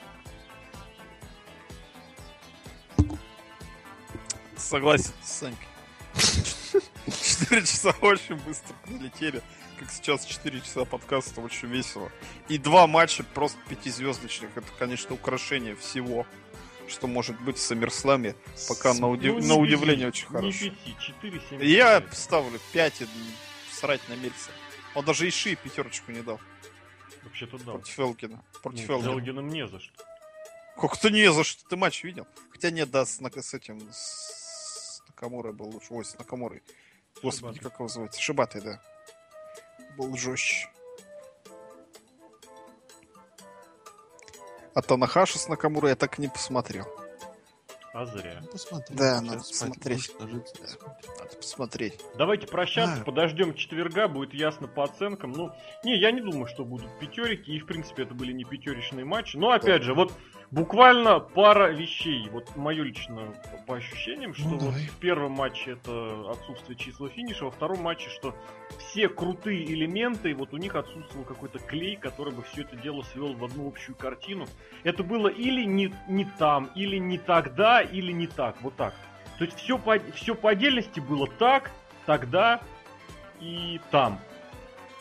Согласен 4.56 5.12
с. 5.22 5.50
Четыре 7.06 7.60
часа 7.62 7.94
очень 8.00 8.36
быстро 8.36 8.74
пролетели. 8.84 9.42
Как 9.78 9.90
сейчас 9.90 10.24
4 10.24 10.60
часа 10.62 10.84
подкаста 10.84 11.40
очень 11.42 11.68
весело. 11.68 12.10
И 12.48 12.56
два 12.56 12.86
матча 12.86 13.22
просто 13.22 13.58
пятизвездочных. 13.68 14.56
Это, 14.56 14.66
конечно, 14.78 15.14
украшение 15.14 15.76
всего, 15.76 16.26
что 16.88 17.06
может 17.06 17.40
быть 17.40 17.56
в 17.58 17.60
Саммерсламе. 17.60 18.34
Пока 18.68 18.94
на, 18.94 19.06
удив- 19.06 19.40
Ну, 19.40 19.46
на 19.46 19.54
удивление 19.56 20.08
очень 20.08 20.26
хорошо. 20.26 20.46
Не. 20.48 21.66
Я 21.66 22.04
ставлю 22.12 22.58
5 22.72 23.02
и 23.02 23.06
срать 23.72 24.00
на 24.08 24.14
Мельца. 24.14 24.50
Он 24.94 25.04
даже 25.04 25.28
Иши 25.28 25.56
пятерочку 25.56 26.12
не 26.12 26.22
дал. 26.22 26.40
Вообще-то 27.22 27.58
да. 27.58 27.72
Против 27.72 27.98
Элгина. 27.98 28.44
Против 28.62 28.88
Ну, 28.88 28.94
Элгина. 28.94 29.10
Зелгиным 29.12 29.48
не 29.48 29.66
за 29.66 29.80
что. 29.80 29.92
Как 30.80 30.96
то 30.98 31.10
не 31.10 31.32
за 31.32 31.44
что? 31.44 31.66
Ты 31.68 31.76
матч 31.76 32.04
видел? 32.04 32.26
Хотя 32.50 32.70
нет, 32.70 32.90
да, 32.90 33.04
с, 33.04 33.18
с 33.20 33.54
этим... 33.54 33.80
С 33.92 35.02
Накамурой 35.08 35.52
был 35.52 35.66
лучше. 35.70 35.86
Ой, 35.90 36.04
с 36.04 36.16
Накамурой. 36.18 36.62
Господи, 37.22 37.54
Шибатой. 37.58 37.60
как 37.62 37.72
его 37.74 37.84
называется? 37.84 38.20
Шибатой, 38.20 38.60
да. 38.60 38.82
Был 39.96 40.16
жестче. 40.16 40.68
А 44.76 44.82
Танахаша 44.82 45.38
с 45.38 45.48
Накамурой 45.48 45.92
я 45.92 45.96
так 45.96 46.18
и 46.18 46.22
не 46.22 46.28
посмотрел. 46.28 46.84
А 47.94 48.04
зря. 48.04 48.42
Посмотри. 48.52 48.94
Да, 48.94 49.22
надо 49.22 49.38
посмотреть. 49.38 50.14
ложиться, 50.20 50.54
Да. 50.60 51.14
Надо 51.18 51.36
посмотреть. 51.36 52.00
Давайте 52.18 52.46
прощаться, 52.46 53.00
А. 53.00 53.04
подождем 53.04 53.54
четверга, 53.54 54.06
будет 54.06 54.34
ясно 54.34 54.68
по 54.68 54.84
оценкам. 54.84 55.32
Ну, 55.32 55.50
не, 55.82 55.98
я 55.98 56.10
не 56.12 56.20
думаю, 56.20 56.46
что 56.46 56.66
будут 56.66 56.90
пятерики, 57.00 57.52
и 57.52 57.58
в 57.58 57.64
принципе 57.64 58.02
это 58.02 58.12
были 58.12 58.32
не 58.32 58.44
пятеричные 58.44 59.06
матчи. 59.06 59.38
Но 59.38 59.50
опять 59.50 59.82
же, 59.82 59.94
вот 59.94 60.12
буквально 60.50 61.20
пара 61.20 61.70
вещей. 61.72 62.28
Вот 62.30 62.54
мое 62.56 62.82
лично 62.84 63.32
по- 63.50 63.58
по 63.66 63.76
ощущениям, 63.76 64.34
что 64.34 64.44
Ну, 64.44 64.50
вот 64.52 64.60
давай. 64.60 64.80
в 64.82 64.96
первом 64.98 65.32
матче 65.32 65.72
это 65.72 66.30
отсутствие 66.30 66.76
числа 66.76 67.08
финиша, 67.08 67.44
во 67.44 67.50
втором 67.50 67.82
матче, 67.82 68.08
что 68.10 68.34
все 68.78 69.08
крутые 69.08 69.64
элементы, 69.72 70.34
вот 70.34 70.52
у 70.52 70.56
них 70.56 70.74
отсутствовал 70.74 71.24
какой-то 71.24 71.58
клей, 71.58 71.96
который 71.96 72.32
бы 72.32 72.42
все 72.42 72.62
это 72.62 72.76
дело 72.76 73.02
свел 73.12 73.34
в 73.34 73.44
одну 73.44 73.68
общую 73.68 73.96
картину. 73.96 74.46
Это 74.84 75.02
было 75.02 75.28
или 75.28 75.64
не, 75.64 75.92
не 76.08 76.24
там, 76.38 76.70
или 76.74 76.96
не 76.98 77.18
тогда, 77.18 77.80
или 77.82 78.12
не 78.12 78.26
так. 78.26 78.56
Вот 78.62 78.76
так. 78.76 78.94
То 79.38 79.44
есть 79.44 79.56
все 79.58 79.78
по, 79.78 79.98
все 80.14 80.34
по 80.34 80.50
отдельности 80.50 81.00
было 81.00 81.26
так, 81.26 81.70
тогда 82.06 82.60
и 83.40 83.80
там. 83.90 84.18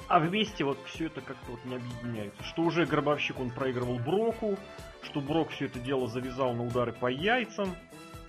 А 0.08 0.20
вместе 0.20 0.64
вот 0.64 0.78
все 0.86 1.08
это 1.08 1.22
как-то 1.22 1.52
вот 1.52 1.66
не 1.66 1.78
объединяется. 1.78 2.44
Что 2.44 2.62
уже 2.62 2.86
Гробовщик 2.86 3.40
он 3.40 3.50
проигрывал 3.50 3.98
Броку, 3.98 4.56
что 5.06 5.22
Брок 5.22 5.50
все 5.52 5.66
это 5.66 5.80
дело 5.80 6.08
завязал 6.08 6.54
на 6.54 6.64
удары 6.66 6.94
по 6.94 7.08
яйцам. 7.08 7.76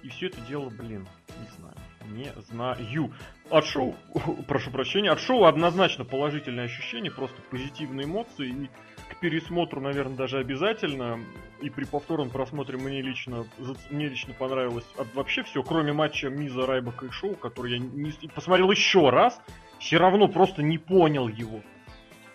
И 0.02 0.08
все 0.08 0.26
это 0.26 0.40
дело, 0.42 0.70
блин, 0.70 1.06
не 1.40 1.48
знаю. 1.58 1.74
Не 2.08 2.30
знаю. 2.42 3.12
От 3.50 3.66
шоу, 3.66 3.96
прошу 4.48 4.70
прощения, 4.70 5.10
от 5.10 5.20
шоу 5.20 5.44
однозначно 5.44 6.04
положительное 6.04 6.66
ощущение, 6.66 7.10
просто 7.10 7.40
позитивные 7.50 8.06
эмоции. 8.06 8.48
И 8.48 8.70
к 9.08 9.18
пересмотру, 9.20 9.80
наверное, 9.80 10.16
даже 10.16 10.38
обязательно. 10.38 11.18
И 11.60 11.70
при 11.70 11.84
повторном 11.84 12.30
просмотре 12.30 12.76
мне 12.76 13.02
лично, 13.02 13.46
мне 13.90 14.08
лично 14.08 14.34
понравилось 14.34 14.86
от 14.96 15.12
вообще 15.14 15.42
все, 15.42 15.62
кроме 15.62 15.92
матча 15.92 16.28
Миза, 16.28 16.66
Райбака 16.66 17.06
и 17.06 17.10
Шоу, 17.10 17.34
который 17.34 17.72
я 17.72 17.78
не, 17.78 18.12
посмотрел 18.28 18.70
еще 18.70 19.10
раз, 19.10 19.40
все 19.78 19.96
равно 19.96 20.28
просто 20.28 20.62
не 20.62 20.78
понял 20.78 21.28
его. 21.28 21.62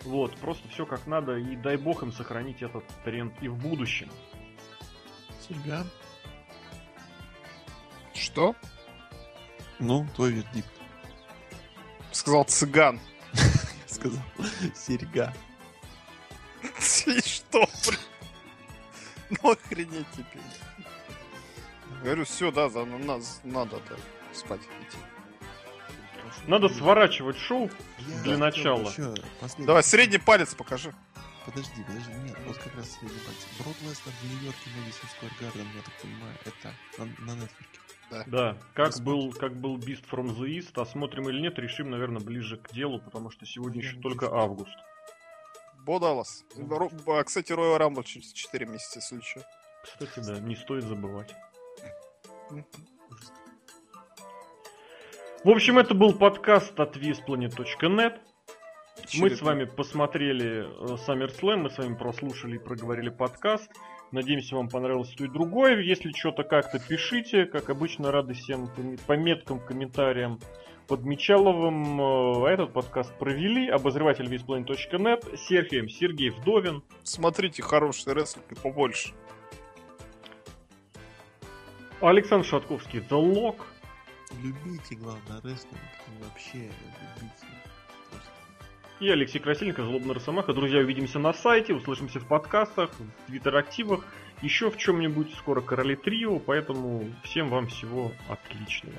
Вот, 0.04 0.36
просто 0.38 0.68
все 0.68 0.84
как 0.84 1.06
надо, 1.06 1.36
и 1.36 1.56
дай 1.56 1.76
бог 1.76 2.02
им 2.02 2.12
сохранить 2.12 2.62
этот 2.62 2.84
тренд 3.04 3.32
и 3.40 3.48
в 3.48 3.56
будущем. 3.56 4.08
Серьга. 5.48 5.86
Что? 8.14 8.54
Ну, 9.78 10.06
твой 10.14 10.32
вердикт. 10.32 10.68
Сказал 12.12 12.44
цыган. 12.44 13.00
Сказал. 13.86 14.22
Серьга. 14.74 15.32
И 17.06 17.20
что, 17.20 17.66
блин? 17.86 18.00
Ну 19.30 19.50
охренеть 19.50 20.06
теперь. 20.12 20.42
Говорю, 22.02 22.24
все, 22.24 22.50
да, 22.50 22.68
за 22.68 22.84
на- 22.84 22.98
нас 22.98 23.40
надо 23.44 23.80
да, 23.88 23.96
спать 24.34 24.60
идти. 24.60 24.98
Надо 26.46 26.68
сворачивать 26.68 27.38
шоу. 27.38 27.70
Я 27.98 28.22
для 28.22 28.38
начала. 28.38 28.92
Давай, 29.58 29.82
средний 29.82 30.18
палец 30.18 30.54
покажи. 30.54 30.94
Подожди, 31.44 31.82
подожди, 31.84 32.12
нет, 32.24 32.36
вот 32.46 32.56
как 32.58 32.74
раз 32.76 32.98
пальцы. 33.00 33.48
Брод 33.58 33.76
Лестер 33.82 34.12
в 34.12 34.24
Нью-Йорке, 34.24 34.70
Мэдисон 34.78 35.08
Сквер 35.10 35.32
Гарден, 35.40 35.68
я 35.74 35.82
так 35.82 35.94
понимаю, 36.00 36.36
это 36.44 36.74
на, 36.98 37.34
на 37.34 37.38
Netflix. 37.42 38.26
Да, 38.26 38.56
как 38.74 38.88
Посмотрим. 38.90 39.04
был, 39.04 39.32
как 39.32 39.56
был 39.56 39.76
Beast 39.78 40.04
from 40.08 40.36
the 40.36 40.46
East, 40.46 40.80
а 40.80 40.84
смотрим 40.86 41.28
или 41.28 41.40
нет, 41.40 41.58
решим, 41.58 41.90
наверное, 41.90 42.20
ближе 42.22 42.58
к 42.58 42.70
делу, 42.72 43.00
потому 43.00 43.30
что 43.30 43.44
сегодня 43.46 43.82
еще 43.82 43.96
только 44.00 44.26
август. 44.26 44.76
Бо 45.84 45.98
Даллас. 45.98 46.44
Ро- 46.56 46.92
а, 47.18 47.24
Кстати, 47.24 47.52
Роя 47.52 47.76
Рамбл 47.78 48.04
через 48.04 48.32
4 48.32 48.66
месяца, 48.66 49.00
если 49.00 49.20
что. 49.20 49.42
Кстати, 49.82 50.24
да, 50.24 50.38
не 50.38 50.54
стоит 50.54 50.84
забывать. 50.84 51.34
В 55.42 55.48
общем, 55.48 55.78
это 55.78 55.94
был 55.94 56.12
подкаст 56.14 56.78
от 56.78 56.96
visplanet.net. 56.96 58.20
Мы 59.14 59.30
с 59.30 59.42
вами 59.42 59.64
посмотрели 59.64 60.64
э, 60.64 60.96
SummerSlam, 61.06 61.56
мы 61.56 61.70
с 61.70 61.78
вами 61.78 61.94
прослушали 61.94 62.56
и 62.56 62.58
проговорили 62.58 63.08
подкаст. 63.10 63.70
Надеемся, 64.10 64.56
вам 64.56 64.68
понравилось 64.68 65.10
то 65.16 65.24
и 65.24 65.28
другое. 65.28 65.80
Если 65.80 66.12
что-то 66.12 66.42
как-то 66.44 66.78
пишите. 66.78 67.46
Как 67.46 67.70
обычно, 67.70 68.10
рады 68.10 68.34
всем 68.34 68.64
пом- 68.66 68.98
пометкам, 69.06 69.58
комментариям 69.60 70.38
под 70.88 71.02
Мечаловым. 71.04 72.00
Э, 72.46 72.48
Этот 72.48 72.72
подкаст 72.72 73.16
провели. 73.18 73.68
Обозреватель 73.68 74.26
visplanet.net. 74.26 75.36
Сергей, 75.36 75.88
Сергей 75.88 76.30
Вдовин. 76.30 76.82
Смотрите 77.02 77.62
хороший 77.62 78.12
рестлинг 78.12 78.50
и 78.52 78.54
побольше. 78.54 79.12
Александр 82.00 82.44
Шатковский, 82.46 83.00
The 83.00 83.10
Lock. 83.20 83.56
Любите, 84.42 84.96
главное, 84.96 85.40
рестлинг, 85.42 85.78
и 86.08 86.22
вообще 86.24 86.58
любите. 86.58 87.46
И 89.02 89.08
Алексей 89.08 89.40
Красильников, 89.40 89.86
Злобный 89.86 90.14
Росомаха. 90.14 90.52
Друзья, 90.52 90.78
увидимся 90.78 91.18
на 91.18 91.32
сайте, 91.32 91.74
услышимся 91.74 92.20
в 92.20 92.28
подкастах, 92.28 92.88
в 92.92 93.26
твиттер-активах, 93.26 94.06
еще 94.42 94.70
в 94.70 94.78
чем-нибудь. 94.78 95.34
Скоро 95.34 95.60
Короли 95.60 95.96
Трио, 95.96 96.38
поэтому 96.38 97.10
всем 97.24 97.48
вам 97.48 97.66
всего 97.66 98.12
отличного. 98.28 98.94